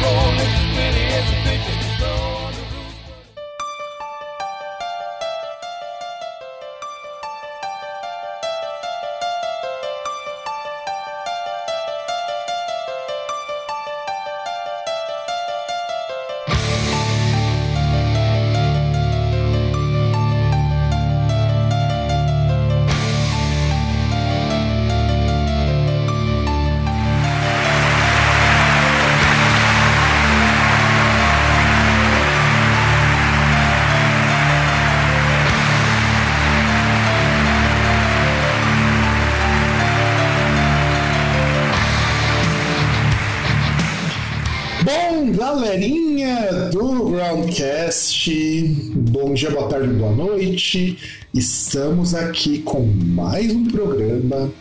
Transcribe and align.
noite. 50.61 50.97
Estamos 51.33 52.13
aqui 52.13 52.59
com 52.59 52.85
mais 52.85 53.51
um 53.51 53.65
programa 53.65 54.51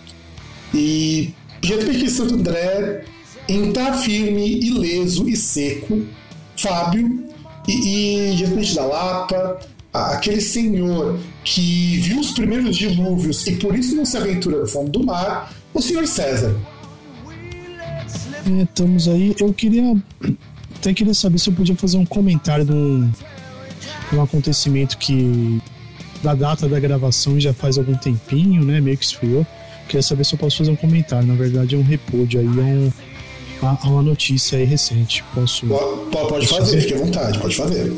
e 0.72 1.34
GP 1.60 1.92
de 1.92 2.10
Santo 2.10 2.34
André 2.34 3.04
em 3.46 3.70
tá 3.72 3.92
firme, 3.94 4.60
ileso 4.60 5.28
e 5.28 5.36
seco, 5.36 6.02
Fábio 6.56 7.26
e, 7.68 8.30
e 8.32 8.36
diretamente 8.36 8.74
da 8.74 8.84
Lapa, 8.86 9.60
aquele 9.92 10.40
senhor 10.40 11.18
que 11.44 11.98
viu 11.98 12.20
os 12.20 12.30
primeiros 12.30 12.76
dilúvios 12.76 13.46
e 13.46 13.56
por 13.56 13.76
isso 13.76 13.94
não 13.94 14.04
se 14.04 14.16
aventura 14.16 14.60
no 14.60 14.66
fundo 14.66 14.90
do 14.90 15.04
mar, 15.04 15.52
o 15.74 15.82
senhor 15.82 16.06
César. 16.06 16.56
É, 18.58 18.62
estamos 18.62 19.06
aí. 19.06 19.34
Eu 19.38 19.52
queria 19.52 19.96
até 20.76 20.94
queria 20.94 21.12
saber 21.12 21.38
se 21.38 21.50
eu 21.50 21.54
podia 21.54 21.76
fazer 21.76 21.98
um 21.98 22.06
comentário 22.06 22.64
de 22.64 22.72
um, 22.72 23.10
de 24.10 24.16
um 24.16 24.22
acontecimento 24.22 24.96
que 24.96 25.60
da 26.22 26.34
data 26.34 26.68
da 26.68 26.78
gravação 26.78 27.38
já 27.40 27.52
faz 27.52 27.78
algum 27.78 27.94
tempinho, 27.94 28.64
né? 28.64 28.80
Meio 28.80 28.96
que 28.96 29.04
esfriou. 29.04 29.46
Queria 29.86 30.02
saber 30.02 30.24
se 30.24 30.34
eu 30.34 30.38
posso 30.38 30.58
fazer 30.58 30.70
um 30.70 30.76
comentário. 30.76 31.26
Na 31.26 31.34
verdade, 31.34 31.74
é 31.74 31.78
um 31.78 31.82
repúdio 31.82 32.40
aí, 32.40 32.46
é 32.46 32.50
um, 32.50 32.92
a, 33.62 33.88
uma 33.88 34.02
notícia 34.02 34.58
aí 34.58 34.64
recente. 34.64 35.24
Posso. 35.34 35.66
Pode, 35.66 36.28
pode 36.28 36.46
fazer, 36.46 36.80
fique 36.80 36.94
à 36.94 36.98
vontade, 36.98 37.38
pode 37.38 37.56
fazer. 37.56 37.92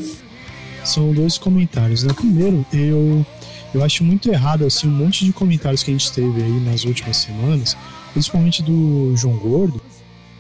São 0.85 1.13
dois 1.13 1.39
comentários. 1.39 2.03
Né? 2.03 2.13
Primeiro, 2.13 2.65
eu, 2.73 3.27
eu 3.75 3.85
acho 3.85 4.03
muito 4.03 4.31
errado 4.31 4.65
assim, 4.65 4.89
um 4.89 4.93
monte 4.93 5.25
de 5.25 5.33
comentários 5.33 5.83
que 5.83 5.91
a 5.91 5.95
gente 5.95 6.11
teve 6.13 6.43
aí 6.43 6.61
nas 6.61 6.85
últimas 6.85 7.19
semanas, 7.19 7.77
principalmente 8.13 8.63
do 8.63 9.15
João 9.17 9.37
Gordo, 9.37 9.81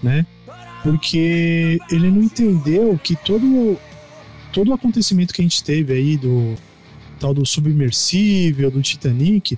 né? 0.02 0.26
porque 0.82 1.78
ele 1.90 2.10
não 2.10 2.22
entendeu 2.22 2.98
que 3.02 3.14
todo 3.16 3.78
todo 4.52 4.70
o 4.70 4.74
acontecimento 4.74 5.32
que 5.32 5.40
a 5.40 5.44
gente 5.44 5.62
teve 5.64 5.94
aí 5.94 6.16
do 6.16 6.54
tal 7.22 7.32
do 7.32 7.46
submersível, 7.46 8.68
do 8.68 8.82
Titanic, 8.82 9.56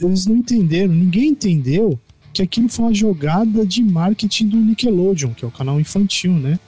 eles 0.00 0.24
não 0.24 0.36
entenderam, 0.36 0.94
ninguém 0.94 1.28
entendeu 1.28 2.00
que 2.32 2.40
aquilo 2.40 2.70
foi 2.70 2.86
uma 2.86 2.94
jogada 2.94 3.66
de 3.66 3.82
marketing 3.82 4.48
do 4.48 4.56
Nickelodeon, 4.56 5.34
que 5.34 5.44
é 5.44 5.48
o 5.48 5.50
canal 5.50 5.78
infantil, 5.78 6.32
né? 6.32 6.58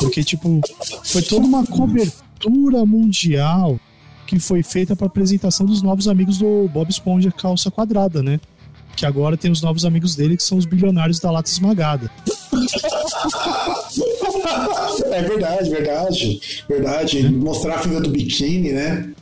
Porque 0.00 0.22
tipo, 0.22 0.60
foi 1.04 1.20
toda 1.22 1.44
uma 1.44 1.66
cobertura 1.66 2.86
mundial 2.86 3.78
que 4.24 4.38
foi 4.38 4.62
feita 4.62 4.94
para 4.94 5.08
apresentação 5.08 5.66
dos 5.66 5.82
novos 5.82 6.06
amigos 6.06 6.38
do 6.38 6.68
Bob 6.68 6.88
Esponja 6.88 7.32
Calça 7.32 7.70
Quadrada, 7.70 8.22
né? 8.22 8.38
Que 8.94 9.04
agora 9.04 9.36
tem 9.36 9.50
os 9.50 9.62
novos 9.62 9.84
amigos 9.84 10.14
dele 10.14 10.36
que 10.36 10.42
são 10.42 10.58
os 10.58 10.64
bilionários 10.64 11.18
da 11.18 11.30
lata 11.30 11.50
esmagada. 11.50 12.10
é 15.12 15.22
verdade, 15.22 15.70
verdade. 15.70 16.40
Verdade. 16.68 17.28
Mostrar 17.30 17.76
a 17.76 17.78
fila 17.78 18.00
do 18.00 18.10
biquíni, 18.10 18.72
né? 18.72 19.12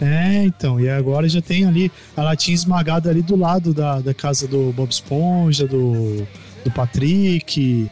É, 0.00 0.44
então, 0.44 0.80
e 0.80 0.88
agora 0.88 1.28
já 1.28 1.40
tem 1.40 1.64
ali 1.64 1.90
a 2.16 2.22
latinha 2.22 2.54
esmagada 2.54 3.10
ali 3.10 3.22
do 3.22 3.36
lado 3.36 3.72
da, 3.72 4.00
da 4.00 4.12
casa 4.12 4.46
do 4.48 4.72
Bob 4.72 4.90
Esponja, 4.90 5.66
do, 5.66 6.26
do 6.64 6.70
Patrick, 6.70 7.88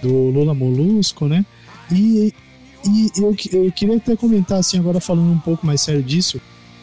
do 0.00 0.30
Lula 0.30 0.54
Molusco, 0.54 1.26
né? 1.26 1.44
E, 1.90 2.32
e 2.86 3.10
eu, 3.16 3.36
eu 3.52 3.72
queria 3.72 3.96
até 3.96 4.16
comentar, 4.16 4.58
assim, 4.58 4.78
agora 4.78 5.00
falando 5.00 5.32
um 5.32 5.38
pouco 5.38 5.66
mais 5.66 5.80
sério 5.80 6.02
disso, 6.02 6.40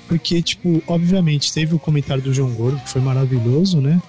porque, 0.07 0.41
tipo, 0.41 0.81
obviamente 0.87 1.53
teve 1.53 1.75
o 1.75 1.79
comentário 1.79 2.21
do 2.21 2.33
João 2.33 2.51
Gordo, 2.51 2.79
que 2.79 2.89
foi 2.89 3.01
maravilhoso, 3.01 3.79
né? 3.79 4.01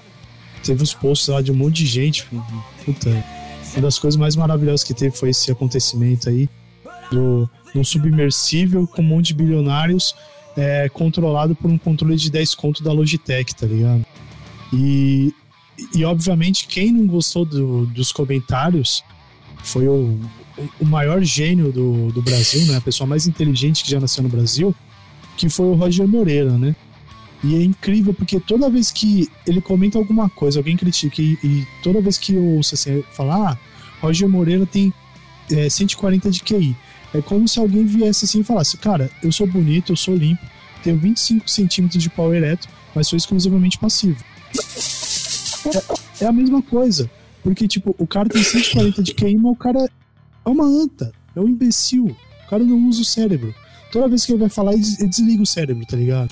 Teve 0.64 0.82
os 0.82 0.92
posts 0.92 1.28
lá 1.28 1.40
de 1.40 1.52
um 1.52 1.54
monte 1.54 1.76
de 1.76 1.86
gente. 1.86 2.26
Puta, 2.84 3.10
uma 3.72 3.82
das 3.82 3.98
coisas 3.98 4.18
mais 4.18 4.36
maravilhosas 4.36 4.82
que 4.84 4.92
teve 4.92 5.16
foi 5.16 5.30
esse 5.30 5.50
acontecimento 5.50 6.28
aí 6.28 6.48
do, 7.10 7.48
um 7.74 7.84
submersível 7.84 8.86
com 8.86 9.02
um 9.02 9.04
monte 9.04 9.28
de 9.28 9.34
bilionários 9.34 10.14
é, 10.60 10.90
controlado 10.90 11.54
por 11.54 11.70
um 11.70 11.78
controle 11.78 12.16
de 12.16 12.30
10 12.30 12.54
conto 12.54 12.82
da 12.82 12.92
Logitech, 12.92 13.54
tá 13.54 13.66
ligado? 13.66 14.04
E, 14.70 15.34
e 15.94 16.04
obviamente 16.04 16.66
quem 16.66 16.92
não 16.92 17.06
gostou 17.06 17.46
do, 17.46 17.86
dos 17.86 18.12
comentários 18.12 19.02
foi 19.64 19.88
o, 19.88 20.20
o 20.78 20.84
maior 20.84 21.22
gênio 21.22 21.72
do, 21.72 22.12
do 22.12 22.20
Brasil, 22.20 22.66
né? 22.66 22.76
A 22.76 22.80
pessoa 22.80 23.06
mais 23.06 23.26
inteligente 23.26 23.82
que 23.82 23.90
já 23.90 23.98
nasceu 23.98 24.22
no 24.22 24.28
Brasil, 24.28 24.74
que 25.38 25.48
foi 25.48 25.64
o 25.64 25.74
Roger 25.74 26.06
Moreira, 26.06 26.52
né? 26.58 26.76
E 27.42 27.54
é 27.54 27.62
incrível 27.62 28.12
porque 28.12 28.38
toda 28.38 28.68
vez 28.68 28.90
que 28.90 29.30
ele 29.46 29.62
comenta 29.62 29.96
alguma 29.96 30.28
coisa, 30.28 30.58
alguém 30.58 30.76
critica, 30.76 31.22
e, 31.22 31.38
e 31.42 31.66
toda 31.82 32.02
vez 32.02 32.18
que 32.18 32.34
eu 32.34 32.44
ouço 32.44 32.74
assim, 32.74 33.02
falar, 33.12 33.52
ah, 33.52 33.58
Roger 34.02 34.28
Moreira 34.28 34.66
tem 34.66 34.92
é, 35.50 35.70
140 35.70 36.30
de 36.30 36.42
QI. 36.42 36.76
É 37.12 37.20
como 37.20 37.48
se 37.48 37.58
alguém 37.58 37.84
viesse 37.84 38.24
assim 38.24 38.40
e 38.40 38.44
falasse, 38.44 38.76
cara, 38.76 39.10
eu 39.22 39.32
sou 39.32 39.46
bonito, 39.46 39.92
eu 39.92 39.96
sou 39.96 40.14
limpo, 40.14 40.42
tenho 40.82 40.96
25 40.98 41.50
centímetros 41.50 42.02
de 42.02 42.08
pau 42.08 42.32
ereto, 42.34 42.68
mas 42.94 43.08
sou 43.08 43.16
exclusivamente 43.16 43.78
passivo. 43.78 44.22
É, 46.20 46.24
é, 46.24 46.26
a 46.26 46.32
mesma 46.32 46.62
coisa. 46.62 47.10
Porque, 47.42 47.66
tipo, 47.66 47.94
o 47.98 48.06
cara 48.06 48.28
tem 48.28 48.42
140 48.42 49.02
de 49.02 49.14
QI, 49.14 49.36
mas 49.36 49.52
o 49.52 49.56
cara 49.56 49.90
é 50.44 50.48
uma 50.48 50.64
anta, 50.64 51.12
é 51.34 51.40
um 51.40 51.48
imbecil. 51.48 52.16
O 52.46 52.50
cara 52.50 52.62
não 52.62 52.88
usa 52.88 53.02
o 53.02 53.04
cérebro. 53.04 53.54
Toda 53.90 54.08
vez 54.08 54.24
que 54.24 54.32
ele 54.32 54.40
vai 54.40 54.48
falar, 54.48 54.72
ele 54.72 54.82
desliga 54.82 55.42
o 55.42 55.46
cérebro, 55.46 55.84
tá 55.86 55.96
ligado? 55.96 56.30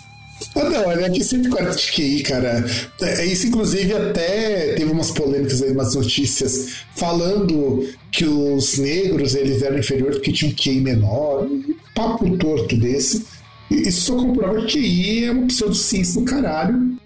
Ah, 0.55 0.71
não, 0.71 0.87
olha 0.87 1.07
aqui 1.07 1.23
140 1.23 1.77
de 1.77 1.93
QI, 1.93 2.23
cara. 2.23 2.65
É, 3.01 3.25
isso, 3.27 3.47
inclusive, 3.47 3.93
até 3.93 4.75
teve 4.75 4.91
umas 4.91 5.11
polêmicas 5.11 5.63
aí, 5.63 5.71
umas 5.73 5.95
notícias 5.95 6.85
falando 6.95 7.87
que 8.11 8.25
os 8.25 8.79
negros 8.79 9.35
eles 9.35 9.63
eram 9.63 9.79
inferiores 9.79 10.17
porque 10.17 10.33
tinham 10.33 10.55
QI 10.55 10.81
menor. 10.81 11.45
Um 11.45 11.75
papo 11.95 12.37
torto 12.37 12.77
desse. 12.77 13.25
Isso 13.71 14.03
só 14.03 14.17
comprova 14.17 14.65
que 14.65 14.81
QI 14.81 15.25
é 15.25 15.31
uma 15.33 15.47
pseudociência 15.47 16.21
do 16.21 16.27
caralho. 16.27 16.97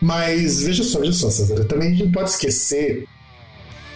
Mas 0.00 0.62
veja 0.62 0.84
só, 0.84 1.00
veja 1.00 1.12
só, 1.12 1.30
César. 1.30 1.64
Também 1.64 1.88
a 1.88 1.90
gente 1.90 2.04
não 2.04 2.12
pode 2.12 2.30
esquecer 2.30 3.06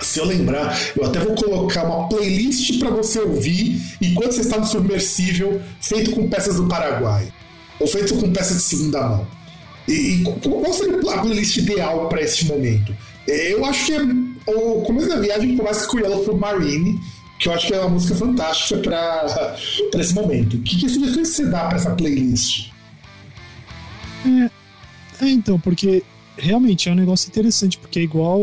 se 0.01 0.19
eu 0.19 0.25
lembrar, 0.25 0.77
eu 0.97 1.05
até 1.05 1.21
vou 1.21 1.37
colocar 1.37 1.85
uma 1.85 2.09
playlist 2.09 2.77
para 2.81 2.91
você 2.91 3.21
ouvir 3.21 3.81
enquanto 4.00 4.33
você 4.33 4.41
está 4.41 4.59
no 4.59 4.67
submersível, 4.67 5.62
feito 5.81 6.11
com 6.11 6.29
peças 6.29 6.56
do 6.56 6.67
Paraguai 6.67 7.33
ou 7.82 7.88
feito 7.88 8.14
com 8.17 8.32
peças 8.32 8.58
de 8.58 8.62
segunda 8.62 9.00
mão. 9.08 9.26
E, 9.88 9.93
e 9.93 10.25
qual 10.25 10.73
seria 10.73 10.96
a 10.96 11.19
playlist 11.19 11.56
ideal 11.56 12.08
para 12.08 12.23
esse 12.23 12.44
momento? 12.46 12.96
É, 13.26 13.52
eu 13.52 13.64
acho 13.64 13.87
que 13.87 13.93
é, 13.93 14.00
o 14.46 14.82
começo 14.82 15.08
da 15.08 15.20
viagem 15.20 15.56
começa 15.56 15.87
com 15.88 15.99
Yellow 15.99 16.38
Marine, 16.38 17.00
que 17.38 17.49
eu 17.49 17.52
acho 17.52 17.67
que 17.67 17.75
é 17.75 17.81
uma 17.81 17.90
música 17.90 18.14
fantástica 18.14 18.79
para 18.81 19.56
esse 20.00 20.14
momento. 20.14 20.58
Que, 20.58 20.79
que 20.79 20.88
sugestões 20.88 21.29
você 21.29 21.46
dá 21.46 21.67
para 21.67 21.76
essa 21.76 21.90
playlist? 21.90 22.70
É, 24.25 25.25
é, 25.25 25.28
então, 25.28 25.58
porque 25.58 26.05
realmente 26.37 26.88
é 26.88 26.93
um 26.93 26.96
negócio 26.96 27.28
interessante, 27.28 27.78
porque 27.78 27.99
é 27.99 28.02
igual 28.02 28.40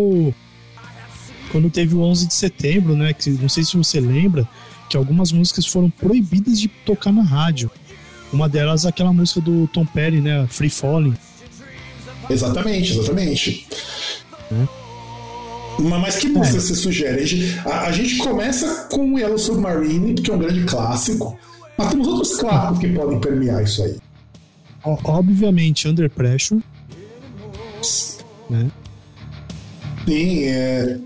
quando 1.51 1.69
teve 1.69 1.95
o 1.95 2.01
11 2.01 2.27
de 2.27 2.33
setembro, 2.33 2.95
né? 2.95 3.13
Que 3.13 3.29
não 3.29 3.49
sei 3.49 3.63
se 3.63 3.77
você 3.77 4.01
lembra, 4.01 4.47
que 4.89 4.97
algumas 4.97 5.31
músicas 5.31 5.65
foram 5.65 5.89
proibidas 5.89 6.59
de 6.59 6.67
tocar 6.67 7.13
na 7.13 7.23
rádio. 7.23 7.71
Uma 8.31 8.47
delas 8.47 8.85
é 8.85 8.89
aquela 8.89 9.11
música 9.11 9.41
do 9.41 9.67
Tom 9.67 9.85
Petty, 9.85 10.21
né? 10.21 10.45
Free 10.49 10.69
Falling. 10.69 11.15
Exatamente, 12.29 12.93
exatamente. 12.93 13.67
É. 14.51 14.79
Mas 15.81 16.17
que 16.17 16.27
música 16.27 16.57
é. 16.57 16.59
você 16.59 16.75
sugere? 16.75 17.21
A 17.21 17.25
gente, 17.25 17.59
a, 17.67 17.81
a 17.81 17.91
gente 17.91 18.17
começa 18.17 18.87
com 18.91 19.17
Yellow 19.17 19.37
Submarine, 19.37 20.13
que 20.13 20.29
é 20.29 20.33
um 20.33 20.39
grande 20.39 20.63
clássico, 20.65 21.37
mas 21.77 21.89
temos 21.89 22.07
outros 22.07 22.35
clássicos 22.35 22.79
que 22.79 22.89
podem 22.89 23.19
permear 23.19 23.63
isso 23.63 23.83
aí. 23.83 23.97
Obviamente, 24.83 25.87
Under 25.87 26.09
Pressure. 26.09 26.61
né? 28.49 28.69
Sim, 30.05 30.43
é. 30.43 30.99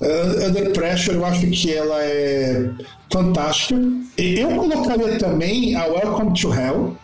Uh, 0.00 0.46
Under 0.46 0.72
Pressure, 0.72 1.16
eu 1.16 1.24
acho 1.24 1.46
que 1.50 1.74
ela 1.74 2.00
é 2.04 2.70
fantástica. 3.10 3.74
Eu 4.16 4.54
colocaria 4.54 5.18
também 5.18 5.74
a 5.74 5.86
Welcome 5.86 6.40
to 6.40 6.54
Hell. 6.54 6.96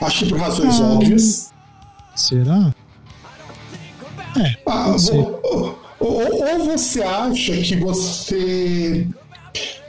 Acho 0.00 0.24
que 0.24 0.30
por 0.30 0.38
razões 0.38 0.80
ah, 0.80 0.94
óbvias. 0.94 1.52
Será? 2.16 2.74
É. 4.40 4.56
Ah, 4.66 4.96
ou, 5.12 5.40
ou, 5.42 5.78
ou, 6.00 6.64
você 6.64 7.02
acha 7.02 7.54
que 7.56 7.76
você. 7.76 9.06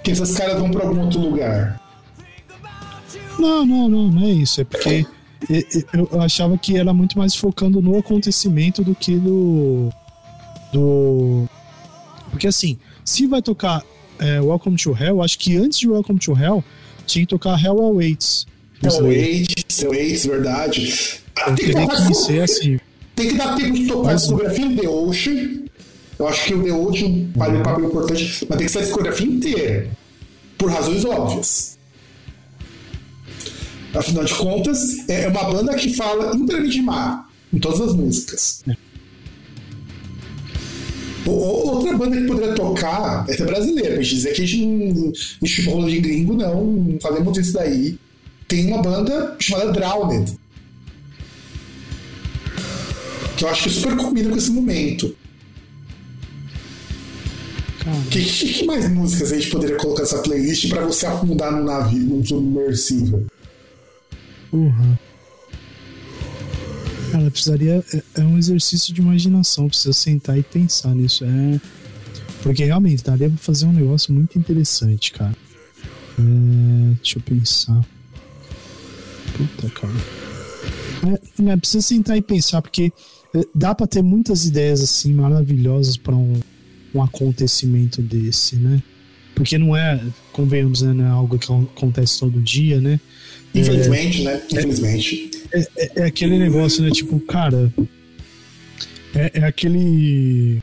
que 0.04 0.12
esses 0.12 0.38
caras 0.38 0.60
vão 0.60 0.70
para 0.70 0.86
algum 0.86 1.02
outro 1.02 1.22
lugar? 1.22 1.82
Não, 3.40 3.66
não, 3.66 3.90
não, 3.90 4.12
não 4.12 4.24
é 4.24 4.32
isso. 4.32 4.62
É 4.62 4.64
porque 4.66 5.06
eu 5.94 6.22
achava 6.22 6.58
que 6.58 6.78
era 6.78 6.94
muito 6.94 7.18
mais 7.18 7.36
focando 7.36 7.82
no 7.82 7.98
acontecimento 7.98 8.84
do 8.84 8.94
que 8.94 9.12
no. 9.12 9.92
Do. 10.74 11.48
Porque 12.32 12.48
assim, 12.48 12.78
se 13.06 13.28
vai 13.28 13.42
tocar 13.42 13.84
é, 14.20 14.42
Welcome 14.42 14.78
to 14.78 14.98
Hell, 14.98 15.22
acho 15.22 15.38
que 15.40 15.56
antes 15.56 15.80
de 15.80 15.88
Welcome 15.88 16.20
to 16.20 16.34
Hell 16.38 16.64
tinha 17.06 17.26
que 17.26 17.30
tocar 17.30 17.64
Hell 17.64 17.80
Awaits. 17.80 18.46
Hell 18.82 19.06
Awaits, 19.06 19.84
Awaits, 19.84 20.26
verdade. 20.26 21.22
tem 21.56 21.88
que, 21.88 22.08
que 22.08 22.14
ser 22.14 22.42
assim. 22.42 22.80
Tem 23.16 23.28
que 23.30 23.36
dar 23.36 23.56
tempo 23.56 23.74
de 23.74 23.88
tocar 23.88 24.12
a 24.12 24.16
discografia 24.16 24.76
The 24.76 24.90
Ocean. 24.90 25.64
Eu 26.18 26.28
acho 26.28 26.46
que 26.46 26.54
o 26.54 26.64
The 26.64 26.74
Ocean 26.74 27.30
vale 27.36 27.58
um 27.58 27.64
papel 27.64 27.86
importante, 27.86 28.46
mas 28.50 28.58
tem 28.58 28.66
que 28.66 28.72
ser 28.72 28.80
a 28.80 28.82
discografia 28.82 29.28
inteira. 29.28 29.90
Por 30.58 30.72
razões 30.72 31.06
óbvias. 31.06 31.78
Afinal 33.94 34.24
de 34.24 34.34
contas, 34.34 35.08
é 35.08 35.28
uma 35.28 35.44
banda 35.44 35.76
que 35.76 35.94
fala 35.94 36.36
inteiramente 36.36 36.74
de 36.74 36.82
mar, 36.82 37.30
em 37.54 37.60
todas 37.60 37.80
as 37.82 37.94
músicas. 37.94 38.64
É. 38.68 38.76
Outra 41.26 41.98
banda 41.98 42.18
que 42.18 42.28
poderia 42.28 42.54
tocar, 42.54 43.26
essa 43.30 43.44
é 43.44 43.46
brasileira, 43.46 43.96
mas 43.96 44.08
dizer 44.08 44.34
que 44.34 44.42
a 44.42 44.46
gente 44.46 44.66
não 44.66 45.14
estipula 45.42 45.90
de 45.90 46.00
gringo, 46.00 46.34
não, 46.34 46.64
não 46.66 47.00
fazemos 47.00 47.38
isso 47.38 47.54
daí. 47.54 47.98
Tem 48.48 48.68
uma 48.68 48.82
banda 48.82 49.36
chamada 49.40 49.72
Drowned. 49.72 50.38
Que 53.38 53.46
eu 53.46 53.50
acho 53.50 53.64
que 53.64 53.70
super 53.70 53.96
combina 53.96 54.30
com 54.30 54.38
esse 54.38 54.52
momento. 54.52 55.16
Que, 58.10 58.24
que, 58.24 58.54
que, 58.54 58.66
mais 58.66 58.90
músicas 58.90 59.32
a 59.32 59.36
gente 59.36 59.50
poderia 59.50 59.76
colocar 59.78 60.04
nessa 60.04 60.20
playlist 60.20 60.70
para 60.70 60.86
você 60.86 61.06
afundar 61.06 61.52
no 61.52 61.64
navio, 61.64 62.00
num 62.00 62.26
submersível? 62.26 63.26
Uhum. 64.54 64.96
Cara, 67.14 67.30
precisaria. 67.30 67.86
É, 67.94 68.22
é, 68.22 68.24
um 68.24 68.40
exercício 68.40 68.92
de 68.92 69.00
imaginação, 69.00 69.68
precisa 69.68 69.94
sentar 69.94 70.36
e 70.36 70.42
pensar 70.42 70.96
nisso. 70.96 71.24
É. 71.24 71.62
Porque 72.42 72.66
realmente 72.66 73.04
daria 73.04 73.30
pra 73.30 73.38
fazer 73.38 73.68
um 73.68 73.72
negócio 73.72 74.12
muito 74.12 74.38
interessante, 74.40 75.12
cara. 75.12 75.36
É, 76.18 76.96
deixa 76.96 77.20
eu 77.20 77.22
pensar. 77.22 77.86
Puta, 79.38 79.70
cara. 79.70 79.94
É, 81.08 81.52
é, 81.52 81.58
precisa 81.58 81.84
sentar 81.84 82.18
e 82.18 82.22
pensar, 82.22 82.64
porque 82.64 82.92
é, 83.36 83.42
dá 83.54 83.76
pra 83.76 83.86
ter 83.86 84.02
muitas 84.02 84.48
ideias 84.48 84.82
assim 84.82 85.14
maravilhosas 85.14 85.96
para 85.96 86.16
um, 86.16 86.40
um 86.96 87.04
acontecimento 87.04 88.02
desse, 88.02 88.56
né? 88.56 88.82
Porque 89.36 89.58
não 89.60 89.76
é, 89.78 90.04
convenhamos, 90.32 90.82
né, 90.82 90.94
não 90.94 91.06
é 91.06 91.10
algo 91.10 91.38
que 91.38 91.52
acontece 91.52 92.20
todo 92.20 92.42
dia, 92.42 92.82
né? 92.82 93.00
Infelizmente, 93.54 94.22
é, 94.22 94.24
né? 94.26 94.42
Infelizmente. 94.52 95.43
É, 95.54 95.68
é, 95.78 95.92
é, 95.98 96.04
aquele 96.06 96.38
negócio, 96.40 96.84
né? 96.84 96.90
Tipo, 96.90 97.20
cara. 97.20 97.72
É, 99.14 99.40
é 99.42 99.44
aquele. 99.44 100.62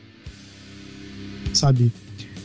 Sabe? 1.53 1.91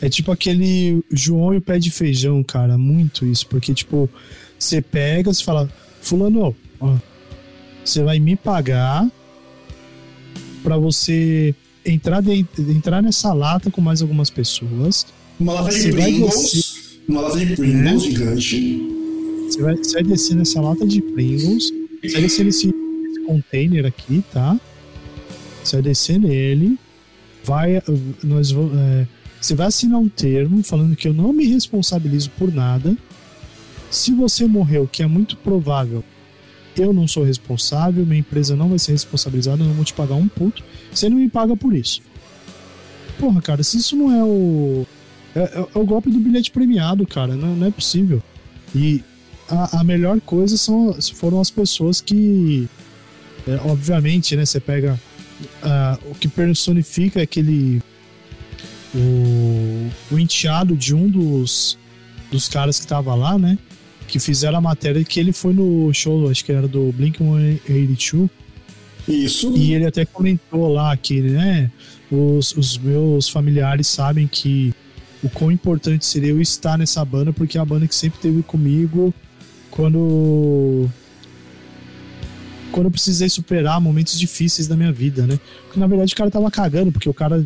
É 0.01 0.09
tipo 0.09 0.31
aquele 0.31 1.03
João 1.11 1.53
e 1.53 1.57
o 1.57 1.61
pé 1.61 1.77
de 1.79 1.91
feijão, 1.91 2.41
cara. 2.43 2.77
Muito 2.77 3.25
isso. 3.25 3.47
Porque, 3.47 3.73
tipo, 3.73 4.09
você 4.57 4.81
pega, 4.81 5.33
você 5.33 5.43
fala, 5.43 5.69
Fulano, 6.01 6.55
ó, 6.79 6.95
você 7.83 8.03
vai 8.03 8.19
me 8.19 8.35
pagar 8.35 9.09
para 10.63 10.77
você 10.77 11.53
entrar, 11.85 12.21
dentro, 12.21 12.71
entrar 12.71 13.01
nessa 13.01 13.33
lata 13.33 13.71
com 13.71 13.81
mais 13.81 14.01
algumas 14.01 14.29
pessoas. 14.29 15.05
Uma 15.39 15.53
lata 15.53 15.77
de 15.77 15.91
Pringles. 15.91 16.99
Uma 17.07 17.21
lata 17.21 17.45
de 17.45 17.55
Pringles 17.55 18.03
é. 18.03 18.09
gigante 18.09 18.97
você 19.49 19.61
vai, 19.61 19.77
você 19.77 19.93
vai 19.93 20.03
descer 20.03 20.35
nessa 20.35 20.61
lata 20.61 20.85
de 20.85 21.01
Pringles, 21.01 21.71
descer 22.01 22.21
nesse, 22.21 22.43
nesse 22.43 22.73
container 23.25 23.85
aqui, 23.85 24.23
tá? 24.31 24.59
Descer 25.83 26.17
nele, 26.17 26.79
vai, 27.43 27.81
nós 28.23 28.51
vamos, 28.51 28.77
é, 28.77 29.07
você 29.39 29.53
vai 29.53 29.67
assinar 29.67 29.99
um 29.99 30.07
termo 30.07 30.63
falando 30.63 30.95
que 30.95 31.07
eu 31.07 31.13
não 31.13 31.33
me 31.33 31.45
responsabilizo 31.45 32.29
por 32.31 32.53
nada. 32.53 32.95
Se 33.91 34.11
você 34.11 34.45
morreu, 34.45 34.87
que 34.87 35.03
é 35.03 35.07
muito 35.07 35.35
provável, 35.37 36.03
eu 36.75 36.93
não 36.93 37.07
sou 37.07 37.23
responsável, 37.23 38.05
minha 38.05 38.19
empresa 38.19 38.55
não 38.55 38.69
vai 38.69 38.79
ser 38.79 38.91
responsabilizada, 38.91 39.61
eu 39.63 39.67
não 39.67 39.73
vou 39.73 39.85
te 39.85 39.93
pagar 39.93 40.15
um 40.15 40.27
puto, 40.27 40.63
você 40.91 41.09
não 41.09 41.17
me 41.17 41.29
paga 41.29 41.55
por 41.55 41.73
isso. 41.75 42.01
Porra, 43.19 43.41
cara, 43.41 43.63
se 43.63 43.77
isso 43.77 43.95
não 43.95 44.11
é 44.11 44.23
o. 44.23 44.85
É, 45.35 45.39
é, 45.39 45.67
é 45.75 45.79
o 45.79 45.85
golpe 45.85 46.09
do 46.09 46.19
bilhete 46.19 46.51
premiado, 46.51 47.05
cara, 47.05 47.35
não, 47.35 47.55
não 47.55 47.67
é 47.67 47.71
possível. 47.71 48.21
E 48.75 49.03
a, 49.49 49.79
a 49.79 49.83
melhor 49.83 50.19
coisa 50.21 50.57
são, 50.57 50.95
foram 51.15 51.39
as 51.39 51.49
pessoas 51.49 52.01
que, 52.01 52.67
é, 53.47 53.55
obviamente, 53.65 54.35
né? 54.35 54.45
Você 54.45 54.59
pega 54.59 54.99
uh, 55.63 56.11
o 56.11 56.15
que 56.15 56.27
personifica 56.27 57.21
aquele 57.21 57.81
o, 58.93 59.89
o 60.11 60.19
enteado 60.19 60.75
de 60.75 60.93
um 60.93 61.09
dos, 61.09 61.77
dos 62.31 62.47
caras 62.49 62.79
que 62.79 62.87
tava 62.87 63.13
lá, 63.15 63.37
né? 63.37 63.57
Que 64.07 64.19
fizeram 64.19 64.57
a 64.57 64.61
matéria 64.61 65.03
que 65.03 65.19
ele 65.19 65.33
foi 65.33 65.53
no 65.53 65.93
show, 65.93 66.29
acho 66.29 66.43
que 66.43 66.51
era 66.51 66.67
do 66.67 66.91
Blink 66.91 67.17
182. 67.17 68.29
Isso. 69.07 69.55
E 69.55 69.73
ele 69.73 69.85
até 69.85 70.05
comentou 70.05 70.71
lá 70.71 70.95
que, 70.97 71.21
né? 71.21 71.71
Os, 72.11 72.55
os 72.55 72.77
meus 72.77 73.29
familiares 73.29 73.87
sabem 73.87 74.27
que 74.27 74.73
o 75.23 75.29
quão 75.29 75.51
importante 75.51 76.05
seria 76.05 76.29
eu 76.29 76.41
estar 76.41 76.77
nessa 76.77 77.03
banda, 77.03 77.33
porque 77.33 77.57
é 77.57 77.61
a 77.61 77.65
banda 77.65 77.87
que 77.87 77.95
sempre 77.95 78.19
teve 78.19 78.43
comigo 78.43 79.13
quando 79.71 80.89
quando 82.71 82.85
eu 82.85 82.91
precisei 82.91 83.29
superar 83.29 83.81
momentos 83.81 84.19
difíceis 84.19 84.67
da 84.67 84.75
minha 84.75 84.91
vida, 84.91 85.25
né? 85.25 85.39
Porque 85.63 85.79
na 85.79 85.87
verdade 85.87 86.13
o 86.13 86.15
cara 86.15 86.29
tava 86.29 86.51
cagando, 86.51 86.91
porque 86.91 87.09
o 87.09 87.13
cara 87.13 87.43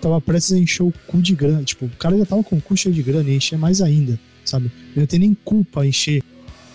tava 0.00 0.20
prestes 0.20 0.52
a 0.52 0.58
encher 0.58 0.82
o 0.82 0.92
cu 1.06 1.22
de 1.22 1.34
grana. 1.34 1.62
Tipo, 1.62 1.86
o 1.86 1.90
cara 1.90 2.18
já 2.18 2.26
tava 2.26 2.42
com 2.42 2.56
o 2.56 2.60
cu 2.60 2.76
cheio 2.76 2.94
de 2.94 3.02
grana 3.02 3.28
e 3.30 3.36
encher 3.36 3.58
mais 3.58 3.80
ainda, 3.80 4.18
sabe? 4.44 4.72
Ele 4.90 5.00
não 5.00 5.06
tem 5.06 5.20
nem 5.20 5.36
culpa 5.44 5.86
encher 5.86 6.22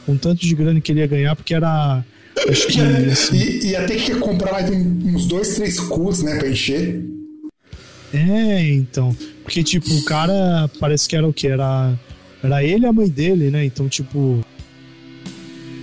um 0.07 0.17
tanto 0.17 0.41
de 0.41 0.55
grana 0.55 0.79
que 0.79 0.91
ele 0.91 1.01
ia 1.01 1.07
ganhar, 1.07 1.35
porque 1.35 1.53
era. 1.53 2.03
Acho 2.47 2.67
que, 2.67 2.79
assim, 3.11 3.37
e, 3.37 3.71
ia 3.71 3.85
ter 3.85 3.97
que 3.97 4.15
comprar 4.15 4.53
mais 4.53 4.69
uns 4.69 5.25
dois, 5.25 5.55
três 5.55 5.79
cus, 5.79 6.23
né, 6.23 6.37
pra 6.37 6.49
encher. 6.49 7.03
É, 8.13 8.71
então. 8.71 9.15
Porque, 9.43 9.63
tipo, 9.63 9.93
o 9.93 10.03
cara 10.03 10.69
parece 10.79 11.07
que 11.07 11.15
era 11.15 11.27
o 11.27 11.33
que? 11.33 11.47
Era, 11.47 11.99
era 12.41 12.63
ele 12.63 12.85
e 12.85 12.87
a 12.87 12.93
mãe 12.93 13.09
dele, 13.09 13.51
né? 13.51 13.65
Então, 13.65 13.89
tipo 13.89 14.43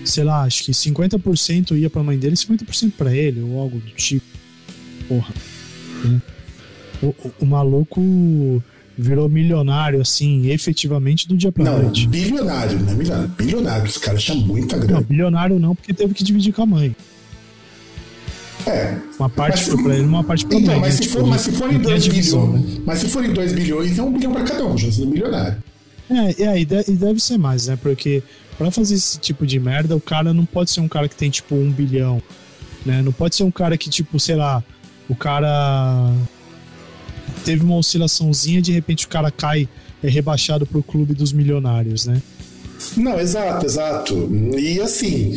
sei 0.08 0.24
lá, 0.24 0.42
acho 0.42 0.64
que 0.64 0.72
50% 0.72 1.76
ia 1.76 1.90
pra 1.90 2.02
mãe 2.02 2.18
dele 2.18 2.34
e 2.34 2.36
50% 2.36 2.92
pra 2.96 3.14
ele, 3.14 3.40
ou 3.40 3.60
algo 3.60 3.78
do 3.78 3.90
tipo. 3.92 4.24
Porra. 5.08 5.34
Né? 6.04 6.20
O, 7.02 7.06
o, 7.06 7.32
o, 7.40 7.46
maluco 7.46 8.62
virou 8.96 9.28
milionário, 9.28 10.00
assim, 10.00 10.48
efetivamente 10.48 11.28
do 11.28 11.36
dia 11.36 11.52
pra 11.52 11.64
não, 11.64 11.82
noite. 11.82 12.08
bilionário, 12.08 12.78
não 12.80 12.92
é 12.92 12.94
milionário. 12.94 13.28
Bilionário, 13.36 13.86
os 13.86 13.98
caras 13.98 14.22
tinham 14.22 14.40
muita 14.40 14.78
grana. 14.78 14.94
Não, 14.94 15.02
bilionário 15.02 15.58
não, 15.58 15.74
porque 15.74 15.92
teve 15.92 16.14
que 16.14 16.24
dividir 16.24 16.52
com 16.52 16.62
a 16.62 16.66
mãe. 16.66 16.96
É. 18.66 18.98
Uma 19.18 19.28
parte 19.28 19.62
foi 19.62 19.82
pra 19.82 19.94
ele, 19.94 20.06
uma 20.06 20.24
parte 20.24 20.44
pra 20.44 20.58
então, 20.58 20.72
mãe. 20.72 20.80
Mas, 20.80 20.94
né? 20.94 20.96
se, 20.96 21.02
tipo, 21.02 21.20
for, 21.20 21.26
mas 21.26 21.40
se 21.42 21.52
forem 21.52 21.78
2 21.78 22.08
bilhões. 22.08 22.64
Né? 22.64 22.82
Mas 22.84 22.98
se 22.98 23.08
forem 23.08 23.32
2 23.32 23.52
bilhões, 23.52 23.98
é 23.98 24.02
um 24.02 24.12
bilhão 24.12 24.32
pra 24.32 24.42
cada 24.42 24.64
um, 24.64 24.76
já 24.76 24.90
sendo 24.90 25.08
milionário. 25.08 25.62
É, 26.08 26.42
é 26.42 26.60
e, 26.60 26.64
deve 26.64 27.20
ser 27.20 27.38
mais, 27.38 27.66
né? 27.66 27.78
Porque 27.80 28.22
para 28.56 28.70
fazer 28.70 28.94
esse 28.94 29.18
tipo 29.18 29.46
de 29.46 29.58
merda, 29.58 29.96
o 29.96 30.00
cara 30.00 30.32
não 30.32 30.46
pode 30.46 30.70
ser 30.70 30.80
um 30.80 30.88
cara 30.88 31.08
que 31.08 31.16
tem, 31.16 31.30
tipo, 31.30 31.54
um 31.54 31.70
bilhão, 31.70 32.22
né? 32.84 33.02
Não 33.02 33.12
pode 33.12 33.34
ser 33.36 33.42
um 33.42 33.50
cara 33.50 33.76
que, 33.76 33.90
tipo, 33.90 34.18
sei 34.18 34.36
lá, 34.36 34.62
o 35.08 35.14
cara 35.14 36.12
teve 37.44 37.64
uma 37.64 37.76
oscilaçãozinha 37.76 38.60
de 38.62 38.72
repente 38.72 39.06
o 39.06 39.08
cara 39.08 39.30
cai, 39.30 39.68
é 40.02 40.08
rebaixado 40.08 40.66
pro 40.66 40.82
clube 40.82 41.14
dos 41.14 41.32
milionários, 41.32 42.06
né? 42.06 42.20
Não, 42.96 43.18
exato, 43.18 43.64
exato. 43.64 44.14
E 44.58 44.80
assim, 44.80 45.32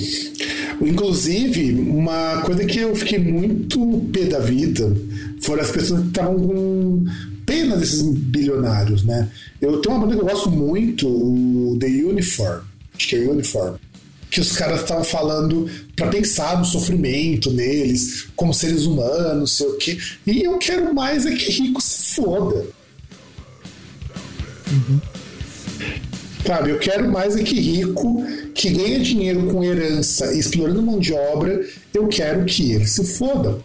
inclusive, 0.81 1.73
uma 1.73 2.41
coisa 2.41 2.65
que 2.65 2.79
eu 2.79 2.95
fiquei 2.95 3.19
muito 3.19 4.07
pé 4.11 4.25
da 4.25 4.39
vida 4.39 4.95
foram 5.41 5.61
as 5.61 5.71
pessoas 5.71 6.01
que 6.01 6.07
estavam 6.07 6.35
com 6.35 7.05
pena 7.49 7.75
desses 7.75 8.01
bilionários, 8.01 9.03
né? 9.03 9.27
Eu 9.59 9.81
tenho 9.81 9.95
uma 9.95 10.05
banda 10.05 10.15
que 10.15 10.21
eu 10.21 10.27
gosto 10.27 10.51
muito, 10.51 11.07
o 11.07 11.77
The 11.79 11.87
Uniform 11.87 12.69
acho 12.99 13.07
que 13.07 13.15
é 13.15 13.19
Uniform. 13.19 13.75
que 14.29 14.41
os 14.41 14.51
caras 14.51 14.81
estavam 14.81 15.03
falando 15.03 15.67
para 15.95 16.07
pensar 16.07 16.59
no 16.59 16.65
sofrimento 16.65 17.49
neles, 17.51 18.27
como 18.35 18.53
seres 18.53 18.85
humanos, 18.85 19.57
sei 19.57 19.67
o 19.67 19.77
quê. 19.77 19.97
E 20.27 20.43
eu 20.43 20.59
quero 20.59 20.93
mais 20.93 21.25
é 21.25 21.31
que 21.31 21.51
rico 21.51 21.81
se 21.81 22.15
foda. 22.15 22.67
Uhum. 24.71 24.99
Sabe, 26.45 26.69
eu 26.71 26.79
quero 26.79 27.11
mais 27.11 27.35
é 27.35 27.43
que 27.43 27.59
rico, 27.59 28.23
que 28.53 28.69
ganha 28.69 28.99
dinheiro 28.99 29.47
com 29.47 29.63
herança 29.63 30.31
e 30.33 30.39
explorando 30.39 30.81
mão 30.81 30.99
de 30.99 31.13
obra, 31.13 31.65
eu 31.93 32.07
quero 32.07 32.45
que 32.45 32.71
ele 32.71 32.85
se 32.85 33.03
foda. 33.03 33.59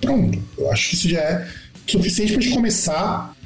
Pronto. 0.00 0.38
Eu 0.56 0.70
acho 0.70 0.90
que 0.90 0.94
isso 0.94 1.08
já 1.08 1.20
é 1.20 1.48
suficiente 1.86 2.32
para 2.32 2.42
gente 2.42 2.54
começar 2.54 3.36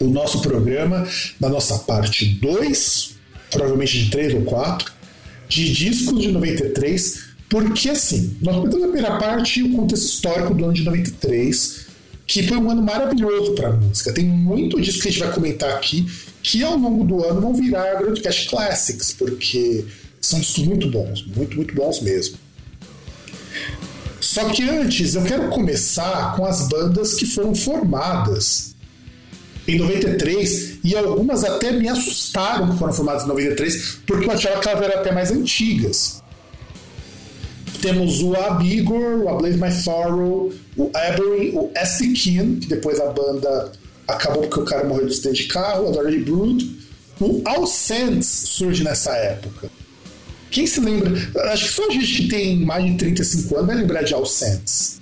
o 0.00 0.06
nosso 0.06 0.40
programa 0.40 1.06
na 1.38 1.48
nossa 1.48 1.78
parte 1.80 2.24
2, 2.26 3.14
provavelmente 3.50 4.04
de 4.04 4.10
3 4.10 4.34
ou 4.34 4.42
4, 4.42 4.92
de 5.48 5.72
discos 5.72 6.20
de 6.20 6.28
93, 6.28 7.32
porque 7.48 7.90
assim, 7.90 8.36
nós 8.40 8.56
comentamos 8.56 8.86
na 8.86 8.92
primeira 8.92 9.18
parte 9.18 9.62
o 9.62 9.76
contexto 9.76 10.04
histórico 10.04 10.54
do 10.54 10.64
ano 10.64 10.72
de 10.72 10.82
93, 10.82 11.86
que 12.26 12.42
foi 12.42 12.56
um 12.56 12.70
ano 12.70 12.82
maravilhoso 12.82 13.52
para 13.52 13.68
a 13.68 13.72
música. 13.72 14.12
Tem 14.12 14.24
muito 14.24 14.80
disco 14.80 15.02
que 15.02 15.08
a 15.08 15.10
gente 15.10 15.20
vai 15.20 15.32
comentar 15.32 15.70
aqui 15.70 16.06
que 16.42 16.62
ao 16.64 16.76
longo 16.76 17.04
do 17.04 17.24
ano 17.24 17.40
vão 17.40 17.54
virar 17.54 17.98
Broadcast 17.98 18.48
Classics, 18.48 19.12
porque 19.12 19.84
são 20.20 20.40
discos 20.40 20.64
muito 20.64 20.90
bons, 20.90 21.24
muito, 21.26 21.56
muito 21.56 21.74
bons 21.74 22.00
mesmo. 22.00 22.36
Só 24.32 24.48
que 24.48 24.66
antes 24.66 25.14
eu 25.14 25.22
quero 25.24 25.50
começar 25.50 26.34
com 26.34 26.46
as 26.46 26.66
bandas 26.66 27.12
que 27.12 27.26
foram 27.26 27.54
formadas 27.54 28.74
em 29.68 29.76
93 29.76 30.78
e 30.82 30.96
algumas 30.96 31.44
até 31.44 31.70
me 31.70 31.86
assustaram 31.86 32.70
que 32.70 32.78
foram 32.78 32.94
formadas 32.94 33.24
em 33.24 33.28
93 33.28 33.98
porque 34.06 34.24
eu 34.26 34.32
achava 34.32 34.58
que 34.58 34.66
elas 34.70 34.82
eram 34.82 35.00
até 35.00 35.12
mais 35.12 35.30
antigas. 35.30 36.22
Temos 37.82 38.22
o 38.22 38.34
Abigor, 38.34 39.18
o 39.18 39.28
Ablaze 39.28 39.58
My 39.58 39.70
Sorrow, 39.70 40.50
o 40.78 40.90
Avery, 40.94 41.50
o 41.54 41.70
S. 41.74 42.10
Kin, 42.14 42.58
que 42.58 42.68
depois 42.68 42.98
a 43.00 43.10
banda 43.10 43.72
acabou 44.08 44.44
porque 44.44 44.60
o 44.60 44.64
cara 44.64 44.88
morreu 44.88 45.08
de 45.08 45.12
acidente 45.12 45.42
de 45.42 45.48
carro, 45.48 45.90
a 45.90 46.02
Dirty 46.02 46.24
Brood. 46.24 46.80
O 47.20 47.42
All 47.44 47.66
Saints 47.66 48.28
surge 48.28 48.82
nessa 48.82 49.14
época. 49.14 49.70
Quem 50.52 50.66
se 50.66 50.80
lembra? 50.80 51.10
Acho 51.50 51.64
que 51.64 51.72
só 51.72 51.88
a 51.88 51.90
gente 51.90 52.14
que 52.14 52.28
tem 52.28 52.58
mais 52.58 52.84
de 52.84 52.94
35 52.98 53.56
anos 53.56 53.66
vai 53.66 53.76
lembrar 53.76 54.02
de 54.02 54.12
All 54.12 54.26
Saints. 54.26 55.00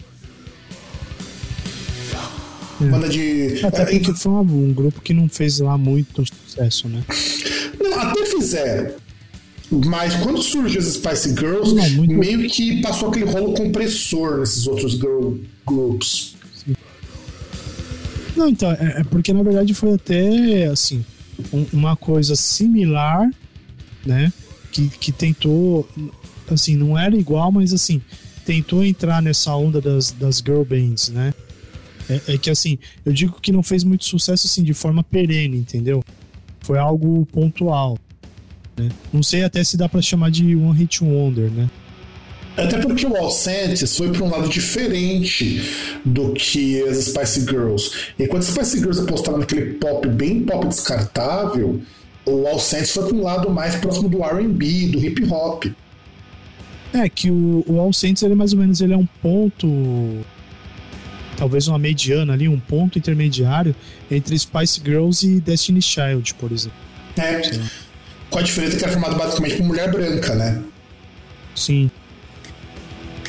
É. 2.80 2.84
Banda 2.84 3.08
de. 3.08 3.60
Até 3.66 3.84
porque 3.84 4.14
foi 4.14 4.32
um, 4.32 4.38
um, 4.38 4.72
grupo 4.72 5.00
que 5.02 5.12
não 5.12 5.28
fez 5.28 5.58
lá 5.58 5.76
muito 5.76 6.24
sucesso, 6.24 6.88
né? 6.88 7.02
Não, 7.80 7.98
até 7.98 8.24
fizeram. 8.26 8.92
Mas 9.86 10.14
quando 10.16 10.40
surgiu 10.40 10.80
as 10.80 10.86
Spice 10.86 11.30
Girls, 11.30 11.74
não, 11.74 11.90
muito... 11.90 12.14
meio 12.14 12.48
que 12.48 12.80
passou 12.80 13.08
aquele 13.08 13.24
rolo 13.24 13.54
compressor 13.54 14.38
nesses 14.38 14.66
outros 14.66 14.92
girl 14.92 15.34
groups. 15.66 16.36
Não, 18.36 18.48
então, 18.48 18.70
é, 18.70 19.00
é, 19.00 19.04
porque 19.04 19.32
na 19.32 19.42
verdade 19.42 19.74
foi 19.74 19.94
até 19.94 20.66
assim, 20.66 21.04
um, 21.52 21.66
uma 21.72 21.96
coisa 21.96 22.36
similar, 22.36 23.28
né? 24.06 24.32
Que, 24.72 24.88
que 24.88 25.12
tentou, 25.12 25.88
assim, 26.50 26.76
não 26.76 26.96
era 26.96 27.16
igual, 27.16 27.50
mas 27.50 27.72
assim, 27.72 28.00
tentou 28.44 28.84
entrar 28.84 29.20
nessa 29.20 29.54
onda 29.54 29.80
das, 29.80 30.12
das 30.12 30.38
girl 30.38 30.62
bands, 30.62 31.08
né? 31.08 31.34
É, 32.08 32.34
é, 32.34 32.38
que 32.38 32.50
assim, 32.50 32.78
eu 33.04 33.12
digo 33.12 33.40
que 33.40 33.52
não 33.52 33.62
fez 33.62 33.84
muito 33.84 34.04
sucesso 34.04 34.46
assim 34.46 34.64
de 34.64 34.74
forma 34.74 35.04
perene, 35.04 35.56
entendeu? 35.56 36.02
Foi 36.60 36.78
algo 36.78 37.24
pontual. 37.26 37.96
Né? 38.76 38.88
Não 39.12 39.22
sei 39.22 39.44
até 39.44 39.62
se 39.62 39.76
dá 39.76 39.88
para 39.88 40.02
chamar 40.02 40.30
de 40.30 40.56
One 40.56 40.76
Hit 40.76 41.04
Wonder, 41.04 41.50
né? 41.50 41.70
Até 42.56 42.78
porque 42.78 43.06
o 43.06 43.16
All 43.16 43.30
Saints 43.30 43.96
foi 43.96 44.10
para 44.10 44.24
um 44.24 44.30
lado 44.30 44.48
diferente 44.48 45.62
do 46.04 46.32
que 46.32 46.82
as 46.82 47.04
Spice 47.04 47.40
Girls. 47.42 47.90
Enquanto 48.18 48.42
as 48.42 48.48
Spice 48.48 48.78
Girls 48.78 49.00
apostavam 49.00 49.40
naquele 49.40 49.74
pop 49.74 50.06
bem 50.08 50.42
pop 50.42 50.66
descartável, 50.66 51.80
o 52.30 52.46
All 52.46 52.58
Saints 52.58 52.90
foi 52.92 53.06
para 53.06 53.16
um 53.16 53.22
lado 53.22 53.50
mais 53.50 53.76
próximo 53.76 54.08
do 54.08 54.22
R&B, 54.24 54.88
do 54.88 55.04
hip 55.04 55.24
hop. 55.30 55.64
É 56.92 57.08
que 57.08 57.30
o, 57.30 57.64
o 57.66 57.78
All 57.78 57.92
Saints 57.92 58.22
ele 58.22 58.34
mais 58.34 58.52
ou 58.52 58.58
menos 58.58 58.80
ele 58.80 58.92
é 58.92 58.96
um 58.96 59.06
ponto 59.22 59.68
talvez 61.40 61.66
uma 61.68 61.78
mediana 61.78 62.34
ali, 62.34 62.46
um 62.46 62.60
ponto 62.60 62.98
intermediário 62.98 63.74
entre 64.10 64.38
Spice 64.38 64.78
Girls 64.84 65.26
e 65.26 65.40
Destiny 65.40 65.80
Child, 65.80 66.34
por 66.34 66.52
exemplo. 66.52 66.76
É. 67.16 67.40
Com 68.28 68.38
a 68.38 68.42
diferença 68.42 68.76
que 68.76 68.84
é 68.84 68.88
formado 68.88 69.16
basicamente 69.16 69.56
por 69.56 69.66
mulher 69.66 69.90
branca, 69.90 70.34
né? 70.34 70.62
Sim. 71.54 71.90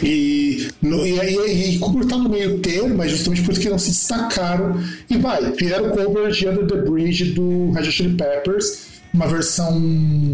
E, 0.04 0.68
no, 0.82 1.06
e, 1.06 1.12
e, 1.12 1.76
e 1.76 1.80
como 1.80 2.06
tá 2.06 2.18
no 2.18 2.28
meio 2.28 2.60
termo, 2.60 2.98
mas 2.98 3.12
justamente 3.12 3.44
por 3.44 3.52
isso 3.54 3.62
que 3.62 3.70
não 3.70 3.80
se 3.80 3.92
destacaram. 3.92 4.78
E 5.10 5.18
vai, 5.18 5.54
fizeram 5.56 5.92
cover 5.92 6.32
de 6.32 6.48
Under 6.50 6.68
the 6.68 6.90
Bridge 6.90 7.26
do 7.32 7.72
Red 7.72 7.84
Hot 7.84 7.92
Chili 7.92 8.16
Peppers, 8.16 8.88
uma 9.14 9.28
versão 9.28 9.82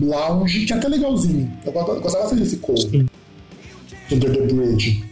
lounge 0.02 0.66
que 0.66 0.74
é 0.74 0.76
até 0.76 0.88
legalzinho. 0.88 1.52
Eu 1.66 1.72
gostava 1.72 2.00
bastante 2.00 2.42
desse 2.42 2.58
cover. 2.58 3.06
Under 4.12 4.32
the 4.32 4.54
Bridge. 4.54 5.04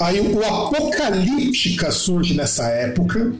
Aí 0.00 0.20
o 0.20 0.44
Apocalíptica 0.44 1.90
surge 1.90 2.34
nessa 2.34 2.68
época. 2.68 3.32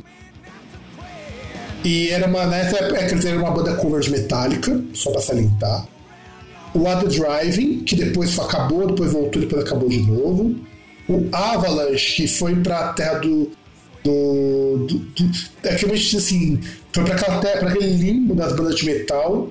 E 1.85 2.11
era 2.11 2.27
uma, 2.27 2.47
nessa 2.47 2.77
época 2.77 3.29
era 3.29 3.39
uma 3.39 3.51
banda 3.51 3.75
cover 3.75 4.01
de 4.01 4.11
Metallica, 4.11 4.81
só 4.95 5.11
pra 5.11 5.21
salientar 5.21 5.87
o 6.75 6.87
Other 6.87 7.09
Driving, 7.09 7.81
que 7.81 7.95
depois 7.97 8.39
acabou, 8.39 8.87
depois 8.87 9.13
voltou, 9.13 9.43
depois 9.43 9.65
acabou 9.65 9.89
de 9.89 10.01
novo. 10.01 10.57
O 11.09 11.29
Avalanche, 11.33 12.17
que 12.17 12.29
foi 12.29 12.57
para 12.57 12.79
a 12.79 12.93
terra 12.93 13.19
do. 13.19 13.51
Do, 14.03 14.87
do, 14.87 14.99
do 14.99 15.33
é 15.65 15.75
assim, 15.75 16.61
foi 16.93 17.05
para 17.05 17.69
aquele 17.69 17.97
limbo 17.97 18.35
das 18.35 18.55
bandas 18.55 18.77
de 18.77 18.87
metal. 18.87 19.49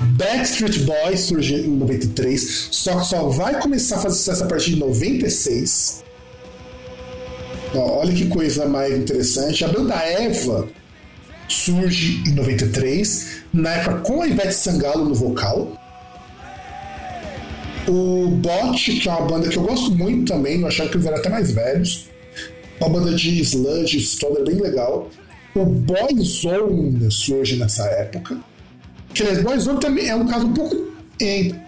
Backstreet 0.00 0.80
Boys 0.80 1.20
surgiu 1.20 1.58
em 1.58 1.76
93, 1.76 2.68
só 2.70 2.98
que 2.98 3.06
só 3.06 3.28
vai 3.28 3.60
começar 3.60 3.96
a 3.96 4.00
fazer 4.00 4.16
sucesso 4.16 4.44
a 4.44 4.46
partir 4.46 4.70
de 4.72 4.76
96. 4.76 6.04
olha 7.74 8.12
que 8.12 8.26
coisa 8.28 8.66
mais 8.66 8.94
interessante. 8.94 9.64
A 9.64 9.68
banda 9.68 9.94
Eva 9.94 10.68
surge 11.48 12.22
em 12.26 12.32
93 12.32 13.42
na 13.52 13.70
época 13.70 14.00
com 14.00 14.22
a 14.22 14.28
Ivete 14.28 14.54
Sangalo 14.54 15.04
no 15.04 15.14
vocal. 15.14 15.76
O 17.88 18.28
Bot, 18.28 18.92
que 19.00 19.08
é 19.08 19.12
uma 19.12 19.26
banda 19.26 19.48
que 19.48 19.56
eu 19.56 19.62
gosto 19.62 19.90
muito 19.92 20.32
também, 20.32 20.60
eu 20.60 20.66
achava 20.66 20.88
que 20.90 20.96
eles 20.96 21.06
eram 21.06 21.18
até 21.18 21.28
mais 21.28 21.50
velhos. 21.50 22.10
Uma 22.80 22.88
banda 22.88 23.14
de 23.14 23.40
sludge, 23.40 24.00
stoner 24.00 24.44
bem 24.44 24.56
legal. 24.56 25.10
O 25.54 25.64
Boyzone 25.64 27.10
surge 27.10 27.56
nessa 27.56 27.84
época. 27.84 28.38
Que, 29.12 29.22
aliás, 29.22 29.42
Boyzone 29.42 29.80
também 29.80 30.08
é 30.08 30.14
um 30.14 30.26
caso 30.26 30.46
um 30.46 30.54
pouco, 30.54 30.76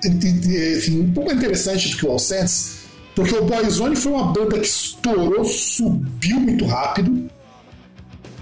assim, 0.07 1.01
um 1.01 1.13
pouco 1.13 1.33
interessante 1.33 1.91
do 1.91 1.97
que 1.97 2.07
o 2.07 2.11
All 2.11 2.19
Sense, 2.19 2.83
porque 3.15 3.35
o 3.35 3.45
Boyzone 3.45 3.97
foi 3.97 4.13
uma 4.13 4.33
banda 4.33 4.59
que 4.59 4.67
estourou, 4.67 5.45
subiu 5.45 6.41
muito 6.41 6.65
rápido. 6.65 7.29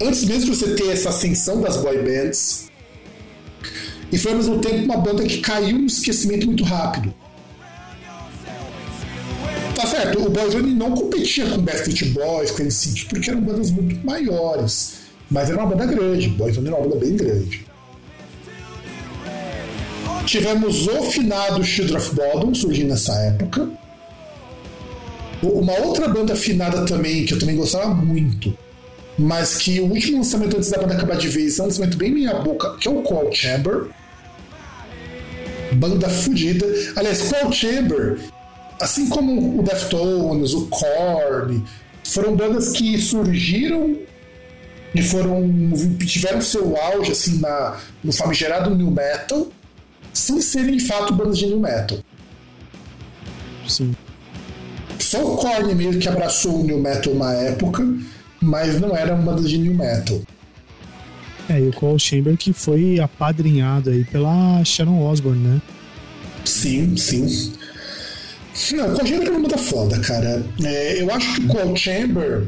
Antes 0.01 0.23
mesmo 0.23 0.51
de 0.51 0.57
você 0.57 0.73
ter 0.75 0.87
essa 0.89 1.09
ascensão 1.09 1.61
das 1.61 1.77
boy 1.77 1.97
bands, 1.97 2.69
e 4.11 4.17
foi 4.17 4.31
ao 4.31 4.37
mesmo 4.37 4.59
tempo 4.59 4.85
uma 4.85 4.97
banda 4.97 5.23
que 5.23 5.39
caiu 5.39 5.77
no 5.77 5.87
esquecimento 5.87 6.45
muito 6.47 6.63
rápido. 6.63 7.13
Tá 9.75 9.87
certo, 9.87 10.25
o 10.25 10.29
Boyzone 10.29 10.73
não 10.73 10.91
competia 10.91 11.45
com 11.49 11.61
Backstreet 11.61 12.13
Boys, 12.13 12.51
com 12.51 12.63
NSYNC, 12.63 13.05
porque 13.05 13.29
eram 13.29 13.41
bandas 13.41 13.71
muito 13.71 14.05
maiores. 14.05 15.01
Mas 15.29 15.49
era 15.49 15.59
uma 15.59 15.67
banda 15.67 15.85
grande, 15.85 16.27
Boyzone 16.29 16.67
era 16.67 16.75
uma 16.75 16.87
banda 16.87 17.05
bem 17.05 17.15
grande. 17.15 17.65
Tivemos 20.25 20.87
o 20.87 21.03
finado 21.03 21.63
Children 21.63 21.97
of 21.97 22.15
Bodom 22.15 22.53
surgindo 22.53 22.89
nessa 22.89 23.13
época. 23.13 23.69
Uma 25.41 25.73
outra 25.79 26.07
banda 26.07 26.35
finada 26.35 26.85
também, 26.85 27.25
que 27.25 27.33
eu 27.33 27.39
também 27.39 27.55
gostava 27.55 27.87
muito, 27.93 28.55
mas 29.17 29.57
que 29.57 29.79
o 29.79 29.85
último 29.85 30.17
lançamento 30.17 30.57
antes 30.57 30.69
da 30.69 30.79
banda 30.79 30.93
acabar 30.93 31.17
de 31.17 31.27
vez 31.27 31.57
é 31.57 31.63
um 31.63 31.65
lançamento 31.65 31.97
bem 31.97 32.11
meia 32.11 32.35
boca, 32.35 32.77
que 32.77 32.87
é 32.87 32.91
o 32.91 33.01
Cold 33.01 33.35
Chamber 33.35 33.89
banda 35.73 36.09
fodida. 36.09 36.65
Aliás, 36.95 37.21
Cold 37.21 37.55
Chamber, 37.55 38.17
assim 38.81 39.07
como 39.07 39.59
o 39.59 39.63
Deftones, 39.63 40.53
o 40.53 40.67
Korn, 40.67 41.63
foram 42.03 42.35
bandas 42.35 42.69
que 42.69 42.97
surgiram 42.99 43.97
e 44.93 45.01
foram 45.01 45.49
tiveram 46.05 46.41
seu 46.41 46.75
auge 46.75 47.11
assim 47.11 47.39
na 47.39 47.77
no 48.03 48.11
famigerado 48.11 48.75
new 48.75 48.91
metal, 48.91 49.47
sem 50.13 50.41
serem 50.41 50.77
de 50.77 50.85
fato 50.85 51.13
bandas 51.13 51.37
de 51.37 51.45
new 51.45 51.59
metal. 51.59 51.99
Sim. 53.67 53.95
Só 54.99 55.23
o 55.23 55.37
Korn 55.37 55.73
mesmo 55.75 56.01
que 56.01 56.09
abraçou 56.09 56.61
o 56.61 56.63
new 56.63 56.79
metal 56.79 57.13
uma 57.13 57.33
época, 57.33 57.87
mas 58.41 58.79
não 58.79 58.95
era 58.95 59.13
uma 59.13 59.31
banda 59.31 59.47
de 59.47 59.57
new 59.57 59.73
metal. 59.73 60.19
É, 61.49 61.59
e 61.59 61.67
o 61.67 61.73
Cole 61.73 61.99
Chamber 61.99 62.37
que 62.37 62.53
foi 62.53 62.99
apadrinhado 62.99 63.89
aí 63.89 64.05
pela 64.05 64.63
Sharon 64.63 65.05
Osbourne, 65.05 65.47
né? 65.47 65.61
Sim, 66.45 66.95
sim. 66.95 67.53
Não, 68.73 68.95
Chamber 69.05 69.27
é 69.27 69.31
uma 69.31 69.39
banda 69.39 69.57
foda, 69.57 69.99
cara. 69.99 70.45
É, 70.63 71.01
eu 71.01 71.11
acho 71.11 71.35
que 71.35 71.45
o 71.45 71.47
Cold 71.47 71.79
Chamber, 71.79 72.47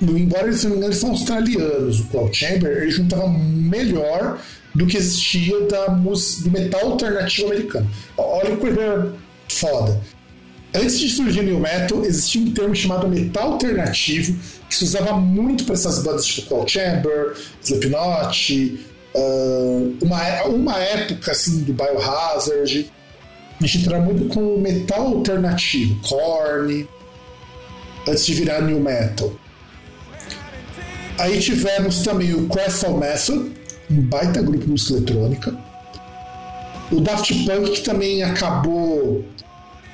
embora 0.00 0.46
eles, 0.46 0.64
eles 0.64 0.96
são 0.96 1.10
australianos, 1.10 2.00
o 2.00 2.04
Cold 2.06 2.36
Chamber, 2.36 2.82
ele 2.82 2.90
juntava 2.90 3.28
melhor 3.28 4.40
do 4.74 4.86
que 4.86 4.96
existia 4.96 5.60
da 5.62 5.86
do 5.86 6.50
metal 6.50 6.92
alternativo 6.92 7.48
americano. 7.48 7.90
Olha 8.16 8.50
que 8.50 8.56
coisa 8.56 9.12
foda. 9.48 10.00
Antes 10.74 10.98
de 11.00 11.08
surgir 11.08 11.40
o 11.40 11.42
New 11.42 11.60
Metal, 11.60 12.04
existia 12.04 12.42
um 12.42 12.52
termo 12.52 12.74
chamado 12.74 13.08
metal 13.08 13.52
alternativo, 13.52 14.38
que 14.68 14.74
se 14.74 14.84
usava 14.84 15.14
muito 15.14 15.64
para 15.64 15.74
essas 15.74 16.02
bandas 16.02 16.26
tipo 16.26 16.48
Cold 16.48 16.70
Chamber, 16.70 17.34
Slipknot, 17.62 18.78
uh, 19.14 19.96
uma, 20.02 20.42
uma 20.44 20.78
época 20.78 21.32
assim 21.32 21.62
do 21.62 21.72
Biohazard. 21.72 22.90
A 23.60 23.66
gente 23.66 23.78
entrava 23.78 24.04
muito 24.04 24.32
com 24.32 24.58
metal 24.58 25.06
alternativo, 25.06 26.00
Korn, 26.02 26.88
antes 28.06 28.24
de 28.24 28.34
virar 28.34 28.62
New 28.62 28.78
Metal. 28.78 29.32
Aí 31.18 31.40
tivemos 31.40 32.02
também 32.02 32.32
o 32.32 32.46
Crystal 32.48 32.96
Method, 32.96 33.50
um 33.90 34.00
baita 34.00 34.40
grupo 34.40 34.64
de 34.64 34.70
música 34.70 34.94
eletrônica. 34.94 35.58
O 36.92 37.00
Daft 37.00 37.34
Punk, 37.44 37.72
que 37.72 37.80
também 37.80 38.22
acabou 38.22 39.24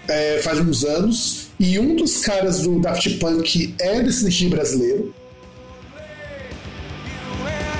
é, 0.07 0.41
faz 0.43 0.61
uns 0.61 0.85
anos, 0.85 1.49
e 1.59 1.79
um 1.79 1.97
dos 1.97 2.21
caras 2.21 2.61
do 2.61 2.79
Daft 2.81 3.19
Punk 3.19 3.75
é 3.81 4.03
desse 4.03 4.49
brasileiro. 4.49 5.15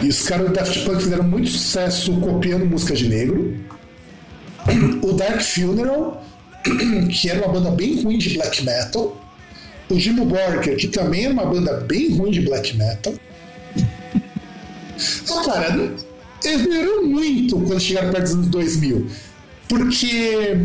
E 0.03 0.09
os 0.09 0.23
caras 0.23 0.47
do 0.47 0.53
Daft 0.55 0.83
Punk 0.85 1.03
fizeram 1.03 1.25
muito 1.25 1.51
sucesso 1.51 2.19
copiando 2.21 2.65
música 2.65 2.95
de 2.95 3.09
negro. 3.09 3.55
O 5.03 5.13
Dark 5.13 5.41
Funeral, 5.43 6.25
que 7.11 7.29
era 7.29 7.45
uma 7.45 7.53
banda 7.53 7.71
bem 7.71 8.03
ruim 8.03 8.19
de 8.19 8.35
black 8.35 8.65
metal. 8.65 9.21
O 9.91 9.99
Jimmy 9.99 10.25
Borger, 10.25 10.77
que 10.77 10.89
também 10.89 11.25
era 11.25 11.33
uma 11.33 11.45
banda 11.45 11.75
bem 11.81 12.17
ruim 12.17 12.31
de 12.31 12.41
black 12.41 12.77
metal. 12.77 13.15
Ah, 15.31 15.45
cara, 15.45 15.95
eles 16.45 16.67
melhoraram 16.67 17.07
muito 17.07 17.61
quando 17.61 17.81
chegaram 17.81 18.11
perto 18.11 18.25
dos 18.25 18.33
anos 18.35 18.47
2000. 18.49 19.07
Porque 19.69 20.59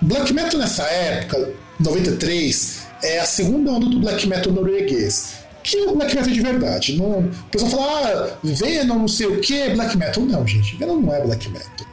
Black 0.00 0.32
Metal 0.32 0.60
nessa 0.60 0.84
época, 0.84 1.50
93, 1.80 2.86
é 3.02 3.20
a 3.20 3.24
segunda 3.24 3.72
onda 3.72 3.86
do 3.86 4.00
Black 4.00 4.26
Metal 4.26 4.52
norueguês. 4.52 5.34
Que 5.62 5.78
é 5.78 5.90
o 5.90 5.96
Black 5.96 6.14
Metal 6.14 6.30
de 6.30 6.40
verdade. 6.40 6.96
Não, 6.96 7.20
o 7.20 7.32
pessoal 7.50 7.70
fala, 7.70 8.30
ah, 8.32 8.38
Venom 8.44 9.00
não 9.00 9.08
sei 9.08 9.26
o 9.26 9.40
que 9.40 9.70
Black 9.70 9.96
Metal. 9.96 10.22
Não, 10.24 10.46
gente, 10.46 10.76
Venom 10.76 11.00
não 11.00 11.14
é 11.14 11.20
Black 11.22 11.48
Metal. 11.48 11.86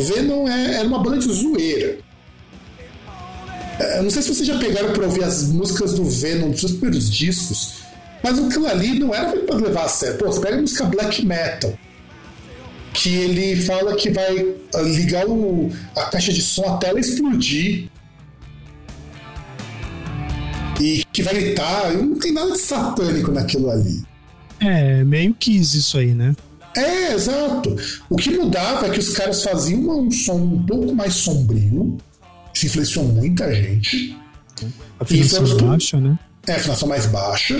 Venom 0.00 0.48
é, 0.48 0.76
é 0.76 0.82
uma 0.82 0.98
banda 0.98 1.18
de 1.18 1.32
zoeira. 1.32 1.98
É, 3.78 4.02
não 4.02 4.10
sei 4.10 4.22
se 4.22 4.34
vocês 4.34 4.46
já 4.46 4.58
pegaram 4.58 4.92
para 4.92 5.04
ouvir 5.04 5.24
as 5.24 5.48
músicas 5.48 5.94
do 5.94 6.04
Venom 6.04 6.50
dos 6.50 6.60
seus 6.60 6.72
primeiros 6.72 7.10
discos, 7.10 7.74
mas 8.22 8.38
aquilo 8.38 8.66
ali 8.66 8.98
não 8.98 9.14
era 9.14 9.36
para 9.38 9.56
levar 9.56 9.84
a 9.84 9.88
sério. 9.88 10.18
Pô, 10.18 10.26
você 10.26 10.40
pega 10.40 10.56
a 10.56 10.60
música 10.60 10.84
Black 10.84 11.24
Metal 11.24 11.76
que 12.94 13.12
ele 13.12 13.56
fala 13.56 13.96
que 13.96 14.08
vai 14.08 14.54
ah, 14.74 14.80
ligar 14.80 15.26
o, 15.26 15.70
a 15.96 16.04
caixa 16.04 16.32
de 16.32 16.40
som 16.40 16.64
até 16.74 16.88
ela 16.88 17.00
explodir. 17.00 17.90
E 20.80 21.04
que 21.12 21.22
vai 21.22 21.34
gritar. 21.34 21.92
Não 21.92 22.18
tem 22.18 22.32
nada 22.32 22.52
de 22.52 22.58
satânico 22.58 23.32
naquilo 23.32 23.70
ali. 23.70 24.02
É, 24.60 25.04
meio 25.04 25.34
quis 25.34 25.74
isso 25.74 25.98
aí, 25.98 26.14
né? 26.14 26.34
É, 26.76 27.12
exato. 27.12 27.76
O 28.08 28.16
que 28.16 28.30
mudava 28.30 28.86
é 28.86 28.90
que 28.90 28.98
os 28.98 29.10
caras 29.10 29.42
faziam 29.42 29.80
um 30.00 30.10
som 30.10 30.34
um 30.34 30.66
pouco 30.66 30.94
mais 30.94 31.14
sombrio. 31.14 31.96
Isso 32.52 32.66
influenciou 32.66 33.04
muita 33.04 33.52
gente. 33.54 34.16
A 34.98 35.04
afinação 35.04 35.56
baixa, 35.56 36.00
né? 36.00 36.18
É, 36.46 36.52
a 36.52 36.56
afinação 36.56 36.88
mais 36.88 37.06
baixa 37.06 37.56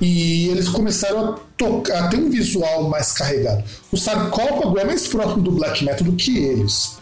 e 0.00 0.48
eles 0.48 0.68
começaram 0.68 1.34
a, 1.34 1.38
tocar, 1.56 2.04
a 2.04 2.08
ter 2.08 2.16
um 2.16 2.30
visual 2.30 2.88
mais 2.88 3.12
carregado. 3.12 3.64
O 3.92 3.96
sarcófago 3.96 4.78
é 4.78 4.84
mais 4.84 5.06
próximo 5.06 5.42
do 5.42 5.52
black 5.52 5.84
metal 5.84 6.04
do 6.04 6.12
que 6.12 6.36
eles. 6.36 6.98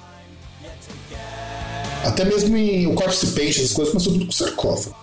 Até 2.04 2.24
mesmo 2.24 2.56
em 2.56 2.86
o 2.86 2.94
Corpse 2.94 3.28
Paint, 3.28 3.58
as 3.58 3.72
coisas 3.72 3.92
começou 3.92 4.12
tudo 4.12 4.26
com 4.26 4.32
sarcófago. 4.32 4.96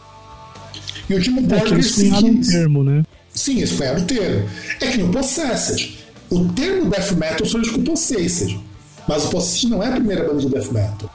E 1.09 1.13
o 1.13 1.21
Jimmy 1.21 1.47
é, 1.51 1.67
eles 1.69 1.95
cunharam 1.95 2.29
o 2.29 2.41
termo, 2.41 2.83
né? 2.83 3.03
Sim, 3.33 3.57
eles 3.57 3.71
cunharam 3.71 4.01
o 4.01 4.05
termo. 4.05 4.49
É 4.79 4.87
que 4.87 4.97
no 4.97 5.11
Possessed. 5.11 5.98
O 6.29 6.45
termo 6.49 6.89
death 6.89 7.11
metal 7.11 7.45
surge 7.45 7.71
com 7.71 7.79
o 7.79 7.83
Possessed. 7.83 8.59
Mas 9.07 9.25
o 9.25 9.29
Possessed 9.29 9.69
não 9.69 9.81
é 9.81 9.87
a 9.87 9.91
primeira 9.91 10.23
banda 10.23 10.39
de 10.39 10.49
death 10.49 10.71
metal. 10.71 11.09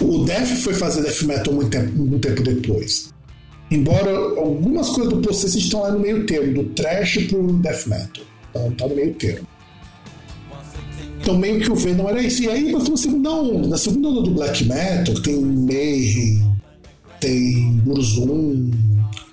O 0.00 0.24
Death 0.24 0.48
foi 0.58 0.74
fazer 0.74 1.02
death 1.02 1.22
metal 1.22 1.52
muito 1.54 1.70
tempo, 1.70 1.96
muito 1.96 2.28
tempo 2.28 2.42
depois. 2.42 3.12
Embora 3.70 4.10
algumas 4.10 4.90
coisas 4.90 5.12
do 5.12 5.20
processo 5.20 5.56
estão 5.56 5.82
lá 5.82 5.92
no 5.92 5.98
meio 5.98 6.26
termo, 6.26 6.52
do 6.52 6.64
trash 6.70 7.26
pro 7.26 7.52
death 7.54 7.86
metal. 7.86 8.24
Então 8.50 8.70
tá 8.72 8.86
no 8.86 8.94
meio 8.94 9.14
termo. 9.14 9.46
Então 11.20 11.38
meio 11.38 11.60
que 11.60 11.72
o 11.72 11.74
Venom 11.74 12.08
era 12.08 12.22
isso. 12.22 12.42
E 12.42 12.48
aí 12.48 12.70
nós 12.70 12.88
a 12.90 12.96
segunda 12.96 13.30
onda. 13.30 13.68
Na 13.68 13.78
segunda 13.78 14.08
onda 14.08 14.22
do 14.22 14.30
black 14.32 14.64
metal 14.64 15.14
tem 15.22 15.40
Mayhem, 15.40 16.54
tem 17.20 17.72
Burzum, 17.78 18.70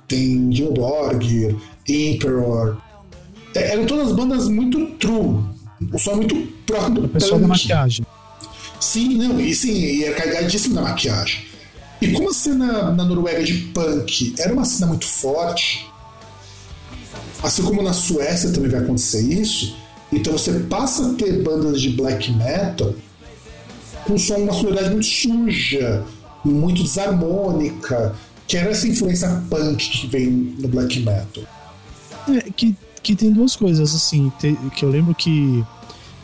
tem 0.07 0.51
Jim 0.53 0.73
Borg, 0.73 1.55
Emperor. 1.87 2.77
É, 3.55 3.73
eram 3.73 3.85
todas 3.85 4.11
bandas 4.13 4.47
muito 4.47 4.85
true. 4.97 5.43
O 5.91 5.99
som 5.99 6.15
muito 6.15 6.35
próximo 6.65 7.01
do 7.01 7.09
pessoal 7.09 7.39
da 7.39 7.47
maquiagem. 7.47 8.05
Sim, 8.79 9.17
não, 9.17 9.39
e 9.39 9.53
sim, 9.53 9.73
e 9.73 10.03
é 10.03 10.11
carregadíssimo 10.11 10.75
da 10.75 10.81
maquiagem. 10.81 11.45
E 12.01 12.11
como 12.11 12.29
a 12.29 12.33
cena 12.33 12.91
na 12.91 13.05
Noruega 13.05 13.43
de 13.43 13.53
punk 13.53 14.33
era 14.39 14.51
uma 14.51 14.65
cena 14.65 14.87
muito 14.87 15.05
forte, 15.05 15.87
assim 17.43 17.61
como 17.61 17.83
na 17.83 17.93
Suécia 17.93 18.51
também 18.51 18.71
vai 18.71 18.81
acontecer 18.81 19.21
isso, 19.21 19.75
então 20.11 20.33
você 20.33 20.51
passa 20.61 21.11
a 21.11 21.13
ter 21.13 21.43
bandas 21.43 21.79
de 21.79 21.89
black 21.89 22.31
metal 22.31 22.93
com 24.03 24.17
som, 24.17 24.35
uma 24.37 24.53
sonoridade 24.53 24.89
muito 24.89 25.05
suja, 25.05 26.03
muito 26.43 26.83
desarmônica, 26.83 28.15
que 28.47 28.57
era 28.57 28.71
essa 28.71 28.87
influência 28.87 29.43
punk 29.49 29.89
que 29.89 30.07
vem 30.07 30.55
no 30.57 30.67
black 30.67 30.99
metal. 30.99 31.43
É, 32.29 32.49
que, 32.55 32.75
que 33.03 33.15
tem 33.15 33.31
duas 33.31 33.55
coisas, 33.55 33.95
assim, 33.95 34.31
que 34.75 34.83
eu 34.83 34.89
lembro 34.89 35.15
que 35.15 35.63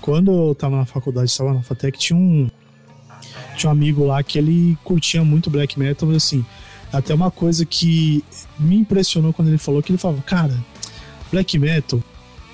quando 0.02 0.32
eu 0.32 0.56
tava 0.56 0.78
na 0.78 0.86
faculdade, 0.86 1.30
estava 1.30 1.54
na 1.54 1.62
FATEC, 1.62 1.98
tinha 1.98 2.18
um, 2.18 2.50
tinha 3.58 3.70
um 3.70 3.74
amigo 3.74 4.06
lá 4.06 4.22
que 4.24 4.38
ele 4.38 4.78
curtia 4.84 5.24
muito 5.24 5.50
black 5.50 5.78
metal, 5.78 6.10
assim, 6.12 6.46
até 6.92 7.14
uma 7.14 7.32
coisa 7.32 7.66
que 7.66 8.24
me 8.60 8.78
impressionou 8.78 9.34
quando 9.34 9.50
ele 9.50 9.58
falou 9.58 9.82
que 9.82 9.92
ele 9.92 9.98
falava, 9.98 10.22
cara, 10.22 10.56
black 11.32 11.58
metal, 11.58 12.02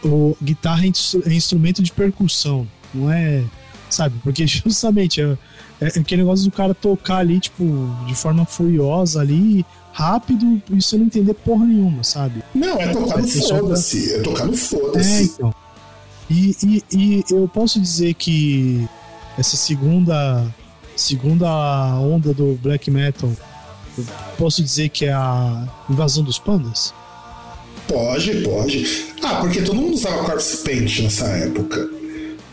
o 0.04 0.36
guitarra 0.42 0.86
é 0.86 1.34
instrumento 1.34 1.84
de 1.84 1.92
percussão, 1.92 2.68
não 2.94 3.12
é, 3.12 3.44
sabe? 3.90 4.16
Porque 4.24 4.46
justamente 4.48 5.22
é, 5.22 5.38
é 5.82 5.88
aquele 5.88 6.24
negócio 6.24 6.46
do 6.46 6.52
cara 6.52 6.74
tocar 6.74 7.18
ali, 7.18 7.40
tipo, 7.40 7.64
de 8.08 8.16
forma 8.16 8.46
furiosa 8.46 9.22
ali, 9.22 9.66
rápido, 9.94 10.62
e 10.70 10.82
você 10.82 10.98
não 10.98 11.06
entender 11.06 11.34
porra 11.36 11.66
nenhuma, 11.66 12.04
sabe? 12.04 12.44
Não, 12.54 12.78
é 12.80 12.88
tocar 12.88 13.20
no 13.20 13.28
foda-se, 13.28 14.14
é 14.14 14.22
tocar 14.22 14.46
no 14.46 14.58
foda-se. 14.58 15.10
É, 15.10 15.24
então. 15.24 15.56
E, 16.30 16.58
e, 16.64 16.84
e 16.92 17.24
eu 17.30 17.48
posso 17.48 17.80
dizer 17.80 18.16
que 18.16 18.88
essa 19.38 19.56
segunda 19.56 20.46
segunda 20.96 21.48
onda 22.00 22.34
do 22.34 22.58
black 22.62 22.90
metal, 22.90 23.32
posso 24.38 24.64
dizer 24.64 24.90
que 24.90 25.06
é 25.06 25.14
a 25.14 25.68
invasão 25.90 26.24
dos 26.24 26.40
pandas? 26.40 26.94
Pode, 27.88 28.42
pode. 28.42 29.14
Ah, 29.22 29.36
porque 29.42 29.62
todo 29.62 29.76
mundo 29.76 29.94
usava 29.96 30.24
corpse 30.24 30.58
paint 30.58 31.00
nessa 31.02 31.26
época. 31.26 31.90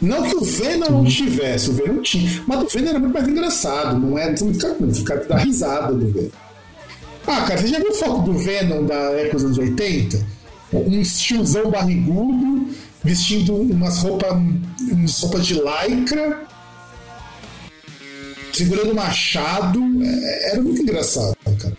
Não 0.00 0.22
que 0.22 0.34
o 0.34 0.44
Venom 0.44 0.90
não 0.90 1.04
tivesse, 1.04 1.70
o 1.70 1.72
Venom 1.74 2.00
tinha. 2.00 2.42
Mas 2.46 2.62
o 2.62 2.66
Venom 2.66 2.88
era 2.88 2.98
muito 2.98 3.12
mais 3.12 3.28
engraçado, 3.28 3.98
não 3.98 4.18
é? 4.18 4.34
Você 4.34 4.44
não 4.44 4.94
fica, 4.94 5.16
dar 5.28 5.38
risada 5.38 5.92
do 5.94 6.06
Venom. 6.06 6.30
Ah, 7.26 7.42
cara, 7.42 7.60
você 7.60 7.68
já 7.68 7.78
viu 7.78 7.92
foto 7.94 8.22
do 8.22 8.38
Venom 8.38 8.84
da 8.84 8.94
época 8.94 9.36
dos 9.36 9.44
anos 9.44 9.58
80? 9.58 10.40
Um 10.72 11.00
estilzão 11.00 11.70
barrigudo, 11.70 12.68
vestindo 13.02 13.54
umas 13.54 13.98
roupas, 13.98 14.30
umas 14.80 15.20
roupas 15.20 15.46
de 15.46 15.54
lycra, 15.54 16.46
segurando 18.52 18.94
machado. 18.94 19.80
É, 20.02 20.52
era 20.52 20.62
muito 20.62 20.82
engraçado, 20.82 21.36
cara. 21.60 21.76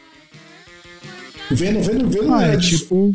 Vendo, 1.49 1.81
vendo, 1.81 2.09
vendo. 2.09 2.33
Ah, 2.33 2.43
é 2.43 2.57
tipo. 2.57 3.11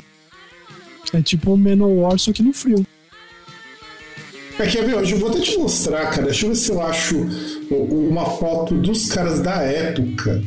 É 1.13 1.23
tipo 1.23 1.53
o 1.53 1.57
Menowar, 1.57 2.19
só 2.19 2.33
que 2.33 2.43
no 2.43 2.53
frio. 2.53 2.85
É 4.59 4.67
que, 4.67 4.79
hoje 4.79 5.13
eu 5.13 5.19
vou 5.19 5.31
até 5.31 5.41
te 5.41 5.59
mostrar, 5.59 6.11
cara. 6.11 6.25
Deixa 6.25 6.47
eu 6.47 6.51
ver 6.51 6.57
se 6.57 6.71
eu 6.71 6.81
acho 6.81 7.17
uma 7.71 8.25
foto 8.25 8.75
dos 8.75 9.07
caras 9.07 9.41
da 9.41 9.63
época. 9.63 10.43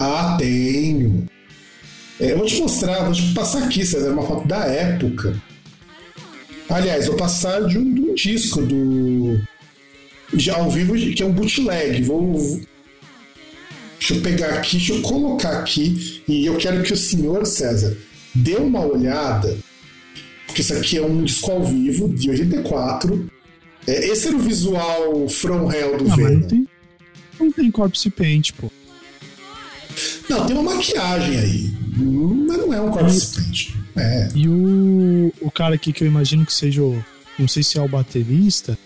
Ah, 0.00 0.36
tenho. 0.38 1.26
É, 2.18 2.32
eu 2.32 2.38
vou 2.38 2.46
te 2.46 2.58
mostrar, 2.60 3.04
vou 3.04 3.12
te 3.12 3.32
passar 3.34 3.62
aqui, 3.64 3.84
César, 3.84 4.10
uma 4.12 4.26
foto 4.26 4.48
da 4.48 4.64
época. 4.64 5.40
Aliás, 6.68 7.06
vou 7.06 7.16
passar 7.16 7.64
de 7.66 7.76
um, 7.78 7.92
de 7.94 8.00
um 8.00 8.14
disco 8.14 8.62
do 8.62 9.38
de 10.32 10.48
ao 10.50 10.70
vivo, 10.70 10.94
que 10.94 11.22
é 11.22 11.26
um 11.26 11.32
bootleg. 11.32 12.02
Vou, 12.02 12.60
deixa 13.98 14.14
eu 14.14 14.20
pegar 14.22 14.54
aqui, 14.54 14.76
deixa 14.78 14.92
eu 14.94 15.02
colocar 15.02 15.50
aqui, 15.58 16.22
e 16.28 16.46
eu 16.46 16.56
quero 16.56 16.82
que 16.82 16.92
o 16.92 16.96
senhor 16.96 17.44
César 17.46 17.96
dê 18.34 18.54
uma 18.56 18.84
olhada, 18.86 19.58
porque 20.46 20.60
isso 20.62 20.72
aqui 20.74 20.96
é 20.98 21.02
um 21.02 21.24
disco 21.24 21.50
ao 21.50 21.64
vivo 21.64 22.08
de 22.08 22.30
84. 22.30 23.28
É, 23.86 24.06
esse 24.08 24.28
era 24.28 24.36
o 24.36 24.40
visual 24.40 25.28
From 25.28 25.70
Hell 25.72 25.98
do 25.98 26.12
Ah, 26.12 26.16
Venom. 26.16 26.30
não 26.40 26.48
tem, 26.48 26.68
não 27.40 27.52
tem 27.52 27.70
corpse 27.70 28.08
paint, 28.10 28.52
pô. 28.52 28.70
Não, 30.28 30.46
tem 30.46 30.56
uma 30.56 30.74
maquiagem 30.74 31.38
aí, 31.38 31.70
mas 32.46 32.58
não 32.58 32.74
é 32.74 32.80
um 32.80 32.90
corpse 32.90 33.34
paint. 33.34 33.70
É. 33.96 34.28
E 34.34 34.48
o, 34.48 35.32
o 35.40 35.50
cara 35.50 35.74
aqui 35.74 35.92
que 35.92 36.04
eu 36.04 36.08
imagino 36.08 36.46
que 36.46 36.54
seja 36.54 36.82
o. 36.82 37.04
Não 37.38 37.48
sei 37.48 37.62
se 37.62 37.78
é 37.78 37.82
o 37.82 37.88
baterista. 37.88 38.78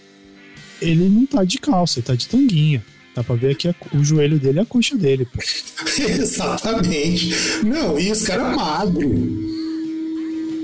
Ele 0.80 1.08
não 1.08 1.26
tá 1.26 1.44
de 1.44 1.58
calça, 1.58 1.98
ele 1.98 2.06
tá 2.06 2.14
de 2.14 2.28
tanguinha. 2.28 2.84
Dá 3.14 3.22
pra 3.22 3.36
ver 3.36 3.52
aqui 3.52 3.72
o 3.92 4.02
joelho 4.04 4.38
dele 4.38 4.58
e 4.58 4.62
a 4.62 4.66
coxa 4.66 4.96
dele, 4.96 5.24
pô. 5.24 5.38
Exatamente. 6.02 7.32
Não, 7.64 7.98
e 7.98 8.10
os 8.10 8.22
caras 8.22 8.56
magro. 8.56 9.12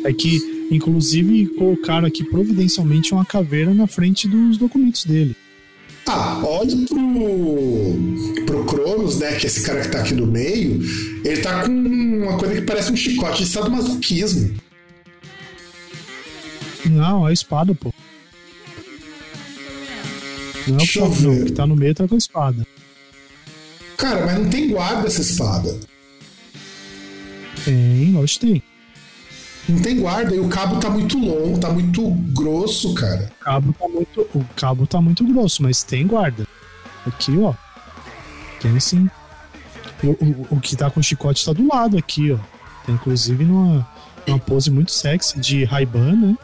É 0.05 0.13
que, 0.13 0.67
inclusive, 0.71 1.47
colocaram 1.57 2.07
aqui 2.07 2.25
providencialmente 2.25 3.13
uma 3.13 3.25
caveira 3.25 3.73
na 3.73 3.87
frente 3.87 4.27
dos 4.27 4.57
documentos 4.57 5.05
dele. 5.05 5.37
Ah, 6.13 6.43
olha 6.45 6.77
pro, 6.89 8.45
pro 8.45 8.65
Cronos, 8.65 9.21
né? 9.21 9.37
Que 9.37 9.47
é 9.47 9.49
esse 9.49 9.63
cara 9.63 9.81
que 9.81 9.89
tá 9.91 10.01
aqui 10.01 10.13
no 10.15 10.27
meio. 10.27 10.81
Ele 11.25 11.41
tá 11.41 11.63
com 11.63 11.71
uma 11.71 12.37
coisa 12.37 12.55
que 12.57 12.63
parece 12.63 12.91
um 12.91 12.97
chicote 12.97 13.45
de 13.45 13.49
sadomasoquismo. 13.49 14.57
Não, 16.87 17.29
é 17.29 17.31
a 17.31 17.33
espada, 17.33 17.73
pô. 17.77 17.95
Não 20.67 20.73
é 20.73 20.77
o 20.77 20.77
Deixa 20.79 20.99
eu 20.99 21.07
próprio, 21.07 21.31
ver. 21.31 21.43
o 21.43 21.47
que 21.47 21.53
tá 21.53 21.65
no 21.67 21.77
meio 21.77 21.95
tá 21.95 22.09
com 22.09 22.17
a 22.17 22.19
espada. 22.19 22.67
Cara, 23.97 24.27
mas 24.27 24.39
não 24.41 24.51
tem 24.51 24.69
guarda 24.69 25.07
essa 25.07 25.21
espada. 25.21 25.79
Tem, 27.65 28.13
lógico 28.13 28.47
que 28.47 28.53
tem. 28.53 28.63
Não 29.69 29.81
tem 29.81 30.01
guarda 30.01 30.35
e 30.35 30.41
o 30.41 30.49
cabo 30.49 30.81
tá 30.81 30.91
muito 30.91 31.19
longo, 31.19 31.59
tá 31.59 31.71
muito 31.71 32.11
grosso, 32.33 32.95
cara. 32.95 33.31
O 33.41 33.45
cabo 33.45 33.73
tá 33.73 33.89
muito, 33.89 34.21
o 34.35 34.45
cabo 34.57 34.87
tá 34.87 35.01
muito 35.01 35.25
grosso, 35.25 35.63
mas 35.63 35.83
tem 35.83 36.07
guarda. 36.07 36.47
Aqui, 37.07 37.39
ó. 37.39 37.55
Tem 38.61 38.79
sim. 38.81 39.09
O, 40.03 40.09
o, 40.09 40.47
o 40.57 40.61
que 40.61 40.77
tá 40.77 40.91
com 40.91 41.01
o 41.01 41.03
chicote 41.03 41.45
tá 41.45 41.53
do 41.53 41.67
lado 41.69 41.97
aqui, 41.97 42.33
ó. 42.33 42.39
Tem 42.85 42.95
inclusive 42.95 43.45
numa, 43.45 43.87
numa 44.27 44.39
pose 44.39 44.71
muito 44.71 44.93
sexy 44.93 45.39
de 45.39 45.65
Ray-Ban, 45.65 46.17
né? 46.17 46.37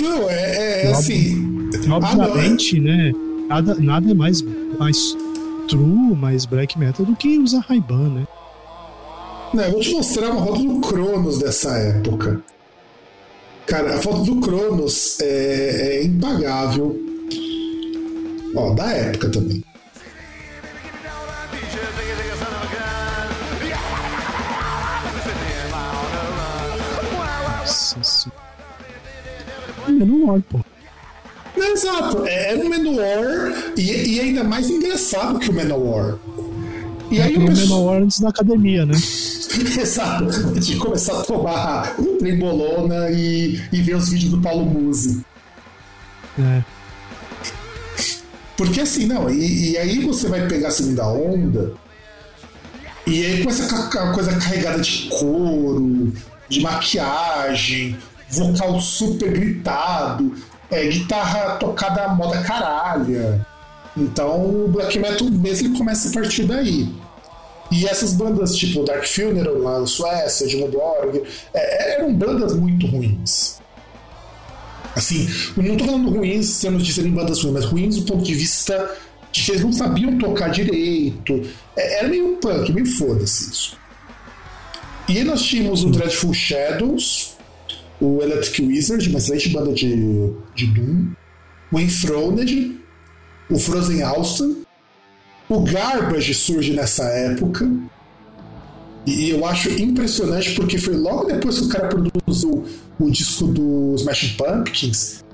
Não, 0.00 0.28
é, 0.28 0.86
é 0.86 0.88
Óbvio. 0.88 0.98
assim. 0.98 1.70
Obviamente, 1.90 2.80
né? 2.80 3.12
Nada, 3.48 3.74
nada 3.74 4.10
é 4.10 4.14
mais, 4.14 4.42
mais 4.78 5.16
true, 5.68 6.16
mais 6.16 6.44
black 6.44 6.78
metal 6.78 7.04
do 7.06 7.14
que 7.14 7.38
usar 7.38 7.60
Ray-Ban, 7.60 8.08
né? 8.08 8.26
Não, 9.54 9.62
eu 9.64 9.72
vou 9.72 9.80
te 9.80 9.92
mostrar 9.92 10.30
uma 10.30 10.46
foto 10.46 10.62
do 10.62 10.80
Cronos 10.80 11.38
dessa 11.38 11.76
época. 11.76 12.40
Cara, 13.66 13.96
a 13.96 14.02
foto 14.02 14.22
do 14.24 14.40
Cronos 14.40 15.20
é, 15.20 15.98
é 15.98 16.04
impagável. 16.04 16.98
Ó, 18.56 18.74
da 18.74 18.90
época 18.92 19.28
também. 19.30 19.62
Nossa 27.60 28.02
senhora. 28.02 28.42
É 29.88 29.90
menor, 29.90 30.40
pô. 30.48 30.60
Exato, 31.56 32.24
é, 32.26 32.52
é 32.52 32.56
um 32.56 32.68
Menor 32.68 33.52
e, 33.76 34.14
e 34.14 34.20
ainda 34.20 34.42
mais 34.42 34.68
engraçado 34.68 35.38
que 35.38 35.50
o 35.50 35.52
Menor. 35.52 36.18
E 37.10 37.20
aí 37.20 37.34
É 37.34 37.38
o 37.38 37.42
o 37.42 37.46
pessoal. 37.46 37.80
menor 37.80 38.02
antes 38.02 38.20
da 38.20 38.30
academia, 38.30 38.86
né? 38.86 38.94
Exato, 39.80 40.52
de 40.58 40.76
começar 40.76 41.20
a 41.20 41.24
tomar 41.24 41.94
trembolona 42.18 43.10
e, 43.10 43.60
e 43.72 43.82
ver 43.82 43.96
os 43.96 44.08
vídeos 44.08 44.30
do 44.30 44.40
Paulo 44.40 44.64
Musi. 44.64 45.24
É. 46.38 46.62
Porque 48.56 48.80
assim, 48.80 49.06
não, 49.06 49.28
e, 49.28 49.72
e 49.72 49.78
aí 49.78 49.98
você 50.00 50.28
vai 50.28 50.46
pegar 50.46 50.68
a 50.68 50.70
segunda 50.70 51.06
onda, 51.08 51.74
e 53.06 53.24
aí 53.24 53.42
com 53.42 53.50
essa 53.50 53.88
coisa 54.12 54.32
carregada 54.38 54.80
de 54.80 55.08
couro, 55.08 56.12
de 56.48 56.60
maquiagem, 56.60 57.98
vocal 58.30 58.80
super 58.80 59.32
gritado, 59.32 60.34
é, 60.70 60.86
guitarra 60.86 61.56
tocada 61.56 62.04
à 62.04 62.14
moda 62.14 62.40
caralha. 62.42 63.44
Então 63.96 64.64
o 64.64 64.68
black 64.68 64.98
metal 64.98 65.28
mesmo 65.28 65.68
ele 65.68 65.76
começa 65.76 66.08
a 66.08 66.12
partir 66.12 66.44
daí. 66.44 66.88
E 67.72 67.86
essas 67.86 68.12
bandas 68.12 68.54
tipo 68.54 68.84
Dark 68.84 69.04
Funeral 69.06 69.58
lá 69.58 69.80
na 69.80 69.86
Suécia, 69.86 70.46
de 70.46 70.56
Org, 70.76 71.22
é, 71.54 71.94
eram 71.94 72.14
bandas 72.14 72.54
muito 72.54 72.86
ruins. 72.86 73.60
Assim, 74.94 75.26
não 75.56 75.74
tô 75.78 75.86
falando 75.86 76.10
ruins 76.10 76.46
se 76.46 76.60
termos 76.60 76.84
de 76.84 76.92
serem 76.92 77.12
bandas 77.12 77.42
ruins, 77.42 77.54
mas 77.54 77.64
ruins 77.64 77.96
do 77.96 78.02
ponto 78.02 78.22
de 78.22 78.34
vista 78.34 78.94
de 79.32 79.42
que 79.42 79.52
eles 79.52 79.62
não 79.62 79.72
sabiam 79.72 80.18
tocar 80.18 80.50
direito. 80.50 81.42
É, 81.74 82.00
era 82.00 82.08
meio 82.08 82.36
punk, 82.36 82.70
meio 82.72 82.86
foda-se 82.86 83.50
isso. 83.50 83.78
E 85.08 85.24
nós 85.24 85.42
tínhamos 85.42 85.82
o 85.82 85.88
Dreadful 85.88 86.34
Shadows, 86.34 87.38
o 87.98 88.20
Electric 88.20 88.66
Wizard, 88.66 89.08
uma 89.08 89.18
excelente 89.18 89.48
banda 89.48 89.72
de, 89.72 89.96
de 90.54 90.66
Doom, 90.66 91.12
o 91.72 91.80
Enthroned, 91.80 92.78
o 93.50 93.58
Frozen 93.58 94.02
Austin, 94.02 94.62
o 95.54 95.60
Garbage 95.60 96.34
surge 96.34 96.72
nessa 96.72 97.04
época. 97.04 97.70
E 99.04 99.30
eu 99.30 99.44
acho 99.44 99.68
impressionante 99.70 100.54
porque 100.54 100.78
foi 100.78 100.96
logo 100.96 101.24
depois 101.24 101.58
que 101.58 101.64
o 101.64 101.68
cara 101.68 101.88
produziu 101.88 102.64
o 102.98 103.10
disco 103.10 103.48
dos 103.48 104.02
Smashing 104.02 104.36
Pumpkins, 104.36 105.24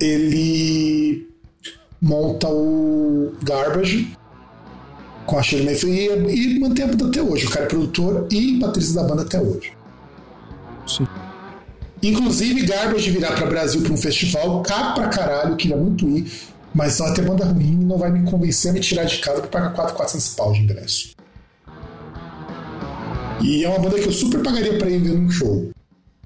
ele 0.00 1.28
monta 2.00 2.48
o 2.48 3.32
Garbage 3.42 4.16
com 5.26 5.38
a 5.38 5.42
Shirley 5.42 5.66
Mayfield 5.66 6.32
e, 6.32 6.56
e 6.56 6.60
mantém 6.60 6.84
a 6.84 6.88
banda 6.88 7.08
até 7.08 7.20
hoje. 7.20 7.46
O 7.46 7.50
cara 7.50 7.66
é 7.66 7.68
produtor 7.68 8.26
e 8.30 8.58
baterista 8.58 9.02
da 9.02 9.08
banda 9.08 9.22
até 9.22 9.40
hoje. 9.40 9.72
Sim. 10.86 11.06
Inclusive, 12.02 12.64
Garbage 12.64 13.10
virar 13.10 13.32
para 13.32 13.46
Brasil 13.46 13.82
para 13.82 13.92
um 13.92 13.96
festival, 13.96 14.62
cá 14.62 14.92
pra 14.92 15.08
caralho, 15.08 15.56
queria 15.56 15.76
muito 15.76 16.08
ir, 16.08 16.30
mas 16.78 16.98
tem 17.12 17.24
banda 17.24 17.44
ruim 17.44 17.76
não 17.76 17.98
vai 17.98 18.08
me 18.08 18.30
convencer 18.30 18.70
a 18.70 18.74
me 18.74 18.78
tirar 18.78 19.02
de 19.02 19.18
casa 19.18 19.40
para 19.40 19.48
pagar 19.48 19.72
4,400 19.72 20.28
pau 20.36 20.52
de 20.52 20.60
ingresso. 20.60 21.10
E 23.42 23.64
é 23.64 23.68
uma 23.68 23.80
banda 23.80 23.98
que 23.98 24.06
eu 24.06 24.12
super 24.12 24.40
pagaria 24.44 24.78
para 24.78 24.88
ir 24.88 25.00
ver 25.00 25.14
num 25.14 25.28
show. 25.28 25.72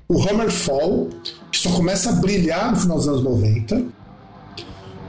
O 0.06 0.22
Hammerfall, 0.22 1.08
que 1.50 1.58
só 1.58 1.70
começa 1.72 2.10
a 2.10 2.12
brilhar 2.12 2.70
no 2.70 2.78
final 2.78 2.98
dos 2.98 3.08
anos 3.08 3.22
90. 3.22 3.82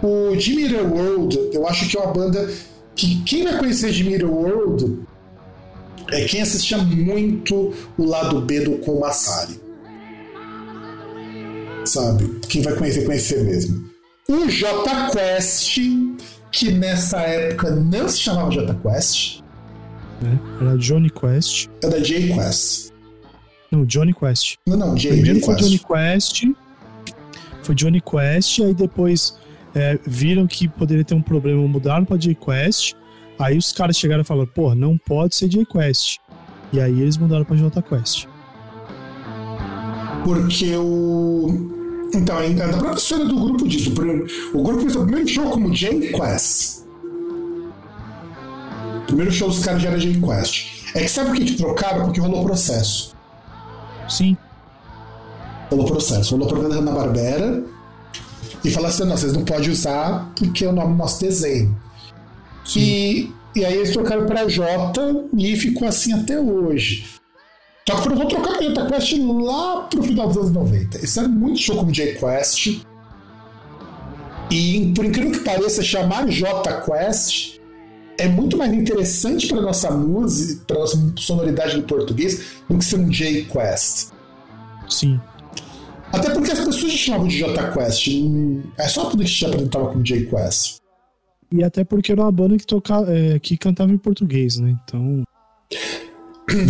O 0.01 0.39
Jimmy 0.39 0.73
World, 0.75 1.38
eu 1.51 1.67
acho 1.67 1.89
que 1.89 1.97
é 1.97 1.99
uma 1.99 2.13
banda 2.13 2.49
que 2.95 3.21
quem 3.23 3.43
vai 3.43 3.58
conhecer 3.58 3.91
Jimmy 3.91 4.23
World 4.23 4.99
é 6.10 6.23
quem 6.23 6.41
assistia 6.41 6.77
muito 6.77 7.73
o 7.97 8.06
lado 8.06 8.39
B 8.39 8.62
do 8.62 8.77
Komassari. 8.77 9.60
Sabe? 11.84 12.39
Quem 12.47 12.62
vai 12.62 12.75
conhecer, 12.75 13.03
conhecer 13.03 13.43
mesmo. 13.43 13.92
O 14.34 14.50
J 14.50 14.67
Quest, 15.12 15.78
que 16.52 16.72
nessa 16.72 17.19
época 17.22 17.69
não 17.72 18.10
se 18.10 18.19
chamava 18.19 18.50
J 18.50 18.74
Quest, 18.76 19.41
né? 20.22 20.39
Era 20.60 20.78
Johnny 20.78 21.10
Quest. 21.12 21.67
é 21.84 21.88
da 21.88 22.00
J 22.00 22.34
Quest. 22.34 22.89
Não, 23.72 23.86
Johnny 23.86 24.13
Quest. 24.13 24.56
Não, 24.67 24.78
não, 24.78 24.96
J, 24.96 25.10
Primeiro 25.10 25.39
J 25.39 25.46
foi 25.46 25.56
Quest. 25.56 25.67
Johnny 25.67 25.80
Quest. 25.80 26.43
Foi 27.62 27.76
Johnny 27.76 28.02
Quest, 28.02 28.60
aí 28.60 28.74
depois 28.74 29.38
é, 29.76 30.00
viram 30.06 30.48
que 30.48 30.67
poderia 30.67 31.04
ter 31.04 31.13
um 31.13 31.22
problema, 31.22 31.67
mudaram 31.67 32.04
pra 32.06 32.17
J 32.17 32.36
Quest. 32.36 32.93
Aí 33.39 33.58
os 33.58 33.72
caras 33.72 33.98
chegaram 33.98 34.22
e 34.22 34.26
falaram, 34.26 34.48
pô, 34.54 34.74
não 34.74 34.98
pode 34.98 35.36
ser 35.36 35.48
J 35.48 35.65
Quest. 35.65 36.17
E 36.72 36.80
aí 36.80 37.02
eles 37.02 37.17
mudaram 37.17 37.46
pra 37.46 37.56
J 37.56 37.82
Quest. 37.82 38.26
Porque 40.24 40.76
o. 40.78 41.72
Então, 42.13 42.36
na 42.49 42.78
própria 42.78 42.99
história 42.99 43.26
do 43.26 43.39
grupo 43.39 43.67
disso, 43.67 43.91
o 44.54 44.63
grupo 44.63 44.82
fez 44.82 44.95
o 44.95 45.04
primeiro 45.04 45.28
show 45.28 45.49
como 45.49 45.73
J 45.73 46.12
Quest. 46.12 46.84
O 48.97 49.06
primeiro 49.08 49.32
show 49.32 49.47
dos 49.49 49.60
caras 49.65 49.82
já 49.82 49.89
era 49.89 49.99
J 49.99 50.19
Quest. 50.21 50.93
É 50.95 51.02
que 51.02 51.08
sabe 51.08 51.30
por 51.30 51.38
que 51.38 51.45
que 51.45 51.56
trocaram? 51.56 52.06
Porque 52.06 52.19
rolou 52.19 52.43
processo. 52.45 53.13
Sim, 54.08 54.38
Rolou 55.73 55.88
processo. 55.88 56.36
Rolou 56.36 56.47
processo 56.47 56.82
na 56.82 56.91
Barbera 56.91 57.63
e 58.63 58.69
falaram 58.69 58.93
assim: 58.93 59.06
não, 59.06 59.17
vocês 59.17 59.34
não 59.34 59.43
podem 59.43 59.71
usar 59.71 60.32
porque 60.36 60.65
é 60.65 60.69
o 60.69 60.71
nome 60.71 60.91
do 60.93 60.97
nosso 60.97 61.19
desenho. 61.19 61.76
E, 62.76 63.32
e 63.56 63.65
aí 63.65 63.76
eles 63.76 63.91
trocaram 63.91 64.26
para 64.26 64.47
J 64.47 64.93
e 65.38 65.56
ficou 65.56 65.88
assim 65.88 66.13
até 66.13 66.39
hoje. 66.39 67.06
Só 67.88 67.96
que 67.98 68.04
foram 68.04 68.15
vou 68.15 68.28
trocar 68.28 68.58
para 68.58 68.62
J 68.62 68.86
Quest 68.88 69.13
lá 69.19 69.82
pro 69.82 70.04
final 70.04 70.28
dos 70.28 70.38
anos 70.38 70.52
90. 70.52 70.98
Eles 70.98 71.10
fizeram 71.10 71.30
muito 71.30 71.60
show 71.60 71.76
como 71.76 71.91
J 71.91 72.15
Quest. 72.15 72.82
E 74.50 74.93
por 74.96 75.06
incrível 75.06 75.32
que 75.32 75.39
pareça, 75.39 75.84
chamar 75.84 76.28
J 76.30 76.82
Quest 76.82 77.60
é 78.17 78.28
muito 78.28 78.58
mais 78.58 78.72
interessante 78.74 79.48
para 79.48 79.62
nossa 79.62 79.91
música, 79.91 80.63
para 80.67 80.80
nossa 80.80 81.13
sonoridade 81.17 81.76
do 81.76 81.84
português, 81.84 82.62
do 82.69 82.78
que 82.78 82.86
ser 82.86 83.00
um 83.00 83.10
J 83.10 83.46
Quest. 83.46 84.12
Sim. 84.88 85.19
Até 86.12 86.30
porque 86.30 86.52
as 86.52 86.60
pessoas 86.60 86.91
já 86.91 86.98
chamavam 86.98 87.28
de 87.28 87.39
J 87.39 87.72
Quest. 87.72 88.08
É 88.78 88.88
só 88.88 89.10
tudo 89.10 89.24
que 89.24 89.30
se 89.30 89.46
apresentava 89.46 89.89
como 89.89 90.04
J 90.04 90.26
Quest. 90.28 90.78
E 91.52 91.63
até 91.63 91.84
porque 91.84 92.12
era 92.12 92.22
uma 92.22 92.32
banda 92.32 92.58
que, 92.58 92.65
tocava, 92.65 93.12
é, 93.12 93.38
que 93.39 93.58
cantava 93.58 93.91
em 93.91 93.98
português, 93.98 94.58
né? 94.58 94.78
Então. 94.84 95.24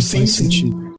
sim. 0.00 0.26
Sentido. 0.26 0.93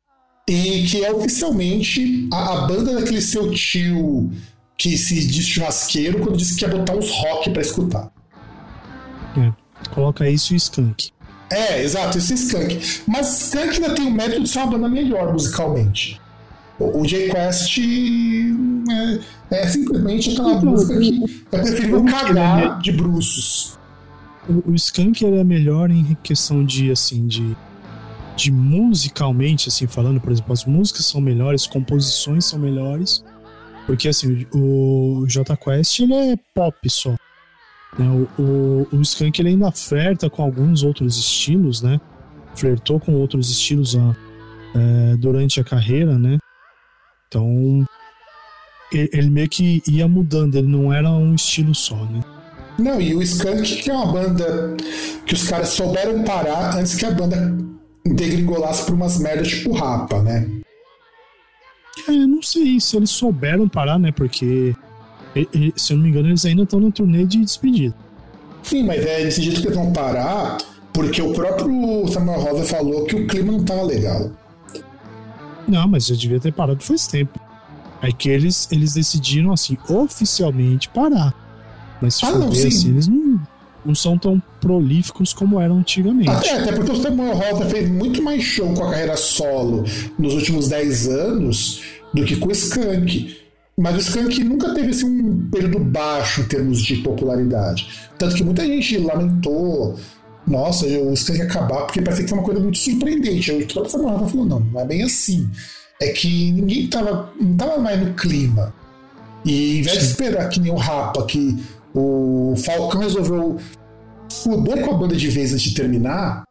E 0.47 0.85
que 0.85 1.03
é 1.03 1.11
oficialmente 1.11 2.29
a, 2.31 2.53
a, 2.53 2.67
banda 2.67 2.93
daquele 2.93 3.21
seu 3.21 3.51
tio 3.51 4.31
que 4.77 4.95
se 4.95 5.25
diz 5.25 5.47
churrasqueiro 5.47 6.19
quando 6.19 6.37
disse 6.37 6.55
que 6.55 6.65
ia 6.65 6.69
botar 6.69 6.93
uns 6.93 7.09
rock 7.09 7.49
para 7.49 7.61
escutar. 7.61 8.11
É, 9.35 9.51
coloca 9.89 10.29
isso 10.29 10.53
e 10.53 10.57
Skunk. 10.57 11.09
É, 11.49 11.81
exato, 11.81 12.19
isso 12.19 12.33
é 12.33 12.35
Skunk. 12.35 13.01
Mas 13.07 13.45
Skunk 13.45 13.73
ainda 13.73 13.95
tem 13.95 14.05
o 14.05 14.11
mérito 14.11 14.43
de 14.43 14.49
ser 14.49 14.59
uma 14.59 14.67
banda 14.67 14.87
melhor 14.87 15.33
musicalmente. 15.33 16.21
O 16.77 17.05
J-Quest 17.05 17.79
é, 19.49 19.61
é, 19.61 19.67
simplesmente 19.67 20.31
aquela 20.31 20.53
então, 20.53 20.71
música 20.71 20.99
que 20.99 21.45
é 21.51 21.57
preferível 21.57 22.03
cagar 22.03 22.79
de 22.81 22.91
bruços. 22.91 23.79
O, 24.47 24.71
o 24.71 24.75
Skunk 24.75 25.25
é 25.25 25.43
melhor 25.43 25.89
em 25.89 26.15
questão 26.21 26.63
de, 26.63 26.91
assim, 26.91 27.25
de, 27.25 27.55
de 28.35 28.51
musicalmente, 28.51 29.69
assim, 29.69 29.87
falando, 29.87 30.19
por 30.19 30.31
exemplo, 30.31 30.53
as 30.53 30.65
músicas 30.65 31.05
são 31.05 31.21
melhores, 31.21 31.65
composições 31.65 32.45
são 32.45 32.59
melhores, 32.59 33.23
porque, 33.85 34.07
assim, 34.07 34.45
o 34.53 35.25
J 35.27 35.55
Quest, 35.55 35.99
ele 35.99 36.13
é 36.13 36.35
pop 36.53 36.77
só. 36.89 37.15
Né? 37.97 38.27
O, 38.37 38.41
o, 38.41 38.87
o 38.91 39.01
Skunk, 39.01 39.39
ele 39.39 39.49
ainda 39.49 39.71
flerta 39.71 40.29
com 40.29 40.43
alguns 40.43 40.83
outros 40.83 41.17
estilos, 41.17 41.81
né? 41.81 41.99
Flertou 42.55 42.99
com 42.99 43.13
outros 43.13 43.49
estilos 43.49 43.95
a, 43.95 44.15
é, 44.75 45.17
durante 45.17 45.59
a 45.59 45.63
carreira, 45.63 46.17
né? 46.17 46.37
Então, 47.27 47.85
ele 48.91 49.29
meio 49.29 49.49
que 49.49 49.81
ia 49.87 50.07
mudando, 50.07 50.55
ele 50.55 50.67
não 50.67 50.91
era 50.91 51.09
um 51.09 51.35
estilo 51.35 51.73
só, 51.73 51.95
né? 52.05 52.21
Não, 52.77 52.99
e 52.99 53.15
o 53.15 53.21
Skunk, 53.21 53.83
que 53.83 53.89
é 53.89 53.93
uma 53.93 54.11
banda 54.11 54.75
que 55.25 55.33
os 55.33 55.47
caras 55.47 55.69
souberam 55.69 56.23
parar 56.23 56.75
antes 56.75 56.95
que 56.95 57.05
a 57.05 57.11
banda 57.11 57.55
degringolasse 58.05 58.85
por 58.85 58.93
umas 58.93 59.17
merdas 59.17 59.47
tipo 59.47 59.71
Rapa, 59.73 60.21
né? 60.21 60.47
É, 62.07 62.11
não 62.11 62.41
sei 62.41 62.79
se 62.79 62.95
eles 62.97 63.09
souberam 63.09 63.67
parar, 63.67 63.97
né? 63.97 64.11
Porque, 64.11 64.75
se 65.75 65.93
eu 65.93 65.97
não 65.97 66.03
me 66.03 66.09
engano, 66.09 66.27
eles 66.27 66.45
ainda 66.45 66.63
estão 66.63 66.79
no 66.79 66.91
turnê 66.91 67.25
de 67.25 67.39
despedida. 67.39 67.95
Sim, 68.61 68.83
mas 68.83 69.05
é 69.05 69.23
desse 69.23 69.41
jeito 69.41 69.61
que 69.61 69.67
eles 69.67 69.77
vão 69.77 69.91
parar, 69.91 70.57
porque 70.93 71.21
o 71.21 71.33
próprio 71.33 72.07
Samuel 72.07 72.41
Rosa 72.41 72.65
falou 72.65 73.05
que 73.05 73.15
o 73.15 73.27
clima 73.27 73.51
não 73.51 73.63
tava 73.63 73.83
legal. 73.83 74.31
Não, 75.67 75.87
mas 75.87 76.05
já 76.05 76.15
devia 76.15 76.39
ter 76.39 76.51
parado 76.51 76.83
faz 76.83 77.07
tempo. 77.07 77.39
Aí 78.01 78.13
que 78.13 78.29
eles, 78.29 78.67
eles 78.71 78.93
decidiram, 78.93 79.51
assim, 79.51 79.77
oficialmente 79.89 80.89
parar. 80.89 81.33
Mas 82.01 82.15
se 82.15 82.25
ah, 82.25 82.29
for 82.29 82.39
não, 82.39 82.49
assim, 82.49 82.89
eles 82.89 83.07
não, 83.07 83.39
não 83.85 83.95
são 83.95 84.17
tão 84.17 84.41
prolíficos 84.59 85.33
como 85.33 85.59
eram 85.59 85.77
antigamente. 85.77 86.29
Até, 86.29 86.53
até 86.53 86.71
porque 86.71 86.91
o 86.91 87.01
Samuel 87.01 87.35
Rosa 87.35 87.65
fez 87.65 87.89
muito 87.89 88.21
mais 88.21 88.41
show 88.41 88.73
com 88.73 88.83
a 88.83 88.91
carreira 88.91 89.15
solo 89.15 89.83
nos 90.17 90.33
últimos 90.33 90.67
10 90.67 91.07
anos 91.07 91.81
do 92.13 92.23
que 92.25 92.35
com 92.35 92.49
o 92.49 92.51
Skank. 92.51 93.37
Mas 93.77 93.95
o 93.95 93.99
Skank 93.99 94.43
nunca 94.43 94.73
teve 94.73 94.91
assim, 94.91 95.05
um 95.05 95.49
período 95.49 95.79
baixo 95.79 96.41
em 96.41 96.45
termos 96.45 96.81
de 96.81 96.95
popularidade. 96.97 97.87
Tanto 98.17 98.35
que 98.35 98.43
muita 98.43 98.65
gente 98.65 98.97
lamentou 98.97 99.97
nossa, 100.47 100.85
o 100.85 101.13
Skank 101.13 101.41
acabar, 101.41 101.83
porque 101.83 102.01
parecia 102.01 102.23
que 102.23 102.29
foi 102.29 102.37
uma 102.37 102.45
coisa 102.45 102.61
muito 102.61 102.77
surpreendente. 102.77 103.51
Eu 103.51 103.67
toda 103.67 103.87
essa 103.87 103.97
morada 103.97 104.27
falou, 104.27 104.45
não, 104.45 104.59
não 104.59 104.79
é 104.79 104.85
bem 104.85 105.03
assim. 105.03 105.49
É 106.01 106.09
que 106.09 106.51
ninguém 106.51 106.87
tava, 106.87 107.31
não 107.39 107.55
tava 107.57 107.77
mais 107.79 107.99
no 107.99 108.13
clima. 108.13 108.73
E 109.43 109.79
em 109.79 109.81
vez 109.81 109.99
de 109.99 110.05
esperar 110.05 110.49
que 110.49 110.59
nem 110.59 110.71
o 110.71 110.75
Rapa, 110.75 111.25
que 111.25 111.57
o 111.95 112.53
Falcão 112.57 113.01
resolveu 113.01 113.57
foder 114.29 114.83
com 114.83 114.95
a 114.95 114.97
banda 114.97 115.15
de 115.15 115.29
vez 115.29 115.53
antes 115.53 115.63
de 115.63 115.73
terminar, 115.73 116.43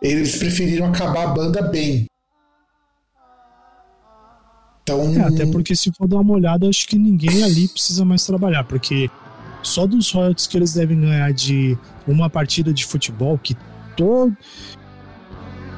eles 0.00 0.36
preferiram 0.36 0.86
acabar 0.86 1.24
a 1.24 1.34
banda 1.34 1.62
bem. 1.62 2.06
Então... 4.82 5.00
É, 5.14 5.20
até 5.20 5.46
porque 5.46 5.76
se 5.76 5.92
for 5.92 6.08
dar 6.08 6.20
uma 6.20 6.32
olhada, 6.32 6.66
acho 6.68 6.88
que 6.88 6.98
ninguém 6.98 7.44
ali 7.44 7.68
precisa 7.68 8.04
mais 8.04 8.24
trabalhar, 8.24 8.64
porque 8.64 9.10
só 9.62 9.86
dos 9.86 10.10
royalties 10.10 10.46
que 10.46 10.56
eles 10.56 10.72
devem 10.72 11.00
ganhar 11.00 11.32
de 11.32 11.76
uma 12.08 12.30
partida 12.30 12.72
de 12.72 12.86
futebol 12.86 13.38
que 13.38 13.54
todo 13.94 14.34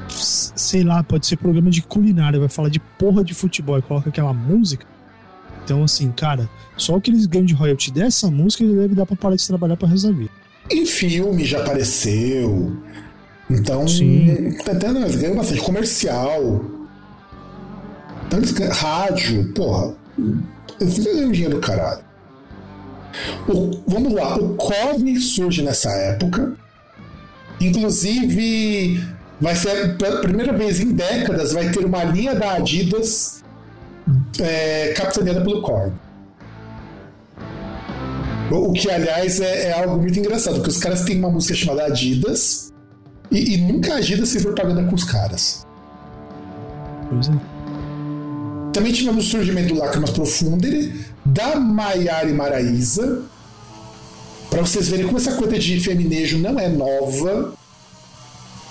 sei 0.08 0.84
lá, 0.84 1.02
pode 1.02 1.26
ser 1.26 1.36
programa 1.36 1.70
de 1.70 1.82
culinária, 1.82 2.38
vai 2.38 2.48
falar 2.48 2.68
de 2.68 2.78
porra 2.78 3.24
de 3.24 3.34
futebol 3.34 3.78
e 3.78 3.82
coloca 3.82 4.10
aquela 4.10 4.32
música. 4.32 4.86
Então, 5.64 5.84
assim, 5.84 6.10
cara, 6.10 6.48
só 6.76 6.96
o 6.96 7.00
que 7.00 7.10
eles 7.10 7.26
ganham 7.26 7.46
de 7.46 7.54
royalty 7.54 7.92
dessa 7.92 8.30
música 8.30 8.64
ele 8.64 8.74
deve 8.74 8.94
dar 8.94 9.06
pra 9.06 9.16
parar 9.16 9.36
de 9.36 9.46
trabalhar 9.46 9.76
pra 9.76 9.88
resolver. 9.88 10.28
Em 10.70 10.84
filme 10.86 11.44
já 11.44 11.60
apareceu. 11.60 12.76
Então, 13.50 13.86
Sim. 13.86 14.56
até 14.66 14.90
nós 14.90 15.14
ganhamos 15.14 15.38
bastante 15.38 15.60
comercial. 15.60 16.64
Tanto 18.30 18.54
rádio, 18.72 19.52
porra. 19.52 19.94
Eles 20.80 20.98
ganham 20.98 21.30
dinheiro 21.30 21.56
do 21.56 21.60
caralho. 21.60 22.02
O, 23.46 23.82
vamos 23.86 24.14
lá, 24.14 24.36
o 24.36 24.54
Korn 24.54 25.20
surge 25.20 25.62
nessa 25.62 25.90
época. 25.90 26.54
Inclusive, 27.60 29.04
vai 29.40 29.54
ser 29.54 29.96
pela 29.98 30.20
primeira 30.20 30.52
vez 30.52 30.80
em 30.80 30.92
décadas, 30.92 31.52
vai 31.52 31.70
ter 31.70 31.84
uma 31.84 32.02
linha 32.04 32.34
da 32.34 32.54
Adidas 32.54 33.41
é, 34.40 34.92
capitaneada 34.96 35.40
pelo 35.42 35.62
Korn. 35.62 35.92
O 38.50 38.72
que, 38.72 38.90
aliás, 38.90 39.40
é, 39.40 39.68
é, 39.68 39.72
algo 39.72 39.96
muito 39.96 40.18
engraçado, 40.18 40.56
porque 40.56 40.70
os 40.70 40.78
caras 40.78 41.02
têm 41.04 41.18
uma 41.18 41.30
música 41.30 41.54
chamada 41.54 41.86
Adidas 41.86 42.72
e, 43.30 43.54
e 43.54 43.56
nunca 43.58 43.94
a 43.94 43.96
Adidas 43.96 44.30
fez 44.30 44.44
propaganda 44.44 44.84
com 44.84 44.94
os 44.94 45.04
caras. 45.04 45.66
Pois 47.08 47.28
é. 47.28 47.32
Também 48.72 48.92
tivemos 48.92 49.26
o 49.26 49.30
surgimento 49.30 49.74
do 49.74 49.80
Lágrimas 49.80 50.10
Profundas, 50.10 50.90
da 51.24 51.56
Maiara 51.56 52.32
Maraíza, 52.32 53.22
para 54.52 54.60
vocês 54.60 54.88
verem 54.88 55.06
como 55.06 55.16
essa 55.16 55.32
coisa 55.32 55.58
de 55.58 55.80
feminejo 55.80 56.36
não 56.36 56.60
é 56.60 56.68
nova. 56.68 57.54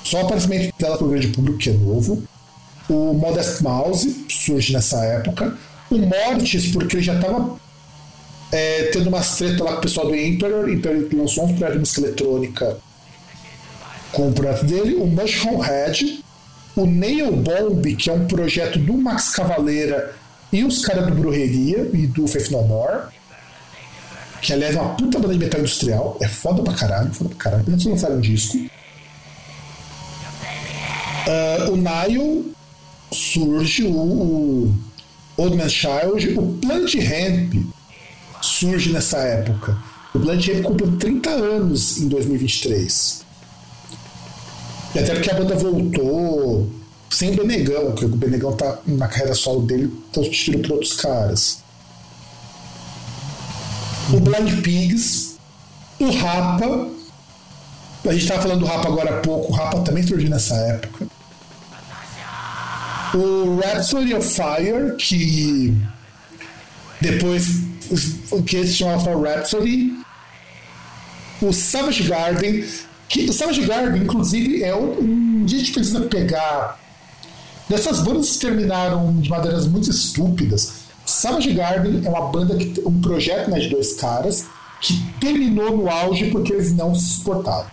Só 0.03 0.21
o 0.21 0.25
aparecimento 0.25 0.71
dela 0.77 0.95
para 0.95 1.07
o 1.07 1.09
grande 1.09 1.29
público 1.29 1.57
que 1.57 1.71
é 1.71 1.73
novo. 1.73 2.21
O 2.91 3.13
Modest 3.13 3.61
Mouse 3.61 4.25
surge 4.27 4.73
nessa 4.73 4.97
época. 5.05 5.57
O 5.89 5.97
Mortis, 5.97 6.73
porque 6.73 6.97
ele 6.97 7.03
já 7.03 7.15
estava 7.15 7.55
é, 8.51 8.89
tendo 8.91 9.07
umas 9.07 9.37
treta 9.37 9.63
lá 9.63 9.71
com 9.71 9.77
o 9.77 9.81
pessoal 9.81 10.07
do 10.07 10.15
Emperor. 10.15 10.69
Emperor 10.69 11.07
lançou 11.13 11.45
um 11.45 11.55
projeto 11.55 11.71
de 11.71 11.79
música 11.79 12.01
eletrônica 12.01 12.77
com 14.11 14.27
o 14.27 14.33
projeto 14.33 14.65
dele. 14.65 14.95
O 14.95 15.07
Mushroom 15.07 15.59
Head. 15.59 16.21
O 16.75 16.85
Nail 16.85 17.33
Bomb, 17.33 17.95
que 17.95 18.09
é 18.09 18.13
um 18.13 18.25
projeto 18.27 18.79
do 18.79 18.93
Max 18.93 19.29
Cavaleira 19.29 20.15
e 20.53 20.63
os 20.63 20.85
caras 20.85 21.05
do 21.05 21.15
Brujeria 21.15 21.89
e 21.93 22.07
do 22.07 22.27
Faith 22.27 22.49
No 22.49 22.63
More. 22.63 23.03
Que 24.41 24.51
aliás 24.51 24.75
é 24.75 24.81
uma 24.81 24.95
puta 24.95 25.17
banda 25.17 25.33
de 25.33 25.39
metal 25.39 25.61
industrial. 25.61 26.17
É 26.21 26.27
foda 26.27 26.61
pra 26.61 26.73
caralho, 26.73 27.13
foda 27.13 27.29
pra 27.29 27.37
caralho. 27.37 27.63
Eles 27.67 27.85
lançaram 27.85 28.15
um 28.15 28.21
disco. 28.21 28.57
Uh, 31.27 31.71
o 31.71 31.77
Nile 31.77 32.53
surge, 33.13 33.83
o, 33.83 34.73
Old 35.37 35.57
Man 35.57 35.69
Child, 35.69 36.37
o 36.37 36.53
Plant 36.59 36.95
Ramp 36.95 37.53
surge 38.41 38.91
nessa 38.91 39.17
época. 39.17 39.77
O 40.13 40.19
Plant 40.19 40.47
Ramp 40.47 40.63
cumpriu 40.63 40.97
30 40.97 41.29
anos 41.29 41.97
em 41.97 42.07
2023. 42.07 43.21
E 44.93 44.99
até 44.99 45.13
porque 45.13 45.31
a 45.31 45.35
banda 45.35 45.55
voltou 45.55 46.69
sem 47.09 47.31
o 47.31 47.35
Benegão, 47.35 47.93
que 47.93 48.05
o 48.05 48.09
Benegão 48.09 48.53
tá 48.53 48.79
na 48.85 49.07
carreira 49.07 49.33
solo 49.33 49.61
dele, 49.61 49.91
tá 50.11 50.21
substituído 50.23 50.67
por 50.67 50.73
outros 50.73 50.93
caras. 50.93 51.59
O 54.13 54.19
Blind 54.19 54.61
Pigs, 54.61 55.37
o 55.99 56.09
Rapa. 56.11 56.89
A 58.05 58.13
gente 58.13 58.27
tava 58.27 58.41
falando 58.41 58.59
do 58.61 58.65
Rapa 58.65 58.87
agora 58.87 59.17
há 59.17 59.21
pouco, 59.21 59.51
o 59.51 59.55
Rapa 59.55 59.81
também 59.81 60.05
surgiu 60.05 60.29
nessa 60.29 60.55
época. 60.55 61.07
O 63.13 63.59
Rhapsody 63.59 64.13
of 64.13 64.27
Fire, 64.27 64.95
que 64.97 65.75
depois 67.01 67.71
o 68.31 68.41
que 68.43 68.57
eles 68.57 68.75
chamavam 68.75 69.21
Rhapsody. 69.21 69.99
O 71.41 71.51
Savage 71.51 72.03
Garden, 72.03 72.63
que 73.09 73.29
o 73.29 73.33
Savage 73.33 73.65
Garden, 73.65 74.03
inclusive, 74.03 74.63
é 74.63 74.75
um. 74.75 75.43
A 75.43 75.47
gente 75.47 75.71
precisa 75.71 76.01
pegar. 76.01 76.79
Dessas 77.67 78.01
bandas 78.01 78.33
que 78.33 78.39
terminaram 78.39 79.15
de 79.19 79.29
maneiras 79.29 79.65
muito 79.65 79.89
estúpidas. 79.89 80.81
Savage 81.05 81.53
Garden 81.53 82.01
é 82.05 82.09
uma 82.09 82.27
banda 82.27 82.55
que 82.55 82.81
um 82.85 83.01
projeto 83.01 83.49
né, 83.49 83.59
de 83.59 83.69
dois 83.69 83.93
caras 83.93 84.45
que 84.81 84.93
terminou 85.19 85.77
no 85.77 85.89
auge 85.89 86.29
porque 86.31 86.53
eles 86.53 86.75
não 86.75 86.93
se 86.93 87.15
suportavam. 87.15 87.67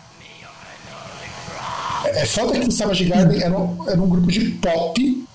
É, 2.05 2.23
é 2.23 2.27
foda 2.27 2.59
que 2.59 2.69
o 2.69 2.73
Savage 2.73 3.05
Garden 3.05 3.43
era 3.43 3.59
um, 3.59 3.89
era 3.89 4.01
um 4.01 4.09
grupo 4.09 4.31
de 4.31 4.51
pop, 4.53 5.28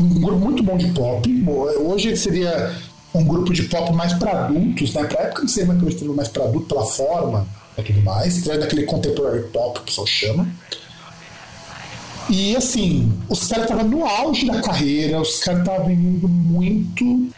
um 0.00 0.08
grupo 0.20 0.44
muito 0.44 0.62
bom 0.62 0.76
de 0.76 0.88
pop. 0.88 1.44
Hoje 1.80 2.08
ele 2.08 2.16
seria 2.16 2.74
um 3.14 3.24
grupo 3.24 3.52
de 3.52 3.64
pop 3.64 3.92
mais 3.92 4.12
para 4.12 4.46
adultos, 4.46 4.94
né? 4.94 5.04
Pra 5.04 5.22
época 5.22 5.42
não 5.42 5.48
seria 5.48 5.72
mais, 5.72 6.02
mais 6.02 6.28
para 6.28 6.44
adulto 6.44 6.66
pela 6.66 6.86
forma 6.86 7.46
e 7.76 7.82
tudo 7.82 8.02
mais, 8.02 8.46
é 8.46 8.58
daquele 8.58 8.84
contemporary 8.84 9.44
pop 9.48 9.74
que 9.74 9.80
o 9.82 9.84
pessoal 9.84 10.06
chama. 10.06 10.48
E 12.28 12.54
assim, 12.56 13.12
os 13.28 13.46
caras 13.46 13.64
estavam 13.64 13.84
no 13.88 14.04
auge 14.04 14.46
da 14.46 14.60
carreira, 14.60 15.20
os 15.20 15.38
caras 15.38 15.60
estavam 15.60 15.90
indo 15.90 16.28
muito. 16.28 17.30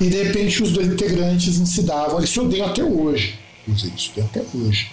E 0.00 0.08
de 0.08 0.22
repente 0.24 0.62
os 0.62 0.72
dois 0.72 0.88
integrantes 0.88 1.58
não 1.58 1.66
se 1.66 1.82
davam. 1.82 2.18
Eles 2.18 2.30
se 2.30 2.40
odeiam 2.40 2.66
até 2.66 2.82
hoje. 2.82 3.38
Inclusive, 3.62 4.00
se 4.00 4.10
odeiam 4.10 4.26
até 4.26 4.42
hoje. 4.52 4.90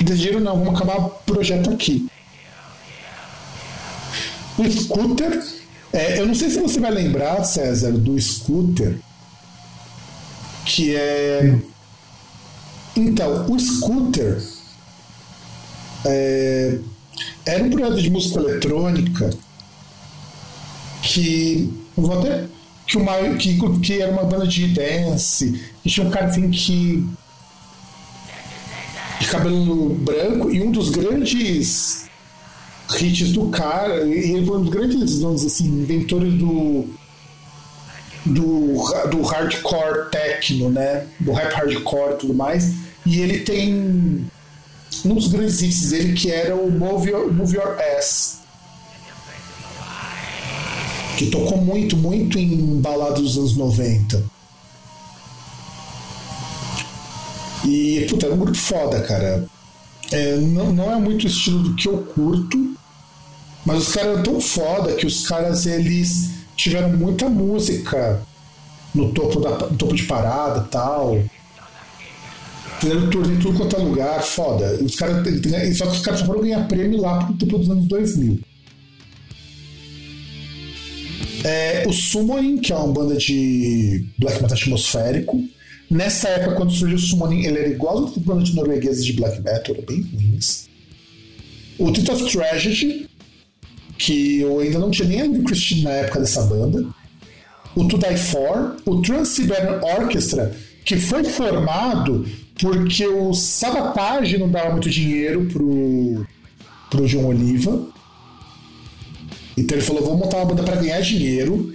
E 0.00 0.04
decidiram, 0.04 0.40
não, 0.40 0.64
vamos 0.64 0.80
acabar 0.80 0.98
o 0.98 1.10
projeto 1.10 1.70
aqui. 1.70 2.08
O 4.58 4.70
Scooter, 4.70 5.42
é, 5.92 6.20
eu 6.20 6.26
não 6.26 6.34
sei 6.34 6.50
se 6.50 6.60
você 6.60 6.78
vai 6.78 6.90
lembrar, 6.90 7.42
César, 7.44 7.92
do 7.92 8.20
Scooter, 8.20 8.98
que 10.64 10.94
é. 10.94 11.58
Então, 12.94 13.46
o 13.50 13.58
Scooter 13.58 14.42
é, 16.04 16.78
era 17.46 17.64
um 17.64 17.70
projeto 17.70 18.02
de 18.02 18.10
música 18.10 18.40
eletrônica 18.40 19.30
que 21.02 21.72
vou 21.96 22.18
até 22.18 22.46
que, 22.86 22.96
uma, 22.96 23.16
que, 23.36 23.58
que 23.80 24.00
era 24.00 24.12
uma 24.12 24.24
banda 24.24 24.46
de 24.46 24.66
dance 24.68 25.60
e 25.84 25.90
tinha 25.90 26.06
um 26.06 26.10
cara 26.10 26.26
assim 26.26 26.50
que 26.50 27.06
de 29.20 29.28
cabelo 29.28 29.94
branco 29.94 30.50
e 30.50 30.60
um 30.62 30.70
dos 30.70 30.90
grandes 30.90 32.06
hits 33.00 33.32
do 33.32 33.46
cara 33.46 34.04
e 34.04 34.32
ele 34.32 34.46
foi 34.46 34.58
um 34.58 34.62
dos 34.62 34.70
grandes 34.70 35.20
vamos 35.20 35.44
assim 35.44 35.66
inventores 35.66 36.34
do 36.34 36.86
do, 38.24 38.74
do 39.10 39.22
hardcore 39.22 40.10
techno 40.10 40.70
né 40.70 41.06
do 41.18 41.32
rap 41.32 41.52
hardcore 41.52 42.14
e 42.14 42.16
tudo 42.16 42.34
mais 42.34 42.72
e 43.04 43.20
ele 43.20 43.40
tem 43.40 44.24
um 45.04 45.14
dos 45.14 45.28
grandes 45.28 45.60
hits 45.62 45.90
dele 45.90 46.12
que 46.12 46.30
era 46.30 46.54
o 46.54 46.70
Move 46.70 47.10
Your, 47.10 47.32
Move 47.32 47.56
Your 47.56 47.76
Ass. 47.98 48.38
Que 51.18 51.26
tocou 51.26 51.58
muito, 51.58 51.96
muito 51.96 52.38
em 52.38 52.80
baladas 52.80 53.20
dos 53.20 53.38
anos 53.38 53.56
90. 53.56 54.22
E, 57.64 58.06
puta, 58.08 58.26
é 58.26 58.32
um 58.32 58.38
grupo 58.38 58.56
foda, 58.56 59.00
cara. 59.02 59.46
É, 60.10 60.36
não, 60.36 60.72
não 60.72 60.92
é 60.92 60.96
muito 60.96 61.24
o 61.24 61.26
estilo 61.26 61.62
do 61.62 61.74
que 61.74 61.88
eu 61.88 61.98
curto, 61.98 62.76
mas 63.64 63.88
os 63.88 63.94
caras 63.94 64.12
eram 64.12 64.22
tão 64.22 64.40
foda 64.40 64.94
que 64.94 65.06
os 65.06 65.26
caras, 65.26 65.66
eles 65.66 66.30
tiveram 66.56 66.90
muita 66.90 67.28
música 67.28 68.20
no 68.94 69.12
topo, 69.12 69.40
da, 69.40 69.50
no 69.50 69.76
topo 69.76 69.94
de 69.94 70.04
parada 70.04 70.62
tal. 70.62 71.22
Fizeram 72.80 73.10
turnê 73.10 73.34
em 73.34 73.38
tudo 73.38 73.58
quanto 73.58 73.76
é 73.76 73.78
lugar, 73.78 74.22
foda. 74.22 74.78
Os 74.82 74.96
cara, 74.96 75.22
só 75.74 75.86
que 75.86 75.96
os 75.96 76.00
caras 76.00 76.20
só 76.20 76.26
foram 76.26 76.40
ganhar 76.40 76.66
prêmio 76.66 77.00
lá 77.00 77.24
pro 77.24 77.36
tipo 77.36 77.56
dos 77.58 77.70
anos 77.70 77.86
2000. 77.86 78.40
É, 81.44 81.84
o 81.86 81.92
Summoning, 81.92 82.58
que 82.58 82.72
é 82.72 82.76
uma 82.76 82.92
banda 82.92 83.16
de 83.16 84.04
black 84.18 84.40
metal 84.42 84.56
atmosférico. 84.56 85.42
Nessa 85.90 86.28
época, 86.28 86.56
quando 86.56 86.72
surgiu 86.72 86.96
o 86.96 87.00
Summoning, 87.00 87.44
ele 87.44 87.58
era 87.58 87.68
igual 87.68 87.98
a 87.98 88.00
outras 88.00 88.24
bandas 88.24 88.54
norueguesas 88.54 89.04
de 89.04 89.12
black 89.12 89.40
metal, 89.40 89.76
bem 89.86 90.02
ruins. 90.02 90.68
O 91.78 91.90
Tit 91.90 92.10
of 92.10 92.24
Tragedy, 92.30 93.08
que 93.98 94.40
eu 94.40 94.60
ainda 94.60 94.78
não 94.78 94.90
tinha 94.90 95.08
nem 95.08 95.20
a 95.20 95.42
Christine 95.44 95.82
na 95.82 95.90
época 95.90 96.20
dessa 96.20 96.42
banda. 96.42 96.84
O 97.74 97.86
To 97.86 97.98
Die 97.98 98.16
For, 98.16 98.76
o 98.84 99.00
Trans-Siberian 99.00 99.80
Orchestra, 99.82 100.54
que 100.84 100.96
foi 100.96 101.24
formado 101.24 102.26
porque 102.60 103.06
o 103.06 103.32
Sabotage 103.32 104.36
não 104.36 104.48
dava 104.48 104.70
muito 104.70 104.90
dinheiro 104.90 105.46
pro, 105.46 106.26
pro 106.90 107.06
João 107.06 107.26
Oliva. 107.26 107.86
Então 109.56 109.76
ele 109.76 109.86
falou: 109.86 110.02
vamos 110.02 110.20
montar 110.20 110.38
uma 110.38 110.46
banda 110.46 110.62
para 110.62 110.76
ganhar 110.76 111.00
dinheiro. 111.00 111.74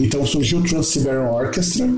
Então 0.00 0.24
surgiu 0.24 0.60
o 0.60 0.62
Trans-Siberian 0.62 1.30
Orchestra, 1.30 1.88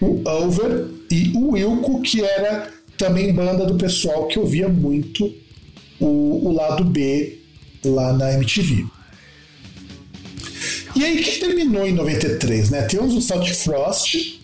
o 0.00 0.22
Over 0.28 0.86
e 1.10 1.32
o 1.36 1.50
Wilco, 1.50 2.00
que 2.00 2.22
era 2.22 2.70
também 2.96 3.32
banda 3.32 3.66
do 3.66 3.74
pessoal 3.74 4.26
que 4.26 4.38
ouvia 4.38 4.68
muito 4.68 5.32
o, 6.00 6.48
o 6.48 6.52
lado 6.52 6.84
B 6.84 7.41
lá 7.84 8.12
na 8.12 8.32
MTV. 8.34 8.86
E 10.94 11.04
aí 11.04 11.22
que 11.22 11.40
terminou 11.40 11.86
em 11.86 11.92
93, 11.92 12.70
né? 12.70 12.82
Temos 12.82 13.14
o 13.14 13.20
Salt 13.20 13.50
Frost, 13.50 14.40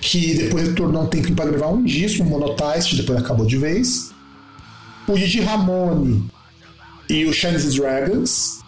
que 0.00 0.34
depois 0.34 0.68
retornou 0.68 1.02
um 1.02 1.06
tempinho 1.06 1.34
para 1.34 1.50
gravar 1.50 1.68
um 1.68 1.84
disco, 1.84 2.22
um 2.22 2.26
Monotheist, 2.26 2.96
depois 2.96 3.18
acabou 3.18 3.44
de 3.44 3.56
vez. 3.56 4.12
O 5.08 5.14
Didi 5.14 5.40
Ramone 5.40 6.30
e 7.08 7.24
o 7.24 7.32
Chinese 7.32 7.76
Dragons. 7.76 8.60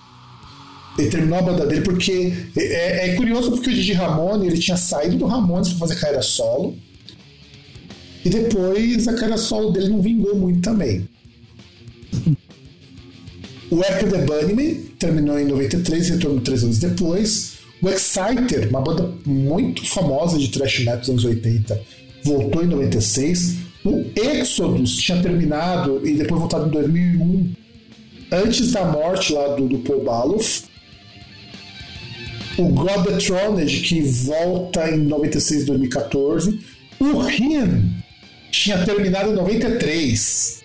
Ele 0.99 1.09
terminou 1.09 1.39
a 1.39 1.43
banda 1.43 1.67
dele 1.67 1.81
porque 1.81 2.35
é, 2.55 3.09
é 3.09 3.15
curioso 3.15 3.51
porque 3.53 3.71
o 3.71 3.73
Didi 3.73 3.95
Ramone 3.95 4.49
ele 4.49 4.59
tinha 4.59 4.77
saído 4.77 5.17
do 5.17 5.27
Ramones 5.27 5.71
para 5.71 5.79
fazer 5.79 5.95
carreira 5.97 6.21
solo. 6.21 6.77
E 8.25 8.29
depois 8.29 9.09
a 9.09 9.15
carreira 9.15 9.39
solo 9.39 9.71
dele 9.71 9.89
não 9.89 10.03
vingou 10.03 10.37
muito 10.37 10.61
também. 10.61 11.09
O 13.73 13.81
Echo 13.81 14.07
the 14.07 14.19
Bunnyman 14.19 14.75
terminou 14.99 15.39
em 15.39 15.47
93 15.47 16.07
e 16.07 16.13
retornou 16.13 16.41
três 16.43 16.63
anos 16.63 16.79
depois. 16.79 17.55
O 17.81 17.89
Exciter, 17.89 18.69
uma 18.69 18.83
banda 18.83 19.11
muito 19.25 19.89
famosa 19.89 20.39
de 20.39 20.49
thrash 20.49 20.81
metal 20.81 20.99
dos 20.99 21.09
anos 21.09 21.25
80, 21.25 21.81
voltou 22.23 22.63
em 22.63 22.67
96. 22.67 23.57
O 23.83 24.05
Exodus 24.15 24.97
tinha 24.97 25.23
terminado 25.23 26.07
e 26.07 26.13
depois 26.13 26.39
voltado 26.39 26.67
em 26.67 26.71
2001, 26.71 27.55
antes 28.31 28.73
da 28.73 28.85
morte 28.85 29.33
lá 29.33 29.57
do, 29.57 29.67
do 29.67 29.79
Paul 29.79 30.05
Baloff. 30.05 30.65
O 32.59 32.65
God 32.65 33.07
the 33.07 33.17
Troned, 33.17 33.81
que 33.81 34.03
volta 34.03 34.91
em 34.91 34.99
96 34.99 35.63
e 35.63 35.65
2014. 35.65 36.61
O 37.01 37.21
Rin 37.21 37.91
tinha 38.51 38.85
terminado 38.85 39.31
em 39.31 39.35
93. 39.35 40.62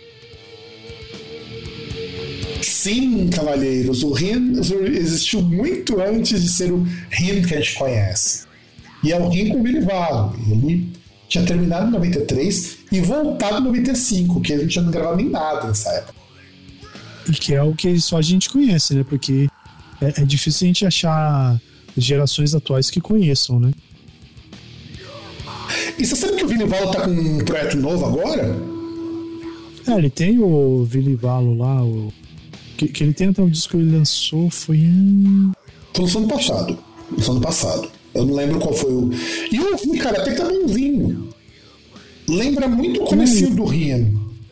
Sim, 2.67 3.29
cavalheiros, 3.29 4.03
o 4.03 4.11
Rin 4.11 4.59
existiu 4.59 5.41
muito 5.41 6.01
antes 6.01 6.41
de 6.43 6.49
ser 6.49 6.71
o 6.71 6.85
Rin 7.09 7.41
que 7.41 7.55
a 7.55 7.61
gente 7.61 7.75
conhece. 7.75 8.45
E 9.03 9.11
é 9.13 9.17
o 9.17 9.29
com 9.29 9.59
o 9.59 9.63
Billy 9.63 9.79
Valo. 9.79 10.37
Ele 10.49 10.91
tinha 11.29 11.45
terminado 11.45 11.87
em 11.87 11.91
93 11.91 12.79
e 12.91 12.99
voltado 12.99 13.59
em 13.59 13.63
95, 13.63 14.41
que 14.41 14.53
a 14.53 14.59
gente 14.59 14.81
não 14.81 14.91
gravava 14.91 15.15
nem 15.15 15.29
nada 15.29 15.67
nessa 15.67 15.89
época. 15.91 16.13
E 17.29 17.31
que 17.31 17.53
é 17.53 17.63
o 17.63 17.73
que 17.73 17.99
só 18.01 18.17
a 18.17 18.21
gente 18.21 18.49
conhece, 18.49 18.93
né? 18.95 19.05
Porque 19.07 19.47
é, 20.01 20.21
é 20.21 20.25
difícil 20.25 20.65
a 20.65 20.67
gente 20.67 20.85
achar 20.85 21.61
gerações 21.97 22.53
atuais 22.53 22.89
que 22.89 22.99
conheçam, 22.99 23.59
né? 23.59 23.71
E 25.97 26.05
você 26.05 26.15
sabe 26.15 26.35
que 26.35 26.43
o 26.45 26.47
Vini 26.47 26.65
Valo 26.65 26.91
tá 26.91 27.01
com 27.01 27.11
um 27.11 27.37
projeto 27.39 27.77
novo 27.77 28.05
agora? 28.05 28.55
É, 29.87 29.97
ele 29.97 30.09
tem 30.09 30.37
o 30.39 30.83
Vili 30.83 31.15
Valo 31.15 31.57
lá, 31.57 31.81
o 31.81 32.11
que, 32.77 32.87
que 32.87 33.03
ele 33.03 33.13
tem 33.13 33.29
até 33.29 33.41
um 33.41 33.49
disco 33.49 33.71
que 33.71 33.77
ele 33.77 33.97
lançou 33.97 34.49
foi 34.49 34.77
em. 34.77 35.51
Foi 35.93 36.05
no 36.05 36.17
ano 36.19 36.27
passado. 36.27 36.77
No 37.11 37.31
ano 37.31 37.41
passado. 37.41 37.89
Eu 38.13 38.25
não 38.25 38.35
lembro 38.35 38.59
qual 38.59 38.73
foi 38.73 38.91
o. 38.91 39.11
E 39.51 39.55
eu 39.55 39.71
ouvi, 39.71 39.97
cara, 39.97 40.21
até 40.21 40.31
que 40.31 40.37
tá 40.37 40.45
bonzinho. 40.47 41.29
Lembra 42.27 42.67
muito 42.67 43.03
o 43.03 43.05
comecinho 43.05 43.55
do 43.55 43.65
Rian, 43.65 44.05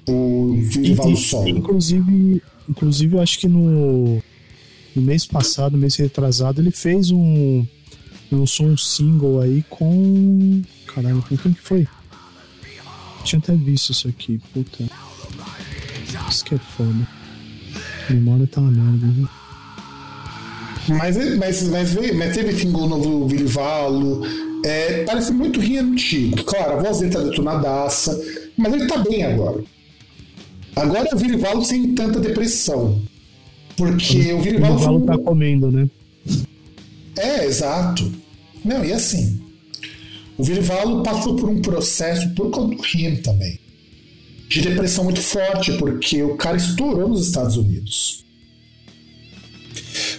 o 0.07 0.55
Vival 0.57 1.15
Sol. 1.15 1.47
Inclusive, 1.47 2.41
inclusive, 2.69 3.15
eu 3.15 3.21
acho 3.21 3.39
que 3.39 3.47
no, 3.47 4.21
no 4.95 5.01
mês 5.01 5.25
passado, 5.25 5.77
mês 5.77 5.95
retrasado, 5.95 6.61
ele 6.61 6.71
fez 6.71 7.11
um. 7.11 7.65
lançou 8.31 8.65
um 8.65 8.77
single 8.77 9.41
aí 9.41 9.63
com. 9.69 10.61
Caralho, 10.87 11.23
com 11.27 11.37
quem 11.37 11.53
que 11.53 11.61
foi? 11.61 11.87
Tinha 13.23 13.39
até 13.39 13.55
visto 13.55 13.91
isso 13.91 14.07
aqui, 14.07 14.39
puta. 14.53 14.85
Isso 16.29 16.45
que 16.45 16.55
é 16.55 16.57
foda. 16.57 17.24
Memória 18.09 18.47
tá 18.47 18.61
uma 18.61 18.71
merda, 18.71 19.07
viu? 19.07 19.27
Mas, 20.87 21.17
mas, 21.37 21.63
mas, 21.69 22.13
mas 22.13 22.35
teve 22.35 22.53
single 22.53 22.87
novo 22.87 23.27
Vilivalo. 23.27 24.21
É, 24.63 25.03
parece 25.03 25.31
muito 25.31 25.59
Rio 25.59 25.81
antigo. 25.81 26.43
Claro, 26.43 26.79
a 26.79 26.83
voz 26.83 26.99
dele 26.99 27.11
tá 27.11 27.21
detonadaça. 27.21 28.19
Mas 28.57 28.73
ele 28.73 28.87
tá 28.87 28.97
bem 28.97 29.23
agora. 29.23 29.63
Agora 30.75 31.09
é 31.11 31.15
o 31.15 31.17
Vilivalo 31.17 31.63
sem 31.63 31.95
tanta 31.95 32.19
depressão. 32.19 33.01
Porque 33.75 34.33
o 34.33 34.41
Vilivalo. 34.41 34.75
O 34.75 34.77
Vilivalo 34.77 35.05
tá 35.05 35.17
comendo, 35.17 35.71
né? 35.71 35.89
É, 37.17 37.45
exato. 37.45 38.11
Não, 38.63 38.83
e 38.83 38.91
assim. 38.93 39.39
O 40.37 40.43
Vilivallo 40.43 41.01
passou 41.01 41.35
por 41.35 41.49
um 41.49 41.61
processo 41.61 42.29
por 42.35 42.49
conta 42.51 42.75
do 42.75 42.81
rim 42.81 43.15
também. 43.17 43.57
De 44.47 44.61
depressão 44.61 45.03
muito 45.03 45.21
forte, 45.21 45.73
porque 45.73 46.21
o 46.23 46.37
cara 46.37 46.57
estourou 46.57 47.09
nos 47.09 47.27
Estados 47.27 47.57
Unidos. 47.57 48.25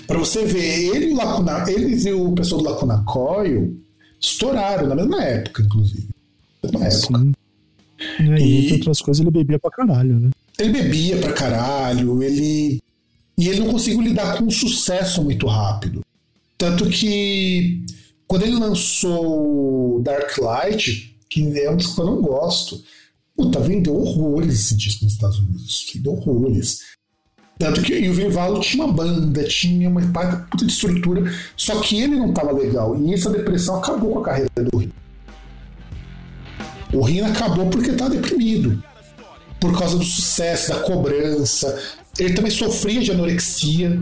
Para 0.07 0.18
você 0.18 0.45
ver, 0.45 0.95
ele 0.95 1.07
e 1.07 1.12
o 1.12 1.16
Lacuna, 1.16 1.64
eles 1.68 2.05
e 2.05 2.12
o 2.12 2.33
pessoal 2.33 2.62
do 2.62 2.68
Lacuna 2.68 3.03
Coil 3.05 3.77
estouraram 4.20 4.89
na 4.89 4.95
mesma 4.95 5.22
época, 5.22 5.62
inclusive. 5.62 6.09
Na 6.62 6.79
mesma 6.79 6.87
época. 6.87 7.18
Sim. 7.18 7.33
É, 8.18 8.39
e, 8.39 8.43
e 8.43 8.64
entre 8.64 8.74
outras 8.74 9.01
coisas, 9.01 9.20
ele 9.20 9.31
bebia 9.31 9.59
pra 9.59 9.70
caralho, 9.70 10.20
né? 10.20 10.31
Ele 10.59 10.70
bebia 10.70 11.18
pra 11.18 11.33
caralho, 11.33 12.22
ele. 12.22 12.81
E 13.39 13.49
ele 13.49 13.61
não 13.61 13.72
conseguiu 13.72 14.01
lidar 14.01 14.39
com 14.39 14.47
o 14.47 14.51
sucesso 14.51 15.22
muito 15.22 15.47
rápido. 15.47 16.01
Tanto 16.57 16.89
que 16.89 17.85
quando 18.27 18.43
ele 18.43 18.57
lançou 18.57 20.01
Dark 20.03 20.39
Light, 20.39 21.14
que 21.29 21.59
é 21.59 21.70
um 21.70 21.77
disco 21.77 21.97
que 21.97 22.01
eu 22.01 22.07
não 22.07 22.22
gosto, 22.22 22.83
puta, 23.37 23.61
vendeu 23.61 23.95
horrores 23.95 24.55
esse 24.55 24.76
disco 24.76 25.05
nos 25.05 25.14
Estados 25.14 25.39
Unidos. 25.39 25.91
Vendeu 25.93 26.12
horrores. 26.12 26.80
Tanto 27.59 27.80
que 27.82 28.09
o 28.09 28.12
Vivalo 28.12 28.61
tinha 28.61 28.84
uma 28.84 28.93
banda, 28.93 29.45
tinha 29.45 29.89
uma 29.89 30.03
puta 30.51 30.66
de 30.66 30.72
estrutura, 30.72 31.32
só 31.57 31.80
que 31.80 32.01
ele 32.01 32.16
não 32.16 32.32
tava 32.32 32.53
legal. 32.53 32.97
E 33.01 33.14
essa 33.14 33.30
depressão 33.30 33.76
acabou 33.76 34.12
com 34.12 34.18
a 34.18 34.24
carreira 34.24 34.51
do 34.70 34.76
Rino. 34.76 34.93
O 36.93 37.01
Rino 37.01 37.26
acabou 37.26 37.66
porque 37.68 37.91
estava 37.91 38.11
deprimido. 38.11 38.82
Por 39.59 39.76
causa 39.78 39.97
do 39.97 40.05
sucesso, 40.05 40.68
da 40.68 40.80
cobrança. 40.80 41.80
Ele 42.18 42.34
também 42.34 42.51
sofria 42.51 43.01
de 43.01 43.11
anorexia 43.11 43.99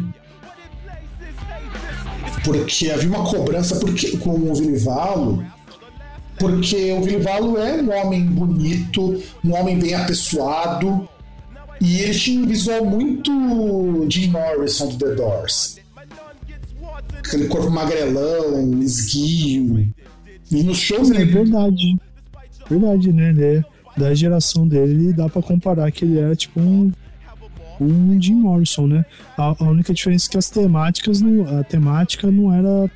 porque 2.45 2.91
havia 2.91 3.09
uma 3.09 3.25
cobrança 3.25 3.77
porque, 3.77 4.17
com 4.19 4.31
o 4.31 4.55
Vilivalo, 4.55 5.45
porque 6.39 6.93
o 6.93 7.03
Vilivalo 7.03 7.59
é 7.59 7.81
um 7.83 7.91
homem 7.93 8.27
bonito, 8.27 9.23
um 9.45 9.55
homem 9.55 9.79
bem 9.79 9.95
apessoado, 9.95 11.09
e 11.81 12.01
ele 12.01 12.15
tinha 12.15 12.41
um 12.43 12.47
visual 12.47 12.85
muito 12.85 14.07
Jim 14.09 14.29
Morrison 14.29 14.89
do 14.89 14.99
The 14.99 15.15
Doors. 15.15 15.77
Aquele 17.19 17.47
corpo 17.49 17.71
magrelão, 17.71 18.81
esguio. 18.83 19.89
E 20.51 20.63
nos 20.63 20.79
shows 20.79 21.11
É 21.11 21.25
verdade. 21.25 21.97
Verdade, 22.69 23.13
né? 23.13 23.35
É 23.39 23.75
da 23.97 24.13
geração 24.13 24.67
dele, 24.67 25.13
dá 25.13 25.29
para 25.29 25.41
comparar 25.41 25.91
que 25.93 26.05
ele 26.05 26.19
era 26.19 26.35
tipo 26.35 26.61
um 26.61 26.93
um 27.81 28.21
Jim 28.21 28.35
Morrison, 28.35 28.87
né? 28.87 29.05
A, 29.37 29.55
a, 29.59 29.65
única 29.65 29.93
diferença 29.93 30.29
é 30.29 30.31
que 30.31 30.39
as 30.39 30.49
temáticas, 30.49 31.21
não, 31.21 31.59
a 31.59 31.65
temática 31.65 32.31
não 32.31 32.53
era 32.53 32.89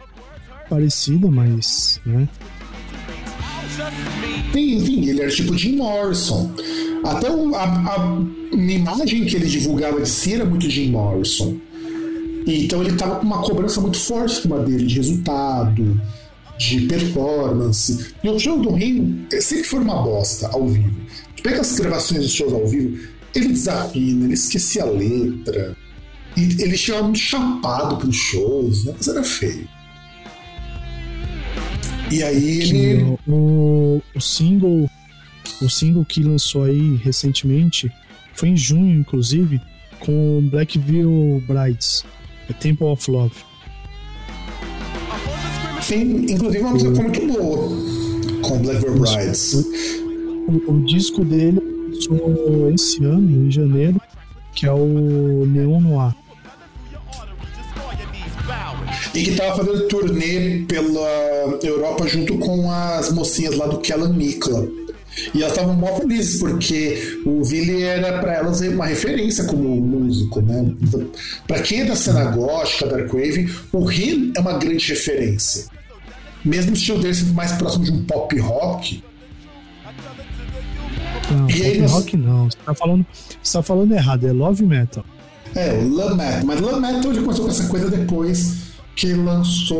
parecida, 0.68 1.28
mas, 1.28 2.01
né? 2.07 2.28
Sim, 4.53 4.80
sim, 4.80 5.09
ele 5.09 5.22
era 5.22 5.30
tipo 5.30 5.57
Jim 5.57 5.76
Morrison. 5.76 6.51
Até 7.05 7.30
o, 7.30 7.55
a, 7.55 7.64
a, 7.64 8.18
imagem 8.53 9.24
que 9.24 9.36
ele 9.36 9.46
divulgava 9.46 10.01
de 10.01 10.09
si 10.09 10.34
era 10.34 10.44
muito 10.44 10.68
Jim 10.68 10.90
Morrison. 10.90 11.57
Então 12.46 12.82
ele 12.82 12.96
tava 12.96 13.16
com 13.16 13.26
uma 13.26 13.42
cobrança 13.42 13.80
muito 13.80 13.99
forte 13.99 14.46
em 14.46 14.64
dele, 14.64 14.86
de 14.86 14.94
resultado, 14.96 16.01
de 16.59 16.80
performance. 16.82 18.12
E 18.22 18.28
o 18.28 18.38
show 18.38 18.59
do 18.59 18.72
Rio 18.72 19.26
sempre 19.40 19.64
foi 19.64 19.80
uma 19.80 20.03
bosta 20.03 20.49
ao 20.49 20.66
vivo. 20.66 20.96
Pega 21.42 21.61
as 21.61 21.78
gravações 21.78 22.22
dos 22.22 22.32
shows 22.32 22.53
ao 22.53 22.66
vivo, 22.66 22.99
ele 23.34 23.49
desafina, 23.49 24.24
ele 24.24 24.34
esquecia 24.34 24.82
a 24.82 24.86
letra. 24.86 25.76
E 26.36 26.62
ele 26.62 26.76
chegava 26.76 27.05
muito 27.05 27.18
chapado 27.18 27.96
pros 27.96 28.16
shows, 28.16 28.84
né? 28.84 28.94
Mas 28.96 29.09
era 29.09 29.22
feio. 29.22 29.68
E 32.11 32.22
aí 32.22 32.61
ele. 32.62 33.18
O, 33.26 34.02
o 34.14 34.20
single. 34.20 34.88
O 35.62 35.68
single 35.68 36.04
que 36.04 36.22
lançou 36.22 36.64
aí 36.64 36.96
recentemente 36.96 37.90
foi 38.34 38.50
em 38.50 38.56
junho, 38.56 39.00
inclusive, 39.00 39.61
com 39.98 40.46
Blackville 40.50 41.42
Brides, 41.48 42.04
A 42.48 42.52
Temple 42.52 42.86
of 42.86 43.11
Love. 43.11 43.34
Sim, 45.82 46.26
inclusive 46.28 46.59
uma 46.59 46.70
música 46.72 46.90
muito 46.90 47.26
boa 47.26 47.68
com 48.42 48.59
Blackville 48.59 49.00
Brides. 49.00 49.54
O, 49.54 50.52
o, 50.52 50.74
o 50.74 50.84
disco 50.84 51.24
dele 51.24 51.61
lançou 52.11 52.70
esse 52.70 53.04
ano, 53.04 53.46
em 53.46 53.50
janeiro, 53.50 54.00
que 54.54 54.66
é 54.66 54.72
o 54.72 55.46
Neon 55.46 55.80
Noir. 55.80 56.14
E 59.18 59.24
que 59.24 59.34
tava 59.34 59.56
fazendo 59.56 59.88
turnê 59.88 60.64
pela 60.68 61.58
Europa 61.62 62.06
junto 62.06 62.38
com 62.38 62.70
as 62.70 63.12
mocinhas 63.12 63.56
lá 63.56 63.66
do 63.66 63.78
Kellan 63.78 64.12
Mikla. 64.12 64.68
E 65.34 65.42
elas 65.42 65.52
estavam 65.52 65.74
mó 65.74 65.96
felizes, 65.96 66.38
porque 66.38 67.20
o 67.26 67.42
Billy 67.44 67.82
era 67.82 68.20
para 68.20 68.34
elas 68.34 68.60
uma 68.60 68.86
referência 68.86 69.42
como 69.44 69.68
músico, 69.80 70.40
né? 70.40 70.72
Para 71.48 71.60
quem 71.62 71.80
é 71.80 71.84
da 71.84 71.96
cena 71.96 72.26
gótica, 72.26 72.86
Darkwave, 72.86 73.52
o 73.72 73.84
Rin 73.84 74.32
é 74.36 74.40
uma 74.40 74.52
grande 74.52 74.86
referência. 74.88 75.64
Mesmo 76.44 76.70
o 76.70 76.74
estilo 76.74 77.00
dele 77.00 77.14
sendo 77.14 77.34
mais 77.34 77.50
próximo 77.52 77.84
de 77.84 77.90
um 77.90 78.04
pop 78.04 78.38
rock, 78.38 79.02
não, 81.30 81.46
pop 81.48 81.78
nós... 81.78 81.90
rock 81.90 82.16
não. 82.16 82.44
Você 82.48 82.58
tá, 82.64 82.74
falando, 82.74 83.06
você 83.42 83.58
tá 83.58 83.62
falando 83.62 83.92
errado, 83.92 84.28
é 84.28 84.32
love 84.32 84.64
metal. 84.64 85.04
É, 85.56 85.72
o 85.72 85.88
Love 85.88 86.14
Metal. 86.14 86.44
Mas 86.44 86.60
Love 86.60 86.80
Metal 86.80 87.10
ele 87.10 87.22
começou 87.22 87.46
com 87.46 87.50
essa 87.50 87.66
coisa 87.66 87.90
depois 87.90 88.67
que 88.99 89.14
lançou. 89.14 89.78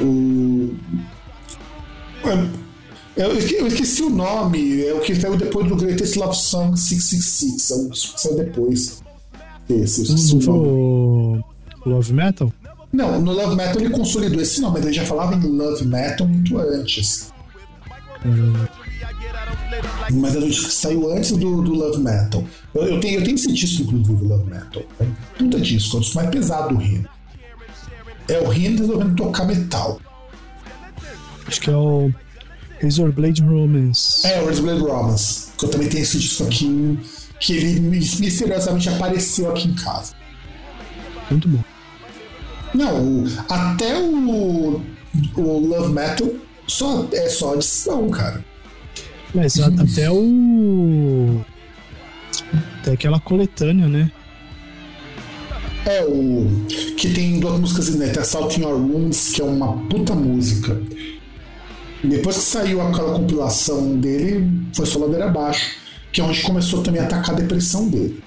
O. 0.00 0.74
Eu 3.14 3.38
esqueci, 3.38 3.60
eu 3.60 3.66
esqueci 3.68 4.02
o 4.02 4.10
nome, 4.10 4.84
é 4.84 4.92
o 4.94 5.00
que 5.00 5.14
saiu 5.14 5.36
depois 5.36 5.68
do 5.68 5.76
Greatest 5.76 6.16
Love 6.16 6.34
Song 6.34 6.76
666. 6.76 7.70
É 7.70 7.74
o 7.74 7.90
que 7.90 8.20
saiu 8.20 8.36
depois. 8.36 9.02
Esse, 9.68 10.00
eu 10.00 10.04
esqueci 10.04 10.48
não 10.48 10.56
o. 10.56 11.44
Love 11.86 12.12
Metal? 12.12 12.52
Não, 12.90 13.20
no 13.20 13.32
Love 13.32 13.54
Metal 13.54 13.80
ele 13.80 13.90
consolidou 13.90 14.40
esse 14.40 14.60
nome, 14.60 14.76
mas 14.76 14.86
ele 14.86 14.94
já 14.94 15.04
falava 15.04 15.34
em 15.34 15.46
Love 15.46 15.84
Metal 15.84 16.26
muito 16.26 16.58
antes. 16.58 17.32
Mas 20.12 20.36
a 20.36 20.40
gente 20.40 20.70
saiu 20.70 21.12
antes 21.12 21.32
do, 21.32 21.62
do 21.62 21.74
Love 21.74 21.98
Metal. 21.98 22.44
Eu, 22.74 22.82
eu, 22.82 23.00
tenho, 23.00 23.20
eu 23.20 23.24
tenho 23.24 23.34
esse 23.34 23.52
disco, 23.52 23.82
inclusive, 23.82 24.16
do 24.16 24.28
Love 24.28 24.50
Metal. 24.50 24.82
É 25.00 25.04
um 25.04 25.14
puta 25.38 25.60
disco, 25.60 25.96
é 25.96 25.98
o 25.98 26.02
disco 26.02 26.16
mais 26.16 26.30
pesado 26.30 26.74
do 26.74 26.80
Rino. 26.80 27.08
É 28.28 28.38
o 28.40 28.48
Rino 28.48 28.78
resolvendo 28.78 29.16
tocar 29.16 29.44
metal. 29.46 30.00
Acho 31.46 31.60
que 31.60 31.70
é 31.70 31.76
o 31.76 32.10
Razor 32.82 33.12
Blade 33.12 33.42
Romance. 33.42 34.26
É, 34.26 34.40
o 34.40 34.46
Razor 34.46 34.62
Blade 34.62 34.80
Romance. 34.80 35.52
Que 35.58 35.64
eu 35.66 35.70
também 35.70 35.88
tenho 35.88 36.02
esse 36.02 36.18
disco 36.18 36.44
aqui, 36.44 36.98
que 37.38 37.52
ele 37.52 37.80
misteriosamente 37.80 38.88
apareceu 38.88 39.50
aqui 39.50 39.68
em 39.68 39.74
casa. 39.74 40.14
Muito 41.30 41.48
bom. 41.48 41.62
Não, 42.74 43.24
até 43.48 43.98
o, 43.98 44.82
o 45.36 45.68
Love 45.68 45.92
Metal 45.92 46.28
só, 46.66 47.06
é 47.12 47.28
só 47.28 47.54
adição, 47.54 48.08
cara. 48.10 48.44
Mas 49.34 49.58
até 49.58 50.10
o. 50.10 51.40
Até 52.80 52.92
aquela 52.92 53.18
coletânea, 53.18 53.88
né? 53.88 54.10
É, 55.84 56.04
o. 56.04 56.46
Que 56.96 57.12
tem 57.12 57.40
duas 57.40 57.58
músicas 57.58 57.88
inéditas, 57.88 58.28
Assault 58.28 58.58
in 58.58 58.62
Your 58.62 58.78
Rooms, 58.78 59.32
que 59.32 59.40
é 59.42 59.44
uma 59.44 59.76
puta 59.88 60.14
música. 60.14 60.80
Depois 62.02 62.36
que 62.36 62.42
saiu 62.42 62.80
aquela 62.80 63.14
compilação 63.18 63.98
dele, 63.98 64.50
foi 64.74 64.86
só 64.86 64.98
ladeira 64.98 65.26
abaixo, 65.26 65.76
que 66.12 66.20
é 66.20 66.24
onde 66.24 66.42
começou 66.42 66.82
também 66.82 67.00
a 67.00 67.04
atacar 67.04 67.34
a 67.34 67.38
depressão 67.38 67.88
dele. 67.88 68.22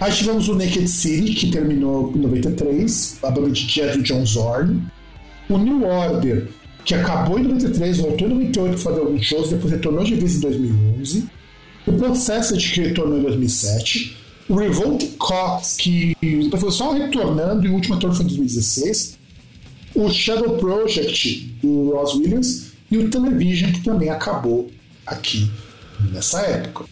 Aí 0.00 0.12
tivemos 0.12 0.48
o 0.48 0.54
Naked 0.54 0.88
City, 0.88 1.34
que 1.34 1.50
terminou 1.50 2.12
em 2.14 2.20
93, 2.20 3.18
a 3.22 3.30
banda 3.30 3.50
de 3.50 3.66
jazz 3.66 3.96
do 3.96 4.02
John 4.02 4.24
Zorn. 4.24 4.82
O 5.48 5.58
New 5.58 5.84
Order, 5.84 6.48
que 6.84 6.94
acabou 6.94 7.38
em 7.38 7.44
93, 7.44 7.98
voltou 7.98 8.26
em 8.26 8.30
98 8.30 8.72
para 8.72 8.78
fazer 8.78 9.00
alguns 9.00 9.24
shows, 9.24 9.50
depois 9.50 9.72
retornou 9.72 10.04
de 10.04 10.14
vez 10.14 10.36
em 10.36 10.40
2011. 10.40 11.28
O 11.86 11.92
Processed, 11.92 12.72
que 12.72 12.80
retornou 12.80 13.18
em 13.18 13.22
2007. 13.22 14.16
O 14.48 14.56
Revolt 14.56 15.04
Cox, 15.16 15.76
que 15.76 16.16
depois 16.20 16.60
foi 16.60 16.72
só 16.72 16.92
retornando 16.92 17.66
e 17.66 17.70
o 17.70 17.74
último 17.74 17.94
retorno 17.94 18.16
foi 18.16 18.24
em 18.24 18.28
2016. 18.28 19.18
O 19.94 20.10
Shadow 20.10 20.56
Project, 20.56 21.56
do 21.62 21.90
Ross 21.92 22.14
Williams. 22.14 22.70
E 22.90 22.98
o 22.98 23.08
Television, 23.08 23.70
que 23.72 23.80
também 23.84 24.10
acabou 24.10 24.68
aqui 25.06 25.48
nessa 26.12 26.40
época. 26.40 26.84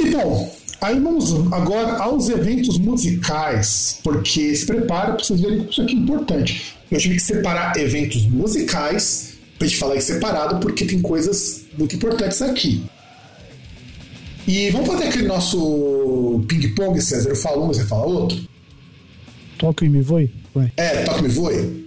E 0.00 0.10
bom, 0.10 0.52
aí 0.82 1.00
vamos 1.00 1.32
agora 1.52 1.98
aos 1.98 2.28
eventos 2.28 2.78
musicais, 2.78 3.98
porque 4.02 4.54
se 4.54 4.66
prepara 4.66 5.14
para 5.14 5.24
vocês 5.24 5.40
verem 5.40 5.58
como 5.58 5.70
isso 5.70 5.82
aqui 5.82 5.94
é 5.94 5.98
importante 5.98 6.82
eu 6.92 7.00
tive 7.00 7.14
que 7.14 7.22
separar 7.22 7.76
eventos 7.78 8.26
musicais 8.26 9.32
pra 9.58 9.66
gente 9.66 9.78
falar 9.78 9.96
em 9.96 10.00
separado, 10.00 10.60
porque 10.60 10.84
tem 10.84 11.00
coisas 11.00 11.62
muito 11.76 11.96
importantes 11.96 12.42
aqui. 12.42 12.84
E 14.46 14.70
vamos 14.70 14.88
fazer 14.88 15.04
aquele 15.04 15.26
nosso 15.26 16.44
ping-pong, 16.46 17.00
César? 17.00 17.30
Eu 17.30 17.36
falo 17.36 17.64
um, 17.64 17.68
você 17.68 17.84
fala 17.84 18.06
outro? 18.06 18.38
Toca 19.56 19.86
e 19.86 19.88
me 19.88 20.02
voe? 20.02 20.30
Vai. 20.54 20.70
É, 20.76 21.04
toca 21.04 21.20
e 21.20 21.22
me 21.22 21.28
voe. 21.28 21.86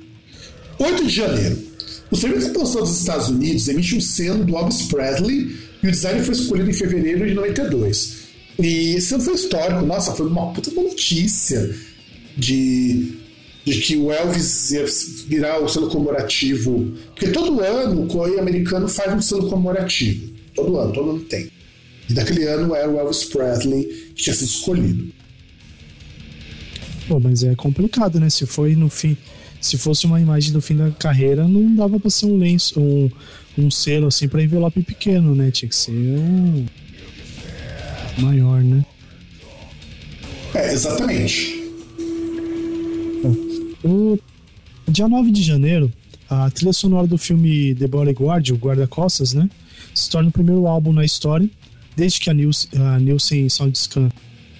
8 0.79 1.03
de 1.03 1.09
janeiro. 1.09 1.59
O 2.09 2.15
Serviço 2.15 2.47
de 2.47 2.53
Composição 2.53 2.81
dos 2.81 2.99
Estados 2.99 3.29
Unidos 3.29 3.67
emite 3.67 3.95
um 3.95 4.01
selo 4.01 4.43
do 4.43 4.55
Elvis 4.55 4.83
Presley 4.83 5.55
e 5.83 5.87
o 5.87 5.91
design 5.91 6.23
foi 6.23 6.33
escolhido 6.33 6.69
em 6.69 6.73
fevereiro 6.73 7.27
de 7.27 7.33
92. 7.33 8.24
E 8.59 8.99
ano 9.13 9.23
foi 9.23 9.33
histórico. 9.33 9.85
Nossa, 9.85 10.13
foi 10.13 10.27
uma 10.27 10.51
puta 10.53 10.71
notícia 10.71 11.75
de, 12.37 13.13
de 13.65 13.81
que 13.81 13.97
o 13.97 14.11
Elvis 14.11 14.71
ia 14.71 14.85
virar 15.27 15.59
o 15.59 15.67
selo 15.67 15.89
comemorativo. 15.89 16.93
Porque 17.13 17.29
todo 17.29 17.59
ano 17.61 18.03
o 18.03 18.07
Correio 18.07 18.39
americano 18.39 18.87
faz 18.87 19.13
um 19.13 19.21
selo 19.21 19.49
comemorativo. 19.49 20.33
Todo 20.53 20.77
ano, 20.77 20.93
todo 20.93 21.09
ano 21.11 21.19
tem. 21.21 21.49
E 22.09 22.13
daquele 22.13 22.43
ano 22.45 22.73
era 22.75 22.89
o 22.89 22.97
Elvis 22.99 23.25
Presley 23.25 23.83
que 24.15 24.23
tinha 24.23 24.35
sido 24.35 24.47
escolhido. 24.47 25.11
Pô, 27.07 27.19
mas 27.19 27.43
é 27.43 27.55
complicado, 27.55 28.19
né? 28.19 28.29
Se 28.29 28.45
foi 28.45 28.75
no 28.75 28.89
fim. 28.89 29.17
Se 29.59 29.77
fosse 29.77 30.05
uma 30.05 30.21
imagem 30.21 30.53
do 30.53 30.61
fim 30.61 30.75
da 30.75 30.91
carreira, 30.91 31.47
não 31.47 31.75
dava 31.75 31.99
pra 31.99 32.09
ser 32.09 32.27
um 32.27 32.37
lenço, 32.37 32.79
um, 32.79 33.09
um 33.57 33.71
selo 33.71 34.07
assim 34.07 34.27
pra 34.27 34.43
envelope 34.43 34.81
pequeno, 34.83 35.33
né? 35.33 35.49
Tinha 35.49 35.67
que 35.67 35.75
ser 35.75 35.91
um 35.91 36.65
maior, 38.17 38.63
né? 38.63 38.85
É, 40.53 40.71
exatamente. 40.71 41.63
O 43.83 44.17
dia 44.87 45.07
9 45.07 45.31
de 45.31 45.43
janeiro, 45.43 45.91
a 46.29 46.49
trilha 46.49 46.73
sonora 46.73 47.05
do 47.05 47.17
filme 47.17 47.75
The 47.75 47.87
Bodyguard, 47.87 48.51
o 48.51 48.55
Guarda-Costas, 48.55 49.33
né? 49.33 49.49
Se 49.93 50.09
torna 50.09 50.29
o 50.29 50.31
primeiro 50.31 50.65
álbum 50.67 50.91
na 50.91 51.05
história, 51.05 51.49
desde 51.95 52.19
que 52.19 52.29
a 52.29 52.33
Nielsen, 52.33 52.69
a 52.81 52.99
Nielsen 52.99 53.49
SoundScan 53.49 54.09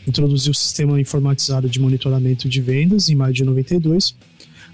introduziu 0.07 0.51
o 0.51 0.55
sistema 0.55 0.99
informatizado 0.99 1.67
de 1.67 1.79
monitoramento 1.79 2.47
de 2.47 2.61
vendas 2.61 3.09
em 3.09 3.15
maio 3.15 3.33
de 3.33 3.43
92, 3.43 4.15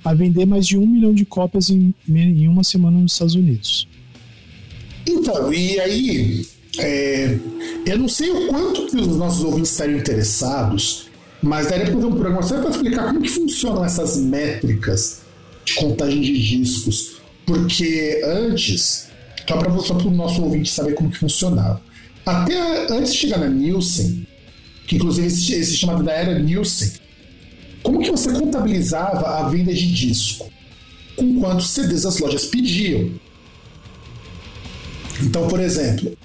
a 0.04 0.14
vender 0.14 0.46
mais 0.46 0.68
de 0.68 0.78
um 0.78 0.86
milhão 0.86 1.14
de 1.14 1.26
cópias 1.26 1.70
em, 1.70 1.94
em 2.10 2.48
uma 2.48 2.64
semana 2.64 3.00
nos 3.00 3.14
Estados 3.14 3.36
Unidos. 3.36 3.88
Então, 5.08 5.54
e 5.54 5.80
aí, 5.80 6.46
é, 6.78 7.38
eu 7.86 7.98
não 7.98 8.08
sei 8.08 8.30
o 8.30 8.48
quanto 8.48 8.88
que 8.88 8.96
os 8.98 9.18
nossos 9.18 9.44
ouvintes 9.44 9.72
estariam 9.72 10.00
interessados, 10.00 11.10
mas 11.42 11.70
daria 11.70 11.86
para 11.86 11.96
fazer 11.96 12.06
um 12.06 12.12
programa 12.12 12.44
só 12.44 12.62
para 12.62 12.70
explicar 12.70 13.08
como 13.08 13.22
que 13.22 13.30
funcionam 13.30 13.84
essas 13.84 14.18
métricas 14.18 15.22
de 15.66 15.74
contagem 15.76 16.22
de 16.22 16.40
discos. 16.40 17.22
Porque 17.46 18.22
antes, 18.24 19.08
só 19.48 19.58
para 19.58 20.08
o 20.08 20.12
nosso 20.12 20.44
ouvinte 20.44 20.72
saber 20.72 20.94
como 20.94 21.10
que 21.10 21.18
funcionava. 21.18 21.82
Até 22.26 22.88
antes 22.94 23.14
de 23.14 23.20
chegar 23.20 23.40
na 23.40 23.50
Nielsen, 23.50 24.26
que 24.88 24.96
inclusive 24.96 25.28
esse 25.28 25.76
chamado 25.76 26.04
da 26.04 26.12
era 26.12 26.38
Nielsen, 26.38 26.92
como 27.82 28.00
que 28.00 28.12
você 28.12 28.32
contabilizava 28.32 29.40
a 29.40 29.50
venda 29.50 29.74
de 29.74 29.92
disco? 29.92 30.50
Com 31.16 31.40
quantos 31.40 31.72
CDs 31.72 32.06
as 32.06 32.20
lojas 32.20 32.46
pediam. 32.46 33.12
Então, 35.22 35.48
por 35.48 35.60
exemplo, 35.60 36.16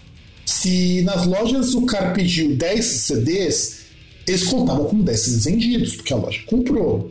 se 0.46 1.02
nas 1.02 1.26
lojas 1.26 1.74
o 1.74 1.84
cara 1.84 2.12
pediu 2.12 2.56
10 2.56 2.84
CDs, 2.84 3.86
eles 4.26 4.44
contavam 4.44 4.86
com 4.86 5.00
10 5.00 5.20
CDs 5.20 5.44
vendidos, 5.44 5.96
porque 5.96 6.12
a 6.12 6.16
loja 6.16 6.40
comprou. 6.46 7.10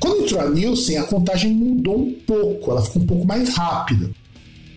Quando 0.00 0.22
entrou 0.22 0.40
a 0.40 0.48
Nielsen, 0.48 0.96
a 0.96 1.04
contagem 1.04 1.52
mudou 1.52 1.98
um 1.98 2.12
pouco, 2.26 2.70
ela 2.70 2.82
ficou 2.82 3.02
um 3.02 3.06
pouco 3.06 3.26
mais 3.26 3.50
rápida. 3.50 4.10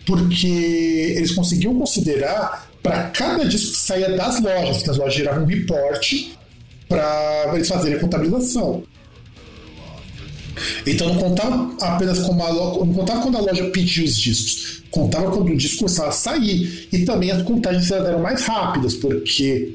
Porque 0.06 0.46
eles 0.46 1.32
conseguiam 1.32 1.78
considerar 1.78 2.70
para 2.82 3.04
cada 3.04 3.42
disco 3.46 3.72
que 3.72 3.78
saía 3.78 4.14
das 4.14 4.42
lojas, 4.42 4.82
que 4.82 4.90
as 4.90 4.98
lojas 4.98 5.14
geravam 5.14 5.44
um 5.44 5.46
reporte 5.46 6.36
para 6.86 7.52
eles 7.54 7.66
fazerem 7.66 7.96
a 7.96 8.00
contabilização. 8.00 8.82
Então 10.86 11.08
não 11.08 11.16
contava 11.16 11.74
apenas 11.80 12.18
como 12.20 12.42
a 12.42 12.48
loja, 12.48 12.84
não 12.84 12.94
contava 12.94 13.22
quando 13.22 13.36
a 13.36 13.40
loja 13.40 13.64
pedia 13.70 14.04
os 14.04 14.16
discos, 14.16 14.82
contava 14.90 15.30
quando 15.30 15.50
o 15.50 15.56
disco 15.56 15.78
começava 15.78 16.08
a 16.08 16.12
sair. 16.12 16.88
E 16.92 17.04
também 17.04 17.30
as 17.30 17.42
contagens 17.42 17.90
eram 17.90 18.20
mais 18.20 18.42
rápidas, 18.42 18.94
porque 18.94 19.74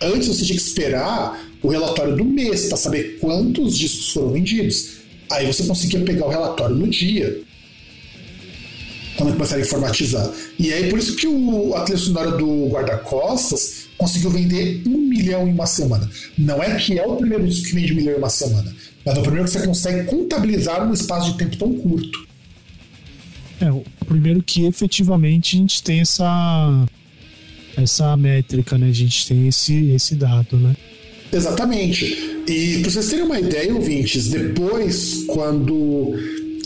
antes 0.00 0.28
você 0.28 0.44
tinha 0.44 0.58
que 0.58 0.64
esperar 0.64 1.40
o 1.62 1.68
relatório 1.68 2.16
do 2.16 2.24
mês 2.24 2.66
para 2.66 2.76
saber 2.76 3.18
quantos 3.20 3.76
discos 3.76 4.12
foram 4.12 4.30
vendidos. 4.30 5.00
Aí 5.30 5.46
você 5.46 5.62
conseguia 5.64 6.00
pegar 6.00 6.26
o 6.26 6.28
relatório 6.28 6.74
no 6.74 6.88
dia, 6.88 7.42
quando 9.16 9.34
começaram 9.34 9.62
a 9.62 9.64
informatizar. 9.64 10.32
E 10.58 10.72
aí 10.72 10.88
por 10.88 10.98
isso 10.98 11.14
que 11.14 11.26
o, 11.26 11.74
a 11.74 11.82
trilha 11.82 11.98
sonora 11.98 12.32
do 12.32 12.68
Guarda-Costas 12.68 13.88
conseguiu 13.96 14.30
vender 14.30 14.82
um 14.86 14.96
milhão 14.96 15.46
em 15.46 15.52
uma 15.52 15.66
semana. 15.66 16.10
Não 16.38 16.62
é 16.62 16.74
que 16.76 16.98
é 16.98 17.06
o 17.06 17.16
primeiro 17.16 17.46
disco 17.46 17.68
que 17.68 17.74
vende 17.74 17.92
um 17.92 17.96
milhão 17.96 18.14
em 18.14 18.18
uma 18.18 18.30
semana, 18.30 18.74
mas 19.04 19.16
é 19.16 19.18
o 19.18 19.22
primeiro 19.22 19.46
que 19.46 19.52
você 19.52 19.66
consegue 19.66 20.04
contabilizar 20.04 20.86
num 20.86 20.92
espaço 20.92 21.32
de 21.32 21.38
tempo 21.38 21.56
tão 21.56 21.74
curto. 21.74 22.26
É, 23.60 23.70
o 23.70 23.84
primeiro 24.06 24.42
que 24.42 24.64
efetivamente 24.64 25.56
a 25.56 25.58
gente 25.58 25.82
tem 25.82 26.00
essa 26.00 26.86
essa 27.76 28.16
métrica, 28.16 28.76
né? 28.76 28.88
A 28.88 28.92
gente 28.92 29.26
tem 29.26 29.48
esse, 29.48 29.90
esse 29.90 30.14
dado, 30.14 30.56
né? 30.56 30.74
Exatamente. 31.32 32.04
E 32.46 32.80
para 32.80 32.90
vocês 32.90 33.08
terem 33.08 33.24
uma 33.24 33.38
ideia, 33.38 33.72
ouvintes, 33.74 34.28
depois, 34.28 35.24
quando 35.26 36.14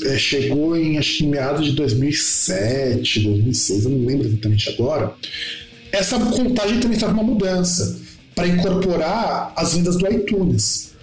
é, 0.05 0.17
chegou 0.17 0.77
em 0.77 0.99
acho 0.99 1.19
que 1.19 1.27
meados 1.27 1.67
de 1.67 1.73
2007, 1.73 3.21
2006, 3.21 3.85
eu 3.85 3.91
não 3.91 4.07
lembro 4.07 4.27
exatamente 4.29 4.71
agora, 4.71 5.15
essa 5.93 6.19
contagem 6.19 6.81
também 6.81 6.97
estava 6.97 7.13
uma 7.13 7.23
mudança 7.23 8.01
para 8.35 8.49
incorporar 8.49 9.53
as 9.57 9.75
vendas 9.75 9.97
do 9.97 10.11
iTunes. 10.11 10.94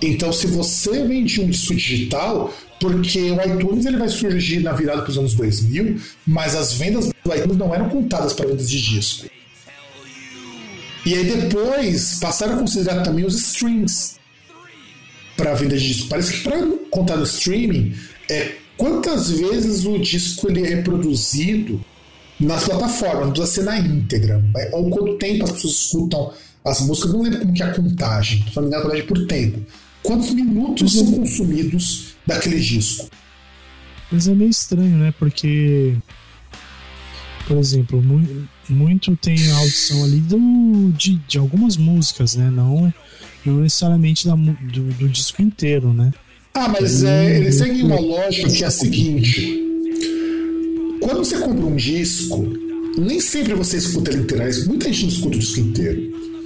Então, 0.00 0.32
se 0.32 0.46
você 0.46 1.04
vende 1.04 1.40
um 1.40 1.50
disco 1.50 1.74
digital, 1.74 2.54
porque 2.80 3.30
o 3.32 3.42
iTunes 3.42 3.84
ele 3.84 3.96
vai 3.96 4.08
surgir 4.08 4.60
na 4.60 4.72
virada 4.72 5.02
para 5.02 5.10
os 5.10 5.18
anos 5.18 5.34
2000, 5.34 5.98
mas 6.26 6.54
as 6.54 6.72
vendas 6.72 7.06
do 7.06 7.34
iTunes 7.34 7.56
não 7.56 7.74
eram 7.74 7.88
contadas 7.88 8.32
para 8.32 8.46
vendas 8.46 8.70
de 8.70 8.80
disco. 8.80 9.26
E 11.04 11.14
aí 11.14 11.24
depois 11.24 12.18
passaram 12.20 12.54
a 12.54 12.58
considerar 12.58 13.02
também 13.02 13.24
os 13.24 13.34
streams 13.34 14.16
para 15.36 15.54
venda 15.54 15.76
de 15.76 15.88
disco. 15.88 16.08
Parece 16.08 16.32
que 16.34 16.40
para 16.42 16.58
contar 16.90 17.16
no 17.16 17.24
streaming 17.24 17.94
é 18.30 18.56
quantas 18.76 19.30
vezes 19.30 19.84
o 19.84 19.98
disco 19.98 20.48
ele 20.50 20.64
é 20.64 20.74
reproduzido 20.76 21.80
nas 22.38 22.64
plataformas, 22.64 23.26
não 23.26 23.32
precisa 23.32 23.52
ser 23.52 23.62
na 23.62 23.78
íntegra. 23.78 24.44
Ou 24.72 24.90
quanto 24.90 25.16
tempo 25.18 25.44
as 25.44 25.52
pessoas 25.52 25.74
escutam 25.74 26.32
as 26.64 26.80
músicas, 26.82 27.12
não 27.12 27.22
lembro 27.22 27.40
como 27.40 27.54
que 27.54 27.62
é 27.62 27.66
a 27.66 27.74
contagem, 27.74 28.44
engano, 28.50 28.76
a 28.76 28.82
contagem 28.82 29.06
por 29.06 29.26
tempo. 29.26 29.60
Quantos 30.08 30.30
minutos 30.30 30.94
são 30.94 31.12
consumidos 31.12 32.14
daquele 32.26 32.58
disco? 32.58 33.10
Mas 34.10 34.26
é 34.26 34.34
meio 34.34 34.48
estranho, 34.48 34.96
né? 34.96 35.12
Porque, 35.18 35.94
por 37.46 37.58
exemplo, 37.58 38.00
muito, 38.00 38.48
muito 38.70 39.14
tem 39.16 39.36
a 39.52 39.56
audição 39.56 40.02
ali 40.04 40.16
do, 40.20 40.90
de, 40.96 41.16
de 41.28 41.36
algumas 41.36 41.76
músicas, 41.76 42.36
né? 42.36 42.50
Não, 42.50 42.90
não 43.44 43.56
necessariamente 43.60 44.26
da, 44.26 44.34
do, 44.34 44.84
do 44.94 45.10
disco 45.10 45.42
inteiro, 45.42 45.92
né? 45.92 46.10
Ah, 46.54 46.70
mas 46.70 47.04
é, 47.04 47.40
eles 47.40 47.56
seguem 47.56 47.82
uma 47.82 48.00
lógica 48.00 48.48
que 48.48 48.64
é 48.64 48.66
a 48.66 48.70
seguinte: 48.70 49.62
quando 51.02 51.18
você 51.18 51.36
compra 51.36 51.66
um 51.66 51.76
disco, 51.76 52.46
nem 52.96 53.20
sempre 53.20 53.52
você 53.52 53.76
escuta 53.76 54.10
ele 54.10 54.22
inteiro. 54.22 54.68
Muita 54.68 54.86
gente 54.86 55.02
não 55.02 55.08
escuta 55.10 55.36
o 55.36 55.38
disco 55.38 55.60
inteiro. 55.60 56.37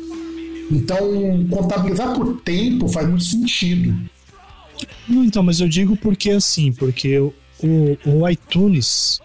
Então, 0.73 1.47
contabilizar 1.51 2.15
por 2.15 2.41
tempo 2.41 2.89
faz 2.89 3.07
muito 3.07 3.25
sentido. 3.25 3.95
Não, 5.07 5.23
então, 5.23 5.43
mas 5.43 5.61
eu 5.61 5.69
digo 5.69 5.97
porque 5.97 6.31
assim, 6.31 6.73
porque 6.73 7.19
o, 7.19 7.35
o 8.07 8.29
iTunes, 8.29 9.21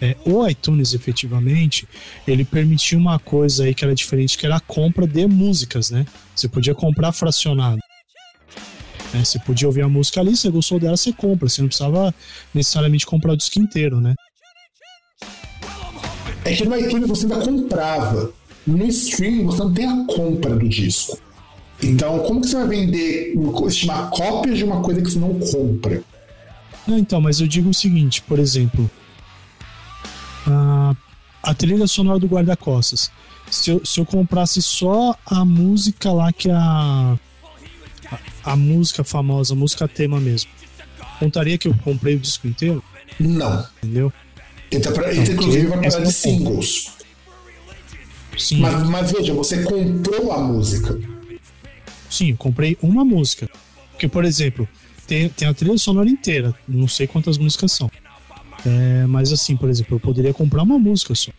é, 0.00 0.14
o 0.26 0.46
iTunes 0.46 0.92
efetivamente, 0.92 1.88
ele 2.28 2.44
permitiu 2.44 2.98
uma 2.98 3.18
coisa 3.18 3.64
aí 3.64 3.74
que 3.74 3.82
era 3.82 3.94
diferente, 3.94 4.36
que 4.36 4.44
era 4.44 4.56
a 4.56 4.60
compra 4.60 5.06
de 5.06 5.26
músicas, 5.26 5.90
né? 5.90 6.04
Você 6.36 6.48
podia 6.48 6.74
comprar 6.74 7.12
fracionado. 7.12 7.78
Né? 9.14 9.24
Você 9.24 9.38
podia 9.38 9.66
ouvir 9.66 9.82
a 9.82 9.88
música 9.88 10.20
ali, 10.20 10.36
você 10.36 10.50
gostou 10.50 10.78
dela, 10.78 10.98
você 10.98 11.12
compra. 11.12 11.48
Você 11.48 11.62
não 11.62 11.68
precisava 11.68 12.14
necessariamente 12.52 13.06
comprar 13.06 13.32
o 13.32 13.36
disco 13.36 13.58
inteiro, 13.58 14.00
né? 14.00 14.14
É 16.44 16.54
que 16.54 16.66
no 16.66 16.76
iTunes 16.76 17.08
você 17.08 17.24
ainda 17.24 17.38
comprava. 17.40 18.32
No 18.66 18.84
streaming 18.86 19.44
você 19.44 19.58
não 19.58 19.72
tem 19.72 19.86
a 19.86 20.04
compra 20.06 20.56
do 20.56 20.68
disco. 20.68 21.18
Então, 21.82 22.20
como 22.20 22.40
que 22.40 22.48
você 22.48 22.56
vai 22.56 22.68
vender, 22.68 23.34
estimar 23.66 24.10
cópias 24.10 24.58
de 24.58 24.64
uma 24.64 24.80
coisa 24.80 25.02
que 25.02 25.10
você 25.10 25.18
não 25.18 25.38
compra? 25.38 26.02
Não, 26.86 26.98
então, 26.98 27.20
mas 27.20 27.40
eu 27.40 27.46
digo 27.46 27.70
o 27.70 27.74
seguinte, 27.74 28.22
por 28.22 28.38
exemplo, 28.38 28.90
a, 30.46 30.94
a 31.42 31.54
trilha 31.54 31.86
sonora 31.86 32.18
do 32.18 32.26
Guarda-Costas. 32.26 33.10
Se 33.50 33.70
eu, 33.70 33.84
se 33.84 34.00
eu 34.00 34.06
comprasse 34.06 34.62
só 34.62 35.14
a 35.26 35.44
música 35.44 36.10
lá 36.12 36.32
que 36.32 36.50
a 36.50 37.18
a 38.44 38.56
música 38.56 39.02
famosa, 39.02 39.54
a 39.54 39.56
música 39.56 39.88
tema 39.88 40.20
mesmo, 40.20 40.50
contaria 41.18 41.56
que 41.56 41.66
eu 41.66 41.74
comprei 41.82 42.16
o 42.16 42.18
disco 42.18 42.46
inteiro? 42.46 42.82
Não. 43.18 43.66
Entendeu? 43.82 44.12
Entra, 44.70 44.92
pra, 44.92 45.14
entra 45.14 45.32
inclusive 45.32 45.66
vai 45.66 45.88
parar 45.88 46.04
de 46.04 46.12
singles. 46.12 46.92
Sim. 48.38 48.60
Mas, 48.60 48.82
mas 48.88 49.12
veja, 49.12 49.32
você 49.32 49.62
comprou 49.62 50.32
a 50.32 50.38
música. 50.38 50.98
Sim, 52.10 52.30
eu 52.30 52.36
comprei 52.36 52.76
uma 52.82 53.04
música. 53.04 53.48
Porque, 53.90 54.08
por 54.08 54.24
exemplo, 54.24 54.68
tem, 55.06 55.28
tem 55.28 55.48
a 55.48 55.54
trilha 55.54 55.76
sonora 55.78 56.08
inteira. 56.08 56.54
Não 56.66 56.88
sei 56.88 57.06
quantas 57.06 57.38
músicas 57.38 57.72
são. 57.72 57.90
É, 58.66 59.06
mas 59.06 59.32
assim, 59.32 59.56
por 59.56 59.68
exemplo, 59.68 59.96
eu 59.96 60.00
poderia 60.00 60.32
comprar 60.32 60.62
uma 60.62 60.78
música 60.78 61.14
só. 61.14 61.30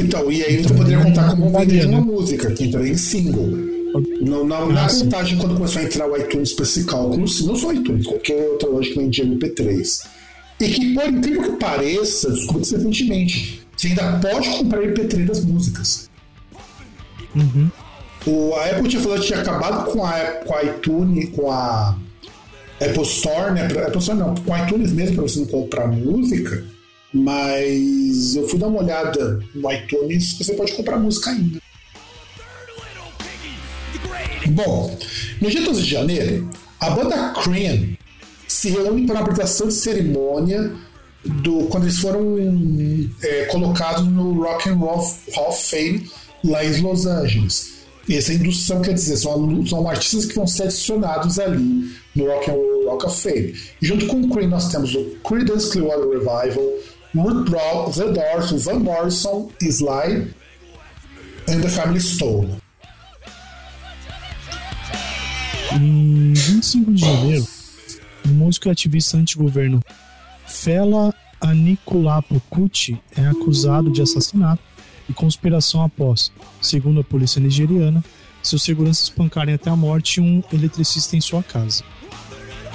Então, 0.00 0.30
e 0.32 0.42
aí 0.42 0.56
então, 0.56 0.68
você 0.68 0.74
poderia 0.74 1.02
contar 1.02 1.30
como 1.30 1.50
vender 1.50 1.86
uma 1.86 2.00
né? 2.00 2.04
música, 2.04 2.50
que 2.52 2.64
entraria 2.64 2.92
em 2.92 2.96
single. 2.96 3.46
Não, 4.22 4.46
na, 4.46 4.64
na 4.66 4.86
ah, 4.86 4.88
contagem, 4.88 5.36
quando 5.36 5.54
começou 5.54 5.82
a 5.82 5.84
entrar 5.84 6.10
o 6.10 6.16
iTunes 6.16 6.54
para 6.54 6.64
esse 6.64 6.84
cálculo, 6.84 7.18
não 7.18 7.56
só 7.56 7.72
iTunes, 7.72 8.06
qualquer 8.06 8.48
outra 8.48 8.68
loja 8.68 8.90
que 8.90 8.98
vendia 8.98 9.24
MP3. 9.26 10.06
E 10.60 10.68
que, 10.68 10.94
por 10.94 11.08
incrível 11.08 11.42
que 11.42 11.58
pareça, 11.58 12.30
desculpa 12.30 12.60
recentemente, 12.60 13.62
você 13.82 13.88
ainda 13.88 14.18
pode 14.18 14.48
comprar 14.48 14.80
MP3 14.80 15.26
das 15.26 15.44
músicas. 15.44 16.10
Uhum. 17.34 17.70
O, 18.26 18.54
a 18.54 18.66
Apple 18.66 18.88
tinha 18.88 19.02
falado 19.02 19.20
que 19.20 19.26
tinha 19.26 19.40
acabado 19.40 19.90
com 19.90 20.04
a, 20.04 20.20
com 20.20 20.54
a 20.54 20.62
iTunes, 20.62 21.30
com 21.30 21.50
a 21.50 21.98
Apple 22.80 23.02
Store, 23.02 23.52
né? 23.52 23.66
Apple 23.66 23.98
Store 23.98 24.18
não, 24.18 24.34
com 24.36 24.54
a 24.54 24.62
iTunes 24.62 24.92
mesmo 24.92 25.16
para 25.16 25.22
você 25.24 25.40
não 25.40 25.46
comprar 25.46 25.88
música. 25.88 26.64
Mas 27.12 28.36
eu 28.36 28.48
fui 28.48 28.58
dar 28.58 28.68
uma 28.68 28.82
olhada 28.82 29.40
no 29.54 29.72
iTunes, 29.72 30.38
você 30.38 30.54
pode 30.54 30.72
comprar 30.72 30.98
música 30.98 31.30
ainda. 31.30 31.60
Bom, 34.46 34.96
no 35.40 35.50
dia 35.50 35.62
12 35.62 35.82
de 35.82 35.90
janeiro, 35.90 36.48
a 36.78 36.90
banda 36.90 37.32
Cream 37.42 37.96
se 38.46 38.70
reúne 38.70 39.06
para 39.06 39.16
uma 39.16 39.22
apresentação 39.22 39.66
de 39.66 39.74
cerimônia 39.74 40.72
do, 41.24 41.66
quando 41.66 41.84
eles 41.84 41.98
foram 41.98 42.36
é, 43.22 43.44
colocados 43.46 44.06
no 44.06 44.42
Rock 44.42 44.68
and 44.68 44.76
Roll 44.76 44.98
Hall 45.34 45.48
of 45.48 45.70
Fame 45.70 46.10
lá 46.44 46.64
em 46.64 46.80
Los 46.80 47.06
Angeles. 47.06 47.72
E 48.08 48.16
essa 48.16 48.34
indução 48.34 48.82
quer 48.82 48.94
dizer, 48.94 49.16
são, 49.16 49.64
são 49.64 49.88
artistas 49.88 50.26
que 50.26 50.34
vão 50.34 50.46
ser 50.46 50.64
adicionados 50.64 51.38
ali 51.38 51.94
no 52.14 52.26
Rock 52.26 52.50
and 52.50 52.54
Roll 52.54 52.90
Rock 52.90 53.06
of 53.06 53.20
Fame. 53.20 53.54
E 53.80 53.86
junto 53.86 54.06
com 54.06 54.22
o 54.22 54.30
Cream 54.30 54.48
nós 54.48 54.68
temos 54.68 54.94
o 54.94 55.16
Creedence 55.24 55.70
Clearwater 55.70 56.08
Revival, 56.08 56.64
Ruth 57.14 57.48
Brown, 57.48 57.90
The 57.90 58.12
Doors, 58.12 58.64
Van 58.64 58.80
Morrison, 58.80 59.50
Sly 59.60 60.32
and 61.48 61.60
the 61.60 61.68
Family 61.68 62.00
Stone. 62.00 62.60
Em 65.72 66.32
25 66.34 66.92
de 66.92 67.00
janeiro, 67.00 67.46
o 68.24 68.28
músico 68.28 68.68
ativista 68.68 69.16
anti-governo 69.16 69.80
Fela 70.52 71.14
Anikulapo 71.40 72.40
Kuti 72.50 73.00
é 73.16 73.26
acusado 73.26 73.90
de 73.90 74.02
assassinato 74.02 74.62
e 75.08 75.12
conspiração 75.12 75.82
após, 75.82 76.30
segundo 76.60 77.00
a 77.00 77.04
polícia 77.04 77.40
nigeriana, 77.40 78.04
seus 78.42 78.62
seguranças 78.62 79.04
espancarem 79.04 79.54
até 79.54 79.70
a 79.70 79.76
morte 79.76 80.20
um 80.20 80.42
eletricista 80.52 81.16
em 81.16 81.20
sua 81.20 81.42
casa. 81.42 81.82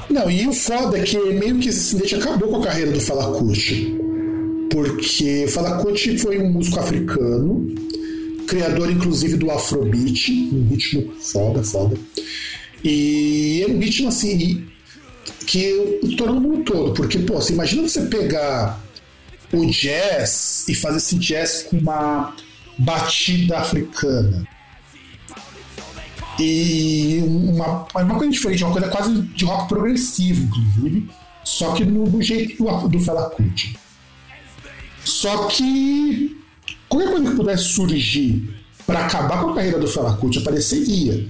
Não, 0.10 0.30
e 0.30 0.48
o 0.48 0.54
foda 0.54 0.98
é 0.98 1.04
que 1.04 1.18
meio 1.18 1.60
que 1.60 1.70
esse 1.70 1.96
incidente 1.96 2.16
acabou 2.16 2.50
com 2.50 2.56
a 2.58 2.66
carreira 2.66 2.92
do 2.92 3.00
Falakuti. 3.00 3.96
Porque 4.72 5.48
Falakuti 5.48 6.18
foi 6.18 6.40
um 6.40 6.52
músico 6.52 6.80
africano, 6.80 7.74
criador 8.48 8.90
inclusive 8.90 9.38
do 9.38 9.52
Afrobeat, 9.52 10.32
um 10.52 10.68
ritmo 10.68 11.14
foda, 11.20 11.64
foda. 11.64 11.96
E 12.84 13.64
é 13.66 13.72
um 13.72 13.80
ritmo 13.80 14.10
assim 14.10 14.66
que 15.48 16.00
estourou 16.04 16.36
no 16.36 16.42
mundo 16.42 16.64
todo, 16.66 16.94
porque, 16.94 17.20
pô, 17.20 17.36
você 17.36 17.54
imagina 17.54 17.82
você 17.82 18.02
pegar 18.02 18.80
o 19.52 19.66
jazz 19.66 20.66
e 20.68 20.76
fazer 20.76 20.98
esse 20.98 21.16
jazz 21.16 21.64
com 21.64 21.78
uma 21.78 22.36
batida 22.78 23.58
africana. 23.58 24.46
E 26.38 27.20
uma, 27.24 27.88
uma 27.96 28.16
coisa 28.16 28.30
diferente, 28.30 28.64
uma 28.64 28.74
coisa 28.74 28.90
quase 28.90 29.22
de 29.22 29.46
rock 29.46 29.70
progressivo, 29.70 30.44
inclusive, 30.44 31.10
só 31.44 31.74
que 31.74 31.86
no, 31.86 32.08
do 32.08 32.22
jeito 32.22 32.62
do, 32.62 32.90
do 32.90 33.00
Fela 33.00 33.30
Kuti. 33.30 33.80
Só 35.04 35.48
que 35.48 36.38
qualquer 36.90 37.10
coisa 37.10 37.32
que 37.32 37.38
pudesse 37.38 37.64
surgir 37.64 38.54
para 38.86 39.06
acabar 39.06 39.42
com 39.42 39.52
a 39.52 39.56
carreira 39.56 39.80
do 39.80 39.88
Fela 39.88 40.18
Kuti 40.18 40.40
apareceria. 40.40 41.26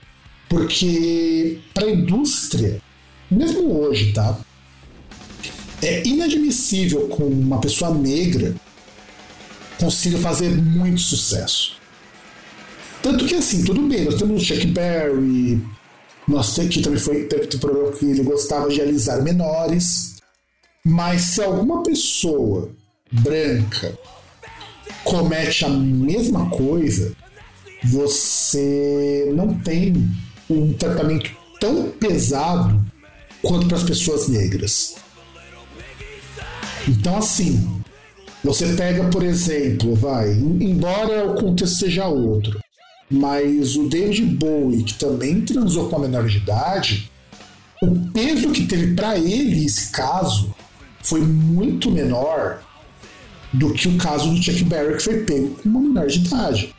Porque 0.50 1.60
para 1.74 1.86
a 1.86 1.92
indústria, 1.92 2.82
mesmo 3.30 3.80
hoje, 3.80 4.14
tá? 4.14 4.38
É 5.82 6.06
inadmissível 6.08 7.08
com 7.08 7.26
uma 7.26 7.60
pessoa 7.60 7.94
negra 7.94 8.56
consiga 9.80 10.18
fazer 10.18 10.50
muito 10.50 11.02
sucesso. 11.02 11.78
Tanto 13.02 13.26
que 13.26 13.36
assim, 13.36 13.64
tudo 13.64 13.82
bem, 13.84 14.06
nós 14.06 14.16
temos 14.16 14.42
o 14.42 14.46
Chuck 14.46 14.66
Berry, 14.68 15.62
nós 16.28 16.56
temos 16.56 16.74
que 16.76 16.82
também 16.82 17.00
foi 17.00 17.26
teve 17.26 17.56
um 17.56 17.60
problema 17.60 17.92
que 17.92 18.06
ele 18.06 18.24
gostava 18.24 18.70
de 18.70 18.82
alisar 18.82 19.22
menores. 19.22 20.18
Mas 20.84 21.22
se 21.22 21.42
alguma 21.42 21.84
pessoa 21.84 22.70
branca 23.12 23.98
comete 25.04 25.66
a 25.66 25.70
mesma 25.70 26.50
coisa, 26.50 27.14
você 27.84 29.32
não 29.36 29.54
tem 29.60 29.94
um 30.50 30.74
tratamento 30.74 31.30
tão 31.60 31.90
pesado 31.92 32.82
quanto 33.42 33.68
para 33.68 33.78
as 33.78 33.84
pessoas 33.84 34.28
negras. 34.28 34.96
Então, 36.88 37.18
assim, 37.18 37.82
você 38.44 38.74
pega, 38.74 39.04
por 39.10 39.24
exemplo, 39.24 39.96
vai, 39.96 40.32
embora 40.32 41.30
o 41.30 41.36
contexto 41.36 41.80
seja 41.80 42.08
outro, 42.08 42.60
mas 43.10 43.76
o 43.76 43.88
David 43.88 44.24
Bowie, 44.36 44.84
que 44.84 44.94
também 44.94 45.42
transou 45.42 45.90
com 45.90 45.98
a 45.98 46.00
menor 46.00 46.28
de 46.28 46.38
idade, 46.38 47.12
o 47.82 48.12
peso 48.12 48.52
que 48.52 48.66
teve 48.66 48.96
para 48.96 49.18
ele 49.18 49.66
esse 49.66 49.92
caso 49.92 50.54
foi 51.02 51.22
muito 51.22 51.92
menor 51.92 52.62
do 53.54 53.74
que 53.74 53.88
o 53.88 53.98
caso 53.98 54.30
do 54.30 54.42
Chuck 54.42 54.64
Berry, 54.64 54.98
que 54.98 55.04
foi 55.04 55.24
pego 55.24 55.50
com 55.56 55.70
uma 55.70 55.82
menor 55.82 56.08
de 56.08 56.20
idade. 56.20 56.76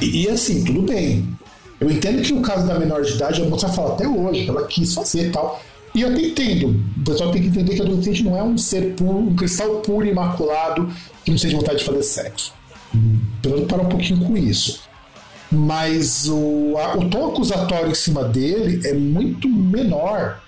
E, 0.00 0.24
e 0.24 0.28
assim, 0.28 0.64
tudo 0.64 0.82
bem. 0.82 1.26
Eu 1.80 1.90
entendo 1.90 2.22
que 2.22 2.32
o 2.32 2.42
caso 2.42 2.66
da 2.66 2.78
menor 2.78 3.02
de 3.02 3.14
idade, 3.14 3.40
a 3.40 3.44
moça 3.46 3.68
fala 3.68 3.94
até 3.94 4.06
hoje, 4.06 4.46
ela 4.46 4.66
quis 4.66 4.92
fazer 4.92 5.28
e 5.28 5.30
tal. 5.30 5.60
E 5.94 6.02
eu 6.02 6.10
até 6.10 6.20
entendo. 6.20 6.78
O 6.98 7.04
pessoal 7.04 7.32
tem 7.32 7.42
que 7.42 7.48
entender 7.48 7.74
que 7.74 7.82
adolescente 7.82 8.22
não 8.22 8.36
é 8.36 8.42
um 8.42 8.58
ser 8.58 8.94
puro, 8.94 9.18
um 9.18 9.34
cristal 9.34 9.76
puro 9.80 10.06
e 10.06 10.10
imaculado 10.10 10.88
que 11.24 11.30
não 11.30 11.38
sente 11.38 11.56
vontade 11.56 11.78
de 11.78 11.84
fazer 11.84 12.02
sexo. 12.02 12.52
Pelo 13.40 13.66
parar 13.66 13.84
um 13.84 13.88
pouquinho 13.88 14.24
com 14.24 14.36
isso. 14.36 14.82
Mas 15.50 16.28
o, 16.28 16.76
a, 16.76 16.96
o 16.96 17.08
tom 17.08 17.28
acusatório 17.28 17.90
em 17.90 17.94
cima 17.94 18.24
dele 18.24 18.86
é 18.86 18.92
muito 18.92 19.48
menor 19.48 20.40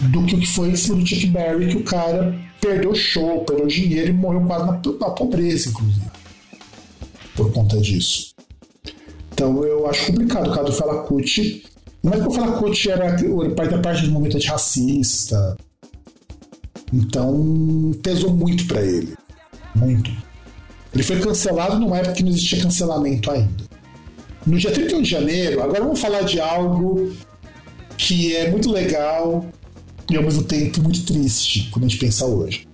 do 0.00 0.24
que 0.24 0.36
o 0.36 0.38
que 0.38 0.46
foi 0.46 0.70
em 0.70 0.76
cima 0.76 0.96
do 0.96 1.06
Chuck 1.06 1.26
Berry, 1.26 1.68
que 1.68 1.76
o 1.76 1.84
cara 1.84 2.38
perdeu 2.60 2.94
show, 2.94 3.44
perdeu 3.44 3.66
dinheiro 3.66 4.10
e 4.10 4.12
morreu 4.12 4.42
quase 4.42 4.66
na, 4.66 4.72
na 4.72 5.10
pobreza, 5.10 5.68
inclusive. 5.68 6.06
Por 7.34 7.52
conta 7.52 7.78
disso. 7.78 8.37
Então 9.38 9.64
eu 9.64 9.88
acho 9.88 10.06
complicado 10.06 10.50
o 10.50 10.52
caso 10.52 10.66
do 10.66 10.72
Falacuti 10.72 11.62
não 12.02 12.12
é 12.12 12.18
que 12.18 12.26
o 12.26 12.30
Flacucci 12.32 12.90
era 12.90 13.16
parte 13.54 13.70
da 13.70 13.78
parte 13.78 14.04
do 14.04 14.10
movimento 14.10 14.36
antirracista. 14.36 15.56
Então, 16.92 17.92
pesou 18.02 18.32
muito 18.32 18.66
para 18.66 18.82
ele. 18.82 19.14
Muito. 19.76 20.10
Ele 20.92 21.02
foi 21.04 21.20
cancelado 21.20 21.78
numa 21.78 21.98
época 21.98 22.14
que 22.14 22.24
não 22.24 22.30
existia 22.30 22.60
cancelamento 22.60 23.30
ainda. 23.30 23.64
No 24.44 24.58
dia 24.58 24.72
31 24.72 25.02
de 25.02 25.10
janeiro, 25.10 25.62
agora 25.62 25.84
vamos 25.84 26.00
falar 26.00 26.22
de 26.22 26.40
algo 26.40 27.12
que 27.96 28.34
é 28.34 28.50
muito 28.50 28.72
legal 28.72 29.46
e 30.10 30.16
ao 30.16 30.22
mesmo 30.24 30.42
tempo 30.42 30.82
muito 30.82 31.06
triste 31.06 31.68
quando 31.70 31.84
a 31.84 31.88
gente 31.88 32.00
pensa 32.00 32.26
hoje. 32.26 32.66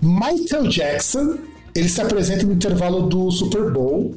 Michael 0.00 0.66
Jackson 0.68 1.36
ele 1.74 1.90
se 1.90 2.00
apresenta 2.00 2.46
no 2.46 2.54
intervalo 2.54 3.06
do 3.06 3.30
Super 3.30 3.70
Bowl 3.70 4.14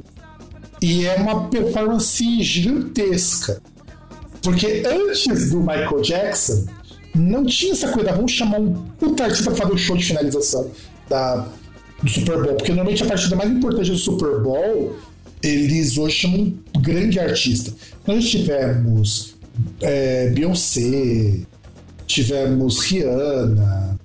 e 0.82 1.06
é 1.06 1.16
uma 1.16 1.50
performance 1.50 2.44
gigantesca. 2.44 3.62
Porque 4.42 4.84
antes 4.86 5.50
do 5.50 5.60
Michael 5.60 6.02
Jackson, 6.02 6.66
não 7.16 7.46
tinha 7.46 7.74
essa 7.74 7.90
coisa, 7.90 8.14
vamos 8.14 8.32
chamar 8.32 8.60
um 8.60 8.74
puta 9.00 9.24
artista 9.24 9.52
pra 9.52 9.56
fazer 9.56 9.74
o 9.74 9.78
show 9.78 9.98
de 9.98 10.06
finalização 10.06 10.72
da, 11.10 11.48
do 12.02 12.10
Super 12.10 12.42
Bowl. 12.44 12.56
Porque 12.56 12.72
normalmente 12.72 13.04
a 13.04 13.08
partida 13.08 13.36
mais 13.36 13.50
importante 13.50 13.92
do 13.92 13.98
Super 13.98 14.40
Bowl, 14.42 14.96
eles 15.42 15.98
hoje 15.98 16.16
chamam 16.16 16.54
um 16.76 16.82
grande 16.82 17.20
artista. 17.20 17.74
Nós 18.06 18.30
tivemos 18.30 19.36
é, 19.82 20.30
Beyoncé, 20.30 21.42
tivemos 22.06 22.80
Rihanna. 22.80 24.00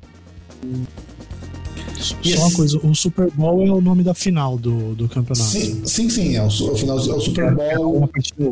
Só 2.03 2.47
uma 2.47 2.53
coisa, 2.53 2.79
o 2.83 2.95
Super 2.95 3.31
Bowl 3.31 3.67
é 3.67 3.71
o 3.71 3.81
nome 3.81 4.03
da 4.03 4.15
final 4.15 4.59
do, 4.59 4.95
do 4.95 5.09
campeonato. 5.09 5.49
Sim, 5.49 5.83
sim, 5.85 6.11
sim 6.11 6.37
é 6.37 6.43
o, 6.43 6.47
o, 6.47 6.77
final, 6.77 6.99
é 6.99 7.15
o 7.15 7.21
Super 7.21 7.55
Bowl. 7.55 7.67
É 7.67 7.79
uma 7.79 8.09
partida 8.09 8.51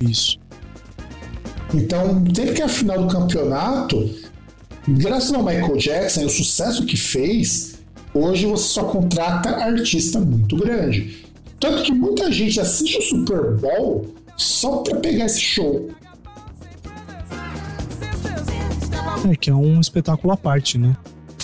Isso. 0.00 0.38
Então, 1.72 2.24
sempre 2.34 2.54
que 2.54 2.62
é 2.62 2.64
a 2.64 2.68
final 2.68 3.02
do 3.02 3.08
campeonato, 3.08 4.10
graças 4.88 5.32
ao 5.32 5.42
Michael 5.42 5.76
Jackson 5.76 6.22
e 6.22 6.24
o 6.26 6.30
sucesso 6.30 6.84
que 6.84 6.96
fez, 6.96 7.74
hoje 8.12 8.46
você 8.46 8.64
só 8.64 8.84
contrata 8.84 9.50
artista 9.50 10.20
muito 10.20 10.56
grande. 10.56 11.24
Tanto 11.58 11.82
que 11.82 11.92
muita 11.92 12.30
gente 12.30 12.60
assiste 12.60 12.98
o 12.98 13.02
Super 13.02 13.56
Bowl 13.56 14.14
só 14.36 14.78
pra 14.78 15.00
pegar 15.00 15.26
esse 15.26 15.40
show. 15.40 15.90
É, 19.30 19.36
que 19.36 19.48
é 19.48 19.54
um 19.54 19.80
espetáculo 19.80 20.32
à 20.32 20.36
parte, 20.36 20.76
né? 20.76 20.94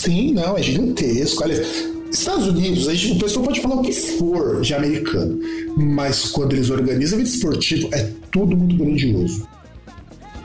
Sim, 0.00 0.32
não, 0.32 0.56
é 0.56 0.62
gigantesco. 0.62 1.42
Olha, 1.42 1.62
Estados 2.10 2.46
Unidos, 2.46 2.88
a 2.88 2.94
gente, 2.94 3.18
o 3.18 3.18
pessoal 3.18 3.44
pode 3.44 3.60
falar 3.60 3.74
o 3.74 3.82
que 3.82 3.92
for 3.92 4.62
de 4.62 4.72
americano, 4.72 5.38
mas 5.76 6.30
quando 6.30 6.54
eles 6.54 6.70
organizam 6.70 7.18
evento 7.18 7.34
esportivo, 7.34 7.88
é 7.92 8.10
tudo 8.32 8.56
muito 8.56 8.76
grandioso. 8.76 9.46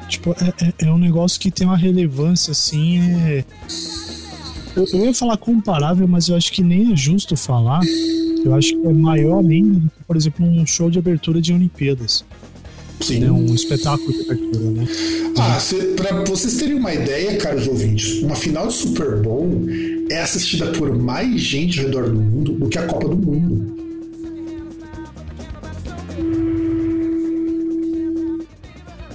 Tipo, 0.09 0.31
é, 0.31 0.65
é, 0.65 0.87
é 0.87 0.91
um 0.91 0.97
negócio 0.97 1.39
que 1.39 1.49
tem 1.49 1.65
uma 1.65 1.77
relevância, 1.77 2.51
assim, 2.51 2.99
é... 2.99 3.45
Eu, 4.75 4.85
eu 4.91 5.05
ia 5.05 5.13
falar 5.13 5.37
comparável, 5.37 6.05
mas 6.05 6.27
eu 6.27 6.35
acho 6.35 6.51
que 6.51 6.61
nem 6.61 6.91
é 6.91 6.95
justo 6.97 7.37
falar. 7.37 7.79
Eu 8.43 8.53
acho 8.53 8.69
que 8.69 8.87
é 8.87 8.91
maior 8.91 9.39
ainda 9.39 9.79
do 9.79 9.89
que, 9.89 10.03
por 10.05 10.17
exemplo, 10.17 10.45
um 10.45 10.65
show 10.67 10.89
de 10.89 10.99
abertura 10.99 11.41
de 11.41 11.53
Olimpíadas. 11.53 12.25
Sim. 13.01 13.23
É 13.25 13.31
um 13.31 13.53
espetáculo 13.53 14.11
de 14.11 14.21
abertura, 14.21 14.71
né? 14.71 14.87
Ah, 15.37 15.59
cê, 15.59 15.75
pra 15.95 16.23
vocês 16.23 16.55
terem 16.55 16.75
uma 16.75 16.93
ideia, 16.93 17.37
caros 17.37 17.67
ouvintes, 17.67 18.21
uma 18.23 18.35
final 18.35 18.67
de 18.67 18.73
Super 18.73 19.21
Bowl 19.21 19.65
é 20.09 20.21
assistida 20.21 20.67
por 20.67 20.95
mais 20.95 21.41
gente 21.41 21.79
ao 21.79 21.85
redor 21.87 22.09
do 22.09 22.21
mundo 22.21 22.53
do 22.53 22.69
que 22.69 22.77
a 22.77 22.85
Copa 22.85 23.09
do 23.09 23.17
Mundo. 23.17 23.75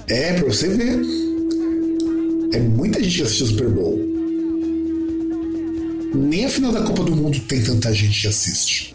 É, 0.07 0.33
pra 0.33 0.45
você 0.45 0.67
ver. 0.67 0.99
É 2.53 2.59
muita 2.59 3.01
gente 3.01 3.15
que 3.15 3.23
assiste 3.23 3.43
o 3.43 3.47
Super 3.47 3.69
Bowl. 3.69 3.97
Nem 6.13 6.45
a 6.45 6.49
final 6.49 6.73
da 6.73 6.81
Copa 6.81 7.03
do 7.03 7.15
Mundo 7.15 7.39
tem 7.47 7.63
tanta 7.63 7.93
gente 7.93 8.21
que 8.21 8.27
assiste. 8.27 8.93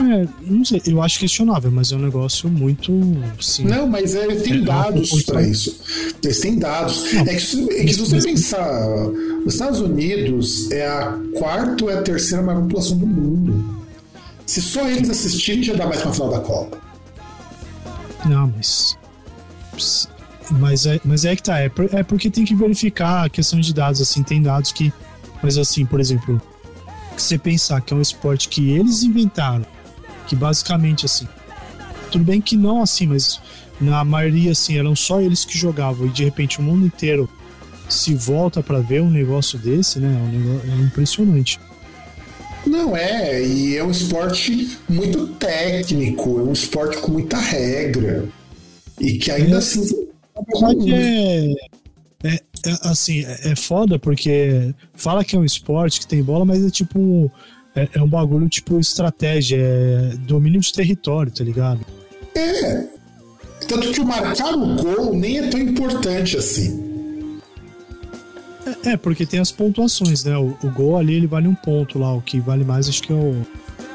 É, 0.00 0.28
não 0.42 0.64
sei, 0.64 0.80
eu 0.86 1.02
acho 1.02 1.18
questionável, 1.18 1.70
mas 1.70 1.90
é 1.90 1.96
um 1.96 2.00
negócio 2.00 2.48
muito. 2.48 2.92
Não, 2.92 3.86
mas 3.88 4.14
é, 4.14 4.26
tem 4.36 4.58
É, 4.58 4.60
dados 4.60 5.10
não, 5.10 5.22
para 5.22 5.42
isso. 5.42 5.76
Eles 6.22 6.40
têm 6.40 6.58
dados. 6.58 7.12
Não, 7.12 7.22
é 7.22 7.34
que, 7.34 7.40
se, 7.40 7.70
é 7.72 7.84
que 7.84 7.92
se 7.94 8.00
você 8.00 8.22
pensar, 8.22 8.88
os 9.44 9.54
Estados 9.54 9.80
Unidos 9.80 10.70
é 10.70 10.86
a 10.86 11.18
quarta 11.36 11.84
ou 11.84 11.90
é 11.90 11.98
a 11.98 12.02
terceira 12.02 12.42
maior 12.44 12.62
população 12.62 12.96
do 12.96 13.06
mundo. 13.06 13.78
Se 14.46 14.62
só 14.62 14.88
eles 14.88 15.10
assistirem, 15.10 15.62
já 15.62 15.74
dá 15.74 15.86
mais 15.86 16.00
pra 16.00 16.12
final 16.12 16.30
da 16.30 16.40
Copa. 16.40 16.78
Não, 18.24 18.52
mas. 18.56 18.96
Mas 20.50 20.86
é, 20.86 21.00
mas 21.04 21.24
é 21.24 21.36
que 21.36 21.42
tá, 21.42 21.60
é, 21.60 21.70
é 21.92 22.02
porque 22.02 22.30
tem 22.30 22.44
que 22.44 22.54
verificar 22.54 23.26
a 23.26 23.28
questão 23.28 23.60
de 23.60 23.74
dados, 23.74 24.00
assim, 24.00 24.22
tem 24.22 24.40
dados 24.40 24.72
que. 24.72 24.92
Mas 25.42 25.58
assim, 25.58 25.84
por 25.84 26.00
exemplo, 26.00 26.40
que 27.14 27.22
você 27.22 27.36
pensar 27.36 27.80
que 27.80 27.92
é 27.92 27.96
um 27.96 28.00
esporte 28.00 28.48
que 28.48 28.70
eles 28.70 29.02
inventaram, 29.02 29.66
que 30.28 30.36
basicamente 30.36 31.04
assim. 31.06 31.26
Tudo 32.12 32.24
bem 32.24 32.40
que 32.40 32.56
não 32.56 32.82
assim, 32.82 33.06
mas 33.06 33.40
na 33.80 34.04
maioria, 34.04 34.52
assim, 34.52 34.78
eram 34.78 34.94
só 34.96 35.20
eles 35.20 35.44
que 35.44 35.56
jogavam 35.56 36.06
e 36.06 36.10
de 36.10 36.24
repente 36.24 36.58
o 36.58 36.62
mundo 36.62 36.86
inteiro 36.86 37.28
se 37.88 38.14
volta 38.14 38.62
pra 38.62 38.80
ver 38.80 39.00
um 39.02 39.10
negócio 39.10 39.58
desse, 39.58 39.98
né? 39.98 40.08
É, 40.08 40.18
um 40.18 40.38
negócio, 40.38 40.70
é 40.70 40.76
impressionante. 40.84 41.60
Não 42.66 42.96
é, 42.96 43.42
e 43.46 43.76
é 43.76 43.84
um 43.84 43.90
esporte 43.90 44.78
muito 44.88 45.26
técnico, 45.28 46.38
é 46.38 46.42
um 46.42 46.52
esporte 46.52 46.98
com 46.98 47.12
muita 47.12 47.38
regra. 47.38 48.28
E 49.00 49.16
que 49.18 49.30
ainda 49.30 49.54
É. 49.54 49.58
assim. 49.58 50.08
É, 50.92 51.54
é, 52.24 52.34
é, 52.34 52.38
assim, 52.82 53.24
é, 53.24 53.52
é 53.52 53.56
foda 53.56 53.98
porque 53.98 54.74
fala 54.94 55.24
que 55.24 55.36
é 55.36 55.38
um 55.38 55.44
esporte 55.44 56.00
que 56.00 56.06
tem 56.06 56.22
bola, 56.22 56.44
mas 56.44 56.64
é 56.64 56.70
tipo. 56.70 57.30
É, 57.78 57.88
é 57.98 58.02
um 58.02 58.08
bagulho 58.08 58.48
tipo 58.48 58.78
estratégia, 58.80 59.58
é 59.58 60.16
domínio 60.26 60.60
de 60.60 60.72
território, 60.72 61.30
tá 61.32 61.44
ligado? 61.44 61.80
É. 62.34 62.86
Tanto 63.68 63.90
que 63.92 64.00
o 64.00 64.04
marcar 64.06 64.54
o 64.54 64.74
gol 64.76 65.14
nem 65.14 65.38
é 65.38 65.48
tão 65.48 65.60
importante 65.60 66.36
assim. 66.36 67.38
É, 68.84 68.90
é, 68.90 68.96
porque 68.96 69.24
tem 69.26 69.40
as 69.40 69.50
pontuações, 69.50 70.24
né? 70.24 70.36
O, 70.36 70.56
o 70.62 70.70
gol 70.70 70.96
ali 70.98 71.14
ele 71.14 71.26
vale 71.26 71.48
um 71.48 71.54
ponto 71.54 71.98
lá, 71.98 72.14
o 72.14 72.20
que 72.22 72.40
vale 72.40 72.64
mais 72.64 72.88
acho 72.88 73.02
que 73.02 73.12
é 73.12 73.16
o, 73.16 73.46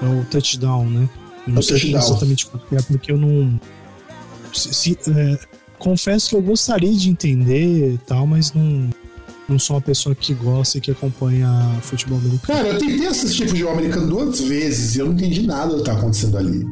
é 0.02 0.06
o 0.06 0.26
touchdown, 0.26 0.86
né? 0.90 1.10
Eu 1.48 1.54
não 1.54 1.60
o 1.60 1.64
sei 1.64 1.80
touchdown. 1.80 2.02
exatamente 2.02 2.46
porque 2.48 2.76
é 2.76 2.82
porque 2.82 3.12
eu 3.12 3.18
não. 3.18 3.60
se- 4.54 4.74
se- 4.74 4.98
é, 5.10 5.38
confesso 5.78 6.30
que 6.30 6.36
eu 6.36 6.42
gostaria 6.42 6.94
de 6.94 7.10
entender 7.10 7.94
e 7.94 7.98
tal, 8.00 8.26
mas 8.26 8.54
não, 8.54 8.90
não 9.48 9.60
sou 9.60 9.76
uma 9.76 9.82
pessoa 9.82 10.16
que 10.16 10.34
gosta 10.34 10.78
e 10.78 10.82
que 10.82 10.92
acompanha 10.92 11.50
futebol 11.82 12.18
americano. 12.18 12.60
Cara, 12.60 12.68
eu 12.74 12.78
tentei 12.80 13.08
assistir 13.08 13.48
futebol 13.48 13.74
americano 13.74 14.08
duas 14.08 14.40
vezes 14.42 14.96
e 14.96 15.00
eu 15.00 15.08
não 15.08 15.14
entendi 15.14 15.46
nada 15.46 15.76
do 15.76 15.84
que 15.84 15.90
tá 15.90 15.94
acontecendo 15.94 16.38
ali. 16.38 16.66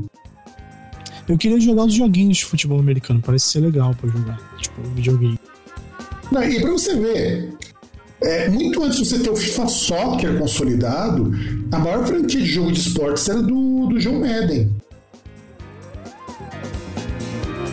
Eu 1.28 1.38
queria 1.38 1.60
jogar 1.60 1.86
os 1.86 1.94
joguinhos 1.94 2.38
de 2.38 2.46
futebol 2.46 2.80
americano, 2.80 3.22
parece 3.24 3.50
ser 3.50 3.60
legal 3.60 3.96
pra 3.96 4.10
jogar. 4.10 4.40
Tipo, 4.60 4.82
videogame. 4.96 5.40
Não, 6.32 6.44
e 6.44 6.62
pra 6.62 6.72
você 6.72 6.96
ver, 6.96 7.54
é, 8.22 8.50
muito 8.50 8.84
antes 8.84 9.00
de 9.00 9.06
você 9.06 9.20
ter 9.20 9.30
o 9.30 9.36
FIFA 9.36 9.68
Soccer 9.68 10.38
consolidado, 10.38 11.32
a 11.72 11.80
maior 11.80 12.06
franquia 12.06 12.40
de 12.40 12.46
jogo 12.46 12.72
de 12.72 12.80
esportes 12.80 13.28
era 13.28 13.42
do, 13.42 13.88
do 13.88 14.00
John 14.00 14.20
Madden. 14.20 14.72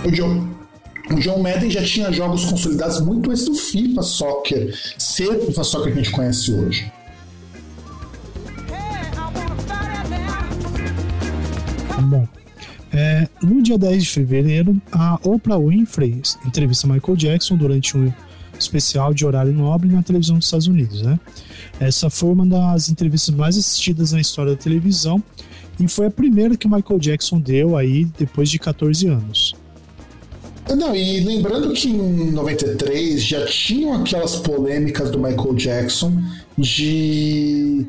O 0.05 0.11
John, 0.11 0.48
o 1.11 1.15
John 1.21 1.43
Madden 1.43 1.71
já 1.71 1.83
tinha 1.83 2.13
jogos 2.13 2.45
consolidados 2.45 3.01
muito 3.01 3.31
antes 3.31 3.45
do 3.45 3.55
FIFA 3.55 4.03
Soccer 4.03 4.75
ser 4.99 5.29
o 5.29 5.47
FIFA 5.47 5.65
Soccer 5.65 5.93
que 5.93 5.99
a 5.99 6.03
gente 6.03 6.15
conhece 6.15 6.53
hoje. 6.53 6.93
Bom, 12.03 12.27
é, 12.93 13.29
no 13.43 13.63
dia 13.63 13.77
10 13.77 14.05
de 14.05 14.11
fevereiro, 14.11 14.81
a 14.91 15.19
Oprah 15.23 15.59
Winfrey 15.59 16.23
entrevista 16.47 16.87
Michael 16.87 17.17
Jackson 17.17 17.57
durante 17.57 17.97
um 17.97 18.13
especial 18.59 19.13
de 19.13 19.27
horário 19.27 19.53
nobre 19.53 19.89
na 19.89 20.03
televisão 20.03 20.37
dos 20.37 20.47
Estados 20.47 20.67
Unidos, 20.67 21.03
né? 21.03 21.19
Essa 21.79 22.11
foi 22.11 22.31
uma 22.31 22.47
das 22.47 22.89
entrevistas 22.89 23.35
mais 23.35 23.57
assistidas 23.57 24.13
na 24.13 24.21
história 24.21 24.53
da 24.53 24.59
televisão 24.59 25.23
e 25.79 25.87
foi 25.87 26.07
a 26.07 26.11
primeira 26.11 26.57
que 26.57 26.67
Michael 26.67 26.99
Jackson 26.99 27.41
deu 27.41 27.77
aí 27.77 28.05
depois 28.19 28.51
de 28.51 28.59
14 28.59 29.07
anos. 29.07 29.55
Não, 30.77 30.95
e 30.95 31.21
lembrando 31.21 31.73
que 31.73 31.89
em 31.89 32.31
93 32.31 33.23
já 33.23 33.47
tinham 33.47 33.95
aquelas 33.95 34.37
polêmicas 34.37 35.11
do 35.11 35.19
Michael 35.19 35.55
Jackson 35.55 36.13
de 36.57 37.87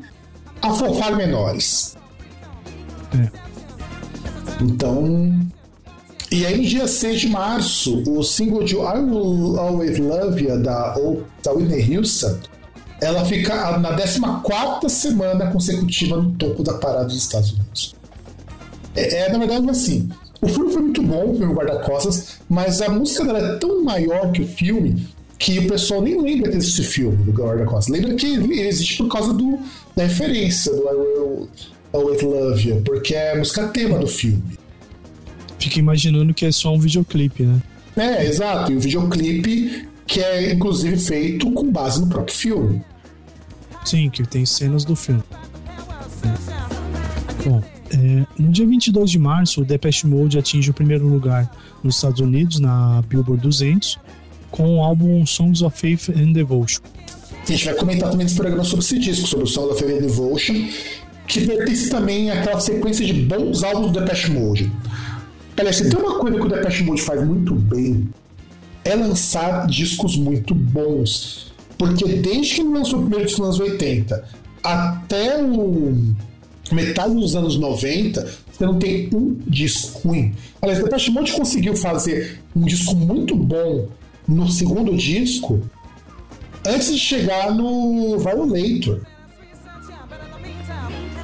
afofar 0.61 1.15
menores. 1.15 1.97
É. 3.13 3.30
Então. 4.61 5.39
E 6.32 6.45
aí 6.45 6.57
no 6.57 6.63
dia 6.63 6.88
6 6.88 7.21
de 7.21 7.27
março, 7.27 8.03
o 8.07 8.23
single 8.23 8.63
de 8.63 8.75
I 8.75 8.99
Will 8.99 9.59
Always 9.59 9.97
Love 9.97 10.43
You 10.43 10.61
da, 10.61 10.95
da 11.43 11.51
Whitney 11.51 11.97
Houston, 11.97 12.38
ela 13.01 13.25
fica 13.25 13.80
na 13.80 13.95
14 13.95 14.93
semana 14.93 15.51
consecutiva 15.51 16.17
no 16.17 16.32
topo 16.34 16.61
da 16.61 16.75
parada 16.75 17.05
dos 17.05 17.17
Estados 17.17 17.53
Unidos. 17.53 17.95
É, 18.95 19.25
é, 19.25 19.32
na 19.32 19.39
verdade 19.39 19.69
assim. 19.69 20.09
O 20.41 20.47
filme 20.47 20.71
foi 20.71 20.81
muito 20.81 21.01
bom, 21.01 21.31
o 21.31 21.37
filme 21.37 21.53
Guarda-Costas, 21.53 22.39
mas 22.47 22.81
a 22.81 22.89
música 22.89 23.25
dela 23.25 23.39
é 23.39 23.57
tão 23.57 23.83
maior 23.83 24.31
que 24.31 24.41
o 24.41 24.47
filme 24.47 25.07
que 25.37 25.59
o 25.59 25.67
pessoal 25.67 26.01
nem 26.01 26.21
lembra 26.21 26.51
desse 26.51 26.83
filme 26.83 27.17
do 27.23 27.31
Guarda-Costas. 27.31 27.93
Lembra 27.93 28.15
que 28.15 28.25
ele 28.25 28.61
existe 28.61 28.97
por 28.97 29.09
causa 29.09 29.33
do, 29.33 29.59
da 29.95 30.03
referência 30.03 30.71
do 30.71 30.81
I 30.81 30.95
Will 30.95 31.49
Always 31.93 32.21
Love 32.21 32.69
You, 32.69 32.81
porque 32.83 33.15
é 33.15 33.33
a 33.33 33.37
música 33.37 33.67
tema 33.69 33.97
do 33.97 34.07
filme. 34.07 34.43
Fica 35.57 35.79
imaginando 35.79 36.33
que 36.33 36.45
é 36.45 36.51
só 36.51 36.73
um 36.73 36.79
videoclipe, 36.79 37.43
né? 37.43 37.61
É, 37.97 38.25
exato. 38.25 38.71
E 38.71 38.77
o 38.77 38.79
videoclipe 38.79 39.89
que 40.09 40.19
é 40.19 40.51
inclusive 40.51 40.97
feito 40.97 41.51
com 41.51 41.71
base 41.71 42.01
no 42.01 42.07
próprio 42.07 42.35
filme. 42.35 42.81
Sim, 43.85 44.09
que 44.09 44.27
tem 44.27 44.45
cenas 44.45 44.83
do 44.83 44.95
filme. 44.95 45.23
Bom, 47.45 47.63
é, 47.91 48.25
no 48.37 48.51
dia 48.51 48.65
22 48.65 49.09
de 49.09 49.19
março, 49.19 49.61
o 49.61 49.65
Depeche 49.65 50.05
Mode 50.05 50.37
atinge 50.37 50.69
o 50.69 50.73
primeiro 50.73 51.07
lugar 51.07 51.49
nos 51.83 51.95
Estados 51.95 52.19
Unidos, 52.19 52.59
na 52.59 53.01
Billboard 53.07 53.41
200, 53.41 53.99
com 54.51 54.77
o 54.77 54.83
álbum 54.83 55.25
Songs 55.25 55.61
of 55.63 55.77
Faith 55.77 56.09
and 56.09 56.33
Devotion. 56.33 56.81
A 57.47 57.51
gente 57.51 57.65
vai 57.65 57.73
comentar 57.75 58.11
também 58.11 58.25
nesse 58.25 58.35
programa 58.35 58.63
sobre 58.63 58.85
esse 58.85 58.99
disco, 58.99 59.27
sobre 59.27 59.45
o 59.45 59.47
Soul 59.47 59.71
of 59.71 59.83
Heaven 59.83 60.01
Devotion, 60.01 60.67
que 61.27 61.47
pertence 61.47 61.89
também 61.89 62.29
àquela 62.29 62.59
sequência 62.59 63.05
de 63.05 63.13
bons 63.13 63.63
álbuns 63.63 63.91
do 63.91 63.99
Depeche 63.99 64.31
Mode. 64.31 64.71
Aliás, 65.57 65.77
se 65.77 65.89
tem 65.89 65.99
uma 65.99 66.19
coisa 66.19 66.37
que 66.37 66.45
o 66.45 66.49
Depeche 66.49 66.83
Mode 66.83 67.01
faz 67.01 67.25
muito 67.25 67.55
bem, 67.55 68.07
é 68.83 68.95
lançar 68.95 69.67
discos 69.67 70.15
muito 70.15 70.53
bons. 70.53 71.51
Porque 71.77 72.05
desde 72.05 72.55
que 72.55 72.63
lançou 72.63 72.99
o 72.99 73.01
primeiro 73.03 73.25
disco 73.25 73.41
nos 73.41 73.59
anos 73.59 73.71
80 73.71 74.23
até 74.63 75.41
o 75.41 76.13
metade 76.72 77.13
dos 77.13 77.36
anos 77.36 77.57
90, 77.57 78.28
você 78.51 78.65
não 78.65 78.78
tem 78.78 79.09
um 79.13 79.38
disco 79.47 80.07
ruim. 80.07 80.34
Aliás, 80.61 80.84
Depeche 80.84 81.11
Mode 81.11 81.32
conseguiu 81.34 81.76
fazer 81.76 82.39
um 82.55 82.61
disco 82.61 82.95
muito 82.95 83.36
bom 83.36 83.88
no 84.28 84.49
segundo 84.49 84.95
disco 84.95 85.61
antes 86.65 86.91
de 86.91 86.99
chegar 86.99 87.53
no 87.53 88.17
Violator. 88.20 89.01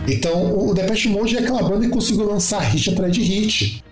Então, 0.08 0.68
o 0.68 0.74
Depeche 0.74 1.10
Mode 1.10 1.36
é 1.36 1.40
aquela 1.40 1.64
banda 1.64 1.86
que 1.86 1.92
conseguiu 1.92 2.26
lançar 2.26 2.60
hit 2.60 2.90
atrás 2.90 3.12
de 3.12 3.22
hit. 3.22 3.84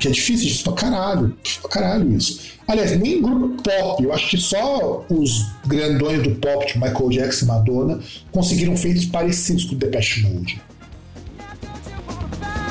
Que 0.00 0.08
é 0.08 0.10
difícil, 0.10 0.46
difícil 0.46 0.64
pra 0.64 0.72
caralho. 0.72 1.36
Pra 1.60 1.70
caralho 1.70 2.16
isso. 2.16 2.40
Aliás, 2.66 2.98
nem 2.98 3.20
grupo 3.20 3.62
pop. 3.62 4.02
Eu 4.02 4.12
acho 4.14 4.30
que 4.30 4.38
só 4.38 5.04
os 5.10 5.46
grandões 5.66 6.22
do 6.22 6.36
pop, 6.36 6.66
tipo 6.66 6.80
Michael 6.80 7.10
Jackson 7.10 7.44
e 7.44 7.48
Madonna, 7.48 8.00
conseguiram 8.32 8.74
feitos 8.76 9.04
parecidos 9.04 9.64
com 9.64 9.74
o 9.74 9.78
Depeche 9.78 10.22
Mode. 10.22 10.62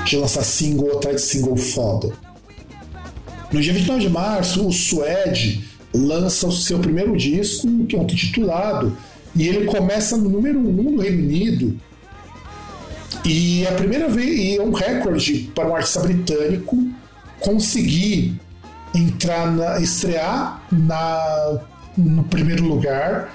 De 0.05 0.17
lançar 0.17 0.43
single 0.43 0.97
atrás 0.97 1.17
de 1.17 1.21
single 1.21 1.55
foda. 1.55 2.11
No 3.51 3.61
dia 3.61 3.73
29 3.73 4.01
de 4.01 4.09
março, 4.09 4.67
o 4.67 4.71
Suede 4.71 5.63
lança 5.93 6.47
o 6.47 6.51
seu 6.51 6.79
primeiro 6.79 7.15
disco, 7.15 7.85
que 7.85 7.95
é 7.95 7.99
um 7.99 8.07
titulado, 8.07 8.97
e 9.35 9.47
ele 9.47 9.65
começa 9.65 10.17
no 10.17 10.29
número 10.29 10.59
1 10.59 10.67
um 10.67 10.91
no 10.91 11.01
Reino 11.01 11.23
Unido. 11.23 11.79
E 13.23 13.65
é 13.65 13.69
a 13.69 13.73
primeira 13.73 14.09
vez, 14.09 14.39
e 14.39 14.57
é 14.57 14.61
um 14.61 14.71
recorde 14.71 15.51
para 15.53 15.67
um 15.67 15.75
artista 15.75 15.99
britânico 15.99 16.89
conseguir 17.39 18.39
entrar 18.93 19.51
na, 19.51 19.79
estrear 19.79 20.63
na, 20.71 21.59
no 21.97 22.23
primeiro 22.23 22.63
lugar 22.65 23.33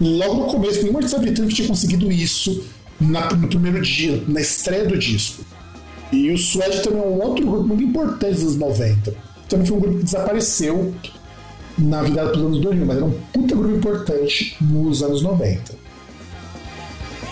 logo 0.00 0.34
no 0.34 0.46
começo. 0.46 0.82
Nenhum 0.82 0.96
artista 0.96 1.18
britânico 1.18 1.54
tinha 1.54 1.68
conseguido 1.68 2.10
isso 2.10 2.64
na, 3.00 3.30
no 3.32 3.48
primeiro 3.48 3.80
dia, 3.82 4.22
na 4.26 4.40
estreia 4.40 4.86
do 4.86 4.98
disco. 4.98 5.44
E 6.12 6.30
o 6.30 6.38
Suede 6.38 6.82
também 6.82 7.00
é 7.00 7.06
um 7.06 7.20
outro 7.20 7.44
grupo 7.44 7.68
muito 7.68 7.82
importante 7.82 8.40
dos 8.40 8.56
90. 8.56 9.14
Também 9.48 9.66
foi 9.66 9.76
um 9.76 9.80
grupo 9.80 9.98
que 9.98 10.04
desapareceu 10.04 10.94
na 11.78 12.02
virada 12.02 12.32
dos 12.32 12.42
anos 12.42 12.60
2000, 12.60 12.86
mas 12.86 12.96
era 12.96 13.06
um 13.06 13.12
puta 13.32 13.54
grupo 13.54 13.76
importante 13.76 14.56
nos 14.60 15.02
anos 15.02 15.22
90. 15.22 15.74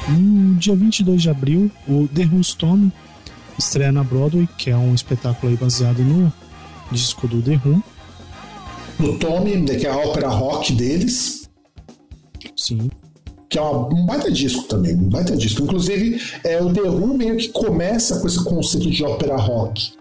No 0.08 0.54
dia 0.56 0.76
22 0.76 1.22
de 1.22 1.30
abril, 1.30 1.70
o 1.88 2.06
The 2.08 2.24
Who's 2.26 2.52
Tommy 2.52 2.92
estreia 3.58 3.92
na 3.92 4.02
Broadway, 4.02 4.48
que 4.58 4.70
é 4.70 4.76
um 4.76 4.94
espetáculo 4.94 5.56
baseado 5.56 6.02
no 6.02 6.32
disco 6.90 7.26
do 7.26 7.42
The 7.42 7.60
Who. 7.64 7.82
No 8.98 9.18
Tommy, 9.18 9.56
né, 9.56 9.74
que 9.74 9.86
é 9.86 9.90
a 9.90 9.96
ópera 9.96 10.28
rock 10.28 10.72
deles. 10.72 11.48
Sim. 12.56 12.90
Que 13.48 13.58
é 13.58 13.62
uma, 13.62 13.88
um 13.88 14.06
baita 14.06 14.30
disco 14.30 14.62
também, 14.64 14.94
um 14.94 15.08
baita 15.08 15.36
disco. 15.36 15.62
Inclusive, 15.62 16.20
é, 16.44 16.60
o 16.62 16.72
The 16.72 16.82
Who 16.82 17.14
meio 17.14 17.36
que 17.36 17.48
começa 17.48 18.20
com 18.20 18.26
esse 18.26 18.42
conceito 18.42 18.90
de 18.90 19.04
ópera 19.04 19.36
rock. 19.36 19.92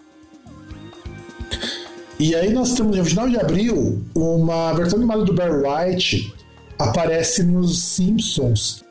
E 2.20 2.36
aí 2.36 2.54
nós 2.54 2.74
temos, 2.74 2.96
no 2.96 3.06
final 3.06 3.28
de 3.28 3.38
abril, 3.38 4.04
uma 4.16 4.74
versão 4.74 5.00
animada 5.00 5.24
do 5.24 5.34
Barry 5.34 5.64
White 5.64 6.34
aparece 6.80 7.44
nos 7.44 7.82
Simpsons, 7.84 8.83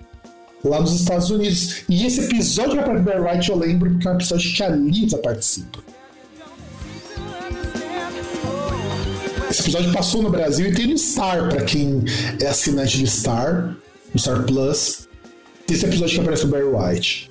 lá 0.65 0.81
nos 0.81 0.93
Estados 0.93 1.31
Unidos. 1.31 1.83
E 1.89 2.07
esse 2.07 2.21
episódio 2.21 2.77
da 2.77 2.83
Barry 2.83 3.21
White 3.21 3.51
eu 3.51 3.57
lembro 3.57 3.91
porque 3.91 4.09
é 4.09 4.11
um 4.11 4.15
episódio 4.15 4.55
que 4.55 4.63
a 4.63 4.69
Lisa 4.69 5.19
participa. 5.19 5.79
Esse 9.51 9.61
episódio 9.61 9.93
passou 9.93 10.23
no 10.23 10.31
Brasil 10.31 10.67
e 10.69 10.73
tem 10.73 10.87
no 10.87 10.97
Star, 10.97 11.51
para 11.51 11.63
quem 11.63 12.03
é 12.41 12.47
assinante 12.47 12.99
do 12.99 13.07
Star, 13.07 13.77
no 14.15 14.19
Star 14.19 14.45
Plus. 14.45 15.07
Tem 15.67 15.77
esse 15.77 15.85
episódio 15.85 16.15
que 16.15 16.21
aparece 16.21 16.45
o 16.47 16.49
Barry 16.49 16.65
White. 16.65 17.31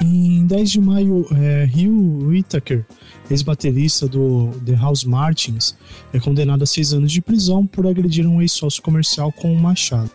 Em 0.00 0.46
10 0.46 0.70
de 0.70 0.80
maio, 0.80 1.26
é, 1.36 1.64
Hugh 1.64 2.28
Whittaker, 2.28 2.84
ex-baterista 3.30 4.06
do 4.06 4.50
The 4.64 4.74
House 4.74 5.04
Martins, 5.04 5.74
é 6.12 6.20
condenado 6.20 6.62
a 6.62 6.66
seis 6.66 6.92
anos 6.92 7.10
de 7.10 7.20
prisão 7.20 7.66
por 7.66 7.86
agredir 7.86 8.26
um 8.26 8.40
ex-sócio 8.40 8.82
comercial 8.82 9.32
com 9.32 9.52
um 9.52 9.58
machado. 9.58 10.10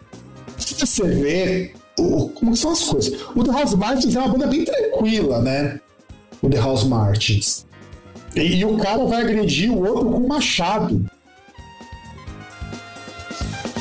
Você 0.57 1.03
vê 1.03 1.73
o, 1.97 2.29
como 2.29 2.55
são 2.55 2.71
as 2.71 2.83
coisas, 2.83 3.19
o 3.35 3.43
The 3.43 3.51
House 3.51 3.73
Martins 3.73 4.15
é 4.15 4.19
uma 4.19 4.29
banda 4.29 4.47
bem 4.47 4.63
tranquila, 4.63 5.41
né? 5.41 5.79
O 6.41 6.49
The 6.49 6.57
House 6.57 6.83
Martins. 6.83 7.65
E, 8.35 8.57
e 8.57 8.65
o 8.65 8.77
cara 8.77 9.03
vai 9.05 9.21
agredir 9.21 9.71
o 9.71 9.85
outro 9.85 10.09
com 10.09 10.17
um 10.19 10.27
machado. 10.27 11.09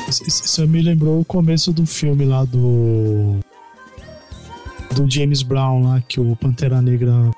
Isso 0.09 0.67
me 0.67 0.81
lembrou 0.81 1.19
o 1.21 1.25
começo 1.25 1.71
do 1.71 1.85
filme 1.85 2.25
lá 2.25 2.43
do 2.43 3.39
do 4.95 5.09
James 5.09 5.43
Brown 5.43 5.83
lá, 5.83 6.01
que 6.01 6.19
o 6.19 6.35
Pantera 6.35 6.81
Negra 6.81 7.31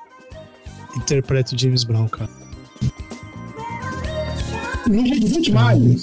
interpreta 0.96 1.54
o 1.54 1.58
James 1.58 1.84
Brown, 1.84 2.08
cara. 2.08 2.30
No 4.86 5.02
dia 5.04 5.18
15 5.18 5.40
de 5.40 5.52
maio. 5.52 5.96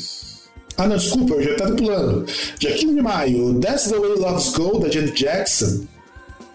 Ah, 0.78 0.88
não, 0.88 0.96
desculpa, 0.96 1.34
eu 1.34 1.44
já 1.44 1.56
tava 1.56 1.76
pulando. 1.76 2.26
Dia 2.58 2.72
15 2.72 2.96
de 2.96 3.02
maio, 3.02 3.60
That's 3.60 3.90
the 3.90 3.98
Way 4.00 4.16
Loves 4.16 4.54
Go, 4.54 4.80
da 4.80 4.90
Janet 4.90 5.22
Jackson, 5.22 5.86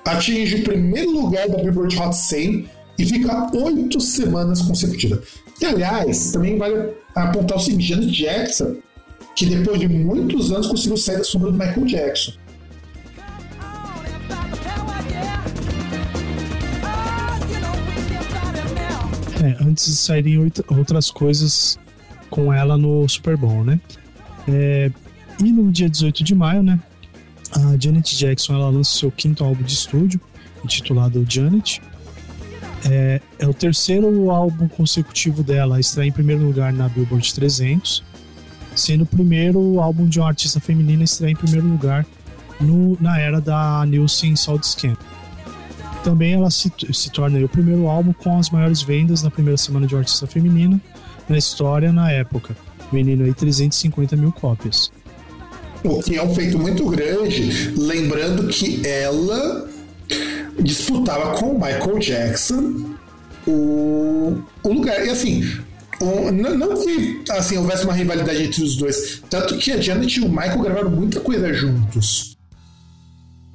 atinge 0.05 0.57
o 0.57 0.65
primeiro 0.65 1.11
lugar 1.11 1.49
da 1.49 1.59
Billboard 1.59 1.97
Hot 1.99 2.17
100 2.17 2.69
e 2.99 3.05
fica 3.05 3.51
oito 3.55 4.01
semanas 4.01 4.63
consecutivas. 4.63 5.21
E, 5.61 5.67
aliás, 5.67 6.33
também 6.33 6.57
vale 6.57 6.95
apontar 7.15 7.59
o 7.59 7.61
seguinte: 7.61 7.89
Janet 7.89 8.11
Jackson, 8.11 8.77
que 9.37 9.47
depois 9.47 9.79
de 9.79 9.89
muitos 9.89 10.51
anos 10.51 10.69
conseguiu 10.69 10.97
sair 10.97 11.19
da 11.19 11.25
sombra 11.25 11.51
do 11.51 11.59
Michael 11.59 11.87
Jackson. 11.87 12.33
É, 19.45 19.57
antes 19.63 19.85
de 19.85 19.97
saírem 19.97 20.51
outras 20.71 21.11
coisas 21.11 21.79
com 22.31 22.51
ela 22.51 22.79
no 22.79 23.07
Super 23.07 23.37
Bowl, 23.37 23.63
né? 23.63 23.79
É, 24.49 24.91
e 25.39 25.53
no 25.53 25.71
dia 25.71 25.89
18 25.89 26.25
de 26.25 26.35
maio, 26.35 26.63
né? 26.63 26.81
A 27.53 27.77
Janet 27.79 28.17
Jackson 28.17 28.55
ela 28.55 28.71
lança 28.71 28.99
seu 28.99 29.11
quinto 29.11 29.45
álbum 29.45 29.63
de 29.63 29.75
estúdio, 29.75 30.19
intitulado 30.65 31.27
Janet. 31.29 31.83
É, 32.91 33.21
é, 33.39 33.47
o 33.47 33.53
terceiro 33.53 34.31
álbum 34.31 34.67
consecutivo 34.67 35.43
dela 35.43 35.77
a 35.77 35.81
estar 35.81 36.07
em 36.07 36.13
primeiro 36.13 36.43
lugar 36.43 36.73
na 36.73 36.89
Billboard 36.89 37.35
300, 37.35 38.03
sendo 38.75 39.05
o 39.05 39.07
primeiro 39.07 39.79
álbum 39.79 40.09
de 40.09 40.21
uma 40.21 40.29
artista 40.29 40.59
feminina 40.59 41.03
a 41.03 41.05
estrear 41.05 41.33
em 41.33 41.37
primeiro 41.37 41.67
lugar 41.67 42.07
no, 42.59 42.97
na 42.99 43.19
era 43.19 43.43
da 43.43 43.85
Nielsen 43.85 44.35
Scan. 44.37 44.97
Também 46.05 46.35
ela 46.35 46.51
se, 46.51 46.71
se 46.93 47.11
torna 47.11 47.43
o 47.43 47.49
primeiro 47.49 47.89
álbum 47.89 48.13
com 48.13 48.39
as 48.39 48.51
maiores 48.51 48.83
vendas 48.83 49.23
na 49.23 49.31
primeira 49.31 49.57
semana 49.57 49.87
de 49.87 49.97
artista 49.97 50.27
feminina 50.27 50.79
na 51.27 51.39
história 51.39 51.91
na 51.91 52.13
época, 52.13 52.55
vendendo 52.93 53.25
aí 53.25 53.33
350 53.33 54.15
mil 54.15 54.31
cópias. 54.31 54.93
O 55.83 56.03
que 56.03 56.17
é 56.17 56.23
um 56.23 56.35
feito 56.35 56.59
muito 56.59 56.87
grande, 56.87 57.73
lembrando 57.77 58.49
que 58.49 58.87
ela 58.87 59.67
disputava 60.61 61.39
com 61.39 61.53
o 61.53 61.55
Michael 61.55 61.99
Jackson 61.99 62.95
o, 63.47 64.43
o 64.63 64.69
lugar. 64.69 65.07
E 65.07 65.11
assim, 65.11 65.43
não, 66.01 66.55
não, 66.55 66.85
que 66.85 67.25
assim, 67.31 67.57
houvesse 67.57 67.85
uma 67.85 67.95
rivalidade 67.95 68.43
entre 68.43 68.63
os 68.63 68.77
dois, 68.77 69.23
tanto 69.31 69.57
que 69.57 69.73
a 69.73 69.81
Janet 69.81 70.21
e 70.21 70.23
o 70.23 70.29
Michael 70.29 70.61
gravaram 70.61 70.91
muita 70.91 71.19
coisa 71.21 71.53
juntos. 71.53 72.34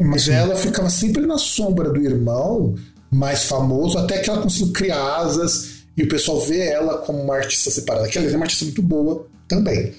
Mas 0.01 0.23
Sim. 0.23 0.31
ela 0.31 0.55
ficava 0.55 0.89
sempre 0.89 1.25
na 1.25 1.37
sombra 1.37 1.91
do 1.91 2.01
irmão 2.01 2.75
mais 3.11 3.43
famoso, 3.45 3.97
até 3.97 4.19
que 4.19 4.29
ela 4.29 4.41
conseguiu 4.41 4.71
criar 4.71 5.17
asas 5.17 5.79
e 5.97 6.03
o 6.03 6.07
pessoal 6.07 6.39
vê 6.39 6.69
ela 6.69 6.99
como 6.99 7.21
uma 7.21 7.35
artista 7.35 7.69
separada. 7.69 8.07
Que 8.07 8.17
ela 8.17 8.29
é 8.29 8.35
uma 8.35 8.45
artista 8.45 8.65
muito 8.65 8.81
boa 8.81 9.27
também. 9.47 9.93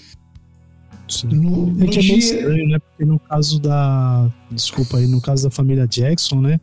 Sim. 1.09 1.27
No, 1.27 1.67
no 1.67 1.85
é 1.85 1.89
que 1.89 1.99
é 1.99 2.03
meio 2.03 2.19
estranho, 2.19 2.69
né? 2.69 2.79
Porque 2.79 3.05
no 3.05 3.19
caso 3.19 3.61
da. 3.61 4.31
Desculpa 4.51 4.97
aí, 4.97 5.07
no 5.07 5.21
caso 5.21 5.43
da 5.43 5.51
família 5.51 5.87
Jackson, 5.87 6.41
né? 6.41 6.61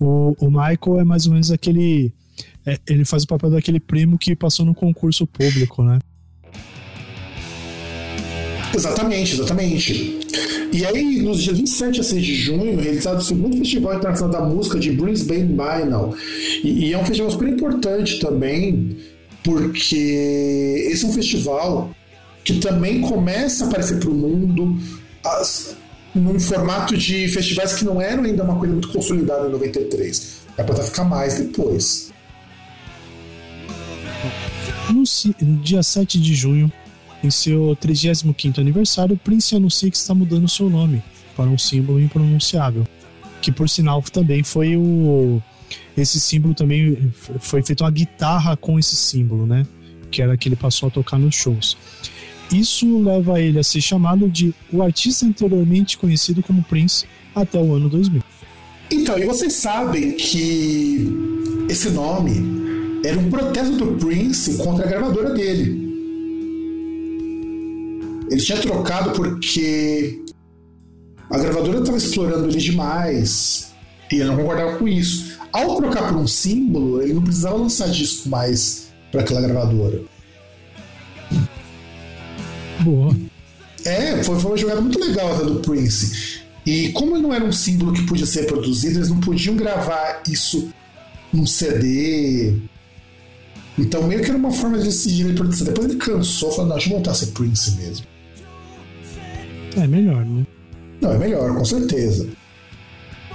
O, 0.00 0.34
o 0.38 0.50
Michael 0.50 1.00
é 1.00 1.04
mais 1.04 1.26
ou 1.26 1.32
menos 1.32 1.50
aquele. 1.50 2.12
É, 2.66 2.78
ele 2.88 3.04
faz 3.04 3.22
o 3.22 3.26
papel 3.26 3.50
daquele 3.50 3.78
primo 3.78 4.18
que 4.18 4.34
passou 4.34 4.66
no 4.66 4.74
concurso 4.74 5.26
público, 5.26 5.82
né? 5.82 5.98
Exatamente, 8.74 9.34
exatamente. 9.34 10.18
E 10.74 10.84
aí, 10.84 11.22
nos 11.22 11.40
dias 11.40 11.56
27 11.56 12.00
a 12.00 12.02
6 12.02 12.26
de 12.26 12.34
junho, 12.34 12.80
realizado 12.80 13.18
o 13.18 13.22
segundo 13.22 13.56
Festival 13.56 13.94
Internacional 13.94 14.40
da 14.40 14.44
Música 14.44 14.76
de 14.76 14.90
Brisbane 14.90 15.44
Biennial. 15.44 16.12
E, 16.64 16.86
e 16.86 16.92
é 16.92 16.98
um 16.98 17.04
festival 17.04 17.30
super 17.30 17.46
importante 17.46 18.18
também, 18.18 18.96
porque 19.44 20.88
esse 20.90 21.04
é 21.04 21.08
um 21.08 21.12
festival 21.12 21.92
que 22.42 22.58
também 22.58 23.02
começa 23.02 23.64
a 23.64 23.68
aparecer 23.68 24.00
para 24.00 24.10
o 24.10 24.14
mundo 24.14 24.76
as, 25.24 25.76
num 26.12 26.40
formato 26.40 26.96
de 26.96 27.28
festivais 27.28 27.74
que 27.74 27.84
não 27.84 28.00
eram 28.00 28.24
ainda 28.24 28.42
uma 28.42 28.56
coisa 28.56 28.72
muito 28.72 28.88
consolidada 28.88 29.46
em 29.46 29.52
93. 29.52 30.40
Vai 30.56 30.66
para 30.66 30.74
ficar 30.82 31.04
mais 31.04 31.38
depois. 31.38 32.12
No 34.90 35.04
dia 35.62 35.84
7 35.84 36.20
de 36.20 36.34
junho, 36.34 36.72
em 37.24 37.30
seu 37.30 37.76
35º 37.80 38.58
aniversário, 38.58 39.16
Prince 39.16 39.56
anuncia 39.56 39.90
que 39.90 39.96
está 39.96 40.14
mudando 40.14 40.48
seu 40.48 40.68
nome 40.68 41.02
para 41.34 41.46
um 41.46 41.56
símbolo 41.56 42.00
impronunciável, 42.00 42.86
que 43.40 43.50
por 43.50 43.68
sinal 43.68 44.02
também 44.02 44.42
foi 44.42 44.76
o 44.76 45.40
esse 45.96 46.20
símbolo 46.20 46.54
também 46.54 47.12
foi 47.40 47.62
feita 47.62 47.84
uma 47.84 47.90
guitarra 47.90 48.56
com 48.56 48.78
esse 48.78 48.96
símbolo, 48.96 49.46
né? 49.46 49.64
Que 50.10 50.22
era 50.22 50.36
que 50.36 50.48
ele 50.48 50.56
passou 50.56 50.88
a 50.88 50.90
tocar 50.90 51.18
nos 51.18 51.34
shows. 51.34 51.76
Isso 52.52 52.98
leva 53.02 53.40
ele 53.40 53.58
a 53.58 53.64
ser 53.64 53.80
chamado 53.80 54.28
de 54.28 54.54
o 54.72 54.82
artista 54.82 55.24
anteriormente 55.24 55.96
conhecido 55.96 56.42
como 56.42 56.62
Prince 56.64 57.06
até 57.34 57.58
o 57.58 57.74
ano 57.74 57.88
2000. 57.88 58.22
Então, 58.90 59.18
e 59.18 59.24
vocês 59.24 59.54
sabem 59.54 60.12
que 60.12 61.08
esse 61.68 61.90
nome 61.90 63.00
era 63.04 63.18
um 63.18 63.30
protesto 63.30 63.76
do 63.76 63.86
Prince 63.98 64.58
contra 64.58 64.84
a 64.84 64.88
gravadora 64.88 65.30
dele. 65.32 65.83
Ele 68.34 68.42
tinha 68.42 68.60
trocado 68.60 69.12
porque 69.12 70.24
a 71.30 71.38
gravadora 71.38 71.78
estava 71.78 71.96
explorando 71.96 72.48
ele 72.48 72.58
demais 72.58 73.72
e 74.10 74.16
ele 74.16 74.24
não 74.24 74.36
concordava 74.36 74.76
com 74.76 74.88
isso. 74.88 75.38
Ao 75.52 75.76
trocar 75.76 76.08
por 76.08 76.16
um 76.16 76.26
símbolo, 76.26 77.00
ele 77.00 77.14
não 77.14 77.22
precisava 77.22 77.54
lançar 77.54 77.88
disco 77.90 78.28
mais 78.28 78.88
para 79.12 79.20
aquela 79.20 79.40
gravadora. 79.40 80.02
Boa. 82.80 83.16
É, 83.84 84.20
foi, 84.24 84.40
foi 84.40 84.50
uma 84.50 84.56
jogada 84.56 84.80
muito 84.80 84.98
legal 84.98 85.32
até 85.32 85.44
do 85.44 85.60
Prince. 85.60 86.40
E 86.66 86.88
como 86.88 87.14
ele 87.14 87.22
não 87.22 87.32
era 87.32 87.44
um 87.44 87.52
símbolo 87.52 87.92
que 87.92 88.02
podia 88.02 88.26
ser 88.26 88.46
produzido, 88.46 88.98
eles 88.98 89.10
não 89.10 89.20
podiam 89.20 89.54
gravar 89.54 90.24
isso 90.28 90.70
num 91.32 91.46
CD. 91.46 92.56
Então 93.78 94.02
meio 94.02 94.24
que 94.24 94.30
era 94.30 94.38
uma 94.38 94.50
forma 94.50 94.76
de 94.78 94.86
decidir 94.86 95.24
ele 95.24 95.34
produzir. 95.34 95.66
Depois 95.66 95.88
ele 95.88 95.98
cansou, 95.98 96.50
falou, 96.50 96.66
não, 96.66 96.74
deixa 96.74 96.90
eu 96.90 96.94
voltar 96.94 97.12
a 97.12 97.14
ser 97.14 97.26
Prince 97.26 97.76
mesmo. 97.76 98.13
É 99.76 99.86
melhor, 99.86 100.24
né? 100.24 100.46
Não, 101.00 101.12
é 101.12 101.18
melhor, 101.18 101.56
com 101.56 101.64
certeza. 101.64 102.28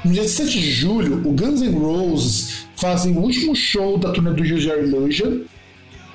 No 0.03 0.13
dia 0.13 0.27
7 0.27 0.49
de 0.49 0.71
julho, 0.71 1.15
o 1.27 1.33
Guns 1.33 1.61
N' 1.61 1.77
Roses 1.77 2.65
fazem 2.75 3.13
o 3.13 3.19
último 3.19 3.55
show 3.55 3.97
da 3.97 4.11
turnê 4.11 4.31
do 4.31 4.43
Use 4.43 4.67
Your 4.67 4.79
Illusion 4.79 5.41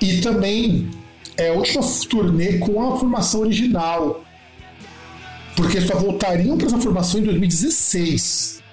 e 0.01 0.21
também 0.21 0.89
é 1.37 1.49
a 1.49 1.53
última 1.53 1.83
turnê 2.09 2.57
com 2.57 2.81
a 2.81 2.97
formação 2.97 3.41
original. 3.41 4.23
Porque 5.55 5.79
só 5.81 5.95
voltariam 5.95 6.57
para 6.57 6.67
essa 6.67 6.79
formação 6.79 7.21
em 7.21 7.23
2016. 7.23 8.63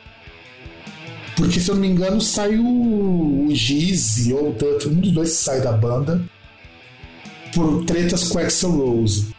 Porque, 1.37 1.61
se 1.61 1.71
eu 1.71 1.75
não 1.75 1.83
me 1.83 1.89
engano, 1.89 2.21
saiu 2.21 2.65
o 2.65 3.49
Gizzy 3.53 4.33
ou 4.33 4.51
o 4.51 4.53
Duff, 4.53 4.89
um 4.89 4.95
dos 4.95 5.13
dois 5.13 5.33
sai 5.33 5.61
da 5.61 5.73
banda 5.73 6.23
por 7.55 7.85
tretas 7.85 8.29
com 8.29 8.39
Axel 8.39 8.71
Rose. 8.71 9.32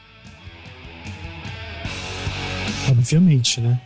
Obviamente, 3.04 3.60
né? 3.60 3.82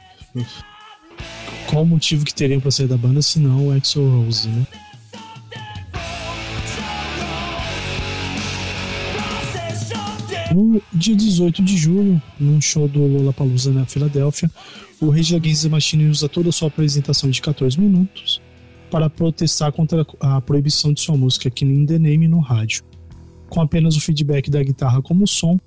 Qual 1.67 1.81
o 1.81 1.87
motivo 1.87 2.23
que 2.23 2.31
teriam 2.31 2.61
pra 2.61 2.69
sair 2.69 2.85
da 2.85 2.95
banda 2.95 3.19
se 3.19 3.39
não 3.39 3.69
o 3.69 3.71
Axel 3.71 4.07
Rose, 4.07 4.47
né? 4.47 4.67
No 10.53 10.79
dia 10.93 11.15
18 11.15 11.63
de 11.63 11.77
julho, 11.77 12.21
num 12.39 12.61
show 12.61 12.87
do 12.87 13.07
Lollapalooza 13.07 13.71
na 13.71 13.87
Filadélfia, 13.87 14.51
o 15.01 15.09
Rage 15.09 15.35
Against 15.35 15.63
the 15.63 15.69
Machine 15.69 16.05
usa 16.05 16.29
toda 16.29 16.49
a 16.49 16.51
sua 16.51 16.67
apresentação 16.67 17.31
de 17.31 17.41
14 17.41 17.79
minutos 17.79 18.39
para 18.91 19.09
protestar 19.09 19.71
contra 19.71 20.05
a 20.19 20.39
proibição 20.41 20.93
de 20.93 21.01
sua 21.01 21.17
música 21.17 21.49
Killing 21.49 21.87
the 21.87 21.97
Name 21.97 22.27
no 22.27 22.39
rádio. 22.39 22.83
Com 23.49 23.61
apenas 23.61 23.97
o 23.97 23.99
feedback 23.99 24.51
da 24.51 24.61
guitarra 24.61 25.01
como 25.01 25.27
som, 25.27 25.59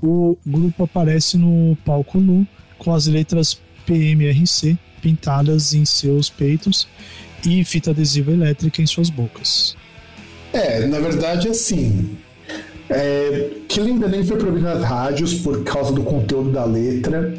o 0.00 0.38
grupo 0.46 0.84
aparece 0.84 1.36
no 1.36 1.76
palco 1.84 2.20
nu 2.20 2.46
com 2.82 2.92
as 2.92 3.06
letras 3.06 3.60
PMRC 3.86 4.76
pintadas 5.00 5.72
em 5.72 5.84
seus 5.84 6.28
peitos 6.28 6.88
e 7.46 7.64
fita 7.64 7.90
adesiva 7.90 8.32
elétrica 8.32 8.82
em 8.82 8.86
suas 8.86 9.08
bocas. 9.08 9.76
É, 10.52 10.86
na 10.86 10.98
verdade, 10.98 11.48
assim. 11.48 12.16
É, 12.88 13.50
Killing 13.68 14.00
the 14.00 14.08
Name 14.08 14.24
foi 14.24 14.36
proibido 14.36 14.64
nas 14.64 14.82
rádios 14.82 15.34
por 15.34 15.62
causa 15.64 15.92
do 15.92 16.02
conteúdo 16.02 16.50
da 16.50 16.64
letra. 16.64 17.34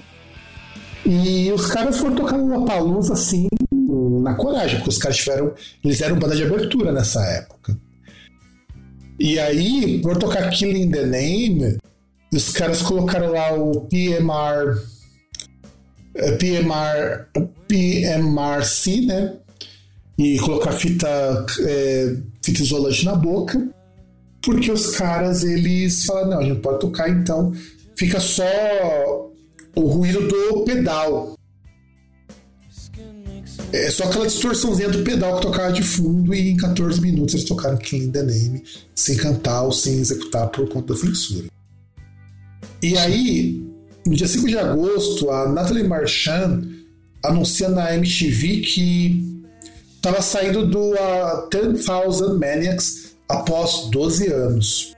E 1.05 1.51
os 1.51 1.67
caras 1.67 1.97
foram 1.97 2.15
tocar 2.15 2.37
no 2.37 2.65
Palusa 2.65 3.13
assim, 3.13 3.49
na 4.21 4.33
coragem, 4.35 4.77
porque 4.77 4.89
os 4.89 4.97
caras 4.97 5.17
tiveram. 5.17 5.53
Eles 5.83 6.01
eram 6.01 6.17
banda 6.17 6.35
de 6.35 6.43
abertura 6.43 6.91
nessa 6.91 7.21
época. 7.25 7.77
E 9.19 9.37
aí, 9.37 9.99
por 10.01 10.17
tocar 10.17 10.49
Killing 10.49 10.89
the 10.89 11.05
Name, 11.05 11.77
os 12.33 12.49
caras 12.51 12.81
colocaram 12.81 13.31
lá 13.31 13.53
o 13.53 13.81
PMR. 13.81 14.92
Eh, 16.15 16.31
PMR. 16.33 17.25
PMRC, 17.67 19.01
né? 19.01 19.33
E 20.17 20.37
colocar 20.39 20.71
fita, 20.73 21.07
é, 21.61 22.17
fita 22.41 22.61
isolante 22.61 23.03
na 23.03 23.15
boca. 23.15 23.67
Porque 24.43 24.71
os 24.71 24.95
caras, 24.95 25.43
eles 25.43 26.05
falaram, 26.05 26.29
não, 26.29 26.39
a 26.39 26.43
gente 26.43 26.59
pode 26.59 26.79
tocar, 26.79 27.09
então 27.09 27.53
fica 27.95 28.19
só 28.19 28.43
o 29.75 29.81
ruído 29.87 30.27
do 30.27 30.63
pedal. 30.65 31.35
É 33.71 33.89
só 33.89 34.03
aquela 34.03 34.27
distorçãozinha 34.27 34.89
do 34.89 35.01
pedal 35.03 35.37
que 35.37 35.47
tocava 35.47 35.71
de 35.73 35.81
fundo 35.81 36.33
e 36.33 36.51
em 36.51 36.57
14 36.57 37.01
minutos 37.01 37.33
eles 37.33 37.47
tocaram 37.47 37.75
Killing 37.77 38.11
the 38.11 38.21
Name 38.21 38.63
sem 38.93 39.17
cantar 39.17 39.63
ou 39.63 39.71
sem 39.71 39.97
executar 39.97 40.47
por 40.49 40.69
conta 40.69 40.93
da 40.93 40.99
censura. 40.99 41.47
E 42.83 42.97
aí, 42.97 43.62
no 44.05 44.15
dia 44.15 44.27
5 44.27 44.47
de 44.47 44.57
agosto, 44.57 45.31
a 45.31 45.47
Natalie 45.49 45.87
Marchand 45.87 46.61
anuncia 47.23 47.69
na 47.69 47.95
MTV 47.95 48.61
que 48.61 49.43
estava 49.95 50.21
saindo 50.21 50.67
do 50.67 50.91
uh, 50.91 51.49
10,000 51.49 52.37
Maniacs 52.37 53.15
após 53.29 53.89
12 53.89 54.27
anos. 54.27 54.93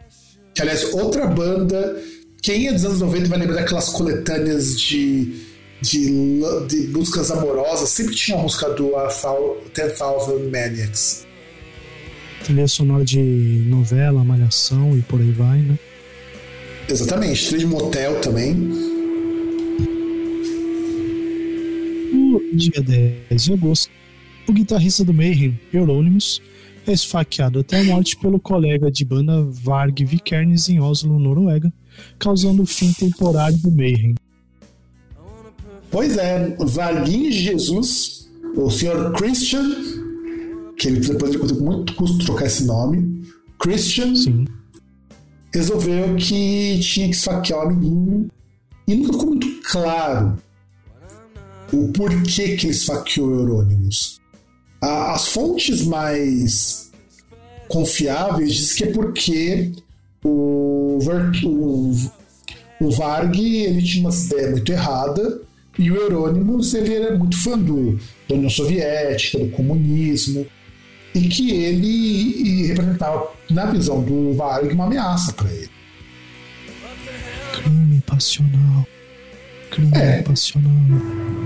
Que, 0.54 0.62
aliás, 0.62 0.94
outra 0.94 1.28
banda. 1.28 2.02
Quem 2.42 2.68
é 2.68 2.74
dos 2.74 2.86
anos 2.86 3.00
90 3.00 3.28
vai 3.28 3.40
lembrar 3.40 3.56
daquelas 3.56 3.90
coletâneas 3.90 4.80
de, 4.80 5.36
de, 5.82 6.42
de 6.68 6.88
músicas 6.88 7.32
amorosas. 7.32 7.90
Sempre 7.90 8.16
tinha 8.16 8.38
uma 8.38 8.44
música 8.44 8.70
do 8.70 8.88
uh, 8.88 9.72
10,000 9.74 10.50
Maniacs. 10.52 11.26
Trilha 12.44 12.68
sonora 12.68 13.04
de 13.04 13.20
novela, 13.68 14.24
malhação 14.24 14.98
e 14.98 15.02
por 15.02 15.20
aí 15.20 15.32
vai, 15.32 15.60
né? 15.60 15.78
Exatamente, 16.88 17.48
trilha 17.48 17.60
de 17.60 17.66
motel 17.66 18.22
também. 18.22 18.95
Dia 22.56 22.82
10 22.82 23.44
de 23.44 23.54
agosto, 23.54 23.92
o 24.48 24.54
guitarrista 24.54 25.04
do 25.04 25.14
Mayhem, 25.14 25.60
Euronymous, 25.74 26.42
é 26.88 26.94
esfaqueado 26.94 27.60
até 27.60 27.80
a 27.80 27.84
morte 27.84 28.16
pelo 28.18 28.40
colega 28.40 28.92
de 28.92 29.04
banda 29.04 29.44
Varg 29.44 30.06
Vikernes 30.06 30.70
em 30.70 30.80
Oslo, 30.80 31.18
Noruega, 31.18 31.74
causando 32.20 32.62
o 32.62 32.66
fim 32.66 32.92
temporário 32.94 33.58
do 33.58 33.72
Mayhem. 33.72 34.16
Pois 35.90 36.18
é, 36.18 36.56
Varguinho 36.60 37.32
Jesus, 37.32 38.30
o 38.56 38.70
senhor 38.70 39.14
Christian, 39.14 39.64
que 40.78 40.90
ele 40.90 41.00
depois 41.00 41.36
com 41.36 41.48
muito 41.64 41.96
custo 41.96 42.26
trocar 42.26 42.46
esse 42.46 42.66
nome, 42.66 43.24
Christian, 43.60 44.14
Sim. 44.16 44.46
resolveu 45.54 46.16
que 46.18 46.80
tinha 46.80 47.08
que 47.08 47.16
esfaquear 47.16 47.60
o 47.60 47.70
amiguinho 47.70 48.30
e 48.88 48.96
nunca 48.96 49.14
ficou 49.14 49.28
muito 49.28 49.48
claro 49.72 50.38
o 51.76 51.90
porquê 51.90 52.56
que 52.56 52.68
ele 52.68 52.74
esfaqueou 52.74 53.34
Euronymous. 53.34 54.22
As 54.82 55.28
fontes 55.28 55.86
mais 55.86 56.92
confiáveis 57.68 58.54
dizem 58.54 58.78
que 58.78 58.84
é 58.84 58.94
porque 58.94 59.72
o, 60.24 61.00
o, 61.44 61.92
o 62.80 62.92
Varg 62.92 63.38
ele 63.38 63.82
tinha 63.82 64.08
uma 64.08 64.16
ideia 64.16 64.52
muito 64.52 64.72
errada 64.72 65.42
e 65.78 65.92
o 65.92 65.96
Euronymous 65.96 66.74
ele 66.74 66.94
era 66.94 67.18
muito 67.18 67.38
fã 67.42 67.58
do, 67.58 68.00
da 68.30 68.36
União 68.36 68.50
Soviética, 68.50 69.40
do 69.40 69.50
comunismo 69.50 70.46
e 71.14 71.28
que 71.28 71.52
ele 71.52 72.68
representava, 72.68 73.32
na 73.50 73.66
visão 73.66 74.02
do 74.02 74.34
Varg, 74.34 74.72
uma 74.74 74.86
ameaça 74.86 75.34
para 75.34 75.52
ele. 75.52 75.70
Crime 77.54 78.02
passional. 78.02 78.86
Crime 79.76 79.92
É. 79.94 80.22
passional. 80.22 80.72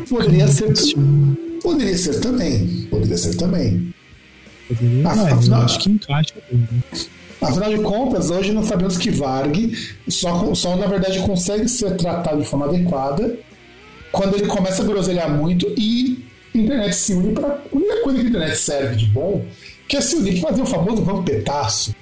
Poderia 0.07 0.45
crime 0.45 0.51
ser, 0.53 0.67
passional. 0.67 1.35
poderia 1.63 1.97
ser 1.97 2.19
também, 2.21 2.87
poderia 2.89 3.17
ser 3.17 3.35
também. 3.35 3.93
Poderia, 4.67 5.09
Ah, 5.09 5.15
eu 5.29 5.35
afinal- 5.37 5.61
acho 5.63 5.79
que 5.79 5.89
encaixa. 5.89 6.35
né? 6.51 6.67
Afinal 7.41 7.69
de 7.75 7.81
contas, 7.81 8.29
hoje 8.29 8.51
nós 8.51 8.67
sabemos 8.67 8.97
que 8.97 9.09
Varg 9.09 9.73
só, 10.07 10.53
só 10.53 10.75
na 10.75 10.85
verdade 10.87 11.19
consegue 11.21 11.67
ser 11.67 11.95
tratado 11.95 12.41
de 12.41 12.47
forma 12.47 12.65
adequada 12.67 13.39
quando 14.11 14.35
ele 14.35 14.45
começa 14.47 14.83
a 14.83 14.85
groselhar 14.85 15.29
muito 15.31 15.65
e 15.77 16.23
a 16.53 16.57
internet 16.57 16.93
se 16.95 17.13
une 17.13 17.31
para 17.33 17.47
a 17.47 17.59
única 17.75 18.01
coisa 18.03 18.19
que 18.19 18.25
a 18.25 18.29
internet 18.29 18.57
serve 18.57 18.95
de 18.97 19.05
bom, 19.07 19.45
que 19.87 19.95
é 19.97 20.01
se 20.01 20.17
unir 20.17 20.39
para 20.41 20.49
fazer 20.49 20.61
o 20.61 20.65
famoso 20.65 21.01
vampetaço. 21.03 21.95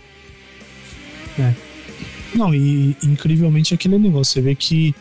É. 1.39 1.53
Não, 2.35 2.53
e 2.53 2.97
incrivelmente 3.03 3.73
aquele 3.73 3.97
negócio, 3.97 4.33
você 4.33 4.41
vê 4.41 4.55
que 4.55 4.93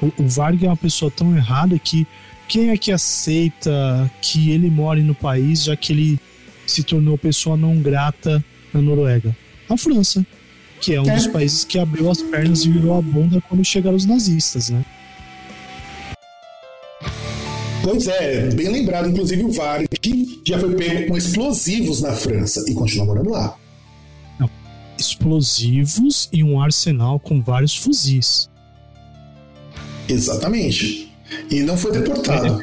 o, 0.00 0.06
o 0.22 0.28
Varg 0.28 0.64
é 0.64 0.68
uma 0.68 0.76
pessoa 0.76 1.10
tão 1.10 1.36
errada 1.36 1.78
que 1.78 2.06
quem 2.48 2.70
é 2.70 2.76
que 2.76 2.90
aceita 2.90 4.10
que 4.20 4.50
ele 4.50 4.68
more 4.70 5.02
no 5.02 5.14
país, 5.14 5.64
já 5.64 5.76
que 5.76 5.92
ele 5.92 6.20
se 6.66 6.82
tornou 6.82 7.16
pessoa 7.16 7.56
não 7.56 7.80
grata 7.80 8.44
na 8.72 8.80
Noruega? 8.82 9.36
A 9.68 9.76
França, 9.76 10.26
que 10.80 10.94
é 10.94 11.00
um 11.00 11.08
É. 11.08 11.14
dos 11.14 11.28
países 11.28 11.64
que 11.64 11.78
abriu 11.78 12.10
as 12.10 12.20
pernas 12.22 12.64
e 12.64 12.70
virou 12.70 12.98
a 12.98 13.02
bunda 13.02 13.40
quando 13.48 13.64
chegaram 13.64 13.96
os 13.96 14.04
nazistas, 14.04 14.70
né? 14.70 14.84
Pois 17.82 18.06
é, 18.08 18.48
bem 18.50 18.68
lembrado. 18.68 19.08
Inclusive 19.08 19.44
o 19.44 19.52
Varg 19.52 19.86
já 20.44 20.58
foi 20.58 20.74
pego 20.74 21.08
com 21.08 21.16
explosivos 21.16 22.02
na 22.02 22.12
França 22.12 22.64
e 22.68 22.74
continua 22.74 23.06
morando 23.06 23.30
lá. 23.30 23.56
Explosivos 24.98 26.28
e 26.30 26.44
um 26.44 26.60
arsenal 26.60 27.18
com 27.18 27.40
vários 27.40 27.74
fuzis. 27.74 28.49
Exatamente. 30.12 31.12
E 31.50 31.62
não 31.62 31.76
foi 31.76 31.92
deportado. 31.92 32.62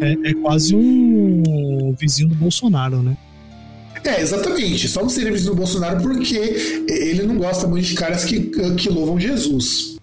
É, 0.00 0.12
é, 0.12 0.30
é 0.30 0.34
quase 0.34 0.74
um 0.74 1.94
vizinho 1.98 2.28
do 2.28 2.34
Bolsonaro, 2.34 3.02
né? 3.02 3.16
É, 4.04 4.20
exatamente. 4.20 4.88
Só 4.88 5.02
não 5.02 5.08
seria 5.08 5.32
vizinho 5.32 5.50
do 5.50 5.56
Bolsonaro 5.56 6.02
porque 6.02 6.36
ele 6.88 7.22
não 7.24 7.36
gosta 7.36 7.66
muito 7.66 7.86
de 7.86 7.94
caras 7.94 8.24
que, 8.24 8.50
que 8.76 8.88
louvam 8.88 9.20
Jesus. 9.20 9.98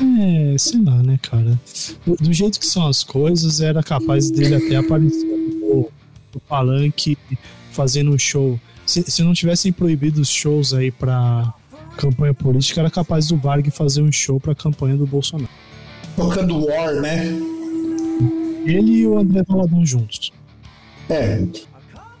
É, 0.00 0.56
sei 0.58 0.80
lá, 0.82 1.02
né, 1.02 1.18
cara? 1.20 1.58
Do, 2.06 2.16
do, 2.16 2.32
jeito 2.32 2.60
que 2.60 2.66
são 2.66 2.86
as 2.86 3.02
coisas, 3.02 3.60
era 3.60 3.82
capaz 3.82 4.30
dele 4.30 4.54
até 4.54 4.76
aparecer 4.76 5.26
no, 5.26 5.90
no 6.34 6.40
palanque 6.48 7.18
fazendo 7.72 8.12
um 8.12 8.18
show. 8.18 8.60
Se, 8.86 9.02
se 9.02 9.22
não 9.22 9.34
tivessem 9.34 9.72
proibido 9.72 10.20
os 10.20 10.28
shows 10.28 10.72
aí 10.72 10.90
pra 10.90 11.52
campanha 11.98 12.32
política, 12.32 12.80
era 12.80 12.90
capaz 12.90 13.26
do 13.26 13.36
Varg 13.36 13.68
fazer 13.70 14.00
um 14.00 14.12
show 14.12 14.38
pra 14.38 14.54
campanha 14.54 14.96
do 14.96 15.06
Bolsonaro. 15.06 15.50
Tocando 16.14 16.64
War, 16.64 16.94
né? 16.94 17.26
Ele 18.64 18.98
e 18.98 19.06
o 19.06 19.18
André 19.18 19.42
Valadão 19.42 19.84
juntos. 19.84 20.30
É, 21.10 21.44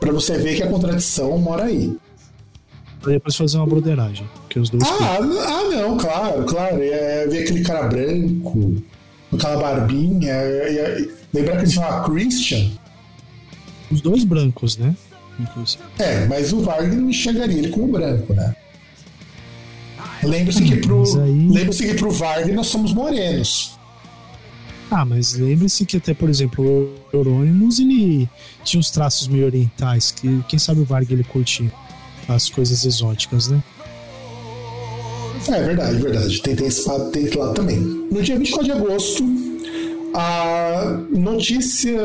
pra 0.00 0.12
você 0.12 0.36
ver 0.38 0.56
que 0.56 0.62
a 0.62 0.68
contradição 0.68 1.38
mora 1.38 1.64
aí. 1.64 1.96
Pra 3.00 3.12
depois 3.12 3.36
fazer 3.36 3.58
uma 3.58 3.66
broderagem. 3.66 4.28
Que 4.48 4.58
os 4.58 4.70
dois 4.70 4.82
ah, 4.84 5.18
ah, 5.18 5.62
não, 5.70 5.96
claro, 5.96 6.44
claro. 6.44 6.82
É, 6.82 7.26
ver 7.28 7.42
aquele 7.42 7.62
cara 7.62 7.86
branco, 7.86 8.82
aquela 9.32 9.56
barbinha. 9.56 10.32
É, 10.32 10.74
é, 10.74 11.08
lembrar 11.32 11.56
que 11.56 11.62
ele 11.64 11.70
chama 11.70 12.04
Christian. 12.04 12.70
Os 13.90 14.00
dois 14.00 14.24
brancos, 14.24 14.76
né? 14.76 14.96
Inclusive. 15.38 15.82
É, 15.98 16.26
mas 16.26 16.52
o 16.52 16.60
Wagner 16.60 16.98
não 16.98 17.10
enxergaria 17.10 17.58
ele 17.58 17.68
como 17.68 17.88
branco, 17.88 18.34
né? 18.34 18.54
Lembre-se 20.22 20.62
que, 20.62 20.76
pro, 20.76 21.02
aí... 21.22 21.48
lembre 21.48 21.76
que 21.76 21.94
pro 21.94 22.10
Wagner 22.10 22.54
nós 22.54 22.66
somos 22.66 22.92
morenos. 22.92 23.78
Ah, 24.90 25.04
mas 25.04 25.34
lembre-se 25.34 25.84
que 25.84 25.98
até, 25.98 26.14
por 26.14 26.30
exemplo, 26.30 26.64
o 26.64 27.16
Eurônimos 27.16 27.78
ele 27.78 28.28
tinha 28.64 28.80
uns 28.80 28.90
traços 28.90 29.28
meio 29.28 29.44
orientais, 29.44 30.10
que 30.10 30.42
quem 30.48 30.58
sabe 30.58 30.80
o 30.80 30.84
Varg 30.84 31.10
ele 31.12 31.24
curtia 31.24 31.70
as 32.26 32.48
coisas 32.48 32.84
exóticas, 32.84 33.48
né? 33.48 33.62
É 35.46 35.62
verdade, 35.62 35.98
verdade. 35.98 36.42
Tem, 36.42 36.56
tem 36.56 36.66
esse 36.66 36.84
patente 36.84 37.36
lá 37.36 37.52
também. 37.52 37.78
No 37.78 38.22
dia 38.22 38.38
24 38.38 38.64
de 38.64 38.72
agosto, 38.72 39.24
a 40.14 41.00
notícia, 41.10 41.96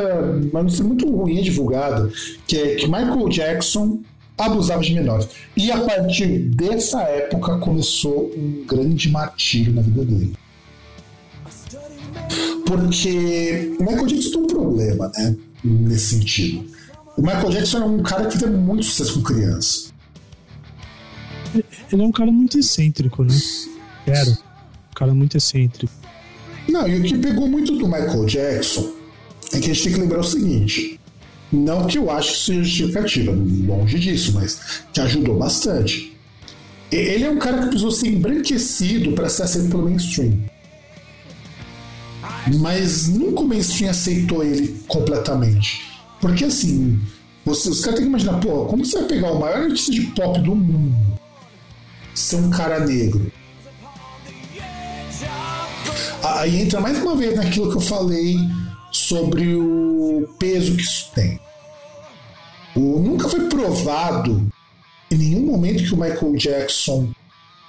uma 0.51 0.63
notícia 0.63 0.83
muito 0.83 1.09
ruim 1.09 1.39
é 1.39 1.41
divulgada, 1.41 2.11
que 2.45 2.57
é 2.57 2.75
que 2.75 2.85
Michael 2.85 3.29
Jackson 3.29 3.99
abusava 4.45 4.81
de 4.81 4.93
menores. 4.93 5.27
E 5.55 5.71
a 5.71 5.79
partir 5.79 6.39
dessa 6.49 7.01
época 7.03 7.57
começou 7.57 8.31
um 8.35 8.65
grande 8.65 9.09
martírio 9.09 9.73
na 9.73 9.81
vida 9.81 10.05
dele. 10.05 10.33
Porque 12.65 13.75
o 13.79 13.83
Michael 13.83 14.07
Jackson 14.07 14.29
tem 14.31 14.41
um 14.41 14.47
problema, 14.47 15.11
né? 15.15 15.35
Nesse 15.63 16.19
sentido. 16.19 16.65
O 17.17 17.21
Michael 17.21 17.49
Jackson 17.49 17.77
é 17.77 17.85
um 17.85 18.01
cara 18.01 18.27
que 18.27 18.39
teve 18.39 18.55
muito 18.55 18.85
sucesso 18.85 19.15
com 19.15 19.21
criança. 19.21 19.91
Ele 21.91 22.01
é 22.01 22.05
um 22.05 22.11
cara 22.11 22.31
muito 22.31 22.57
excêntrico, 22.57 23.23
né? 23.23 23.35
Era. 24.07 24.31
Um 24.31 24.95
cara 24.95 25.13
muito 25.13 25.37
excêntrico. 25.37 25.93
Não, 26.67 26.87
e 26.87 26.99
o 26.99 27.03
que 27.03 27.17
pegou 27.17 27.47
muito 27.47 27.75
do 27.75 27.87
Michael 27.87 28.25
Jackson 28.25 28.93
é 29.51 29.59
que 29.59 29.69
a 29.69 29.73
gente 29.73 29.83
tem 29.83 29.93
que 29.93 29.99
lembrar 29.99 30.21
o 30.21 30.23
seguinte. 30.23 30.99
Não 31.53 31.85
que 31.85 31.99
eu 31.99 32.09
acho 32.09 32.31
que 32.31 32.39
seja 32.39 32.63
justificativa, 32.63 33.31
longe 33.31 33.99
disso, 33.99 34.33
mas 34.33 34.81
que 34.91 34.99
ajudou 34.99 35.37
bastante. 35.37 36.17
Ele 36.91 37.25
é 37.25 37.29
um 37.29 37.37
cara 37.37 37.59
que 37.59 37.67
precisou 37.67 37.91
ser 37.91 38.07
embranquecido 38.07 39.11
para 39.11 39.29
ser 39.29 39.43
aceito 39.43 39.69
pelo 39.69 39.83
mainstream. 39.83 40.39
Mas 42.59 43.07
nunca 43.07 43.41
o 43.41 43.47
mainstream 43.47 43.91
aceitou 43.91 44.43
ele 44.43 44.83
completamente. 44.87 45.83
Porque 46.19 46.45
assim, 46.45 46.99
você, 47.45 47.69
os 47.69 47.81
caras 47.81 47.99
têm 47.99 48.05
que 48.05 48.09
imaginar, 48.09 48.39
pô, 48.39 48.65
como 48.65 48.83
você 48.83 48.97
vai 48.97 49.07
pegar 49.07 49.31
o 49.31 49.39
maior 49.39 49.63
artista 49.63 49.91
de 49.91 50.01
pop 50.07 50.39
do 50.41 50.55
mundo, 50.55 50.95
ser 52.15 52.37
um 52.37 52.49
cara 52.49 52.79
negro? 52.79 53.31
Aí 56.23 56.61
entra 56.61 56.81
mais 56.81 56.97
uma 56.97 57.15
vez 57.15 57.35
naquilo 57.35 57.69
que 57.69 57.77
eu 57.77 57.81
falei 57.81 58.37
sobre 58.93 59.55
o 59.55 60.29
peso 60.39 60.75
que 60.75 60.83
isso 60.83 61.11
tem. 61.13 61.39
O, 62.75 62.99
nunca 62.99 63.27
foi 63.27 63.47
provado 63.49 64.47
em 65.11 65.17
nenhum 65.17 65.45
momento 65.45 65.83
que 65.83 65.93
o 65.93 65.97
Michael 65.97 66.35
Jackson 66.35 67.09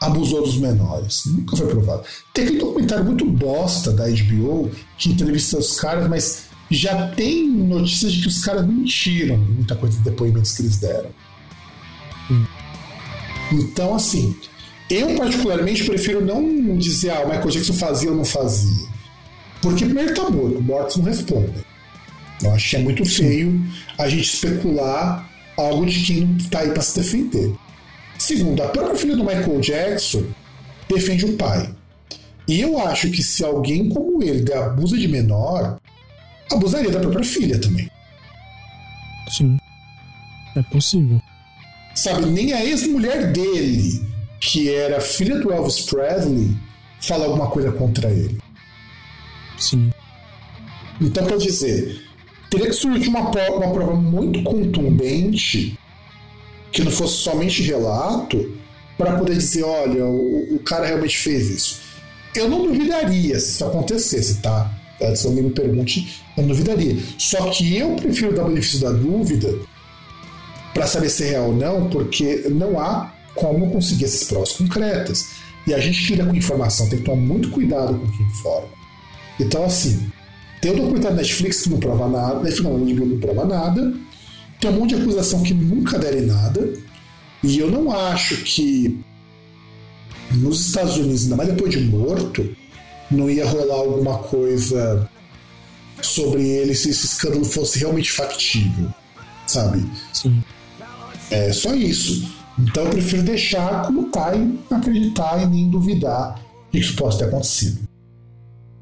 abusou 0.01 0.43
dos 0.43 0.59
menores. 0.59 1.23
Nunca 1.27 1.57
foi 1.57 1.67
provado. 1.67 2.05
Tem 2.33 2.45
aquele 2.45 2.61
documentário 2.61 3.05
muito 3.05 3.25
bosta 3.25 3.91
da 3.91 4.05
HBO 4.09 4.71
que 4.99 5.11
entrevista 5.11 5.59
os 5.59 5.79
caras, 5.81 6.09
mas 6.09 6.45
já 6.71 7.09
tem 7.09 7.49
notícias 7.49 8.13
de 8.13 8.23
que 8.23 8.29
os 8.29 8.45
caras 8.45 8.67
mentiram 8.67 9.37
muita 9.37 9.75
coisa 9.75 9.97
de 9.97 10.05
depoimentos 10.05 10.53
que 10.53 10.63
eles 10.63 10.77
deram. 10.79 11.11
Hum. 12.31 12.45
Então, 13.53 13.95
assim, 13.95 14.35
eu 14.91 15.15
particularmente 15.17 15.85
prefiro 15.85 16.25
não 16.25 16.77
dizer 16.77 17.11
ah, 17.11 17.21
o 17.21 17.29
Michael 17.29 17.51
Jackson 17.51 17.75
fazia 17.75 18.11
ou 18.11 18.17
não 18.17 18.25
fazia. 18.25 18.94
Porque 19.65 19.87
primeiro 19.87 20.15
tá 20.15 20.29
morto, 20.29 20.61
mortos 20.61 20.97
não 20.99 21.05
respondem. 21.07 21.65
Eu 22.43 22.53
acho 22.53 22.69
que 22.69 22.77
é 22.77 22.79
muito 22.81 23.03
feio 23.07 23.59
a 23.97 24.07
gente 24.11 24.25
especular 24.25 25.27
algo 25.57 25.87
de 25.87 26.05
quem 26.05 26.37
tá 26.51 26.59
aí 26.61 26.71
para 26.71 26.83
se 26.83 27.01
defender. 27.01 27.55
Segundo, 28.19 28.63
a 28.63 28.69
própria 28.69 28.95
filha 28.95 29.17
do 29.17 29.25
Michael 29.25 29.61
Jackson 29.61 30.23
defende 30.87 31.25
o 31.25 31.37
pai. 31.39 31.75
E 32.47 32.61
eu 32.61 32.79
acho 32.79 33.11
que 33.11 33.23
se 33.23 33.43
alguém 33.43 33.89
como 33.89 34.23
ele 34.23 34.53
abusa 34.53 34.99
de 34.99 35.09
menor, 35.09 35.79
abusaria 36.53 36.91
da 36.91 37.01
própria 37.01 37.25
filha 37.25 37.59
também. 37.59 37.91
Sim. 39.31 39.57
É 40.55 40.63
possível. 40.65 41.23
Sabe, 41.95 42.27
nem 42.27 42.53
a 42.53 42.63
ex-mulher 42.63 43.33
dele, 43.33 44.05
que 44.41 44.75
era 44.75 45.01
filha 45.01 45.39
do 45.39 45.51
Elvis 45.51 45.81
Presley, 45.87 46.55
fala 47.01 47.25
alguma 47.25 47.47
coisa 47.47 47.73
contra 47.73 48.11
ele. 48.11 48.39
Sim. 49.59 49.91
Então, 51.01 51.27
quer 51.27 51.39
dizer, 51.39 52.03
teria 52.51 52.67
que 52.67 52.73
surgir 52.73 53.09
uma, 53.09 53.21
uma 53.21 53.73
prova 53.73 53.95
muito 53.95 54.43
contundente, 54.43 55.79
que 56.71 56.83
não 56.83 56.91
fosse 56.91 57.17
somente 57.17 57.63
relato, 57.63 58.53
para 58.97 59.17
poder 59.17 59.37
dizer: 59.37 59.65
olha, 59.65 60.05
o, 60.07 60.55
o, 60.57 60.59
cara 60.61 60.87
realmente 60.87 61.19
fez 61.19 61.51
isso. 61.51 61.81
Eu 62.35 62.49
não 62.49 62.67
duvidaria 62.67 63.39
se 63.39 63.53
isso 63.53 63.65
acontecesse, 63.65 64.41
tá? 64.41 64.73
Se 65.17 65.27
alguém 65.27 65.45
me 65.45 65.51
pergunte, 65.51 66.23
eu 66.37 66.43
não 66.43 66.49
duvidaria. 66.49 66.97
Só 67.19 67.51
que 67.51 67.77
eu 67.77 67.95
prefiro 67.97 68.35
dar 68.35 68.45
o 68.45 68.49
benefício 68.49 68.81
da 68.81 68.91
dúvida 68.91 69.55
para 70.73 70.87
saber 70.87 71.09
se 71.09 71.25
é 71.25 71.31
real 71.31 71.47
ou 71.47 71.55
não, 71.55 71.89
porque 71.89 72.47
não 72.51 72.79
há 72.81 73.13
como 73.35 73.71
conseguir 73.71 74.07
essas 74.07 74.25
provas 74.25 74.53
concretas. 74.53 75.31
E 75.67 75.75
a 75.75 75.79
gente 75.79 76.05
tira 76.05 76.25
com 76.25 76.35
informação, 76.35 76.89
tem 76.89 76.99
que 76.99 77.05
tomar 77.05 77.21
muito 77.21 77.51
cuidado 77.51 77.99
com 77.99 78.07
quem 78.11 78.27
informa. 78.27 78.69
Então, 79.39 79.65
assim, 79.65 80.11
tem 80.61 80.73
o 80.73 80.77
documentário 80.77 81.17
Netflix 81.17 81.63
que 81.63 81.71
não 81.71 81.79
prova 81.79 82.09
nada, 82.09 82.41
Netflix 82.41 82.63
não, 82.63 82.79
não 82.79 83.19
prova 83.19 83.45
nada, 83.45 83.95
tem 84.61 84.71
um 84.71 84.75
monte 84.75 84.95
de 84.95 85.03
acusação 85.03 85.43
que 85.43 85.53
nunca 85.53 85.99
deram 85.99 86.19
em 86.19 86.27
nada, 86.27 86.73
e 87.43 87.59
eu 87.59 87.71
não 87.71 87.93
acho 87.93 88.37
que 88.39 88.99
nos 90.33 90.67
Estados 90.67 90.97
Unidos, 90.97 91.25
ainda 91.25 91.37
mais 91.37 91.49
depois 91.51 91.71
de 91.71 91.81
morto, 91.81 92.57
não 93.11 93.31
ia 93.31 93.47
rolar 93.47 93.75
alguma 93.75 94.19
coisa 94.19 95.09
sobre 96.01 96.47
ele 96.47 96.75
se 96.75 96.91
esse 96.91 97.07
escândalo 97.07 97.45
fosse 97.45 97.79
realmente 97.79 98.11
factível, 98.11 98.89
sabe? 99.47 99.85
Sim. 100.13 100.43
É 101.31 101.53
só 101.53 101.75
isso. 101.75 102.33
Então 102.59 102.85
eu 102.85 102.91
prefiro 102.91 103.23
deixar 103.23 103.87
como 103.87 104.11
tá 104.11 104.35
e 104.35 104.59
acreditar 104.71 105.43
e 105.43 105.47
nem 105.47 105.69
duvidar 105.69 106.41
que 106.71 106.79
isso 106.79 106.95
possa 106.95 107.19
ter 107.19 107.25
acontecido. 107.25 107.87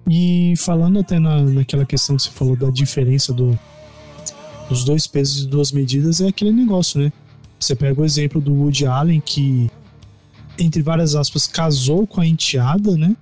E 0.09 0.55
falando 0.57 0.99
até 0.99 1.19
na, 1.19 1.43
naquela 1.43 1.85
questão 1.85 2.17
que 2.17 2.23
você 2.23 2.31
falou 2.31 2.57
da 2.57 2.71
diferença 2.71 3.33
do, 3.33 3.59
dos 4.69 4.85
dois 4.85 5.07
pesos 5.07 5.45
e 5.45 5.47
duas 5.47 5.73
medidas, 5.73 6.21
é 6.21 6.29
aquele 6.29 6.53
negócio, 6.53 7.01
né? 7.01 7.13
Você 7.59 7.77
pega 7.77 8.01
o 8.01 8.05
exemplo 8.05 8.41
do 8.41 8.53
Woody 8.53 8.87
Allen, 8.87 9.21
que, 9.21 9.71
entre 10.59 10.83
várias 10.83 11.15
aspas, 11.15 11.47
casou 11.47 12.07
com 12.07 12.21
a 12.21 12.27
enteada, 12.27 12.97
né? 12.97 13.17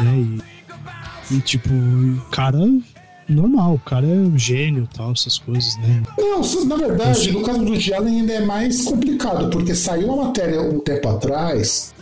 E, 0.00 1.34
e 1.34 1.40
tipo, 1.40 1.68
o 1.70 2.20
cara 2.30 2.58
normal, 3.28 3.74
o 3.74 3.78
cara 3.78 4.06
é 4.06 4.14
um 4.14 4.38
gênio 4.38 4.88
tal, 4.94 5.12
essas 5.12 5.38
coisas, 5.38 5.76
né? 5.78 6.02
Não, 6.18 6.40
na 6.66 6.76
verdade, 6.76 7.32
no 7.32 7.42
caso 7.42 7.58
do 7.58 7.72
Woody 7.72 7.92
Allen 7.92 8.20
ainda 8.20 8.32
é 8.32 8.44
mais 8.44 8.84
complicado, 8.84 9.50
porque 9.50 9.74
saiu 9.74 10.12
uma 10.12 10.26
matéria 10.26 10.62
um 10.62 10.78
tempo 10.80 11.08
atrás 11.08 11.94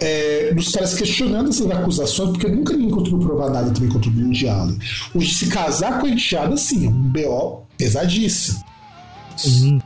é, 0.00 0.52
dos 0.54 0.72
caras 0.72 0.94
questionando 0.94 1.50
essas 1.50 1.70
acusações, 1.70 2.30
porque 2.30 2.48
nunca 2.48 2.72
ninguém 2.72 2.90
conseguiu 2.90 3.18
provar 3.18 3.50
nada 3.50 3.70
também 3.70 3.90
contra 3.90 4.10
o 4.10 4.14
Woody 4.14 4.48
Allen. 4.48 4.78
O 5.14 5.20
se 5.20 5.46
casar 5.48 6.00
com 6.00 6.06
a 6.06 6.10
enteada, 6.10 6.56
sim, 6.56 6.86
é 6.86 6.88
um 6.88 6.92
BO 6.92 7.66
pesadíssimo. 7.76 8.64
Uhum. 9.44 9.80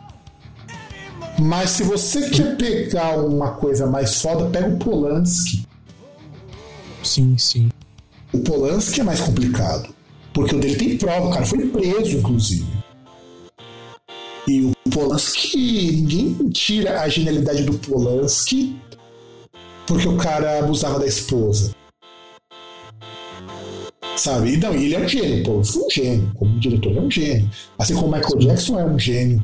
Mas 1.41 1.71
se 1.71 1.83
você 1.83 2.31
quer 2.31 2.57
pegar 2.57 3.19
uma 3.19 3.53
coisa 3.53 3.87
mais 3.87 4.21
foda, 4.21 4.49
pega 4.51 4.69
o 4.69 4.79
Polanski. 4.79 5.67
Sim, 7.03 7.37
sim. 7.37 7.69
O 8.33 8.39
Polanski 8.39 9.01
é 9.01 9.05
mais 9.05 9.21
complicado. 9.21 9.93
Porque 10.33 10.55
o 10.55 10.61
dele 10.61 10.77
tem 10.77 10.97
prova, 10.97 11.29
o 11.29 11.31
cara 11.31 11.47
foi 11.47 11.67
preso, 11.67 12.19
inclusive. 12.19 12.67
E 14.49 14.61
o 14.63 14.91
Polanski, 14.91 15.93
ninguém 15.93 16.51
tira 16.51 17.01
a 17.01 17.09
genialidade 17.09 17.63
do 17.63 17.79
Polanski 17.79 18.77
porque 19.87 20.09
o 20.09 20.17
cara 20.17 20.61
abusava 20.61 20.99
da 20.99 21.07
esposa. 21.07 21.75
Sabe? 24.17 24.55
E 24.55 24.57
não, 24.57 24.73
ele 24.73 24.95
é 24.95 25.01
um 25.01 25.09
gênio, 25.09 25.41
o 25.41 25.45
Polanski 25.45 25.79
é 25.79 25.83
um 25.83 25.91
gênio. 25.91 26.33
Como 26.35 26.59
diretor, 26.61 26.91
ele 26.91 26.99
é 26.99 27.03
um 27.03 27.11
gênio. 27.11 27.51
Assim 27.79 27.95
como 27.95 28.07
o 28.07 28.13
Michael 28.13 28.39
Jackson 28.39 28.79
é 28.79 28.85
um 28.85 28.99
gênio. 28.99 29.43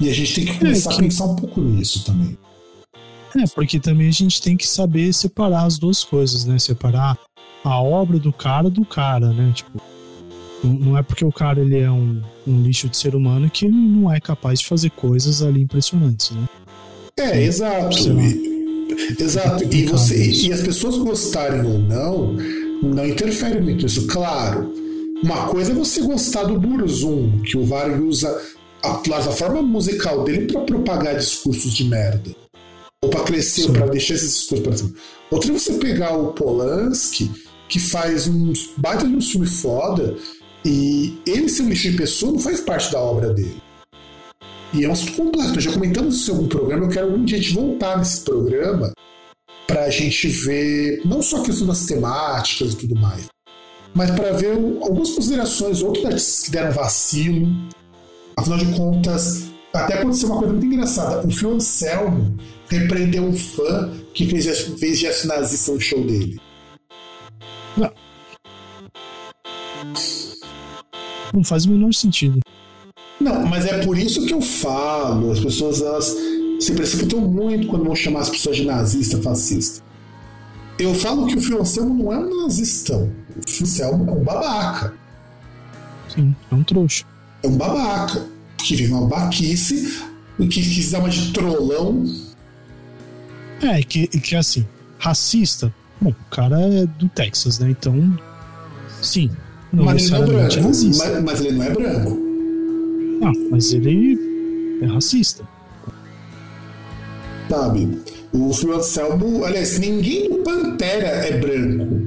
E 0.00 0.08
a 0.08 0.12
gente 0.14 0.34
tem 0.34 0.44
que 0.44 0.58
começar 0.58 0.90
é 0.90 0.94
que... 0.94 1.00
a 1.00 1.02
pensar 1.04 1.24
um 1.24 1.36
pouco 1.36 1.60
nisso 1.60 2.04
também. 2.04 2.38
É, 3.36 3.44
porque 3.52 3.80
também 3.80 4.08
a 4.08 4.12
gente 4.12 4.40
tem 4.40 4.56
que 4.56 4.66
saber 4.66 5.12
separar 5.12 5.64
as 5.64 5.76
duas 5.76 6.04
coisas, 6.04 6.44
né? 6.44 6.56
Separar 6.58 7.18
a 7.64 7.82
obra 7.82 8.18
do 8.18 8.32
cara 8.32 8.70
do 8.70 8.84
cara, 8.84 9.32
né? 9.32 9.52
Tipo, 9.52 9.82
não 10.62 10.96
é 10.96 11.02
porque 11.02 11.24
o 11.24 11.32
cara 11.32 11.60
ele 11.60 11.78
é 11.78 11.90
um, 11.90 12.22
um 12.46 12.62
lixo 12.62 12.88
de 12.88 12.96
ser 12.96 13.16
humano 13.16 13.50
que 13.50 13.66
ele 13.66 13.74
não 13.74 14.12
é 14.12 14.20
capaz 14.20 14.60
de 14.60 14.66
fazer 14.66 14.90
coisas 14.90 15.42
ali 15.42 15.60
impressionantes, 15.62 16.30
né? 16.30 16.48
É, 17.18 17.42
exato. 17.42 17.96
Exato. 19.18 19.64
E, 19.64 19.84
você, 19.86 20.16
e 20.16 20.52
as 20.52 20.60
pessoas 20.60 20.96
gostarem 20.98 21.64
ou 21.64 21.78
não, 21.78 22.32
não 22.82 23.06
interfere 23.06 23.60
muito 23.60 23.82
nisso. 23.84 24.06
Claro, 24.06 24.72
uma 25.22 25.46
coisa 25.48 25.72
é 25.72 25.74
você 25.74 26.02
gostar 26.02 26.44
do 26.44 26.58
Burzum, 26.58 27.40
que 27.42 27.56
o 27.56 27.64
Varg 27.64 28.00
usa 28.02 28.40
a 28.82 28.94
plataforma 28.94 29.62
musical 29.62 30.24
dele 30.24 30.46
para 30.46 30.60
propagar 30.62 31.16
discursos 31.16 31.72
de 31.72 31.84
merda. 31.84 32.34
Ou 33.02 33.10
para 33.10 33.24
crescer, 33.24 33.70
para 33.70 33.86
deixar 33.86 34.14
esses 34.14 34.34
discursos 34.34 34.66
para 34.66 34.76
cima. 34.76 34.94
Outra 35.30 35.50
é 35.50 35.58
você 35.58 35.74
pegar 35.74 36.16
o 36.16 36.32
Polanski, 36.32 37.30
que 37.68 37.80
faz 37.80 38.26
uns 38.26 38.70
baita 38.76 39.06
de 39.06 39.14
um 39.14 39.20
filme 39.20 39.46
foda, 39.46 40.16
e 40.64 41.18
ele 41.26 41.48
ser 41.48 41.62
um 41.62 41.68
lixo 41.68 41.90
de 41.90 41.96
pessoa 41.96 42.32
não 42.32 42.38
faz 42.38 42.60
parte 42.60 42.92
da 42.92 43.00
obra 43.00 43.32
dele. 43.32 43.56
E 44.74 44.84
é 44.84 44.88
um 44.88 44.92
assunto. 44.92 45.60
Já 45.60 45.72
comentamos 45.72 46.16
isso 46.16 46.32
em 46.32 46.34
algum 46.34 46.48
programa. 46.48 46.84
Eu 46.84 46.88
quero 46.90 47.06
algum 47.06 47.24
dia 47.24 47.40
voltar 47.52 47.96
nesse 47.96 48.22
programa 48.22 48.92
para 49.66 49.84
a 49.84 49.90
gente 49.90 50.26
ver 50.28 51.00
não 51.04 51.22
só 51.22 51.40
a 51.40 51.44
questão 51.44 51.66
das 51.66 51.86
temáticas 51.86 52.72
e 52.72 52.76
tudo 52.76 52.96
mais, 52.96 53.26
mas 53.94 54.10
para 54.10 54.32
ver 54.32 54.52
algumas 54.52 55.10
considerações, 55.10 55.80
outras 55.80 56.42
que 56.42 56.50
deram 56.50 56.72
vacilo. 56.72 57.48
Afinal 58.36 58.58
de 58.58 58.76
contas, 58.76 59.44
até 59.72 59.94
aconteceu 59.94 60.28
uma 60.28 60.38
coisa 60.38 60.52
muito 60.52 60.66
engraçada. 60.66 61.26
O 61.26 61.30
Phil 61.30 61.54
Anselmo 61.54 62.36
repreendeu 62.68 63.22
um 63.22 63.32
fã 63.32 63.92
que 64.12 64.26
fez, 64.26 64.60
fez 64.78 64.98
gesto 64.98 65.28
nazista 65.28 65.72
no 65.72 65.80
show 65.80 66.04
dele. 66.04 66.40
Não. 67.76 67.92
Não 71.32 71.44
faz 71.44 71.64
o 71.64 71.70
menor 71.70 71.94
sentido. 71.94 72.40
Não, 73.20 73.46
mas 73.46 73.64
é 73.66 73.84
por 73.84 73.96
isso 73.96 74.26
que 74.26 74.34
eu 74.34 74.40
falo. 74.40 75.32
As 75.32 75.40
pessoas 75.40 75.80
elas 75.80 76.14
se 76.60 76.72
precipitam 76.72 77.20
muito 77.20 77.68
quando 77.68 77.84
vão 77.84 77.94
chamar 77.94 78.20
as 78.20 78.30
pessoas 78.30 78.56
de 78.56 78.64
nazista, 78.64 79.20
fascista. 79.22 79.82
Eu 80.78 80.94
falo 80.94 81.26
que 81.26 81.36
o 81.36 81.60
Anselmo 81.60 82.02
não 82.02 82.12
é 82.12 82.18
um 82.18 82.42
nazistão. 82.42 83.12
O 83.36 83.62
Anselmo 83.62 84.10
é 84.10 84.12
um 84.12 84.24
babaca. 84.24 84.94
Sim, 86.08 86.34
é 86.50 86.54
um 86.54 86.62
trouxa. 86.62 87.04
É 87.42 87.48
um 87.48 87.56
babaca. 87.56 88.26
Que 88.58 88.76
vem 88.76 88.88
uma 88.88 89.06
baquice 89.06 90.02
e 90.38 90.48
que 90.48 90.62
quis 90.62 90.90
dar 90.90 91.00
uma 91.00 91.08
de 91.08 91.32
trolão. 91.32 92.04
É, 93.62 93.82
que, 93.82 94.06
que 94.08 94.34
assim, 94.34 94.66
racista. 94.98 95.72
Bom, 96.00 96.10
o 96.10 96.34
cara 96.34 96.60
é 96.60 96.86
do 96.86 97.08
Texas, 97.08 97.58
né? 97.58 97.70
Então, 97.70 98.18
sim, 99.00 99.30
não 99.72 99.84
mas 99.84 100.10
ele 100.10 100.10
não 100.10 100.22
é 100.22 100.26
branco. 100.26 100.62
Mas, 100.62 101.22
mas, 101.22 101.40
ele 101.40 101.52
não 101.52 101.64
é 101.64 101.70
branco. 101.70 102.23
Ah, 103.24 103.32
mas 103.50 103.72
ele 103.72 104.18
é 104.82 104.86
racista. 104.86 105.44
Sabe? 107.48 107.98
O 108.32 108.52
Phil 108.52 108.74
Anselmo, 108.74 109.44
aliás, 109.44 109.78
ninguém 109.78 110.28
no 110.28 110.38
Pantera 110.38 111.06
é 111.06 111.38
branco. 111.38 112.02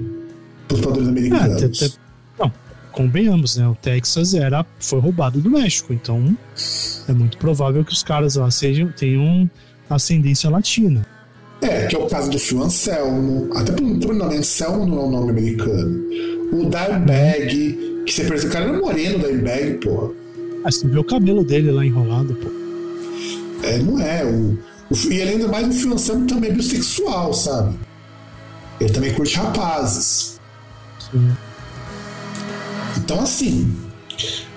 Os 0.71 0.81
padrões 0.81 1.07
americanos. 1.07 1.63
É, 1.63 1.69
te, 1.69 1.89
te, 1.89 1.99
não, 2.37 2.51
convenhamos, 2.91 3.55
né? 3.55 3.67
O 3.67 3.75
Texas 3.75 4.33
era, 4.33 4.65
foi 4.79 4.99
roubado 4.99 5.39
do 5.39 5.49
México, 5.49 5.93
então 5.93 6.37
é 7.07 7.13
muito 7.13 7.37
provável 7.37 7.85
que 7.85 7.93
os 7.93 8.03
caras 8.03 8.35
lá 8.35 8.51
sejam, 8.51 8.91
tenham 8.91 9.49
ascendência 9.89 10.49
latina. 10.49 11.05
É, 11.61 11.87
que 11.87 11.95
é 11.95 11.99
o 11.99 12.07
caso 12.07 12.29
do 12.29 12.37
Phil 12.37 12.61
Anselmo. 12.61 13.49
Até 13.55 13.71
por 13.71 14.13
nome 14.13 14.35
Anselmo 14.35 14.85
não 14.85 14.99
é 14.99 15.05
um 15.05 15.11
nome 15.11 15.31
americano. 15.31 16.03
O 16.51 16.69
Dimebag, 16.69 18.03
que 18.05 18.13
você 18.13 18.25
percebe, 18.25 18.49
o 18.49 18.53
cara 18.53 18.65
era 18.65 18.79
moreno, 18.79 19.19
Dimebag, 19.19 19.73
pô. 19.75 20.13
Ah, 20.67 20.71
você 20.71 20.85
viu 20.85 20.99
o 20.99 21.03
cabelo 21.03 21.45
dele 21.45 21.71
lá 21.71 21.85
enrolado, 21.85 22.35
pô. 22.35 22.49
É, 23.65 23.79
não 23.79 24.01
é. 24.01 24.25
O, 24.25 24.59
o, 24.89 24.97
e 25.09 25.21
além 25.21 25.39
do 25.39 25.47
mais, 25.47 25.65
o 25.65 25.71
Phil 25.71 25.93
Anselmo 25.93 26.27
também 26.27 26.49
é 26.49 26.53
bissexual, 26.53 27.33
sabe? 27.33 27.79
Ele 28.81 28.91
também 28.91 29.13
curte 29.13 29.37
rapazes. 29.37 30.37
Sim. 30.99 31.31
Então, 32.97 33.21
assim, 33.21 33.73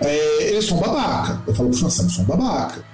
é, 0.00 0.50
eles 0.50 0.64
são 0.64 0.80
babaca. 0.80 1.40
Eu 1.46 1.54
falo 1.54 1.70
pro 1.70 1.86
Anselmo, 1.86 2.10
são 2.10 2.24
babaca. 2.24 2.84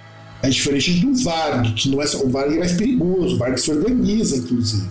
É 0.43 0.51
diferente 0.51 1.01
do 1.01 1.15
Varg, 1.25 1.73
que 1.73 1.89
não 1.89 2.03
é 2.03 2.07
só, 2.07 2.23
o 2.23 2.29
Varg 2.29 2.55
é 2.55 2.59
mais 2.59 2.73
perigoso, 2.73 3.37
o 3.37 3.39
Varg 3.39 3.57
se 3.57 3.71
organiza, 3.71 4.37
inclusive. 4.37 4.91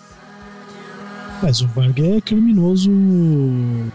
Mas 1.43 1.61
o 1.61 1.68
Varg 1.68 1.99
é 1.99 2.19
criminoso. 2.22 2.89
Né? 2.89 3.91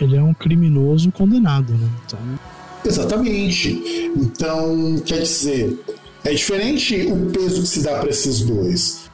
Ele 0.00 0.16
é 0.16 0.22
um 0.22 0.34
criminoso 0.34 1.10
condenado, 1.12 1.72
né? 1.72 1.88
Então... 2.06 2.18
Exatamente. 2.84 4.12
Então, 4.16 4.98
quer 5.04 5.22
dizer, 5.22 5.78
é 6.22 6.32
diferente 6.32 7.06
o 7.06 7.30
peso 7.30 7.62
que 7.62 7.68
se 7.68 7.82
dá 7.82 7.98
para 7.98 8.10
esses 8.10 8.40
dois. 8.42 9.10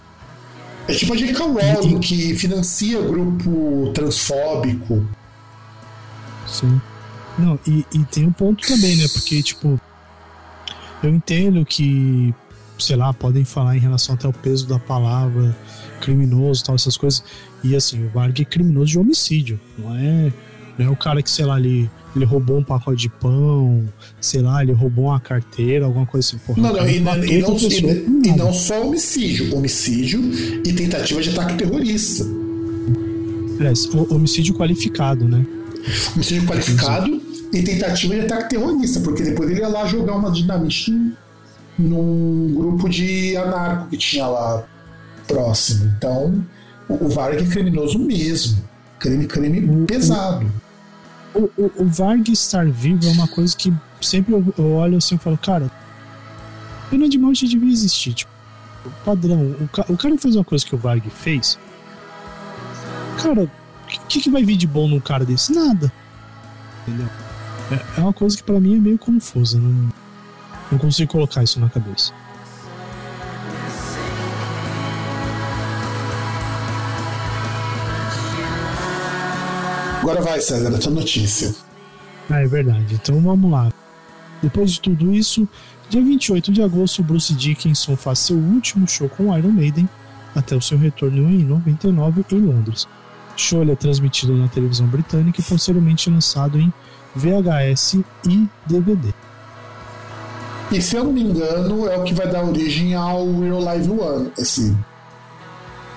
É 0.89 0.93
tipo 0.93 1.12
a 1.12 1.16
J.K. 1.16 1.45
Rowling 1.45 2.01
que 2.01 2.35
financia 2.35 3.01
grupo 3.01 3.93
transfóbico. 3.95 5.07
Sim. 6.47 6.81
Não, 7.39 7.59
e, 7.66 7.85
e 7.95 7.99
tem 8.05 8.27
um 8.27 8.32
ponto 8.32 8.66
também, 8.66 8.97
né? 8.97 9.07
Porque, 9.12 9.41
tipo, 9.43 9.81
eu 11.03 11.11
entendo 11.11 11.65
que, 11.65 12.35
sei 12.78 12.97
lá, 12.97 13.12
podem 13.12 13.45
falar 13.45 13.77
em 13.77 13.81
relação 13.81 14.15
até 14.15 14.27
ao 14.27 14.32
peso 14.32 14.66
da 14.66 14.78
palavra 14.78 15.57
criminoso 16.01 16.65
tal, 16.65 16.74
essas 16.74 16.97
coisas. 16.97 17.23
E 17.62 17.77
assim, 17.77 18.05
o 18.05 18.11
Varg 18.11 18.41
é 18.41 18.45
criminoso 18.45 18.87
de 18.87 18.99
homicídio, 18.99 19.61
não 19.78 19.95
é, 19.95 20.32
não 20.81 20.86
é 20.86 20.90
o 20.90 20.97
cara 20.97 21.23
que, 21.23 21.31
sei 21.31 21.44
lá, 21.44 21.59
ele, 21.59 21.90
ele 22.16 22.24
roubou 22.24 22.59
um 22.59 22.65
pacote 22.65 23.02
de 23.02 23.09
pão, 23.09 23.85
sei 24.20 24.40
lá, 24.40 24.62
ele 24.62 24.73
roubou 24.73 25.07
uma 25.07 25.20
carteira, 25.20 25.85
alguma 25.85 26.07
coisa 26.07 26.27
assim. 26.27 26.39
Porra, 26.39 26.62
não, 26.62 26.73
não, 26.73 26.89
e, 26.89 27.01
não, 27.01 27.24
e, 27.24 27.43
não, 27.43 27.57
e, 27.57 28.28
e 28.28 28.36
não 28.36 28.52
só 28.52 28.86
homicídio, 28.86 29.55
homicídio 29.55 30.20
e 30.65 30.73
tentativa 30.73 31.20
de 31.20 31.31
ataque 31.31 31.55
terrorista. 31.55 32.24
É, 33.61 34.15
homicídio 34.15 34.55
qualificado, 34.55 35.28
né? 35.28 35.44
Homicídio 36.15 36.47
qualificado 36.47 37.20
e 37.52 37.62
tentativa 37.62 38.15
de 38.15 38.20
ataque 38.23 38.51
terrorista, 38.51 39.01
porque 39.01 39.23
depois 39.23 39.51
ele 39.51 39.61
ia 39.61 39.69
lá 39.69 39.85
jogar 39.86 40.16
uma 40.16 40.31
dinamite 40.31 40.93
num 41.78 42.55
grupo 42.55 42.89
de 42.89 43.36
anarco 43.36 43.90
que 43.90 43.98
tinha 43.98 44.27
lá 44.27 44.65
próximo. 45.27 45.93
Então, 45.97 46.44
o 46.89 47.09
Varg 47.09 47.36
é 47.36 47.47
criminoso 47.47 47.98
mesmo. 47.98 48.59
Crime, 48.98 49.27
crime 49.27 49.86
pesado. 49.86 50.47
O, 51.35 51.51
o, 51.57 51.73
o 51.78 51.86
Varg 51.86 52.28
estar 52.31 52.66
vivo 52.66 53.07
é 53.07 53.12
uma 53.12 53.28
coisa 53.28 53.57
que 53.57 53.73
sempre 54.01 54.35
eu, 54.35 54.55
eu 54.59 54.73
olho 54.73 54.97
assim 54.97 55.15
e 55.15 55.19
falo, 55.19 55.39
cara, 55.39 55.70
pena 56.90 57.09
de 57.09 57.19
morte 57.19 57.47
devia 57.47 57.73
existir. 57.73 58.15
Tipo, 58.15 58.31
padrão. 59.05 59.57
O, 59.89 59.93
o 59.93 59.97
cara 59.97 60.19
fez 60.19 60.36
uma 60.36 60.44
coisa 60.44 60.65
que 60.65 60.74
o 60.74 60.78
Varg 60.78 61.09
fez. 61.11 61.59
Cara, 63.23 63.44
o 63.44 64.07
que, 64.09 64.20
que 64.20 64.31
vai 64.31 64.43
vir 64.43 64.57
de 64.57 64.66
bom 64.66 64.89
num 64.89 65.01
cara 65.01 65.24
desse? 65.24 65.52
Nada. 65.52 65.93
Entendeu? 66.82 67.09
É, 67.70 68.01
é 68.01 68.02
uma 68.02 68.12
coisa 68.12 68.36
que 68.36 68.43
para 68.43 68.59
mim 68.59 68.77
é 68.77 68.81
meio 68.81 68.98
confusa. 68.98 69.59
Não, 69.59 69.90
não 70.73 70.78
consigo 70.78 71.12
colocar 71.12 71.43
isso 71.43 71.61
na 71.61 71.69
cabeça. 71.69 72.12
Agora 80.11 80.23
vai, 80.23 80.41
César, 80.41 80.74
a 80.74 80.78
tua 80.78 80.91
notícia. 80.91 81.55
Ah, 82.28 82.41
é 82.41 82.47
verdade. 82.47 82.95
Então 82.95 83.20
vamos 83.20 83.49
lá. 83.49 83.70
Depois 84.43 84.73
de 84.73 84.81
tudo 84.81 85.12
isso, 85.12 85.49
dia 85.89 86.03
28 86.03 86.51
de 86.51 86.62
agosto, 86.62 87.01
Bruce 87.01 87.32
Dickinson 87.32 87.97
faz 87.97 88.19
seu 88.19 88.37
último 88.37 88.89
show 88.89 89.09
com 89.09 89.37
Iron 89.37 89.53
Maiden 89.53 89.89
até 90.35 90.57
o 90.57 90.61
seu 90.61 90.77
retorno 90.77 91.31
em 91.31 91.45
99 91.45 92.24
em 92.32 92.41
Londres. 92.41 92.89
O 93.37 93.41
show 93.41 93.62
é 93.62 93.77
transmitido 93.77 94.37
na 94.37 94.49
televisão 94.49 94.87
britânica 94.89 95.41
e 95.41 95.45
posteriormente 95.45 96.11
lançado 96.11 96.59
em 96.59 96.73
VHS 97.15 98.01
e 98.28 98.49
DVD. 98.66 99.15
E 100.73 100.82
se 100.82 100.97
eu 100.97 101.05
não 101.05 101.12
me 101.12 101.23
engano, 101.23 101.89
é 101.89 101.97
o 101.97 102.03
que 102.03 102.15
vai 102.15 102.28
dar 102.28 102.45
origem 102.45 102.95
ao 102.97 103.41
Real 103.41 103.61
Live 103.61 103.91
One, 103.91 104.32
esse 104.37 104.77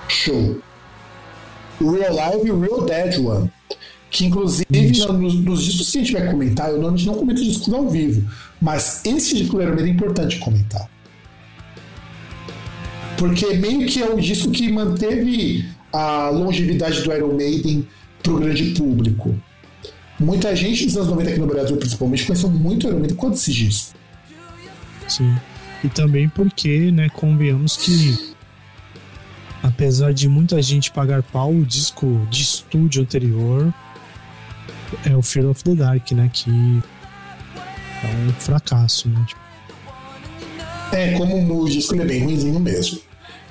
show. 0.06 0.56
Real 1.80 2.14
Live 2.14 2.48
e 2.48 2.52
Real 2.52 2.84
Dead 2.84 3.18
One. 3.18 3.50
Que 4.14 4.26
inclusive 4.26 4.64
nos, 4.70 5.34
nos, 5.34 5.64
discos 5.64 5.90
que 5.90 5.98
a 5.98 6.00
gente 6.02 6.12
vai 6.12 6.30
comentar, 6.30 6.68
eu 6.68 6.74
normalmente 6.74 7.04
não 7.04 7.14
comento 7.14 7.42
discos 7.42 7.74
ao 7.74 7.90
vivo, 7.90 8.24
mas 8.62 9.04
esse 9.04 9.34
disco 9.34 9.56
do 9.56 9.62
Iron 9.62 9.74
Maiden 9.74 9.90
é 9.90 9.94
importante 9.96 10.38
comentar. 10.38 10.88
Porque 13.18 13.54
meio 13.54 13.88
que 13.88 14.00
é 14.00 14.08
o 14.08 14.20
disco 14.20 14.52
que 14.52 14.70
manteve 14.70 15.68
a 15.92 16.28
longevidade 16.28 17.02
do 17.02 17.12
Iron 17.12 17.34
Maiden 17.34 17.88
pro 18.22 18.38
grande 18.38 18.66
público. 18.66 19.34
Muita 20.20 20.54
gente 20.54 20.86
dos 20.86 20.96
anos 20.96 21.08
90 21.08 21.30
aqui 21.30 21.40
no 21.40 21.48
Brasil, 21.48 21.76
principalmente, 21.76 22.24
conheceu 22.24 22.50
muito 22.50 22.86
Iron 22.86 23.00
Maiden 23.00 23.16
quando 23.16 23.34
esse 23.34 23.52
disco. 23.52 23.96
Sim. 25.08 25.34
E 25.82 25.88
também 25.88 26.28
porque, 26.28 26.92
né, 26.92 27.08
convenhamos 27.08 27.76
que 27.76 28.32
apesar 29.60 30.14
de 30.14 30.28
muita 30.28 30.62
gente 30.62 30.92
pagar 30.92 31.20
pau, 31.24 31.52
o 31.52 31.66
disco 31.66 32.24
de 32.30 32.42
estúdio 32.42 33.02
anterior 33.02 33.74
é 35.04 35.16
o 35.16 35.22
Fear 35.22 35.46
of 35.46 35.62
the 35.64 35.74
Dark, 35.74 36.10
né, 36.12 36.30
que 36.32 36.50
é 38.02 38.28
um 38.28 38.32
fracasso, 38.34 39.08
né? 39.08 39.24
Tipo... 39.26 39.40
É, 40.92 41.12
como 41.18 41.62
o 41.62 41.68
disco 41.68 41.94
ele 41.94 42.02
é 42.02 42.06
bem 42.06 42.24
ruimzinho 42.24 42.60
mesmo. 42.60 43.00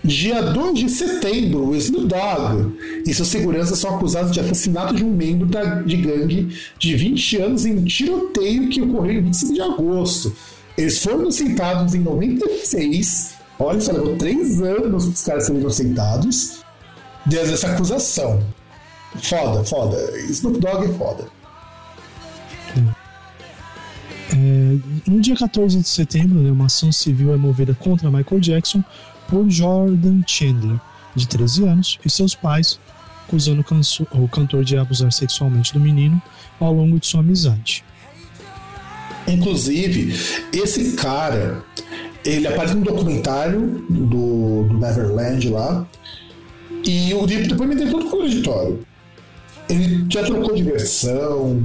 Dia 0.04 0.42
2 0.42 0.80
de 0.80 0.90
setembro, 0.90 1.70
o 1.70 1.78
Dogg 2.06 2.78
e 3.06 3.14
seus 3.14 3.30
seguranças 3.30 3.80
são 3.80 3.96
acusados 3.96 4.34
de 4.34 4.40
assassinato 4.42 4.94
de 4.94 5.04
um 5.04 5.14
membro 5.14 5.46
da, 5.46 5.82
de 5.82 5.96
gangue 5.96 6.58
de 6.78 6.96
20 6.96 7.38
anos 7.38 7.66
em 7.66 7.78
um 7.78 7.86
tiroteio 7.86 8.68
que 8.68 8.82
ocorreu 8.82 9.20
em 9.20 9.24
25 9.24 9.54
de 9.54 9.62
agosto. 9.62 10.36
Eles 10.78 11.02
foram 11.02 11.22
inocentados 11.22 11.96
em 11.96 12.00
96. 12.00 13.36
Olha, 13.58 13.80
só 13.80 13.94
levou 13.94 14.18
três 14.18 14.62
anos 14.62 15.06
para 15.06 15.14
os 15.14 15.24
caras 15.24 15.46
serem 15.46 15.62
inocentados 15.62 16.64
essa 17.32 17.68
acusação. 17.68 18.44
Foda, 19.22 19.64
foda. 19.64 20.20
Snoop 20.30 20.60
Dogg 20.60 20.86
é 20.86 20.94
foda. 20.98 21.28
É, 24.34 24.78
no 25.08 25.22
dia 25.22 25.36
14 25.36 25.80
de 25.80 25.88
setembro, 25.88 26.40
né, 26.40 26.52
uma 26.52 26.66
ação 26.66 26.92
civil 26.92 27.34
é 27.34 27.38
movida 27.38 27.74
contra 27.76 28.10
Michael 28.10 28.42
Jackson 28.42 28.84
por 29.28 29.50
Jordan 29.50 30.22
Chandler, 30.26 30.80
de 31.16 31.28
13 31.28 31.64
anos, 31.66 32.00
e 32.04 32.10
seus 32.10 32.34
pais, 32.34 32.80
acusando 33.28 33.64
o 34.12 34.28
cantor 34.28 34.64
de 34.64 34.78
abusar 34.78 35.12
sexualmente 35.12 35.74
do 35.74 35.80
menino 35.80 36.22
ao 36.60 36.74
longo 36.74 37.00
de 37.00 37.06
sua 37.06 37.20
amizade. 37.20 37.84
Inclusive, 39.28 40.14
esse 40.52 40.94
cara, 40.94 41.64
ele 42.26 42.48
aparece 42.48 42.74
no 42.74 42.84
documentário 42.84 43.86
do, 43.90 44.64
do 44.64 44.78
Neverland 44.80 45.50
lá, 45.50 45.88
e 46.86 47.14
o 47.14 47.26
depoimento 47.26 47.84
é 47.84 47.90
todo 47.90 48.10
contraditório. 48.10 48.86
Ele 49.74 50.06
já 50.10 50.24
trocou 50.24 50.54
de 50.54 50.64
versão, 50.64 51.64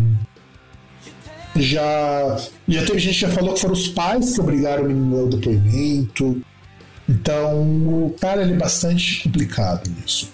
já, 1.55 2.39
já 2.67 2.85
teve 2.87 2.99
gente 2.99 3.15
que 3.15 3.21
já 3.21 3.29
falou 3.29 3.53
que 3.53 3.61
foram 3.61 3.75
os 3.75 3.89
pais 3.89 4.35
que 4.35 4.41
obrigaram 4.41 4.85
o 4.85 4.87
menino 4.87 5.21
ao 5.21 5.27
depoimento. 5.29 6.41
Então, 7.07 7.61
o 7.61 8.15
cara 8.21 8.43
ele 8.43 8.55
é 8.55 8.57
bastante 8.57 9.23
complicado 9.23 9.91
nisso. 9.91 10.31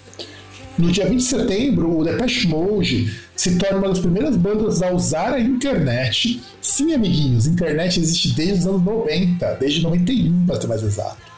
No 0.77 0.91
dia 0.91 1.05
20 1.05 1.19
de 1.19 1.25
setembro, 1.25 1.99
o 1.99 2.03
Depeche 2.03 2.47
Mode 2.47 3.13
se 3.35 3.57
torna 3.57 3.77
uma 3.77 3.89
das 3.89 3.99
primeiras 3.99 4.35
bandas 4.35 4.81
a 4.81 4.91
usar 4.91 5.33
a 5.33 5.39
internet. 5.39 6.41
Sim, 6.61 6.93
amiguinhos, 6.93 7.47
internet 7.47 7.99
existe 7.99 8.33
desde 8.33 8.59
os 8.59 8.67
anos 8.67 8.83
90, 8.83 9.53
desde 9.55 9.81
91 9.81 10.45
para 10.45 10.59
ser 10.59 10.67
mais 10.67 10.83
exato. 10.83 11.34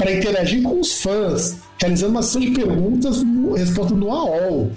Para 0.00 0.12
interagir 0.12 0.62
com 0.62 0.80
os 0.80 1.02
fãs, 1.02 1.58
realizando 1.78 2.12
uma 2.12 2.22
sessão 2.22 2.40
de 2.40 2.52
perguntas 2.52 3.22
resposta 3.54 3.94
no 3.94 4.10
AOL, 4.10 4.72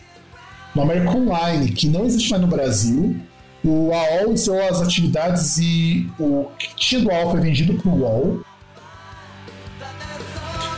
no 0.75 0.81
América 0.81 1.11
Online, 1.11 1.71
que 1.71 1.87
não 1.87 2.05
existe 2.05 2.29
mais 2.29 2.41
no 2.41 2.47
Brasil. 2.49 3.15
O 3.63 3.93
AOL 3.93 4.31
iniciou 4.31 4.61
as 4.67 4.81
atividades 4.81 5.57
e 5.57 6.09
o 6.19 6.47
que 6.59 6.75
tinha 6.75 7.01
do 7.01 7.09
AOL 7.09 7.31
foi 7.31 7.39
vendido 7.39 7.75
para 7.75 7.89
o 7.89 8.01
UOL 8.01 8.43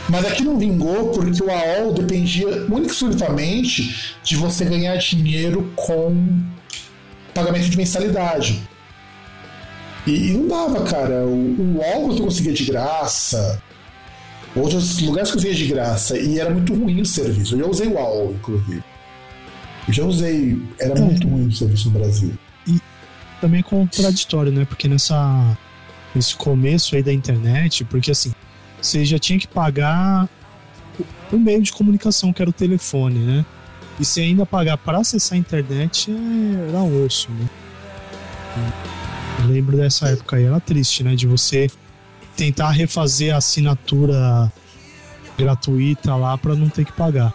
mas 0.08 0.24
aqui 0.24 0.44
não 0.44 0.56
vingou 0.56 1.08
porque 1.08 1.42
o 1.42 1.50
AOL 1.50 1.92
dependia 1.92 2.48
e 2.48 2.86
exclusivamente 2.86 4.14
de 4.22 4.36
você 4.36 4.64
ganhar 4.64 4.96
dinheiro 4.98 5.72
com 5.74 6.14
pagamento 7.34 7.68
de 7.68 7.76
mensalidade. 7.76 8.62
E, 10.06 10.28
e 10.28 10.32
não 10.32 10.46
dava, 10.46 10.84
cara. 10.84 11.24
O, 11.24 11.56
o 11.58 11.78
UOL 11.78 12.06
você 12.06 12.22
conseguia 12.22 12.52
de 12.52 12.64
graça, 12.66 13.60
outros 14.56 14.98
lugares 15.00 15.30
conseguia 15.30 15.54
de 15.54 15.66
graça, 15.66 16.18
e 16.18 16.38
era 16.38 16.50
muito 16.50 16.74
ruim 16.74 17.00
o 17.00 17.06
serviço. 17.06 17.54
Eu 17.54 17.60
já 17.60 17.66
usei 17.66 17.86
o 17.88 17.94
UOL, 17.94 18.32
inclusive. 18.32 18.82
Eu 19.86 19.92
já 19.92 20.04
usei. 20.04 20.62
Era 20.78 20.98
é. 20.98 21.02
muito 21.02 21.28
ruim 21.28 21.48
o 21.48 21.52
serviço 21.52 21.90
no 21.90 21.98
Brasil. 21.98 22.32
E 22.66 22.80
também 23.40 23.60
é 23.60 23.62
contraditório, 23.62 24.52
né? 24.52 24.64
Porque 24.64 24.88
nessa. 24.88 25.56
Nesse 26.14 26.34
começo 26.34 26.96
aí 26.96 27.02
da 27.02 27.12
internet, 27.12 27.84
porque 27.84 28.10
assim, 28.10 28.32
você 28.80 29.04
já 29.04 29.18
tinha 29.18 29.38
que 29.38 29.46
pagar 29.46 30.26
o 31.30 31.36
meio 31.36 31.60
de 31.60 31.70
comunicação, 31.70 32.32
que 32.32 32.40
era 32.40 32.48
o 32.48 32.54
telefone, 32.54 33.18
né? 33.18 33.44
E 34.00 34.04
se 34.04 34.20
ainda 34.20 34.46
pagar 34.46 34.78
para 34.78 34.98
acessar 34.98 35.36
a 35.36 35.38
internet, 35.38 36.10
é, 36.10 36.68
era 36.68 36.82
osso, 36.82 37.28
né? 37.32 37.46
Eu 39.40 39.48
lembro 39.48 39.76
dessa 39.76 40.08
época 40.08 40.36
aí, 40.36 40.44
era 40.44 40.58
triste, 40.58 41.04
né? 41.04 41.14
De 41.14 41.26
você 41.26 41.68
tentar 42.36 42.70
refazer 42.70 43.34
a 43.34 43.38
assinatura 43.38 44.52
gratuita 45.36 46.14
lá 46.14 46.36
para 46.36 46.54
não 46.54 46.68
ter 46.68 46.84
que 46.84 46.92
pagar. 46.92 47.34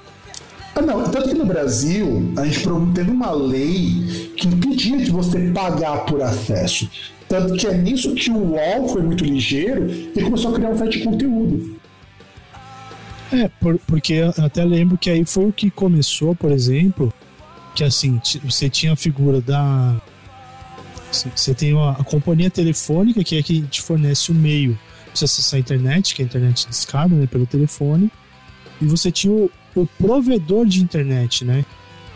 Ah, 0.76 0.82
não, 0.82 1.04
tanto 1.04 1.30
que 1.30 1.36
no 1.36 1.46
Brasil 1.46 2.34
a 2.38 2.46
gente 2.46 2.66
teve 2.94 3.12
uma 3.12 3.32
lei 3.32 4.32
que 4.38 4.48
impedia 4.48 4.98
de 4.98 5.12
você 5.12 5.52
pagar 5.52 6.06
por 6.06 6.22
acesso. 6.22 6.90
Tanto 7.28 7.54
que 7.56 7.68
é 7.68 7.74
nisso 7.74 8.14
que 8.14 8.30
o 8.30 8.38
UOL 8.38 8.90
foi 8.90 9.02
muito 9.02 9.24
ligeiro 9.24 9.90
e 9.90 10.22
começou 10.22 10.52
a 10.52 10.54
criar 10.56 10.70
um 10.70 10.78
site 10.78 11.00
de 11.00 11.04
conteúdo. 11.04 11.80
É, 13.32 13.48
por, 13.60 13.80
porque 13.88 14.14
eu 14.14 14.34
até 14.44 14.64
lembro 14.66 14.98
que 14.98 15.10
aí 15.10 15.24
foi 15.26 15.46
o 15.46 15.54
que 15.54 15.72
começou, 15.72 16.36
por 16.36 16.52
exemplo, 16.52 17.14
que 17.74 17.84
assim, 17.84 18.20
você 18.44 18.70
tinha 18.70 18.94
a 18.94 18.96
figura 18.98 19.40
da. 19.40 19.96
Você 21.12 21.54
tem 21.54 21.78
a, 21.78 21.92
a 21.92 22.04
companhia 22.04 22.50
telefônica, 22.50 23.24
que 23.24 23.38
é 23.38 23.44
que 23.44 23.62
te 23.64 23.82
fornece 23.82 24.32
o 24.32 24.36
meio 24.36 24.78
você 25.14 25.26
acessar 25.26 25.58
a 25.58 25.60
internet, 25.60 26.16
que 26.16 26.22
é 26.22 26.26
a 26.26 26.28
internet 26.28 26.68
discada 26.68 27.16
né, 27.16 27.28
pelo 27.28 27.46
telefone. 27.46 28.12
E 28.82 28.86
você 28.86 29.12
tinha 29.12 29.34
o, 29.34 29.52
o 29.76 29.86
provedor 29.86 30.66
de 30.66 30.82
internet, 30.82 31.46
né? 31.46 31.66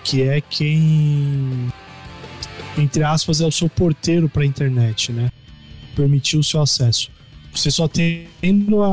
Que 0.04 0.24
é 0.24 0.42
quem 0.42 1.72
entre 2.78 3.04
aspas, 3.04 3.42
é 3.42 3.46
o 3.46 3.52
seu 3.52 3.70
porteiro 3.70 4.28
para 4.28 4.44
a 4.44 4.46
internet, 4.46 5.12
né? 5.12 5.32
Permitir 5.96 6.38
o 6.38 6.44
seu 6.44 6.62
acesso. 6.62 7.10
Você 7.54 7.72
só 7.72 7.88
tem 7.88 8.28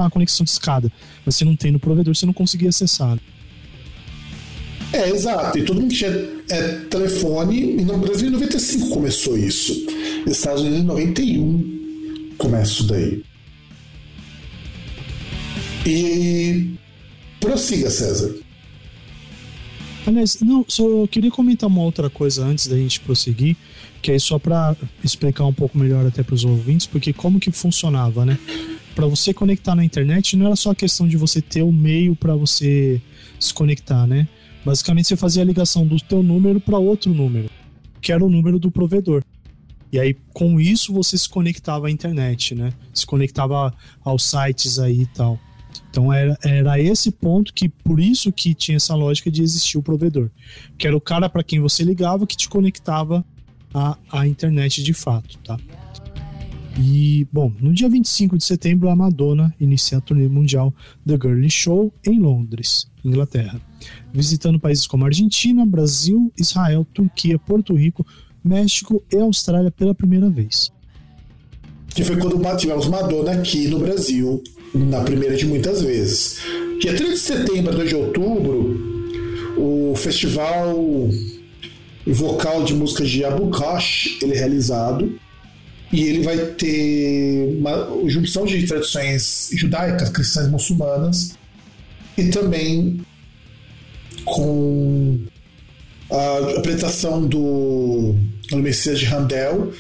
a 0.05 0.11
conexão 0.11 0.45
de 0.45 0.51
escada, 0.51 0.93
mas 1.27 1.35
você 1.35 1.45
não 1.45 1.57
tem 1.57 1.73
no 1.73 1.81
provedor, 1.81 2.15
você 2.15 2.25
não 2.25 2.33
conseguia 2.33 2.69
acessar. 2.69 3.19
É, 4.93 5.09
exato. 5.11 5.59
E 5.59 5.65
todo 5.65 5.81
mundo 5.81 5.93
tinha 5.93 6.11
é, 6.49 6.69
telefone, 6.89 7.81
e 7.81 7.85
no 7.85 7.99
Brasil 7.99 8.29
em 8.29 8.33
95 8.33 8.91
começou 8.91 9.37
isso. 9.37 9.75
Nos 10.25 10.37
Estados 10.37 10.61
Unidos 10.61 10.81
em 10.81 10.85
91 10.85 12.35
começa 12.39 12.73
isso 12.73 12.87
daí. 12.87 13.23
E 15.85 16.75
prossiga, 17.41 17.91
César. 17.91 18.35
Aliás, 20.07 20.41
não, 20.41 20.65
só 20.67 21.07
queria 21.07 21.31
comentar 21.31 21.69
uma 21.69 21.83
outra 21.83 22.11
coisa 22.11 22.45
antes 22.45 22.67
da 22.67 22.77
gente 22.77 23.01
prosseguir, 23.01 23.57
que 24.01 24.11
é 24.11 24.19
só 24.19 24.39
para 24.39 24.77
explicar 25.03 25.45
um 25.45 25.53
pouco 25.53 25.79
melhor 25.79 26.05
até 26.07 26.23
para 26.23 26.35
os 26.35 26.45
ouvintes, 26.45 26.87
porque 26.87 27.13
como 27.13 27.39
que 27.39 27.53
funcionava, 27.53 28.25
né? 28.25 28.39
Para 28.95 29.07
você 29.07 29.33
conectar 29.33 29.75
na 29.75 29.85
internet 29.85 30.37
não 30.37 30.47
era 30.47 30.57
só 30.57 30.71
a 30.73 30.75
questão 30.75 31.07
de 31.07 31.17
você 31.17 31.41
ter 31.41 31.63
o 31.63 31.73
meio 31.73 32.15
para 32.15 32.35
você 32.35 33.01
se 33.39 33.55
conectar, 33.55 34.07
né? 34.07 34.29
Basicamente 34.65 35.09
você 35.09 35.17
fazia 35.17 35.43
a 35.43 35.47
ligação 35.47 35.87
do 35.87 35.97
teu 35.99 36.23
número 36.23 36.61
para 36.61 36.79
outro 36.79 37.13
número, 37.15 37.49
que 38.01 38.13
era 38.13 38.25
o 38.25 38.31
número 38.31 38.59
do 38.59 38.71
provedor. 38.71 39.23
E 39.93 39.99
aí 39.99 40.17
com 40.33 40.61
isso 40.61 40.93
você 40.93 41.17
se 41.17 41.29
conectava 41.29 41.87
à 41.87 41.91
internet, 41.91 42.55
né? 42.55 42.73
Se 42.93 43.07
conectava 43.07 43.73
aos 44.05 44.25
sites 44.25 44.79
aí 44.79 45.03
e 45.03 45.07
tal. 45.07 45.39
Então 45.91 46.13
era, 46.13 46.39
era 46.43 46.81
esse 46.81 47.11
ponto 47.11 47.53
que, 47.53 47.69
por 47.69 48.01
isso 48.01 48.33
que 48.33 48.55
tinha 48.55 48.77
essa 48.77 48.95
lógica 48.95 49.31
de 49.31 49.43
existir 49.43 49.79
o 49.79 49.83
provedor. 49.83 50.31
Que 50.79 50.87
era 50.87 50.97
o 50.97 51.01
cara 51.01 51.29
para 51.29 51.45
quem 51.45 51.61
você 51.61 51.83
ligava 51.85 52.27
que 52.27 52.37
te 52.37 52.49
conectava 52.49 53.25
à, 53.73 53.97
à 54.11 54.27
internet 54.27 54.83
de 54.83 54.93
fato, 54.93 55.39
tá? 55.39 55.59
E, 56.79 57.27
bom, 57.31 57.53
no 57.61 57.73
dia 57.73 57.89
25 57.89 58.39
de 58.39 58.45
setembro, 58.45 58.89
a 58.89 58.97
Madonna 58.97 59.55
inicia 59.61 59.99
a 59.99 60.01
turnê 60.01 60.27
mundial 60.27 60.75
The 61.07 61.19
Girly 61.21 61.51
Show 61.51 61.93
em 62.07 62.19
Londres, 62.19 62.91
Inglaterra, 63.05 63.61
visitando 64.13 64.59
países 64.59 64.87
como 64.87 65.05
Argentina, 65.05 65.67
Brasil, 65.67 66.33
Israel, 66.39 66.87
Turquia, 66.95 67.39
Porto 67.39 67.75
Rico, 67.75 68.07
México 68.43 69.03
e 69.13 69.17
Austrália 69.17 69.71
pela 69.71 69.95
primeira 69.95 70.31
vez. 70.31 70.73
Que 71.89 72.03
foi 72.03 72.17
quando 72.17 72.41
tivemos 72.57 72.89
Madonna 72.89 73.33
aqui 73.33 73.69
no 73.69 73.79
Brasil, 73.79 74.43
na 74.75 75.03
primeira 75.03 75.37
de 75.37 75.47
muitas 75.47 75.83
vezes. 75.83 76.39
Dia 76.81 76.95
3 76.95 77.13
de 77.13 77.19
setembro 77.19 77.73
a 77.73 77.77
2 77.77 77.89
de 77.89 77.95
outubro, 77.95 78.93
o 79.57 79.95
festival 79.97 80.75
vocal 82.07 82.65
de 82.65 82.75
música 82.75 83.05
de 83.05 83.25
Abu 83.25 83.47
Ghosh 83.47 84.19
ele 84.23 84.33
é 84.33 84.39
realizado 84.39 85.19
e 85.93 86.03
ele 86.03 86.23
vai 86.23 86.37
ter 86.37 87.57
uma 87.59 88.09
junção 88.09 88.45
de 88.45 88.67
tradições 88.67 89.51
judaicas, 89.53 90.09
cristãs 90.09 90.49
muçulmanas 90.49 91.37
e 92.17 92.29
também 92.29 93.01
com 94.25 95.19
a 96.11 96.59
apresentação 96.59 97.27
do, 97.27 98.15
do 98.49 98.57
Messias 98.59 98.99
de 98.99 99.07
Handel 99.07 99.73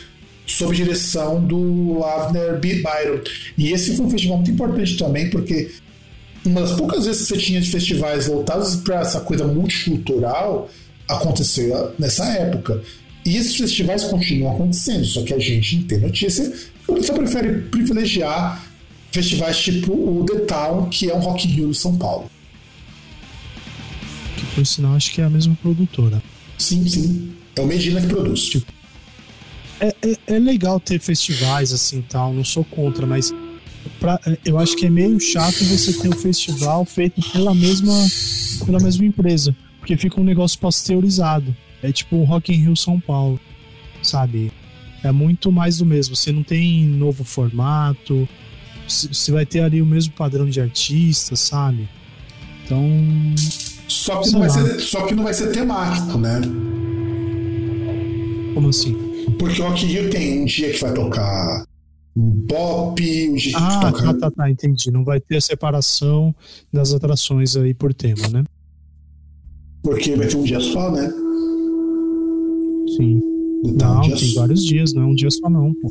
sob 0.56 0.74
direção 0.74 1.44
do 1.44 2.04
Avner 2.04 2.58
B. 2.58 2.82
Byron. 2.82 3.22
E 3.56 3.72
esse 3.72 3.96
foi 3.96 4.06
um 4.06 4.10
festival 4.10 4.36
muito 4.36 4.50
importante 4.50 4.96
também, 4.96 5.30
porque 5.30 5.70
uma 6.44 6.60
das 6.60 6.72
poucas 6.72 7.06
vezes 7.06 7.22
que 7.22 7.28
você 7.28 7.38
tinha 7.38 7.60
de 7.60 7.70
festivais 7.70 8.26
voltados 8.26 8.76
para 8.76 9.00
essa 9.00 9.20
coisa 9.20 9.46
multicultural 9.46 10.68
aconteceu 11.08 11.94
nessa 11.98 12.26
época. 12.26 12.82
E 13.24 13.36
esses 13.36 13.56
festivais 13.56 14.04
continuam 14.04 14.54
acontecendo, 14.54 15.04
só 15.04 15.22
que 15.22 15.32
a 15.32 15.38
gente 15.38 15.84
tem 15.84 16.00
notícia 16.00 16.50
que 16.50 16.90
o 16.90 16.94
pessoal 16.94 17.18
prefere 17.18 17.62
privilegiar 17.62 18.62
festivais 19.10 19.58
tipo 19.58 19.92
o 19.92 20.26
The 20.26 20.40
Town, 20.40 20.88
que 20.88 21.08
é 21.08 21.14
um 21.14 21.20
Rock 21.20 21.46
in 21.46 21.52
Rio 21.52 21.70
de 21.70 21.76
São 21.76 21.96
Paulo. 21.96 22.30
Que 24.36 24.46
por 24.54 24.66
sinal 24.66 24.96
acho 24.96 25.12
que 25.12 25.20
é 25.20 25.24
a 25.24 25.30
mesma 25.30 25.56
produtora. 25.62 26.22
Sim, 26.58 26.86
sim. 26.88 27.32
É 27.54 27.60
o 27.60 27.66
Medina 27.66 28.00
que 28.00 28.08
produz. 28.08 28.46
Tipo, 28.46 28.72
é, 29.82 29.88
é, 30.00 30.16
é, 30.36 30.38
legal 30.38 30.78
ter 30.78 31.00
festivais 31.00 31.72
assim 31.72 32.02
tal, 32.02 32.32
não 32.32 32.44
sou 32.44 32.64
contra, 32.64 33.04
mas 33.04 33.34
pra, 33.98 34.20
é, 34.24 34.38
eu 34.44 34.56
acho 34.56 34.76
que 34.76 34.86
é 34.86 34.90
meio 34.90 35.18
chato 35.18 35.64
você 35.64 35.92
ter 35.92 36.08
um 36.08 36.16
festival 36.16 36.84
feito 36.84 37.20
pela 37.32 37.52
mesma, 37.52 37.92
pela 38.64 38.78
mesma 38.78 39.04
empresa, 39.04 39.54
porque 39.80 39.96
fica 39.96 40.20
um 40.20 40.24
negócio 40.24 40.56
pasteurizado. 40.60 41.54
É 41.82 41.90
tipo 41.90 42.14
o 42.14 42.22
Rock 42.22 42.52
in 42.52 42.58
Rio 42.58 42.76
São 42.76 43.00
Paulo, 43.00 43.40
sabe? 44.04 44.52
É 45.02 45.10
muito 45.10 45.50
mais 45.50 45.78
do 45.78 45.84
mesmo. 45.84 46.14
Você 46.14 46.30
não 46.30 46.44
tem 46.44 46.84
novo 46.84 47.24
formato, 47.24 48.28
você 48.86 49.32
vai 49.32 49.44
ter 49.44 49.62
ali 49.62 49.82
o 49.82 49.86
mesmo 49.86 50.12
padrão 50.12 50.48
de 50.48 50.60
artista, 50.60 51.34
sabe? 51.34 51.88
Então. 52.64 52.88
Só 53.88 54.20
que, 54.20 54.30
não 54.30 54.38
vai 54.38 54.48
ser, 54.48 54.80
só 54.80 55.06
que 55.06 55.14
não 55.14 55.24
vai 55.24 55.34
ser 55.34 55.50
temático, 55.50 56.16
né? 56.18 56.40
Como 58.54 58.68
assim? 58.68 59.11
Porque 59.38 59.60
o 59.60 59.68
Rock 59.68 59.86
Rio 59.86 60.10
tem 60.10 60.42
um 60.42 60.44
dia 60.44 60.72
que 60.72 60.80
vai 60.80 60.92
tocar 60.94 61.64
um 62.16 62.46
pop, 62.46 63.28
um 63.30 63.34
dia 63.34 63.56
ah, 63.56 63.68
que 63.68 63.82
vai 63.82 63.92
tocar... 63.92 64.08
Ah, 64.08 64.14
tá, 64.14 64.20
tá, 64.20 64.30
tá, 64.30 64.50
entendi. 64.50 64.90
Não 64.90 65.04
vai 65.04 65.20
ter 65.20 65.36
a 65.36 65.40
separação 65.40 66.34
das 66.72 66.92
atrações 66.92 67.56
aí 67.56 67.74
por 67.74 67.94
tema, 67.94 68.28
né? 68.28 68.44
Porque 69.82 70.14
vai 70.14 70.26
ter 70.26 70.36
um 70.36 70.44
dia 70.44 70.60
só, 70.60 70.90
né? 70.90 71.10
Sim. 72.96 73.20
Então, 73.64 73.94
não, 73.94 74.00
um 74.00 74.08
tem 74.08 74.16
só. 74.16 74.40
vários 74.40 74.64
dias, 74.64 74.92
não 74.92 75.02
é 75.02 75.06
um 75.06 75.14
dia 75.14 75.30
só 75.30 75.48
não, 75.48 75.72
pô. 75.74 75.88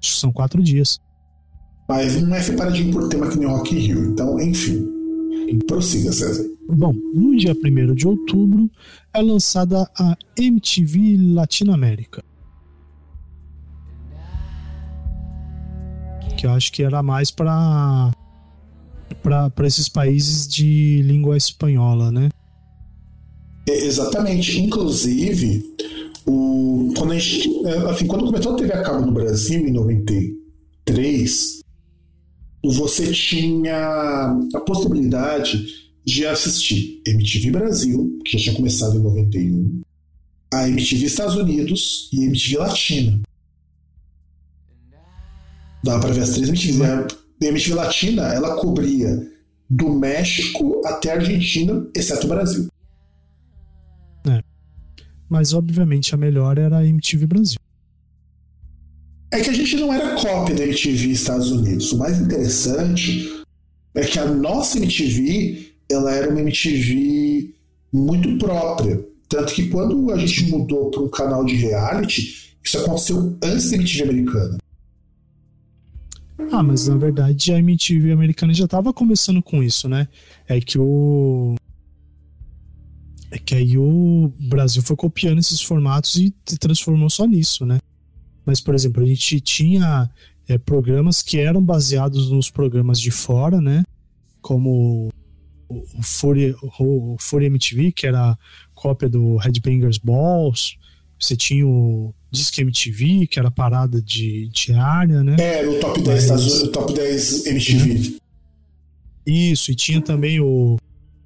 São 0.00 0.32
quatro 0.32 0.62
dias. 0.62 0.98
Mas 1.88 2.20
não 2.20 2.34
é 2.34 2.42
separadinho 2.42 2.92
por 2.92 3.08
tema 3.08 3.28
que 3.28 3.38
nem 3.38 3.48
Rock 3.48 3.74
Rio. 3.74 4.04
Então, 4.06 4.40
enfim. 4.40 4.88
Prossiga, 5.66 6.12
César. 6.12 6.44
Bom, 6.68 6.94
no 7.14 7.36
dia 7.36 7.52
1 7.54 7.94
de 7.94 8.06
outubro 8.06 8.70
é 9.12 9.20
lançada 9.20 9.88
a 9.98 10.16
MTV 10.36 11.16
Latinoamérica. 11.34 12.24
Que 16.36 16.46
eu 16.46 16.50
acho 16.50 16.72
que 16.72 16.82
era 16.82 17.02
mais 17.02 17.30
para 17.30 18.12
para 19.22 19.66
esses 19.66 19.88
países 19.88 20.46
de 20.46 21.00
língua 21.02 21.36
espanhola, 21.36 22.10
né? 22.10 22.28
É, 23.66 23.84
exatamente. 23.84 24.60
Inclusive, 24.60 25.64
o, 26.26 26.92
quando, 26.96 27.12
a 27.12 27.18
gente, 27.18 27.66
é, 27.66 27.90
assim, 27.90 28.06
quando 28.06 28.26
começou 28.26 28.54
a 28.54 28.56
TV 28.56 28.72
a 28.72 28.82
cabo 28.82 29.06
no 29.06 29.12
Brasil, 29.12 29.66
em 29.66 29.72
93, 29.72 31.60
você 32.62 33.12
tinha 33.12 34.36
a 34.54 34.60
possibilidade 34.60 35.66
de 36.04 36.26
assistir 36.26 37.00
MTV 37.06 37.50
Brasil, 37.50 38.18
que 38.24 38.36
já 38.36 38.44
tinha 38.44 38.56
começado 38.56 38.96
em 38.96 39.02
91, 39.02 39.80
a 40.52 40.68
MTV 40.68 41.06
Estados 41.06 41.36
Unidos 41.36 42.10
e 42.12 42.24
MTV 42.24 42.58
Latina. 42.58 43.20
Dava 45.84 46.00
para 46.00 46.14
ver 46.14 46.22
as 46.22 46.30
três 46.30 46.48
MTVs. 46.48 46.78
Né? 46.78 47.06
A 47.42 47.44
MTV 47.44 47.74
Latina, 47.74 48.22
ela 48.32 48.56
cobria 48.56 49.30
do 49.68 49.90
México 49.90 50.80
até 50.86 51.12
a 51.12 51.16
Argentina, 51.16 51.86
exceto 51.94 52.26
o 52.26 52.30
Brasil. 52.30 52.68
É. 54.26 54.42
Mas, 55.28 55.52
obviamente, 55.52 56.14
a 56.14 56.16
melhor 56.16 56.56
era 56.56 56.78
a 56.78 56.86
MTV 56.86 57.26
Brasil. 57.26 57.58
É 59.30 59.40
que 59.40 59.50
a 59.50 59.52
gente 59.52 59.76
não 59.76 59.92
era 59.92 60.14
cópia 60.14 60.54
da 60.54 60.64
MTV 60.64 61.10
Estados 61.10 61.50
Unidos. 61.50 61.92
O 61.92 61.98
mais 61.98 62.18
interessante 62.18 63.44
é 63.94 64.06
que 64.06 64.18
a 64.18 64.24
nossa 64.24 64.78
MTV 64.78 65.74
ela 65.90 66.14
era 66.14 66.30
uma 66.30 66.40
MTV 66.40 67.52
muito 67.92 68.38
própria. 68.38 69.04
Tanto 69.28 69.52
que 69.52 69.68
quando 69.68 70.10
a 70.12 70.16
gente 70.16 70.46
mudou 70.50 70.90
para 70.90 71.02
um 71.02 71.10
canal 71.10 71.44
de 71.44 71.56
reality, 71.56 72.56
isso 72.62 72.78
aconteceu 72.78 73.36
antes 73.42 73.70
da 73.70 73.76
MTV 73.76 74.02
americana. 74.04 74.63
Ah, 76.50 76.62
mas 76.62 76.88
na 76.88 76.96
verdade 76.96 77.52
a 77.52 77.58
MTV 77.58 78.12
americana 78.12 78.52
já 78.52 78.64
estava 78.64 78.92
começando 78.92 79.42
com 79.42 79.62
isso, 79.62 79.88
né? 79.88 80.08
É 80.48 80.60
que 80.60 80.78
o. 80.78 81.54
É 83.30 83.38
que 83.38 83.54
aí 83.54 83.76
o 83.76 84.32
Brasil 84.48 84.82
foi 84.82 84.96
copiando 84.96 85.38
esses 85.38 85.60
formatos 85.60 86.16
e 86.16 86.32
transformou 86.58 87.10
só 87.10 87.26
nisso, 87.26 87.66
né? 87.66 87.78
Mas, 88.46 88.60
por 88.60 88.74
exemplo, 88.74 89.02
a 89.02 89.06
gente 89.06 89.40
tinha 89.40 90.08
é, 90.46 90.58
programas 90.58 91.22
que 91.22 91.38
eram 91.38 91.62
baseados 91.62 92.30
nos 92.30 92.50
programas 92.50 93.00
de 93.00 93.10
fora, 93.10 93.60
né? 93.60 93.82
Como 94.40 95.10
o 95.68 96.02
Fury, 96.02 96.54
o 96.78 97.16
MTV, 97.32 97.92
que 97.92 98.06
era 98.06 98.38
cópia 98.74 99.08
do 99.08 99.36
Headbangers 99.36 99.98
Balls. 99.98 100.76
Você 101.18 101.36
tinha 101.36 101.66
o 101.66 102.14
Disque 102.30 102.60
MTV, 102.60 103.26
que 103.26 103.38
era 103.38 103.50
parada 103.50 104.02
de 104.02 104.48
diária, 104.48 105.22
né? 105.22 105.36
É, 105.38 105.64
no 105.64 105.78
top 105.78 106.02
10, 106.02 106.30
Mas, 106.30 106.62
tá, 106.62 106.68
top 106.68 106.92
10 106.92 107.46
MTV. 107.46 107.94
Né? 107.94 108.16
Isso, 109.26 109.70
e 109.70 109.74
tinha 109.74 110.00
também 110.02 110.40
o, 110.40 110.76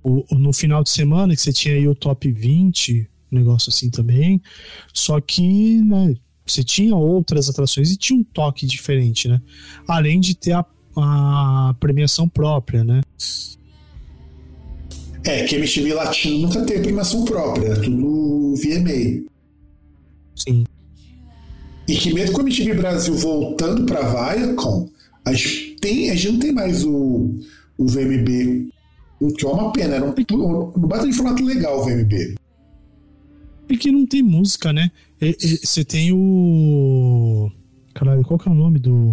o, 0.02 0.24
o, 0.31 0.39
no 0.39 0.52
final 0.52 0.82
de 0.85 0.90
semana 0.90 1.35
que 1.35 1.40
você 1.40 1.52
tinha 1.52 1.74
aí 1.74 1.89
o 1.89 1.94
top 1.94 2.31
20, 2.31 3.09
um 3.32 3.36
negócio 3.39 3.70
assim 3.70 3.90
também. 3.90 4.40
Só 4.93 5.20
que, 5.20 5.81
né, 5.82 6.15
você 6.47 6.62
tinha 6.62 6.94
outras 6.94 7.48
atrações 7.48 7.90
e 7.90 7.97
tinha 7.97 8.19
um 8.19 8.24
toque 8.24 8.66
diferente, 8.66 9.28
né? 9.28 9.40
Além 9.86 10.20
de 10.20 10.35
ter 10.35 10.52
a, 10.52 10.65
a 10.97 11.74
premiação 11.81 12.28
própria, 12.28 12.85
né? 12.85 13.01
É, 15.24 15.44
que 15.44 15.56
MTV 15.56 15.93
Latino 15.94 16.39
nunca 16.39 16.65
teve 16.65 16.85
premiação 16.85 17.24
própria, 17.24 17.69
é 17.69 17.81
tudo 17.81 18.55
VMA. 18.55 19.28
Sim. 20.48 20.64
E 21.86 21.94
que 21.94 22.12
mesmo 22.12 22.34
com 22.34 22.40
a 22.42 22.44
MTV 22.44 22.74
Brasil 22.74 23.14
voltando 23.14 23.84
para 23.86 24.00
a 24.00 24.34
Viacom, 24.34 24.88
a 25.24 25.32
gente, 25.32 25.76
tem, 25.80 26.10
a 26.10 26.14
gente 26.14 26.32
não 26.32 26.38
tem 26.38 26.52
mais 26.52 26.84
o, 26.84 27.34
o 27.78 27.86
VMB, 27.86 28.68
o 29.20 29.32
que 29.32 29.44
é 29.44 29.48
uma 29.48 29.72
pena, 29.72 29.96
era 29.96 30.04
um, 30.04 30.14
um, 30.32 30.72
um 30.76 30.86
bate 30.86 31.06
de 31.06 31.12
formato 31.12 31.42
legal 31.42 31.80
o 31.80 31.84
VMB. 31.84 32.34
É 33.70 33.76
que 33.76 33.92
não 33.92 34.06
tem 34.06 34.22
música, 34.22 34.72
né? 34.72 34.90
Você 35.62 35.84
tem 35.84 36.12
o. 36.12 37.50
Caralho, 37.92 38.24
qual 38.24 38.38
que 38.38 38.48
é 38.48 38.52
o 38.52 38.54
nome 38.54 38.78
do 38.78 39.12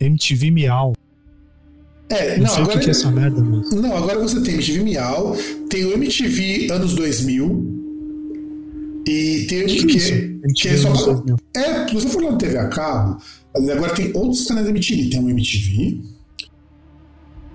MTV 0.00 0.50
Miau? 0.50 0.92
É, 2.08 2.36
não, 2.36 2.46
não 2.46 2.54
agora. 2.54 2.64
O 2.64 2.72
que, 2.72 2.78
que 2.80 2.88
é 2.88 2.90
essa 2.90 3.10
merda, 3.10 3.40
Não, 3.40 3.96
agora 3.96 4.18
você 4.18 4.40
tem 4.42 4.54
MTV 4.54 4.82
Miau, 4.82 5.36
tem 5.68 5.84
o 5.84 5.92
MTV 5.92 6.68
anos 6.72 6.94
2000, 6.94 7.71
e 9.06 9.46
tem 9.48 9.66
que, 9.66 9.86
que, 9.86 10.52
que 10.54 10.68
é 10.68 10.76
só. 10.76 10.92
É, 11.56 11.88
se 11.88 11.94
você 11.94 12.08
for 12.08 12.22
lá 12.22 12.32
no 12.32 12.38
TV 12.38 12.56
a 12.58 12.68
cabo, 12.68 13.20
agora 13.54 13.94
tem 13.94 14.12
outros 14.14 14.46
canais 14.46 14.66
da 14.66 14.70
MTV. 14.70 15.10
Tem 15.10 15.20
o 15.20 15.28
MTV. 15.28 16.00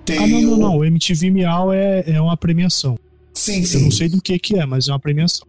Tem 0.04 0.18
ah, 0.18 0.26
não, 0.26 0.40
não, 0.40 0.52
o... 0.52 0.56
não. 0.56 0.76
O 0.78 0.84
MTV 0.84 1.30
Miau 1.30 1.72
é, 1.72 2.04
é 2.06 2.20
uma 2.20 2.36
premiação. 2.36 2.98
Sim, 3.34 3.64
sim. 3.64 3.78
Eu 3.78 3.84
não 3.84 3.90
sei 3.90 4.08
do 4.08 4.20
que, 4.20 4.38
que 4.38 4.58
é, 4.58 4.66
mas 4.66 4.88
é 4.88 4.92
uma 4.92 4.98
premiação. 4.98 5.46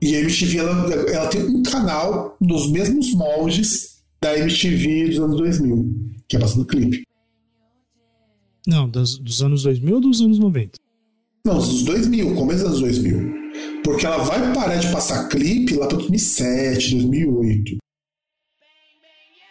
E 0.00 0.14
a 0.14 0.20
MTV 0.20 0.58
ela, 0.58 0.92
ela 1.10 1.26
tem 1.28 1.42
um 1.42 1.62
canal 1.62 2.36
nos 2.40 2.70
mesmos 2.70 3.12
moldes 3.14 3.96
da 4.20 4.38
MTV 4.38 5.08
dos 5.08 5.18
anos 5.18 5.36
2000, 5.38 5.94
que 6.28 6.36
é 6.36 6.40
passando 6.40 6.66
clipe. 6.66 7.02
Não, 8.66 8.88
das, 8.88 9.16
dos 9.18 9.42
anos 9.42 9.62
2000 9.62 9.94
ou 9.94 10.00
dos 10.00 10.20
anos 10.20 10.38
90? 10.38 10.78
Não, 11.46 11.54
dos 11.54 11.82
2000, 11.84 12.34
começo 12.34 12.64
dos 12.64 12.82
anos 12.82 12.98
2000. 12.98 13.45
Porque 13.86 14.04
ela 14.04 14.18
vai 14.24 14.52
parar 14.52 14.76
de 14.76 14.90
passar 14.90 15.28
clipe 15.28 15.74
lá 15.76 15.86
para 15.86 15.98
2007, 15.98 16.96
2008. 16.96 17.76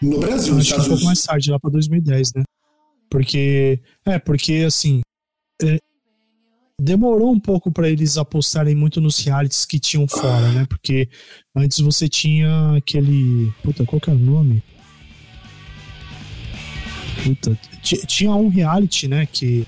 No 0.01 0.19
Brasil, 0.19 0.53
nos 0.53 0.57
um 0.57 0.59
Estados 0.59 0.87
pouco 0.87 0.89
Unidos. 1.01 1.03
mais 1.05 1.21
tarde, 1.23 1.49
lá 1.51 1.59
pra 1.59 1.69
2010, 1.69 2.33
né? 2.35 2.43
Porque. 3.09 3.79
É, 4.05 4.19
porque 4.19 4.63
assim. 4.67 4.99
é, 5.63 5.79
demorou 6.79 7.31
um 7.31 7.39
pouco 7.39 7.71
pra 7.71 7.89
eles 7.89 8.17
apostarem 8.17 8.75
muito 8.75 8.99
nos 8.99 9.19
realities 9.19 9.65
que 9.65 9.79
tinham 9.79 10.05
fora, 10.05 10.51
né? 10.51 10.65
Porque 10.67 11.07
antes 11.55 11.79
você 11.79 12.09
tinha 12.09 12.75
aquele. 12.75 13.53
Puta, 13.63 13.85
qual 13.85 14.01
que 14.01 14.09
é 14.09 14.13
o 14.13 14.19
nome? 14.19 14.61
Puta, 17.23 17.57
ti- 17.81 18.05
tinha 18.05 18.31
um 18.35 18.49
reality, 18.49 19.07
né? 19.07 19.25
Que, 19.25 19.65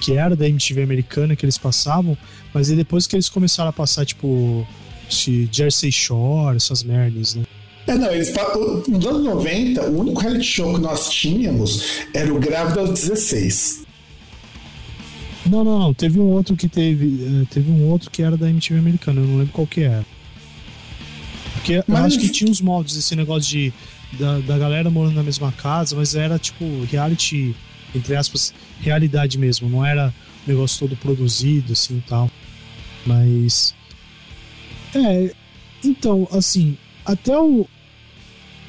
que 0.00 0.14
era 0.16 0.34
da 0.34 0.48
MTV 0.48 0.82
americana 0.82 1.36
que 1.36 1.44
eles 1.44 1.58
passavam, 1.58 2.16
mas 2.54 2.70
aí 2.70 2.76
depois 2.76 3.06
que 3.06 3.16
eles 3.16 3.28
começaram 3.28 3.70
a 3.70 3.72
passar, 3.72 4.04
tipo. 4.06 4.66
Jersey 5.50 5.90
Shore, 5.90 6.56
essas 6.56 6.82
merdas, 6.82 7.34
né? 7.34 7.42
É, 7.86 7.94
não, 7.94 8.10
eles, 8.12 8.30
nos 8.86 9.06
anos 9.06 9.24
90, 9.24 9.82
o 9.88 10.00
único 10.00 10.20
reality 10.20 10.44
show 10.44 10.74
que 10.74 10.80
nós 10.82 11.08
tínhamos 11.08 12.02
era 12.12 12.30
o 12.34 12.38
Grávida 12.38 12.80
aos 12.80 12.90
16. 12.90 13.84
Não, 15.46 15.64
não, 15.64 15.78
não. 15.78 15.94
Teve 15.94 16.20
um 16.20 16.26
outro 16.30 16.54
que 16.56 16.68
teve. 16.68 17.24
eh, 17.24 17.46
Teve 17.50 17.70
um 17.70 17.88
outro 17.88 18.10
que 18.10 18.22
era 18.22 18.36
da 18.36 18.50
MTV 18.50 18.78
americana, 18.78 19.20
eu 19.22 19.26
não 19.26 19.38
lembro 19.38 19.52
qual 19.54 19.66
que 19.66 19.80
era. 19.80 20.04
Porque 21.54 21.72
eu 21.74 21.84
Mas- 21.86 22.04
acho 22.04 22.18
que 22.18 22.28
tinha 22.28 22.50
uns 22.50 22.60
moldes, 22.60 22.96
esse 22.96 23.16
negócio 23.16 23.48
de. 23.50 23.72
Da, 24.18 24.38
da 24.40 24.58
galera 24.58 24.88
morando 24.90 25.14
na 25.16 25.22
mesma 25.22 25.52
casa, 25.52 25.94
mas 25.94 26.14
era 26.14 26.38
tipo 26.38 26.64
reality, 26.90 27.54
entre 27.94 28.16
aspas, 28.16 28.54
realidade 28.80 29.36
mesmo, 29.38 29.68
não 29.68 29.84
era 29.84 30.14
negócio 30.48 30.88
todo 30.88 30.96
produzido 30.96 31.72
assim 31.72 32.02
tal. 32.08 32.30
Mas. 33.06 33.74
É. 34.94 35.32
Então, 35.84 36.28
assim, 36.32 36.76
até 37.04 37.38
o. 37.38 37.66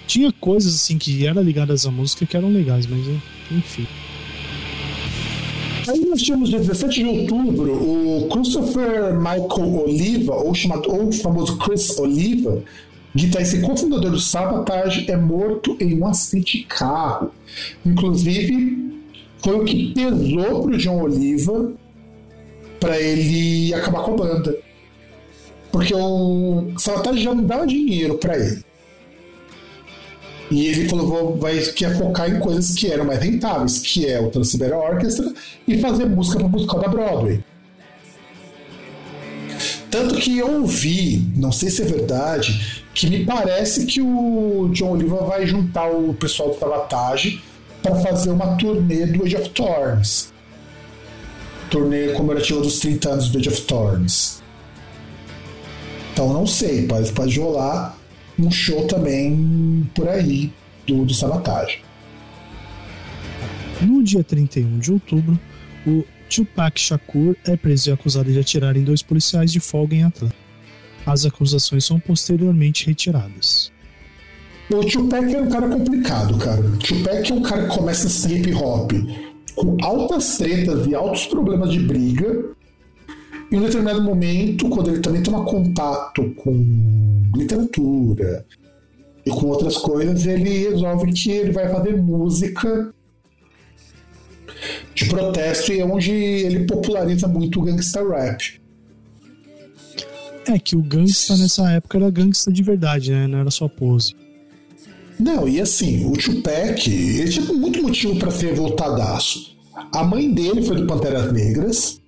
Tinha 0.08 0.32
coisas 0.32 0.74
assim 0.74 0.98
que 0.98 1.26
eram 1.26 1.42
ligadas 1.42 1.86
à 1.86 1.92
música 1.92 2.26
que 2.26 2.36
eram 2.36 2.52
legais, 2.52 2.88
mas 2.88 3.08
eh, 3.08 3.20
enfim. 3.52 3.88
Aí 5.88 6.06
nós 6.06 6.22
tínhamos 6.22 6.50
dia 6.50 6.60
17 6.60 7.04
de 7.04 7.06
outubro 7.06 7.74
o 7.74 8.28
Christopher 8.30 9.16
Michael 9.16 9.84
Oliva, 9.84 10.36
ou, 10.36 10.54
chamado, 10.54 10.90
ou 10.92 11.10
o 11.10 11.12
famoso 11.12 11.58
Chris 11.58 11.98
Oliva, 11.98 12.64
guitarrista 13.16 13.58
e 13.58 13.62
cofundador 13.62 14.12
do 14.12 14.20
Sabotage, 14.20 15.10
é 15.10 15.18
morto 15.18 15.76
em 15.80 16.00
um 16.00 16.06
acidente 16.06 16.60
de 16.60 16.64
carro. 16.66 17.32
Inclusive, 17.86 18.99
foi 19.40 19.56
o 19.56 19.66
que 19.66 19.94
pesou 19.94 20.64
pro 20.64 20.78
John 20.78 21.02
Oliva 21.02 21.72
para 22.80 23.00
ele 23.00 23.74
acabar 23.74 24.04
com 24.04 24.14
a 24.14 24.18
banda. 24.18 24.58
Porque 25.72 25.94
o 25.94 26.74
Sabotage 26.78 27.22
já 27.22 27.34
não 27.34 27.44
dava 27.44 27.68
dinheiro 27.68 28.18
para 28.18 28.38
ele. 28.38 28.64
E 30.52 30.66
ele 30.66 30.90
falou 30.90 31.08
vou, 31.08 31.38
vai 31.38 31.60
quer 31.60 31.96
focar 31.96 32.30
em 32.30 32.40
coisas 32.40 32.76
que 32.76 32.92
eram 32.92 33.06
mais 33.06 33.20
rentáveis, 33.20 33.80
que 33.80 34.08
é 34.08 34.20
o 34.20 34.30
Trans-Siberian 34.30 34.78
Orchestra 34.78 35.32
e 35.68 35.78
fazer 35.78 36.06
música 36.06 36.40
para 36.40 36.48
musical 36.48 36.80
da 36.80 36.88
Broadway. 36.88 37.44
Tanto 39.92 40.16
que 40.16 40.38
eu 40.38 40.62
ouvi, 40.62 41.24
não 41.36 41.52
sei 41.52 41.70
se 41.70 41.82
é 41.82 41.86
verdade, 41.86 42.84
que 42.94 43.08
me 43.08 43.26
parece 43.26 43.86
que 43.86 44.02
o 44.02 44.70
John 44.74 44.92
Oliva 44.92 45.24
vai 45.24 45.46
juntar 45.46 45.90
o 45.90 46.14
pessoal 46.14 46.50
do 46.50 46.60
Sabotage 46.60 47.42
para 47.82 47.96
fazer 47.96 48.32
uma 48.32 48.56
turnê 48.58 49.06
do 49.06 49.24
Age 49.24 49.36
of 49.36 49.50
Thorns. 49.50 50.34
Turnê 51.70 52.14
comemorativa 52.14 52.62
dos 52.62 52.80
30 52.80 53.10
anos 53.10 53.30
do 53.30 53.38
Age 53.38 53.50
of 53.50 53.62
Thorns. 53.62 54.42
Então 56.14 56.34
não 56.34 56.46
sei, 56.46 56.86
pode, 56.88 57.12
pode 57.14 57.40
rolar 57.40 57.98
um 58.38 58.52
show 58.52 58.86
também 58.88 59.90
por 59.94 60.08
aí 60.08 60.52
do, 60.86 61.06
do 61.06 61.14
Sabotage. 61.14 61.82
No 63.82 64.04
dia 64.04 64.24
31 64.24 64.80
de 64.80 64.92
outubro, 64.92 65.40
o 65.88 66.04
Tupac 66.30 66.80
Shakur 66.80 67.36
é 67.46 67.56
preso 67.56 67.90
e 67.90 67.94
acusado 67.94 68.32
de 68.32 68.40
atirar 68.40 68.76
em 68.76 68.84
dois 68.84 69.02
policiais 69.02 69.52
de 69.52 69.60
folga 69.60 69.96
em 69.96 70.04
Atlanta. 70.04 70.36
As 71.06 71.26
acusações 71.26 71.86
são 71.86 72.00
posteriormente 72.00 72.86
retiradas. 72.86 73.72
O 74.72 74.86
Tupac 74.86 75.34
é 75.34 75.42
um 75.42 75.50
cara 75.50 75.68
complicado, 75.68 76.38
cara. 76.38 76.62
Tupac 76.80 77.32
é 77.32 77.34
um 77.34 77.42
cara 77.42 77.68
que 77.68 77.76
começa 77.76 78.06
esse 78.06 78.32
hip 78.32 78.54
hop 78.54 78.92
com 79.56 79.76
altas 79.84 80.38
tretas 80.38 80.86
e 80.86 80.94
altos 80.94 81.26
problemas 81.26 81.72
de 81.72 81.80
briga. 81.80 82.56
Em 83.52 83.58
um 83.58 83.64
determinado 83.64 84.04
momento, 84.04 84.70
quando 84.70 84.92
ele 84.92 85.00
também 85.00 85.24
toma 85.24 85.44
contato 85.44 86.34
com 86.36 87.24
literatura 87.36 88.46
e 89.26 89.32
com 89.32 89.48
outras 89.48 89.76
coisas, 89.76 90.28
ele 90.28 90.70
resolve 90.70 91.12
que 91.14 91.32
ele 91.32 91.52
vai 91.52 91.68
fazer 91.68 91.98
música 91.98 92.94
de 94.94 95.06
protesto 95.06 95.74
e 95.74 95.80
é 95.80 95.86
onde 95.86 96.12
ele 96.12 96.66
populariza 96.66 97.28
muito 97.28 97.60
o 97.60 97.64
gangsta 97.64 98.08
rap. 98.08 98.62
É 100.48 100.60
que 100.60 100.76
o 100.76 100.82
gangsta 100.82 101.36
nessa 101.38 101.72
época 101.72 101.98
era 101.98 102.10
gangsta 102.12 102.52
de 102.52 102.62
verdade, 102.62 103.12
né? 103.12 103.26
Não 103.28 103.40
era 103.40 103.52
só 103.52 103.68
pose. 103.68 104.19
Não, 105.20 105.48
e 105.48 105.60
assim, 105.60 106.06
o 106.06 106.14
Tupac, 106.14 106.90
ele 106.90 107.30
tinha 107.30 107.54
muito 107.54 107.82
motivo 107.82 108.18
para 108.18 108.32
ser 108.32 108.54
voltadaço. 108.56 109.58
A 109.94 110.04
mãe 110.04 110.32
dele 110.34 110.62
foi 110.64 110.78
do 110.78 110.88
Panteras 110.88 111.32
Negras, 111.34 112.02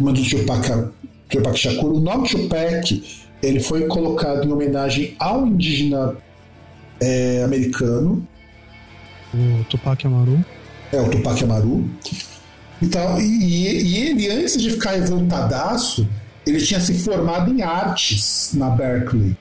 mãe 0.00 0.14
do 0.14 0.22
Tupac, 0.24 0.88
Tupac 1.28 1.58
Shakur. 1.58 1.92
O 1.92 2.00
nome 2.00 2.28
Tupac, 2.28 3.02
ele 3.42 3.60
foi 3.60 3.86
colocado 3.86 4.46
em 4.48 4.52
homenagem 4.52 5.14
ao 5.18 5.46
indígena 5.46 6.16
é, 7.00 7.42
americano, 7.44 8.26
O 9.34 9.64
Tupac 9.64 10.06
Amaru. 10.06 10.44
é 10.92 11.00
o 11.00 11.10
Tupac 11.10 11.42
Amaru. 11.44 11.84
Então, 12.80 13.20
e, 13.20 13.24
e 13.24 13.96
ele, 13.96 14.28
antes 14.30 14.56
de 14.56 14.70
ficar 14.70 14.92
revoltadaço, 14.92 16.06
ele 16.46 16.60
tinha 16.60 16.80
se 16.80 16.94
formado 16.94 17.52
em 17.52 17.62
artes 17.62 18.50
na 18.54 18.70
Berkeley. 18.70 19.36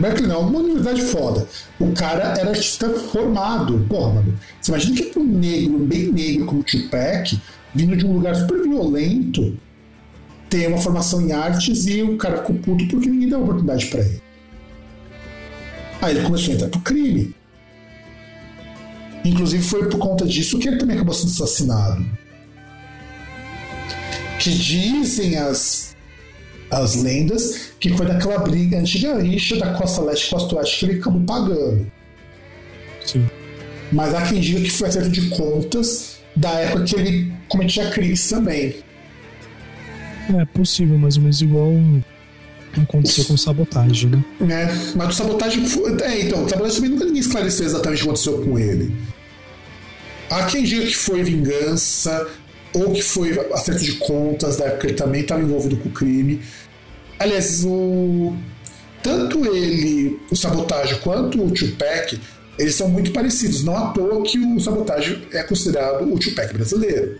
Berkeley 0.00 0.28
não, 0.28 0.40
uma 0.40 0.60
universidade 0.60 1.02
foda. 1.02 1.46
O 1.78 1.92
cara 1.92 2.34
era 2.38 2.50
artista 2.50 2.88
formado. 2.90 3.84
Porra, 3.88 4.14
mano. 4.14 4.38
Você 4.60 4.70
imagina 4.70 4.96
que 4.96 5.18
um 5.18 5.24
negro, 5.24 5.78
bem 5.78 6.12
negro 6.12 6.46
como 6.46 6.60
o 6.60 6.64
Tupac, 6.64 7.40
vindo 7.74 7.96
de 7.96 8.06
um 8.06 8.12
lugar 8.12 8.34
super 8.34 8.62
violento, 8.62 9.56
tem 10.48 10.66
uma 10.66 10.78
formação 10.78 11.20
em 11.20 11.32
artes 11.32 11.86
e 11.86 12.02
o 12.02 12.16
cara 12.16 12.38
ficou 12.38 12.56
puto 12.56 12.86
porque 12.88 13.08
ninguém 13.08 13.28
deu 13.28 13.42
oportunidade 13.42 13.86
pra 13.86 14.00
ele. 14.00 14.22
Aí 16.00 16.16
ele 16.16 16.24
começou 16.24 16.52
a 16.52 16.54
entrar 16.54 16.68
pro 16.68 16.80
crime. 16.80 17.34
Inclusive 19.24 19.62
foi 19.62 19.88
por 19.88 19.98
conta 19.98 20.24
disso 20.24 20.58
que 20.58 20.68
ele 20.68 20.78
também 20.78 20.96
acabou 20.96 21.14
sendo 21.14 21.30
assassinado. 21.30 22.04
Que 24.38 24.50
dizem 24.50 25.36
as, 25.36 25.87
as 26.70 26.94
lendas 26.96 27.72
que 27.80 27.96
foi 27.96 28.06
daquela 28.06 28.38
briga 28.38 28.78
antiga 28.78 29.18
rixa 29.18 29.56
da 29.56 29.74
costa 29.74 30.02
leste 30.02 30.26
e 30.26 30.30
costa 30.30 30.56
oeste 30.56 30.78
que 30.78 30.86
ele 30.86 31.00
acabou 31.00 31.22
pagando. 31.22 31.90
Sim. 33.04 33.26
Mas 33.90 34.14
há 34.14 34.22
quem 34.22 34.40
diga 34.40 34.60
que 34.60 34.70
foi 34.70 34.88
acerto 34.88 35.08
de 35.08 35.28
contas 35.30 36.18
da 36.36 36.50
época 36.50 36.84
que 36.84 36.96
ele 36.96 37.32
cometia 37.48 37.90
crimes 37.90 38.28
também. 38.28 38.76
É 40.38 40.44
possível, 40.44 40.98
mais 40.98 41.16
ou 41.16 41.22
menos 41.22 41.40
igual 41.40 41.72
aconteceu 42.76 43.24
com 43.24 43.36
sabotagem, 43.36 44.10
né? 44.10 44.24
né? 44.40 44.92
Mas 44.94 45.08
o 45.08 45.12
sabotagem 45.12 45.66
foi. 45.66 45.90
É, 46.02 46.20
então, 46.20 46.44
o 46.44 46.48
sabotagem 46.48 46.76
também 46.76 46.90
nunca 46.90 47.04
ninguém 47.06 47.20
esclareceu 47.20 47.64
exatamente 47.64 48.00
o 48.00 48.02
que 48.02 48.08
aconteceu 48.08 48.42
com 48.42 48.58
ele. 48.58 48.94
Há 50.30 50.44
quem 50.44 50.64
diga 50.64 50.84
que 50.84 50.96
foi 50.96 51.22
vingança, 51.22 52.28
ou 52.78 52.92
que 52.92 53.02
foi 53.02 53.38
acerto 53.52 53.82
de 53.82 53.92
contas 53.92 54.56
da 54.56 54.66
época 54.66 54.80
que 54.80 54.86
ele 54.88 54.94
também 54.94 55.20
estava 55.22 55.42
envolvido 55.42 55.76
com 55.76 55.88
o 55.88 55.92
crime. 55.92 56.40
Aliás, 57.18 57.64
o... 57.64 58.34
tanto 59.02 59.44
ele, 59.44 60.18
o 60.30 60.36
sabotagem, 60.36 60.98
quanto 61.00 61.44
o 61.44 61.50
Tupac, 61.50 62.18
eles 62.58 62.74
são 62.74 62.88
muito 62.88 63.12
parecidos. 63.12 63.64
Não 63.64 63.76
à 63.76 63.90
toa 63.92 64.22
que 64.22 64.38
o 64.38 64.60
sabotagem 64.60 65.26
é 65.32 65.42
considerado 65.42 66.12
o 66.12 66.18
Tupac 66.18 66.52
brasileiro. 66.52 67.18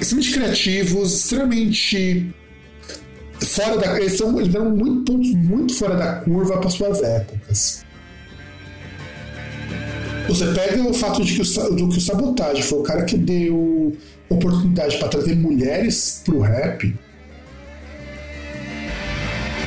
Extremamente 0.00 0.32
criativos, 0.32 1.14
extremamente 1.14 2.34
fora 3.40 3.76
da. 3.76 4.00
Eles, 4.00 4.16
são, 4.16 4.40
eles 4.40 4.54
eram 4.54 4.70
muito 4.70 5.12
pontos 5.12 5.34
muito 5.34 5.74
fora 5.74 5.96
da 5.96 6.12
curva 6.16 6.58
para 6.58 6.70
suas 6.70 7.02
épocas. 7.02 7.84
Você 10.30 10.46
pega 10.52 10.80
o 10.88 10.94
fato 10.94 11.24
de 11.24 11.34
que 11.34 11.42
o, 11.42 11.74
do 11.74 11.88
que 11.88 11.98
o 11.98 12.00
Sabotage 12.00 12.62
foi 12.62 12.78
o 12.78 12.82
cara 12.84 13.04
que 13.04 13.16
deu 13.16 13.96
oportunidade 14.28 14.96
para 14.96 15.08
trazer 15.08 15.34
mulheres 15.34 16.22
pro 16.24 16.38
rap. 16.38 16.94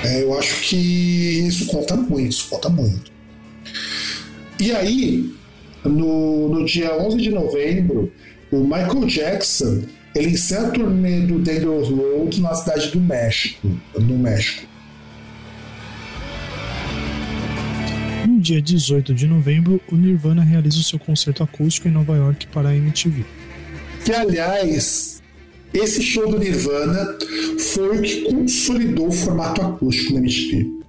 É, 0.06 0.24
eu 0.24 0.38
acho 0.40 0.62
que 0.62 0.78
isso 0.78 1.66
conta 1.66 1.98
muito, 1.98 2.30
isso 2.30 2.48
conta 2.50 2.70
muito. 2.70 3.12
E 4.58 4.72
aí, 4.72 5.34
no, 5.84 6.48
no 6.48 6.66
dia 6.66 6.96
11 6.98 7.18
de 7.18 7.30
novembro, 7.30 8.10
o 8.50 8.60
Michael 8.62 9.06
Jackson 9.06 9.84
ele 10.16 10.30
encerra 10.30 10.68
a 10.68 10.72
turnê 10.72 11.22
do 11.22 11.40
Dangerous 11.40 11.90
Road 11.90 12.40
na 12.40 12.56
cidade 12.56 12.90
do 12.90 13.02
México, 13.02 13.68
no 14.00 14.18
México. 14.18 14.66
Dia 18.44 18.62
18 18.62 19.14
de 19.14 19.26
novembro, 19.26 19.82
o 19.90 19.96
Nirvana 19.96 20.44
realiza 20.44 20.78
o 20.78 20.84
seu 20.84 21.00
concerto 21.00 21.42
acústico 21.42 21.88
em 21.88 21.92
Nova 21.92 22.16
York 22.16 22.46
para 22.48 22.70
a 22.70 22.76
MTV. 22.76 23.26
Que, 24.04 24.12
aliás, 24.12 25.24
esse 25.74 26.04
show 26.04 26.30
do 26.30 26.38
Nirvana 26.38 27.18
foi 27.74 27.98
o 27.98 28.02
que 28.02 28.22
consolidou 28.24 29.08
o 29.08 29.12
formato 29.12 29.62
acústico 29.62 30.14
na 30.14 30.20
MTV. 30.20 30.84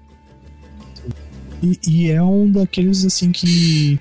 E, 1.62 1.78
e 1.86 2.10
é 2.10 2.22
um 2.22 2.50
daqueles, 2.50 3.04
assim, 3.04 3.30
que 3.30 3.98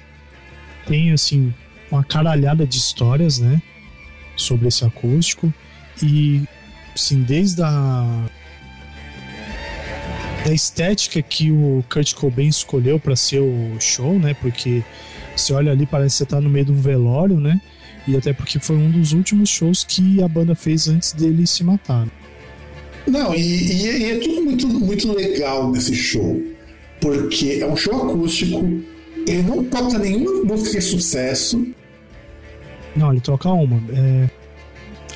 tem, 0.88 1.12
assim, 1.12 1.54
uma 1.92 2.04
caralhada 2.04 2.66
de 2.66 2.78
histórias, 2.78 3.38
né? 3.38 3.62
Sobre 4.36 4.68
esse 4.68 4.84
acústico. 4.84 5.54
E, 6.02 6.42
assim, 6.96 7.22
desde 7.22 7.62
a 7.62 8.26
da 10.46 10.54
estética 10.54 11.22
que 11.22 11.52
o 11.52 11.84
Kurt 11.92 12.14
Cobain 12.14 12.48
escolheu 12.48 13.00
para 13.00 13.16
ser 13.16 13.40
o 13.40 13.80
show, 13.80 14.20
né? 14.20 14.34
Porque 14.34 14.84
você 15.36 15.54
olha 15.54 15.72
ali, 15.72 15.86
parece 15.86 16.16
que 16.16 16.18
você 16.20 16.26
tá 16.26 16.42
no 16.42 16.50
meio 16.50 16.66
de 16.66 16.72
um 16.72 16.82
velório, 16.82 17.40
né? 17.40 17.62
E 18.08 18.18
até 18.18 18.34
porque 18.34 18.60
foi 18.60 18.76
um 18.76 18.92
dos 18.92 19.14
últimos 19.14 19.50
shows 19.50 19.84
que 19.84 20.22
a 20.22 20.28
banda 20.28 20.54
fez 20.56 20.88
antes 20.88 21.14
dele 21.14 21.48
se 21.48 21.64
matar. 21.64 22.08
Não, 23.08 23.34
e, 23.34 23.40
e, 23.40 23.86
e 23.86 24.12
é 24.12 24.20
tudo 24.20 24.44
muito, 24.44 24.68
muito 24.68 25.14
legal 25.14 25.72
nesse 25.72 25.96
show. 25.96 26.42
Porque 27.00 27.60
é 27.62 27.68
um 27.68 27.76
show 27.76 28.10
acústico, 28.10 28.64
ele 29.28 29.44
não 29.44 29.64
toca 29.64 29.98
nenhuma 29.98 30.44
música 30.44 30.80
de 30.80 30.86
sucesso. 30.86 31.66
Não, 32.96 33.12
ele 33.12 33.22
toca 33.22 33.50
uma. 33.50 33.82
É... 33.92 34.30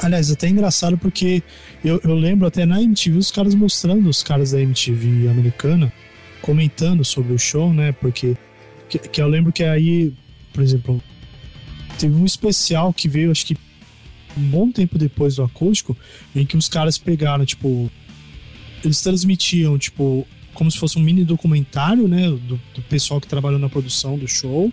Aliás, 0.01 0.31
até 0.31 0.47
é 0.47 0.49
engraçado 0.49 0.97
porque 0.97 1.41
eu, 1.83 1.99
eu 2.03 2.13
lembro 2.13 2.47
até 2.47 2.65
na 2.65 2.81
MTV 2.81 3.17
os 3.17 3.31
caras 3.31 3.55
mostrando 3.55 4.07
os 4.09 4.21
caras 4.21 4.51
da 4.51 4.61
MTV 4.61 5.27
americana 5.27 5.91
comentando 6.41 7.03
sobre 7.03 7.33
o 7.33 7.39
show, 7.39 7.73
né? 7.73 7.91
Porque 7.91 8.37
que, 8.87 8.99
que 8.99 9.21
eu 9.21 9.27
lembro 9.27 9.51
que 9.51 9.63
aí, 9.63 10.13
por 10.53 10.63
exemplo, 10.63 11.01
teve 11.97 12.15
um 12.15 12.25
especial 12.25 12.93
que 12.93 13.07
veio, 13.07 13.31
acho 13.31 13.45
que 13.45 13.57
um 14.37 14.49
bom 14.49 14.71
tempo 14.71 14.97
depois 14.97 15.35
do 15.35 15.43
acústico, 15.43 15.97
em 16.35 16.45
que 16.45 16.55
os 16.55 16.69
caras 16.69 16.97
pegaram, 16.97 17.45
tipo, 17.45 17.91
eles 18.83 19.01
transmitiam, 19.01 19.77
tipo, 19.77 20.27
como 20.53 20.69
se 20.71 20.77
fosse 20.77 20.97
um 20.97 21.01
mini 21.01 21.23
documentário, 21.23 22.07
né, 22.07 22.29
do, 22.29 22.59
do 22.73 22.81
pessoal 22.87 23.19
que 23.19 23.27
trabalhou 23.27 23.59
na 23.59 23.67
produção 23.67 24.17
do 24.17 24.27
show, 24.27 24.71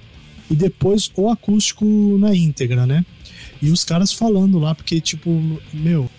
e 0.51 0.55
depois 0.55 1.11
o 1.17 1.31
acústico 1.31 1.85
na 2.19 2.35
íntegra, 2.35 2.87
né? 2.87 3.05
E 3.65 3.71
os 3.71 3.83
caras 3.83 4.13
falando 4.13 4.59
lá, 4.59 4.75
porque, 4.75 5.01
tipo, 5.01 5.31
meu, 5.73 6.11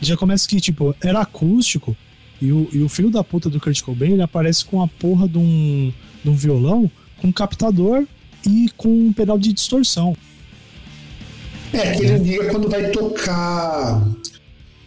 já 0.00 0.16
começa 0.16 0.46
que, 0.46 0.60
tipo, 0.60 0.94
era 1.02 1.22
acústico, 1.22 1.96
e 2.40 2.52
o, 2.52 2.68
e 2.72 2.82
o 2.82 2.88
filho 2.88 3.10
da 3.10 3.24
puta 3.24 3.50
do 3.50 3.58
Kurt 3.58 3.82
Cobain, 3.82 4.12
ele 4.12 4.22
aparece 4.22 4.64
com 4.64 4.80
a 4.80 4.86
porra 4.86 5.28
de 5.28 5.36
um, 5.36 5.92
de 6.22 6.30
um 6.30 6.36
violão, 6.36 6.88
com 7.20 7.26
um 7.26 7.32
captador 7.32 8.06
e 8.46 8.70
com 8.76 9.08
um 9.08 9.12
pedal 9.12 9.36
de 9.36 9.52
distorção. 9.52 10.16
É, 11.72 11.94
aquele 11.94 12.20
dia 12.20 12.48
quando 12.48 12.70
vai 12.70 12.88
tocar. 12.92 14.08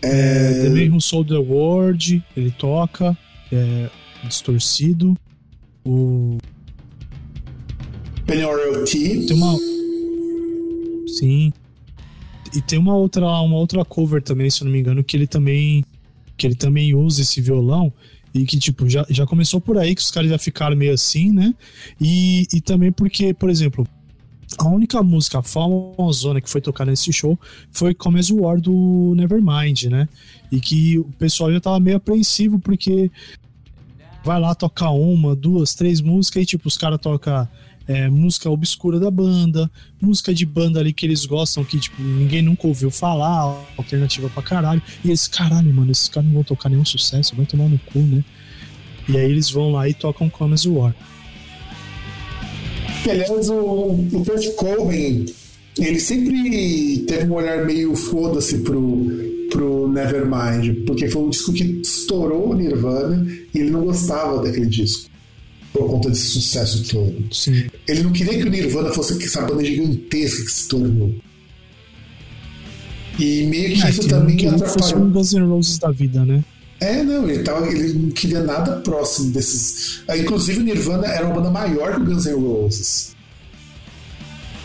É... 0.02 0.62
The 0.62 0.70
Man 0.70 0.96
Who 0.96 1.02
Sold 1.02 1.28
the 1.28 1.38
World, 1.38 2.24
ele 2.38 2.52
toca, 2.52 3.18
é, 3.52 3.90
distorcido. 4.24 5.14
O. 5.84 6.38
Penny 8.26 8.44
T. 8.86 9.26
Tem 9.26 9.36
uma. 9.36 9.58
Sim. 11.10 11.52
E 12.58 12.62
tem 12.62 12.80
uma 12.80 12.96
outra, 12.96 13.24
uma 13.42 13.56
outra 13.56 13.86
cover 13.86 14.20
também, 14.20 14.50
se 14.50 14.64
eu 14.64 14.66
não 14.66 14.72
me 14.72 14.80
engano, 14.80 15.04
que 15.04 15.16
ele 15.16 15.28
também. 15.28 15.86
Que 16.36 16.48
ele 16.48 16.56
também 16.56 16.96
usa 16.96 17.22
esse 17.22 17.40
violão. 17.40 17.94
E 18.34 18.46
que, 18.46 18.58
tipo, 18.58 18.90
já, 18.90 19.06
já 19.12 19.28
começou 19.28 19.62
por 19.62 19.78
aí 19.78 19.94
que 19.94 20.02
os 20.02 20.10
caras 20.10 20.32
já 20.32 20.40
ficaram 20.40 20.76
meio 20.76 20.92
assim, 20.92 21.32
né? 21.32 21.54
E, 22.02 22.48
e 22.52 22.60
também 22.60 22.92
porque, 22.92 23.32
por 23.32 23.52
exemplo, 23.52 23.88
a 24.58 24.68
única 24.68 25.04
música 25.04 25.44
famosona 25.44 26.42
que 26.42 26.50
foi 26.50 26.60
tocada 26.60 26.90
nesse 26.90 27.14
show 27.14 27.40
foi 27.72 27.94
Come 27.94 28.20
As 28.20 28.32
War 28.32 28.60
do 28.60 29.14
Nevermind, 29.16 29.84
né? 29.84 30.10
E 30.52 30.60
que 30.60 30.98
o 30.98 31.12
pessoal 31.20 31.54
já 31.54 31.60
tava 31.60 31.80
meio 31.80 31.98
apreensivo 31.98 32.58
porque 32.60 33.12
vai 34.24 34.40
lá 34.40 34.56
tocar 34.56 34.90
uma, 34.90 35.36
duas, 35.36 35.76
três 35.76 36.02
músicas 36.02 36.42
e 36.42 36.46
tipo, 36.48 36.68
os 36.68 36.76
caras 36.76 37.00
tocam 37.00 37.48
é, 37.88 38.10
música 38.10 38.50
obscura 38.50 39.00
da 39.00 39.10
banda, 39.10 39.72
música 40.02 40.34
de 40.34 40.46
banda 40.46 40.80
ali 40.80 40.92
que 40.92 41.06
eles 41.06 41.26
gostam, 41.26 41.64
que 41.64 41.80
tipo, 41.80 42.02
ninguém 42.02 42.42
nunca 42.42 42.68
ouviu 42.68 42.92
falar, 42.92 43.66
alternativa 43.78 44.30
pra 44.30 44.44
caralho. 44.44 44.82
E 45.04 45.10
eles, 45.10 45.28
caralho, 45.28 45.74
mano, 45.74 45.92
esses 45.92 46.10
caras 46.10 46.28
não 46.28 46.36
vão 46.36 46.44
tocar 46.44 46.70
nenhum 46.70 46.86
sucesso, 46.86 47.36
vai 47.36 47.46
tomar 47.46 47.70
no 47.70 47.80
cu, 47.80 48.00
né? 48.00 48.24
E 49.08 49.18
aí 49.18 49.32
eles 49.32 49.50
vão 49.50 49.72
lá 49.72 49.88
e 49.88 49.94
tocam 49.94 50.30
Come 50.30 50.54
As 50.54 50.66
War. 50.66 50.94
Aliás, 53.10 53.50
o, 53.50 53.56
o 53.56 54.26
Kurt 54.26 54.54
Cobain, 54.56 55.26
ele 55.78 56.00
sempre 56.00 57.06
teve 57.08 57.32
um 57.32 57.36
olhar 57.36 57.66
meio 57.66 57.96
foda-se 57.96 58.60
pro, 58.60 59.08
pro 59.50 59.88
Nevermind, 59.88 60.86
porque 60.86 61.08
foi 61.08 61.22
um 61.22 61.30
disco 61.30 61.54
que 61.54 61.64
estourou 61.82 62.50
o 62.50 62.54
Nirvana 62.54 63.26
e 63.54 63.60
ele 63.60 63.70
não 63.70 63.86
gostava 63.86 64.44
daquele 64.44 64.66
disco. 64.66 65.10
Por 65.78 65.90
conta 65.90 66.10
desse 66.10 66.28
sucesso 66.28 66.84
todo. 66.90 67.34
Sim. 67.34 67.68
Ele 67.88 68.04
não 68.04 68.12
queria 68.12 68.38
que 68.38 68.44
o 68.44 68.50
Nirvana 68.50 68.92
fosse 68.92 69.22
essa 69.24 69.42
banda 69.42 69.64
gigantesca 69.64 70.44
que 70.44 70.52
se 70.52 70.68
tornou. 70.68 71.14
E 73.20 73.44
meio 73.48 73.76
que 73.76 73.84
É, 73.84 73.90
isso 73.90 74.02
que 74.02 74.08
também 74.08 74.38
que 74.38 74.46
não 74.46 74.60
fosse 74.60 74.76
atrapalhou. 74.76 75.08
um 75.08 75.12
Guns 75.12 75.34
N' 75.34 75.48
Roses 75.48 75.78
da 75.80 75.92
vida, 75.92 76.26
né? 76.26 76.44
É, 76.80 77.04
não, 77.04 77.28
ele, 77.28 77.42
tava, 77.42 77.68
ele 77.68 77.94
não 77.94 78.12
queria 78.12 78.42
nada 78.44 78.78
próximo 78.82 79.32
desses. 79.32 80.02
Ah, 80.08 80.16
Inclusive, 80.16 80.60
o 80.60 80.64
Nirvana 80.64 81.08
era 81.08 81.26
uma 81.26 81.36
banda 81.36 81.50
maior 81.50 81.96
que 81.96 82.02
o 82.02 82.06
Guns 82.06 82.26
N' 82.26 82.34
Roses. 82.36 83.16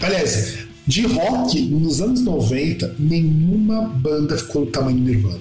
Aliás, 0.01 0.59
de 0.87 1.07
rock, 1.07 1.61
nos 1.63 2.01
anos 2.03 2.21
90, 2.21 2.97
nenhuma 2.99 3.83
banda 3.83 4.37
ficou 4.37 4.67
do 4.67 4.71
tamanho 4.71 4.99
do 4.99 5.05
Nirvana. 5.05 5.41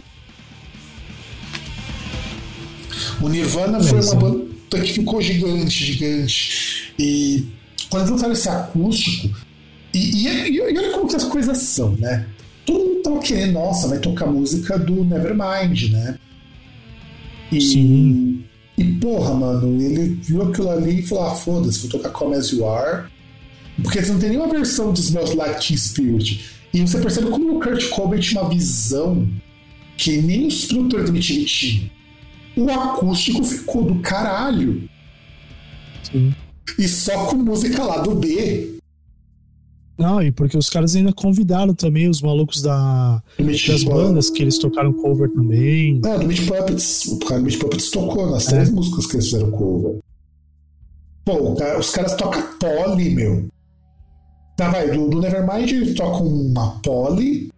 O 3.21 3.27
Nirvana 3.27 3.81
foi 3.83 3.99
uma 3.99 4.29
é. 4.47 4.50
Banda 4.71 4.85
que 4.85 4.93
ficou 4.93 5.21
gigante, 5.21 5.85
gigante. 5.85 6.93
E 6.97 7.45
quando 7.89 8.03
eles 8.03 8.11
lançaram 8.11 8.33
esse 8.33 8.49
acústico, 8.49 9.35
e, 9.93 10.27
e, 10.27 10.51
e 10.53 10.61
olha 10.61 10.91
como 10.91 11.07
que 11.07 11.15
as 11.15 11.25
coisas 11.25 11.57
são, 11.57 11.91
né? 11.97 12.25
Todo 12.65 12.79
mundo 12.79 13.01
tava 13.01 13.19
querendo, 13.19 13.53
nossa, 13.53 13.87
vai 13.87 13.99
tocar 13.99 14.27
música 14.27 14.79
do 14.79 15.03
Nevermind, 15.03 15.91
né? 15.91 16.17
E, 17.51 17.59
Sim. 17.59 18.43
e 18.77 18.83
porra, 18.93 19.33
mano, 19.33 19.81
ele 19.81 20.15
viu 20.21 20.43
aquilo 20.43 20.69
ali 20.69 20.99
e 20.99 21.03
falou: 21.03 21.25
ah, 21.25 21.35
foda-se, 21.35 21.79
vou 21.81 21.89
tocar 21.89 22.09
Come 22.11 22.35
As 22.35 22.49
You 22.49 22.65
Are. 22.65 23.09
Porque 23.83 24.01
você 24.01 24.11
não 24.11 24.19
tem 24.19 24.29
nenhuma 24.29 24.47
versão 24.47 24.93
de 24.93 25.01
Smells 25.01 25.35
Like 25.35 25.65
Teen 25.65 25.77
Spirit. 25.77 26.45
E 26.73 26.81
você 26.81 26.99
percebe 26.99 27.29
como 27.29 27.57
o 27.57 27.59
Kurt 27.59 27.89
Cobain 27.89 28.19
tinha 28.19 28.41
uma 28.41 28.49
visão 28.49 29.27
que 29.97 30.21
nem 30.21 30.47
os 30.47 30.65
produtores 30.65 31.09
do 31.09 31.11
MTV 31.11 31.43
tinham. 31.45 31.89
O 32.55 32.69
acústico 32.69 33.43
ficou 33.43 33.83
do 33.83 33.99
caralho. 33.99 34.89
Sim. 36.03 36.33
E 36.77 36.87
só 36.87 37.25
com 37.25 37.37
música 37.37 37.83
lá 37.83 37.99
do 37.99 38.15
B. 38.15 38.79
Não, 39.97 40.21
e 40.21 40.31
porque 40.31 40.57
os 40.57 40.69
caras 40.69 40.95
ainda 40.95 41.13
convidaram 41.13 41.75
também 41.75 42.09
os 42.09 42.21
malucos 42.21 42.61
da, 42.61 43.21
das 43.37 43.83
bandas 43.83 44.29
que 44.31 44.41
eles 44.41 44.57
tocaram 44.57 44.91
cover 44.93 45.29
também. 45.29 46.01
Ah, 46.03 46.17
do 46.17 46.27
Meat 46.27 46.47
Puppets. 46.47 47.05
O 47.05 47.19
cara 47.19 47.39
do 47.39 47.45
Meat 47.45 47.59
Puppets 47.59 47.91
tocou 47.91 48.29
nas 48.31 48.45
três 48.45 48.71
músicas 48.71 49.05
que 49.05 49.15
eles 49.17 49.25
fizeram 49.25 49.51
cover. 49.51 49.99
Pô, 51.23 51.55
os 51.77 51.91
caras 51.91 52.15
tocam 52.15 52.41
Polly, 52.59 53.11
meu. 53.11 53.47
Tá, 54.57 54.69
vai, 54.69 54.89
do, 54.89 55.07
do 55.07 55.19
Nevermind 55.21 55.71
eles 55.71 55.93
tocam 55.93 56.25
uma 56.27 56.79
Polly, 56.81 57.51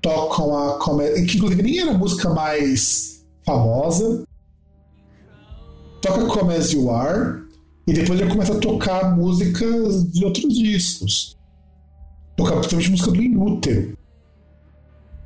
tocam 0.00 0.56
a 0.56 0.78
comédia, 0.78 1.24
que 1.24 1.36
inclusive 1.36 1.62
nem 1.62 1.80
era 1.80 1.90
a 1.90 1.98
música 1.98 2.30
mais 2.30 3.21
famosa. 3.44 4.24
Toca 6.00 6.26
Come 6.26 6.54
As 6.54 6.72
You 6.72 6.90
Are, 6.90 7.42
e 7.86 7.92
depois 7.92 8.20
ele 8.20 8.30
começa 8.30 8.54
a 8.54 8.58
tocar 8.58 9.16
músicas 9.16 10.10
de 10.10 10.24
outros 10.24 10.52
discos. 10.54 11.36
Tocar 12.36 12.56
principalmente 12.56 12.90
música 12.90 13.10
do 13.10 13.22
Inútero 13.22 13.98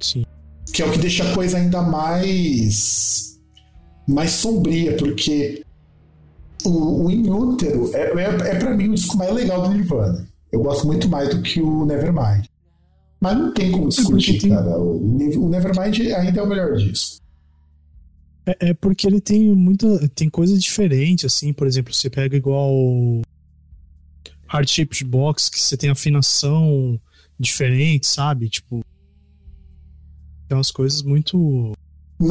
Sim. 0.01 0.27
que 0.73 0.83
é 0.83 0.87
o 0.87 0.93
que 0.93 0.99
deixa 0.99 1.25
a 1.25 1.35
coisa 1.35 1.57
ainda 1.57 1.81
mais 1.83 3.39
mais 4.07 4.31
sombria, 4.33 4.97
porque 4.97 5.65
o, 6.65 7.05
o 7.05 7.11
Inútero 7.11 7.91
é, 7.95 8.13
é, 8.13 8.51
é 8.51 8.55
para 8.59 8.75
mim 8.75 8.89
o 8.89 8.95
disco 8.95 9.17
mais 9.17 9.33
legal 9.33 9.63
do 9.63 9.75
Nirvana. 9.75 10.29
Eu 10.53 10.63
gosto 10.63 10.87
muito 10.87 11.09
mais 11.09 11.29
do 11.29 11.43
que 11.43 11.61
o 11.61 11.85
Nevermind. 11.85 12.47
Mas 13.21 13.37
não 13.37 13.53
tem 13.53 13.73
como 13.73 13.89
discutir, 13.89 14.49
cara. 14.49 14.79
O, 14.79 14.97
o 14.97 15.49
Nevermind 15.49 16.13
ainda 16.13 16.41
é 16.41 16.43
o 16.43 16.47
melhor 16.47 16.77
disco. 16.77 17.21
É, 18.47 18.69
é, 18.69 18.75
porque 18.75 19.07
ele 19.07 19.21
tem 19.21 19.53
muita. 19.55 20.09
Tem 20.11 20.31
coisa 20.31 20.57
diferente, 20.57 21.27
assim, 21.27 21.53
por 21.53 21.67
exemplo, 21.67 21.93
você 21.93 22.09
pega 22.09 22.37
igual 22.37 22.73
Hard 24.47 24.69
Shaped 24.69 25.05
Box, 25.05 25.51
que 25.51 25.61
você 25.61 25.77
tem 25.77 25.91
afinação 25.91 27.01
diferente, 27.39 28.07
sabe? 28.07 28.49
Tipo. 28.49 28.85
Tem 30.49 30.57
umas 30.57 30.71
coisas 30.71 31.03
muito. 31.03 31.73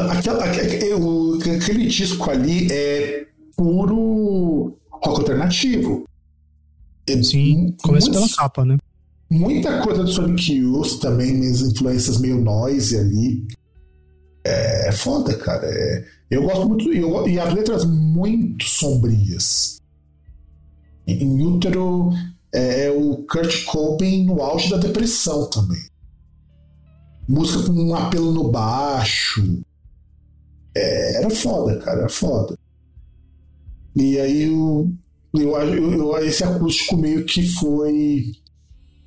Aquela, 0.10 0.46
aquele 0.46 1.88
disco 1.88 2.32
ali 2.32 2.72
é 2.72 3.28
puro 3.58 4.78
rock 4.90 5.08
alternativo. 5.08 6.06
Sim, 7.24 7.76
começa 7.84 8.10
pela 8.10 8.28
capa, 8.30 8.66
né? 8.66 8.78
Muita 9.30 9.82
coisa 9.82 10.04
do 10.04 10.10
Sonic 10.10 10.54
Youth 10.54 11.00
também, 11.00 11.34
minhas 11.34 11.62
influências 11.62 12.20
meio 12.20 12.42
noise 12.42 12.98
ali. 12.98 13.46
É, 14.46 14.90
é 14.90 14.92
foda, 14.92 15.36
cara. 15.38 15.66
É, 15.66 16.06
eu 16.30 16.44
gosto 16.44 16.68
muito. 16.70 16.94
Eu, 16.94 17.28
e 17.28 17.40
as 17.40 17.54
letras 17.54 17.84
muito 17.84 18.66
sombrias. 18.66 19.82
Em 21.08 21.42
Útero 21.44 22.12
é, 22.54 22.86
é 22.86 22.92
o 22.92 23.18
Kurt 23.26 23.66
Cobain 23.66 24.26
no 24.26 24.42
auge 24.42 24.70
da 24.70 24.78
depressão 24.78 25.50
também. 25.50 25.84
Música 27.28 27.64
com 27.66 27.74
um 27.74 27.96
apelo 27.96 28.32
no 28.32 28.52
baixo. 28.52 29.62
É, 30.76 31.18
era 31.18 31.30
foda, 31.30 31.78
cara, 31.80 32.02
era 32.02 32.10
foda. 32.10 32.58
E 33.96 34.20
aí 34.20 34.44
eu, 34.44 34.92
eu, 35.34 35.58
eu, 35.58 36.18
esse 36.20 36.44
acústico 36.44 36.98
meio 36.98 37.26
que 37.26 37.48
foi 37.48 38.34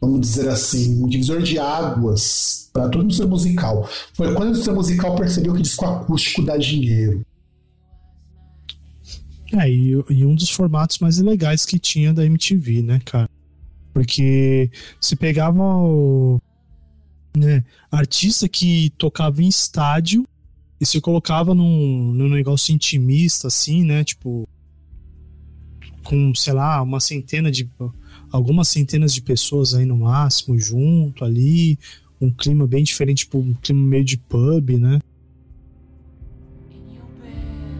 vamos 0.00 0.20
dizer 0.20 0.48
assim, 0.48 1.02
um 1.02 1.08
divisor 1.08 1.42
de 1.42 1.58
águas 1.58 2.70
para 2.72 2.88
toda 2.88 3.02
a 3.02 3.04
indústria 3.04 3.28
musical. 3.28 3.88
Foi 4.14 4.32
quando 4.32 4.48
a 4.48 4.50
indústria 4.50 4.74
musical 4.74 5.16
percebeu 5.16 5.54
que 5.54 5.62
disco 5.62 5.84
acústico 5.84 6.42
dá 6.42 6.56
dinheiro. 6.56 7.24
É, 9.52 9.68
e, 9.68 9.92
e, 10.10 10.24
um 10.26 10.34
dos 10.34 10.50
formatos 10.50 10.98
mais 10.98 11.18
legais 11.18 11.64
que 11.64 11.78
tinha 11.78 12.12
da 12.12 12.24
MTV, 12.24 12.82
né, 12.82 13.00
cara? 13.04 13.30
Porque 13.94 14.70
se 15.00 15.16
pegava 15.16 15.62
o, 15.62 16.38
né, 17.36 17.64
artista 17.90 18.48
que 18.48 18.90
tocava 18.98 19.42
em 19.42 19.48
estádio 19.48 20.26
e 20.80 20.86
se 20.86 21.00
colocava 21.00 21.54
num, 21.54 22.12
num 22.12 22.28
negócio 22.28 22.74
intimista, 22.74 23.48
assim, 23.48 23.84
né? 23.84 24.04
Tipo, 24.04 24.46
com, 26.04 26.34
sei 26.34 26.52
lá, 26.52 26.82
uma 26.82 27.00
centena 27.00 27.50
de 27.50 27.68
algumas 28.30 28.68
centenas 28.68 29.12
de 29.12 29.22
pessoas 29.22 29.74
aí 29.74 29.84
no 29.84 29.96
máximo 29.96 30.58
junto 30.58 31.24
ali, 31.24 31.78
um 32.20 32.30
clima 32.30 32.66
bem 32.66 32.82
diferente, 32.82 33.18
tipo 33.18 33.38
um 33.38 33.54
clima 33.54 33.86
meio 33.86 34.04
de 34.04 34.16
pub, 34.16 34.70
né? 34.78 35.00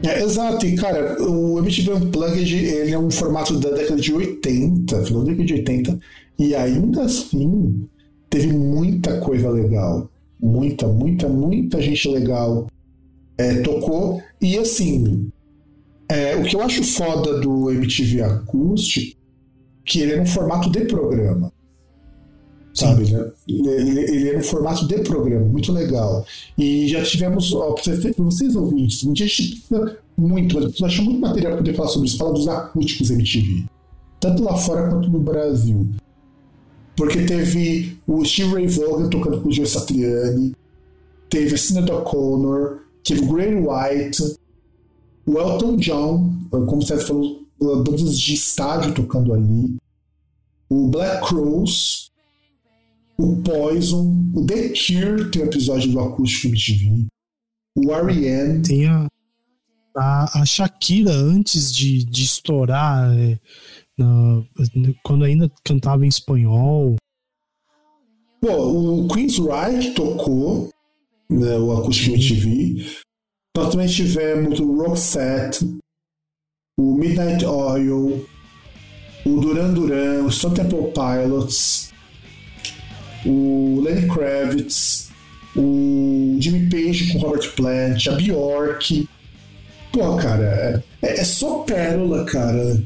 É, 0.03 0.23
exato, 0.23 0.65
e 0.65 0.77
cara, 0.77 1.21
o 1.21 1.59
MTV 1.59 1.93
Unplugged 1.95 2.55
ele 2.55 2.93
é 2.93 2.99
um 2.99 3.11
formato 3.11 3.59
da 3.59 3.71
década 3.71 4.01
de 4.01 4.13
80, 4.13 5.05
final 5.05 5.23
da 5.23 5.31
década 5.31 5.45
de 5.45 5.55
80, 5.55 5.99
e 6.39 6.55
ainda 6.55 7.03
assim 7.03 7.89
teve 8.31 8.53
muita 8.53 9.21
coisa 9.21 9.51
legal. 9.51 10.09
Muita, 10.41 10.87
muita, 10.87 11.29
muita 11.29 11.83
gente 11.83 12.09
legal 12.09 12.69
é, 13.37 13.61
tocou. 13.63 14.23
E 14.41 14.57
assim, 14.57 15.33
é, 16.09 16.37
o 16.37 16.45
que 16.45 16.55
eu 16.55 16.63
acho 16.63 16.85
foda 16.85 17.41
do 17.41 17.69
MTV 17.73 18.23
Acústico 18.23 19.18
que 19.89 20.01
ele 20.01 20.13
era 20.13 20.23
um 20.23 20.27
formato 20.27 20.71
de 20.71 20.81
programa. 20.85 21.51
Sabe, 22.75 23.11
né? 23.11 23.33
Ele, 23.49 24.01
ele 24.01 24.29
era 24.29 24.39
um 24.39 24.43
formato 24.43 24.87
de 24.87 24.99
programa, 24.99 25.47
muito 25.47 25.73
legal. 25.73 26.25
E 26.57 26.87
já 26.87 27.03
tivemos, 27.03 27.53
ó, 27.55 27.73
pra 27.73 27.83
vocês 28.19 28.55
ouvintes, 28.55 29.03
um 29.03 29.13
dia 29.15 29.25
a 29.27 29.29
gente 29.29 29.57
precisa 29.57 29.99
muito, 30.17 30.61
mas 30.61 30.83
achar 30.83 31.03
muito 31.03 31.21
material 31.21 31.53
para 31.53 31.63
poder 31.63 31.75
falar 31.75 31.89
sobre 31.89 32.07
isso, 32.07 32.19
falar 32.19 32.33
dos 32.33 32.47
acústicos 32.47 33.11
MTV. 33.11 33.65
Tanto 34.21 34.45
lá 34.45 34.57
fora 34.57 34.91
quanto 34.91 35.11
no 35.11 35.19
Brasil. 35.19 35.89
Porque 36.95 37.25
teve 37.25 37.99
o 38.07 38.25
Steve 38.25 38.53
Ray 38.53 38.67
Vaughan 38.67 39.09
tocando 39.09 39.41
com 39.41 39.49
o 39.49 39.53
Joe 39.53 39.67
Satriani, 39.67 40.55
teve 41.31 41.55
a 41.55 41.59
Sinead 41.59 41.91
O'Connor, 41.91 42.81
teve 43.03 43.23
o 43.23 43.33
Grey 43.33 43.55
White, 43.55 44.37
o 45.25 45.39
Elton 45.39 45.77
John, 45.77 46.33
como 46.51 46.83
você 46.83 46.99
falou, 46.99 47.48
bandas 47.61 48.19
de 48.19 48.35
estádio 48.35 48.95
tocando 48.95 49.33
ali, 49.35 49.77
o 50.69 50.89
Black 50.89 51.27
Crows, 51.27 52.11
o 53.17 53.43
Poison, 53.43 54.31
o 54.35 54.47
The 54.47 54.69
Cure 54.69 55.31
tem 55.31 55.43
um 55.43 55.47
episódio 55.47 55.91
do 55.91 56.01
Acústico 56.01 56.49
MTV, 56.49 57.07
o 57.77 57.93
R.E.M. 57.93 58.63
Tem 58.63 58.87
a, 58.87 59.09
a, 59.97 60.41
a, 60.41 60.47
Shakira 60.47 61.13
antes 61.13 61.73
de, 61.73 62.05
de 62.05 62.25
estourar, 62.25 63.13
é, 63.19 63.39
na, 63.97 64.45
quando 65.03 65.25
ainda 65.25 65.51
cantava 65.65 66.05
em 66.05 66.09
espanhol. 66.09 66.97
Pô, 68.41 69.03
o 69.03 69.09
Queen's 69.09 69.39
Right 69.39 69.95
tocou 69.95 70.71
né, 71.29 71.57
o 71.59 71.73
Acústico 71.73 72.15
MTV. 72.15 72.87
Nós 73.57 73.71
também 73.71 73.89
tivemos 73.89 74.61
o 74.61 74.77
Roxette, 74.77 75.79
o 76.79 76.95
Midnight 76.95 77.45
Oil, 77.45 78.25
o 79.27 79.41
Duran 79.41 79.75
Duran, 79.75 80.23
o 80.25 80.31
Stone 80.31 80.55
Temple 80.55 80.93
Pilots, 80.95 81.93
o 83.27 83.83
Lenny 83.85 84.07
Kravitz, 84.07 85.11
o 85.57 86.37
Jimmy 86.39 86.71
Page 86.71 87.13
com 87.13 87.19
Robert 87.19 87.53
Plant, 87.57 88.07
a 88.07 88.13
Bjork. 88.13 89.09
Pô, 89.93 90.17
cara, 90.17 90.85
é, 91.03 91.21
é 91.21 91.25
só 91.25 91.61
pérola, 91.61 92.25
cara. 92.25 92.81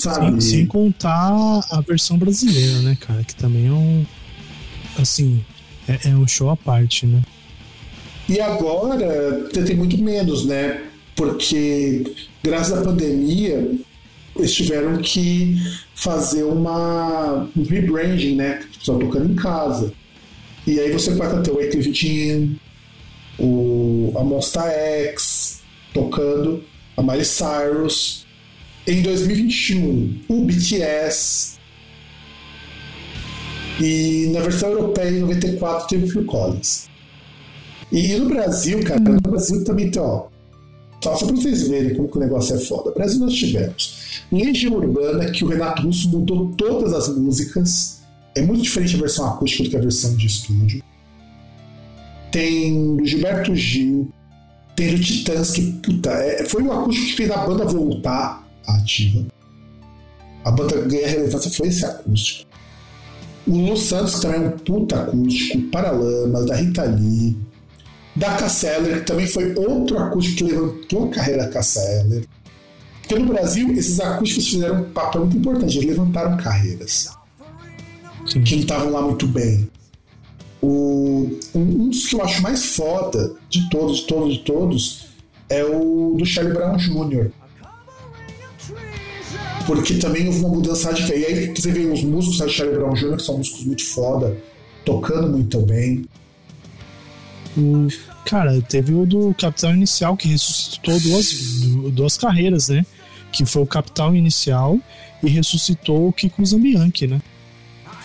Sabe? 0.00 0.42
Sem, 0.42 0.58
sem 0.58 0.66
contar 0.66 1.60
a 1.70 1.80
versão 1.82 2.18
brasileira, 2.18 2.80
né, 2.80 2.96
cara? 3.00 3.22
Que 3.22 3.36
também 3.36 3.68
é 3.68 3.72
um. 3.72 4.04
Assim, 4.98 5.44
é, 5.86 6.08
é 6.08 6.16
um 6.16 6.26
show 6.26 6.50
à 6.50 6.56
parte, 6.56 7.06
né? 7.06 7.22
E 8.28 8.40
agora 8.40 9.48
tem 9.50 9.76
muito 9.76 9.96
menos, 9.98 10.46
né? 10.46 10.82
Porque 11.16 12.14
graças 12.44 12.78
à 12.78 12.82
pandemia, 12.82 13.70
eles 14.36 14.54
tiveram 14.54 14.98
que 14.98 15.56
fazer 15.94 16.44
uma, 16.44 17.48
um 17.56 17.62
rebranding, 17.64 18.36
né? 18.36 18.62
Só 18.78 18.98
tocando 18.98 19.32
em 19.32 19.34
casa. 19.34 19.92
E 20.66 20.78
aí 20.78 20.92
você 20.92 21.14
pode 21.14 21.42
ter 21.42 21.50
o 21.50 21.58
Active 21.58 22.58
o, 23.38 24.12
a 24.16 24.22
Monster 24.22 24.62
X 24.62 25.62
tocando, 25.92 26.62
a 26.96 27.02
Miley 27.02 27.24
Cyrus. 27.24 28.26
Em 28.86 29.02
2021, 29.02 30.22
o 30.28 30.44
BTS. 30.44 31.56
E 33.80 34.30
na 34.32 34.40
versão 34.40 34.70
europeia, 34.70 35.10
em 35.10 35.20
94, 35.20 35.88
teve 35.88 36.04
o 36.04 36.08
Phil 36.08 36.24
Collins. 36.24 36.88
E 37.90 38.14
no 38.14 38.28
Brasil, 38.28 38.82
cara, 38.84 39.00
no 39.00 39.20
Brasil 39.20 39.64
também 39.64 39.90
tem, 39.90 40.00
ó, 40.00 40.26
só, 41.14 41.26
para 41.26 41.36
vocês 41.36 41.68
verem 41.68 41.94
como 41.94 42.08
que 42.08 42.16
o 42.16 42.20
negócio 42.20 42.56
é 42.56 42.58
foda. 42.58 42.90
Brasil 42.92 43.20
nós 43.20 43.34
tivemos 43.34 44.20
Legião 44.32 44.74
Urbana, 44.74 45.30
que 45.30 45.44
o 45.44 45.48
Renato 45.48 45.82
Russo 45.82 46.08
mudou 46.08 46.52
todas 46.56 46.92
as 46.92 47.08
músicas. 47.16 48.00
É 48.34 48.42
muito 48.42 48.62
diferente 48.62 48.96
a 48.96 48.98
versão 48.98 49.28
acústica 49.28 49.64
do 49.64 49.70
que 49.70 49.76
a 49.76 49.80
versão 49.80 50.14
de 50.16 50.26
estúdio. 50.26 50.82
Tem 52.32 52.96
do 52.96 53.04
Gilberto 53.04 53.54
Gil. 53.54 54.10
Tem 54.74 54.94
do 54.94 55.00
Titãs, 55.00 55.52
que 55.52 55.72
puta, 55.72 56.10
é, 56.10 56.44
foi 56.44 56.62
o 56.62 56.70
acústico 56.70 57.06
que 57.06 57.16
fez 57.16 57.30
a 57.30 57.46
banda 57.46 57.64
voltar 57.64 58.46
ativa. 58.66 59.24
A 60.44 60.50
banda 60.50 60.80
ganha 60.82 61.08
relevância 61.08 61.50
foi 61.50 61.68
esse 61.68 61.84
acústico. 61.84 62.50
O 63.46 63.56
Lu 63.56 63.76
Santos, 63.76 64.16
que 64.16 64.22
também 64.22 64.42
é 64.42 64.48
um 64.48 64.50
puta 64.50 65.02
acústico. 65.02 65.62
Paralamas, 65.70 66.46
da 66.46 66.56
Rita 66.56 66.82
Lee 66.84 67.36
da 68.16 68.34
Casseller, 68.34 69.00
que 69.00 69.06
também 69.06 69.26
foi 69.26 69.54
outro 69.54 69.98
acústico 69.98 70.38
que 70.38 70.44
levantou 70.44 71.08
a 71.08 71.10
carreira 71.10 71.44
da 71.44 71.50
Casseller. 71.50 72.26
Porque 73.00 73.14
no 73.18 73.26
Brasil, 73.26 73.72
esses 73.72 74.00
acústicos 74.00 74.48
fizeram 74.48 74.80
um 74.80 74.90
papel 74.90 75.20
muito 75.22 75.36
importante, 75.36 75.76
eles 75.78 75.90
levantaram 75.90 76.36
carreiras 76.38 77.10
Sim. 78.26 78.42
que 78.42 78.56
não 78.56 78.62
estavam 78.62 78.90
lá 78.90 79.02
muito 79.02 79.28
bem. 79.28 79.68
O, 80.62 81.38
um, 81.54 81.88
dos 81.90 82.08
que 82.08 82.16
eu 82.16 82.22
acho 82.22 82.42
mais 82.42 82.64
foda 82.64 83.36
de 83.48 83.68
todos, 83.68 83.98
de 83.98 84.06
todos, 84.06 84.32
de 84.32 84.38
todos, 84.40 85.06
é 85.48 85.64
o 85.64 86.16
do 86.18 86.24
Charlie 86.24 86.54
Brown 86.54 86.76
Jr. 86.76 87.30
Porque 89.66 89.94
também 89.94 90.26
houve 90.26 90.40
uma 90.40 90.48
mudança 90.48 90.92
de 90.92 91.02
E 91.12 91.26
aí 91.26 91.54
você 91.54 91.70
vê 91.70 91.86
os 91.86 92.02
músicos 92.02 92.38
do 92.38 92.48
Charlie 92.48 92.76
Brown 92.76 92.94
Jr., 92.94 93.16
que 93.16 93.22
são 93.22 93.36
músicos 93.36 93.64
muito 93.64 93.84
foda, 93.84 94.36
tocando 94.84 95.28
muito 95.28 95.60
bem. 95.60 96.06
O, 97.56 97.88
cara, 98.24 98.60
teve 98.60 98.92
o 98.92 99.06
do 99.06 99.34
Capital 99.34 99.74
Inicial 99.74 100.16
que 100.16 100.28
ressuscitou 100.28 100.98
duas, 101.00 101.32
duas 101.92 102.16
carreiras, 102.18 102.68
né? 102.68 102.84
Que 103.32 103.46
foi 103.46 103.62
o 103.62 103.66
Capital 103.66 104.14
Inicial 104.14 104.78
e 105.22 105.28
ressuscitou 105.28 106.08
o 106.08 106.12
Kiko 106.12 106.44
Zambianchi, 106.44 107.06
né? 107.06 107.20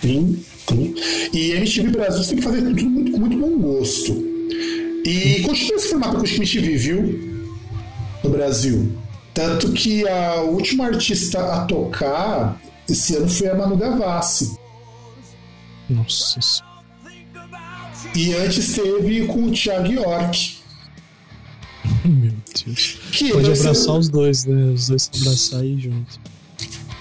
Sim, 0.02 0.44
sim. 0.68 0.96
E 1.34 1.52
MTV 1.52 1.90
Brasil 1.90 2.26
tem 2.26 2.38
que 2.38 2.42
fazer 2.42 2.62
tudo 2.62 2.90
muito, 2.90 3.12
com 3.12 3.20
muito 3.20 3.38
bom 3.38 3.58
gosto. 3.58 4.14
E 5.06 5.42
continua 5.42 5.76
esse 5.76 5.90
formato 5.90 6.16
com 6.16 6.22
o 6.22 6.28
MTV, 6.28 6.78
viu? 6.78 7.32
no 8.24 8.30
Brasil. 8.30 8.92
Tanto 9.34 9.72
que 9.72 10.08
a 10.08 10.42
última 10.42 10.86
artista 10.86 11.54
a 11.54 11.66
tocar 11.66 12.62
esse 12.88 13.16
ano 13.16 13.30
foi 13.30 13.48
a 13.48 13.56
Manu 13.56 13.78
Gavassi. 13.78 14.58
Nossa. 15.90 16.64
E 18.16 18.34
antes 18.36 18.74
teve 18.74 19.26
com 19.28 19.44
o 19.46 19.52
Thiago 19.52 19.92
York. 19.92 20.58
Meu 22.06 22.32
Deus. 22.66 22.98
Que 23.12 23.32
Pode 23.32 23.56
ser- 23.56 23.62
abraçar 23.70 23.96
os 23.98 24.10
dois, 24.10 24.46
né? 24.46 24.72
Os 24.74 24.88
dois 24.88 25.04
se 25.04 25.22
abraçar 25.22 25.62
aí 25.62 25.80
junto. 25.80 26.20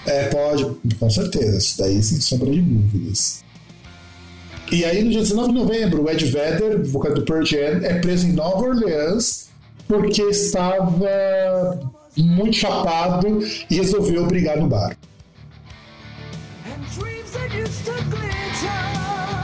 É, 0.05 0.27
pode, 0.29 0.65
com 0.99 1.09
certeza. 1.09 1.57
Isso 1.57 1.77
daí 1.77 2.01
sem 2.01 2.19
sombra 2.21 2.49
de 2.51 2.61
dúvidas. 2.61 3.43
E 4.71 4.85
aí, 4.85 5.03
no 5.03 5.11
dia 5.11 5.19
19 5.19 5.49
de 5.49 5.53
novembro, 5.59 6.03
o 6.03 6.09
Ed 6.09 6.23
Vedder, 6.25 6.81
vocal 6.87 7.13
do 7.13 7.23
Pearl 7.23 7.43
Jam, 7.45 7.81
é 7.83 7.99
preso 7.99 8.25
em 8.25 8.31
Nova 8.31 8.61
Orleans 8.65 9.49
porque 9.87 10.21
estava 10.21 11.79
muito 12.17 12.55
chapado 12.55 13.39
e 13.69 13.75
resolveu 13.75 14.25
brigar 14.27 14.57
no 14.57 14.67
bar. 14.67 14.97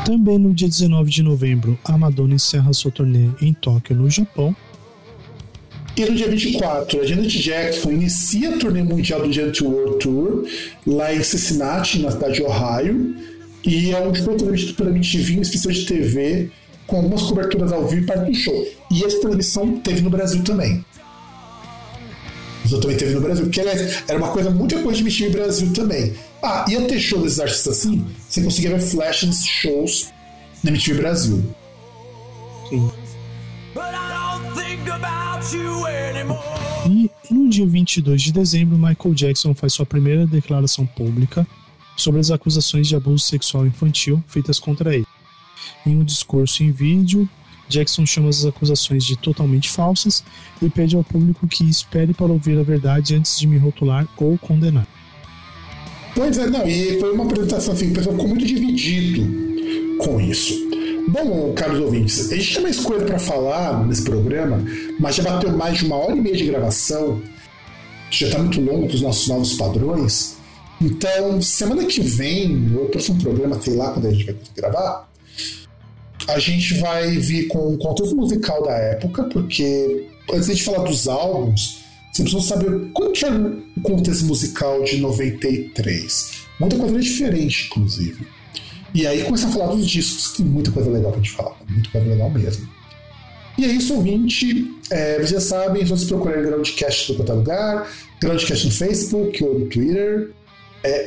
Também 0.07 0.39
no 0.39 0.53
dia 0.53 0.69
19 0.69 1.11
de 1.11 1.21
novembro, 1.21 1.77
a 1.83 1.97
Madonna 1.97 2.35
encerra 2.35 2.71
sua 2.71 2.89
turnê 2.89 3.27
em 3.41 3.53
Tóquio, 3.53 3.93
no 3.93 4.09
Japão. 4.09 4.55
E 5.97 6.05
no 6.05 6.15
dia 6.15 6.29
24, 6.29 7.01
a 7.01 7.05
Janet 7.05 7.37
Jackson 7.37 7.91
inicia 7.91 8.55
a 8.55 8.57
turnê 8.57 8.83
mundial 8.83 9.21
do 9.21 9.33
Janet 9.33 9.61
World 9.61 9.99
Tour 9.99 10.47
lá 10.87 11.13
em 11.13 11.21
Cincinnati, 11.21 11.99
na 11.99 12.09
cidade 12.09 12.35
de 12.35 12.43
Ohio. 12.43 13.17
E 13.65 13.91
é 13.91 13.99
um 13.99 14.15
show 14.15 14.33
transmitido 14.37 14.75
pela 14.75 14.91
MTV, 14.91 15.33
uma 15.33 15.41
especial 15.41 15.73
de 15.73 15.85
TV, 15.85 16.51
com 16.85 16.95
algumas 16.95 17.23
coberturas 17.23 17.73
ao 17.73 17.85
vivo 17.85 18.03
e 18.03 18.05
parte 18.05 18.31
do 18.31 18.33
show. 18.33 18.65
E 18.89 19.03
essa 19.03 19.19
transmissão 19.19 19.77
teve 19.79 19.99
no 19.99 20.09
Brasil 20.09 20.41
também. 20.41 20.85
Isso 22.67 22.81
também 22.81 22.97
teve 22.97 23.13
no 23.13 23.21
Brasil, 23.21 23.45
porque 23.45 23.61
aliás, 23.61 24.03
era 24.09 24.19
uma 24.19 24.27
coisa 24.27 24.49
muito 24.49 24.77
coisa 24.83 24.97
de 24.97 25.03
MTV 25.03 25.29
Brasil 25.29 25.73
também. 25.73 26.13
Ah, 26.43 26.65
ia 26.67 26.81
ter 26.81 26.99
show 26.99 27.21
desses 27.21 27.39
artistas 27.39 27.79
assim, 27.79 28.05
você 28.27 28.43
conseguia 28.43 28.71
ver 28.71 28.81
flash 28.81 29.23
nesses 29.23 29.47
shows 29.47 30.09
na 30.61 30.71
MTV 30.71 30.99
Brasil. 30.99 31.55
Sim. 32.69 32.91
But 33.73 33.93
I 33.93 34.09
don't 34.11 34.59
think 34.59 34.89
about 34.89 35.55
you 35.55 35.85
anymore. 35.87 36.41
E 36.89 37.09
no 37.33 37.49
dia 37.49 37.65
22 37.65 38.21
de 38.21 38.33
dezembro, 38.33 38.77
Michael 38.77 39.15
Jackson 39.15 39.53
faz 39.53 39.73
sua 39.73 39.85
primeira 39.85 40.27
declaração 40.27 40.85
pública 40.85 41.47
sobre 41.95 42.19
as 42.19 42.31
acusações 42.31 42.87
de 42.87 42.97
abuso 42.97 43.23
sexual 43.23 43.65
infantil 43.65 44.21
feitas 44.27 44.59
contra 44.59 44.93
ele. 44.93 45.07
Em 45.85 45.95
um 45.95 46.03
discurso 46.03 46.63
em 46.63 46.71
vídeo, 46.71 47.29
Jackson 47.67 48.05
chama 48.05 48.29
as 48.29 48.45
acusações 48.45 49.03
de 49.03 49.17
totalmente 49.17 49.69
falsas 49.69 50.23
e 50.61 50.69
pede 50.69 50.95
ao 50.95 51.03
público 51.03 51.47
que 51.47 51.63
espere 51.63 52.13
para 52.13 52.31
ouvir 52.31 52.57
a 52.57 52.63
verdade 52.63 53.15
antes 53.15 53.39
de 53.39 53.47
me 53.47 53.57
rotular 53.57 54.07
ou 54.17 54.37
condenar. 54.37 54.87
Pois 56.15 56.37
é, 56.37 56.47
não, 56.47 56.67
e 56.67 56.99
foi 56.99 57.13
uma 57.13 57.25
apresentação 57.25 57.73
assim, 57.73 57.91
o 57.91 57.93
pessoal 57.93 58.15
ficou 58.15 58.27
muito 58.27 58.45
dividido 58.45 59.97
com 59.99 60.19
isso. 60.19 60.67
Bom, 61.09 61.53
caros 61.53 61.79
ouvintes, 61.79 62.31
a 62.31 62.35
gente 62.35 62.53
tem 62.55 62.63
mais 62.63 62.79
coisa 62.79 63.05
para 63.05 63.19
falar 63.19 63.85
nesse 63.85 64.03
programa, 64.03 64.61
mas 64.99 65.15
já 65.15 65.23
bateu 65.23 65.55
mais 65.55 65.77
de 65.77 65.85
uma 65.85 65.95
hora 65.95 66.15
e 66.15 66.19
meia 66.19 66.35
de 66.35 66.45
gravação, 66.45 67.21
já 68.09 68.27
está 68.27 68.39
muito 68.39 68.59
longo 68.59 68.87
para 68.87 68.95
os 68.95 69.01
nossos 69.01 69.27
novos 69.27 69.53
padrões. 69.53 70.37
Então, 70.81 71.41
semana 71.41 71.85
que 71.85 72.01
vem, 72.01 72.75
ou 72.75 72.85
próximo 72.85 73.21
programa, 73.21 73.59
sei 73.61 73.75
lá 73.75 73.91
quando 73.91 74.07
a 74.07 74.11
gente 74.11 74.25
vai 74.25 74.35
gravar, 74.55 75.09
a 76.27 76.39
gente 76.39 76.75
vai 76.75 77.11
vir 77.17 77.47
com 77.47 77.73
o 77.73 77.77
contexto 77.77 78.15
musical 78.15 78.63
da 78.63 78.73
época, 78.73 79.23
porque 79.25 80.07
antes 80.31 80.55
de 80.55 80.63
falar 80.63 80.83
dos 80.83 81.07
álbuns, 81.07 81.83
você 82.11 82.23
precisa 82.23 82.43
saber 82.43 82.89
como 82.93 83.11
que 83.11 83.25
era 83.25 83.35
o 83.35 83.81
contexto 83.81 84.25
musical 84.25 84.83
de 84.83 84.97
93. 84.97 86.31
Muita 86.59 86.77
coisa 86.77 86.95
era 86.95 87.03
diferente, 87.03 87.67
inclusive. 87.67 88.27
E 88.93 89.05
aí 89.05 89.23
começar 89.23 89.47
a 89.47 89.51
falar 89.51 89.67
dos 89.67 89.87
discos, 89.87 90.29
que 90.29 90.43
muita 90.43 90.71
coisa 90.71 90.89
legal 90.89 91.11
pra 91.11 91.21
gente 91.21 91.31
falar. 91.31 91.55
Muita 91.69 91.89
coisa 91.91 92.07
legal 92.07 92.29
mesmo. 92.29 92.67
E 93.57 93.65
é 93.65 93.67
isso, 93.67 93.93
ouvinte. 93.93 94.71
É, 94.89 95.15
vocês 95.15 95.29
já 95.29 95.39
sabem, 95.39 95.83
se 95.83 95.89
vocês 95.89 96.09
procurarem 96.09 96.43
Groundcast 96.43 97.11
em 97.11 97.15
qualquer 97.15 97.33
lugar, 97.33 97.91
Groundcast 98.21 98.65
no 98.65 98.71
Facebook 98.71 99.43
ou 99.43 99.59
no 99.59 99.65
Twitter, 99.67 100.31
é, 100.83 101.05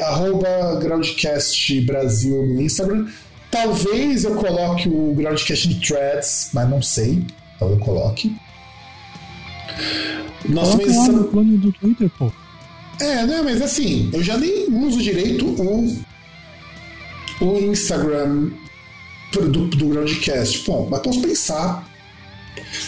Groundcast 0.81 1.81
Brasil 1.83 2.47
no 2.47 2.61
Instagram. 2.61 3.07
Talvez 3.51 4.25
eu 4.25 4.35
coloque 4.37 4.89
o 4.89 5.13
Groundcast 5.15 5.69
no 5.69 5.81
Threads, 5.81 6.51
mas 6.55 6.69
não 6.69 6.81
sei. 6.81 7.25
Talvez 7.59 7.79
eu 7.81 7.85
coloque. 7.85 8.35
Nossa, 10.49 10.73
Coloca 10.73 10.87
mas 10.87 10.97
lá 10.97 11.09
no 11.13 11.25
plano 11.25 11.59
do 11.59 11.73
Twitter, 11.73 12.11
pô. 12.19 12.33
é, 13.01 13.27
né, 13.27 13.41
mas 13.45 13.61
assim, 13.61 14.11
eu 14.13 14.23
já 14.23 14.37
nem 14.39 14.67
uso 14.69 15.03
direito 15.03 15.45
o, 15.47 16.03
o 17.41 17.59
Instagram 17.59 18.51
do, 19.33 19.67
do 19.69 19.89
Groundcast. 19.89 20.65
Bom, 20.67 20.89
mas 20.91 21.01
posso 21.01 21.21
pensar. 21.21 21.89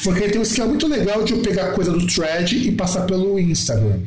Porque 0.04 0.28
tem 0.28 0.38
um 0.38 0.42
esquema 0.42 0.68
muito 0.68 0.86
legal 0.86 1.22
de 1.24 1.32
eu 1.32 1.38
pegar 1.40 1.72
coisa 1.72 1.92
do 1.92 2.06
thread 2.06 2.56
e 2.68 2.72
passar 2.72 3.02
pelo 3.06 3.38
Instagram. 3.38 4.00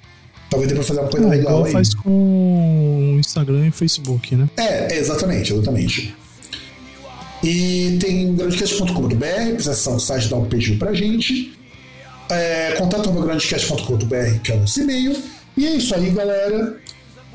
Talvez 0.49 0.69
dê 0.69 0.75
pra 0.75 0.83
fazer 0.83 0.99
uma 0.99 1.09
coisa 1.09 1.25
É, 1.27 1.29
legal 1.29 1.51
igual 1.53 1.65
aí. 1.65 1.71
faz 1.71 1.93
com 1.95 3.13
o 3.15 3.19
Instagram 3.19 3.67
e 3.67 3.71
Facebook, 3.71 4.35
né? 4.35 4.47
É, 4.57 4.97
exatamente, 4.97 5.53
exatamente. 5.53 6.15
E 7.45 7.99
tem 7.99 8.35
groundcast.com.br, 8.35 9.53
precisa 9.53 9.71
acessar 9.71 9.95
o 9.95 9.99
site 9.99 10.29
dar 10.29 10.37
um 10.37 10.45
pedido 10.45 10.79
pra 10.79 10.95
gente. 10.95 11.55
É, 12.27 12.71
contato 12.71 13.07
arroba 13.07 13.27
groundcast.com.br, 13.27 14.39
que 14.43 14.51
é 14.51 14.55
o 14.55 14.61
nosso 14.61 14.81
e-mail. 14.81 15.15
E 15.55 15.67
é 15.67 15.75
isso 15.75 15.93
aí, 15.93 16.09
galera. 16.09 16.79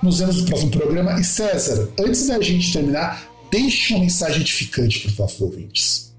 Nos 0.03 0.19
vemos 0.19 0.41
no 0.41 0.47
próximo 0.47 0.71
programa. 0.73 1.21
E 1.21 1.23
César, 1.23 1.89
antes 2.01 2.27
da 2.27 2.41
gente 2.41 2.73
terminar, 2.73 3.23
deixe 3.53 3.95
uma 3.95 4.01
mensagem 4.01 4.41
edificante 4.41 4.99
para 4.99 5.11
os 5.11 5.19
nossos 5.19 5.41
ouvintes. 5.41 6.17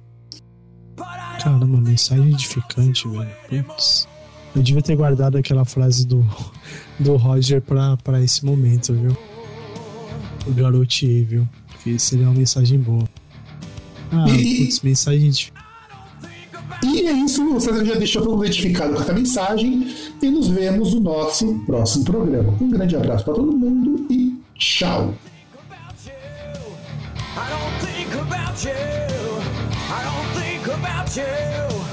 Caramba, 1.44 1.66
mensagem 1.82 2.30
edificante, 2.30 3.06
velho. 3.10 3.64
Putz. 3.66 4.08
Eu 4.56 4.62
devia 4.62 4.82
ter 4.82 4.96
guardado 4.96 5.38
aquela 5.38 5.66
frase 5.66 6.08
do, 6.08 6.26
do 6.98 7.18
Roger 7.18 7.62
pra 7.62 8.22
esse 8.24 8.46
momento, 8.46 8.94
viu? 8.94 9.18
O 10.48 10.52
garotinho, 10.54 11.26
viu? 11.26 11.50
Porque 11.68 12.00
seria 12.00 12.28
uma 12.28 12.36
mensagem 12.36 12.80
boa. 12.80 13.04
Ah, 14.12 14.26
E- 14.30 14.66
putz, 14.66 14.82
mensagem 14.82 15.28
edificante. 15.28 15.62
E 16.84 17.08
é 17.08 17.12
isso, 17.14 17.44
o 17.56 17.60
César 17.62 17.86
já 17.86 17.94
deixou 17.96 18.22
todo 18.24 18.32
mundo 18.34 18.46
edificado 18.46 18.94
com 18.96 19.02
essa 19.02 19.14
mensagem. 19.14 19.88
E 20.22 20.30
nos 20.30 20.48
vemos 20.48 20.94
no 20.96 21.00
nosso 21.02 21.54
próximo 21.66 22.06
programa. 22.06 22.54
Um 22.60 22.70
grande 22.70 22.96
abraço 22.96 23.24
para 23.24 23.34
todo 23.36 23.52
mundo 23.56 24.08
e 24.10 24.36
tchau. 24.58 25.14
I 27.34 27.50
don't 27.50 27.86
think 27.86 28.14
about 28.20 28.64
you. 28.66 28.72
I 29.90 30.04
don't 30.04 30.42
think 30.42 30.68
about 30.74 31.16
you. 31.18 31.91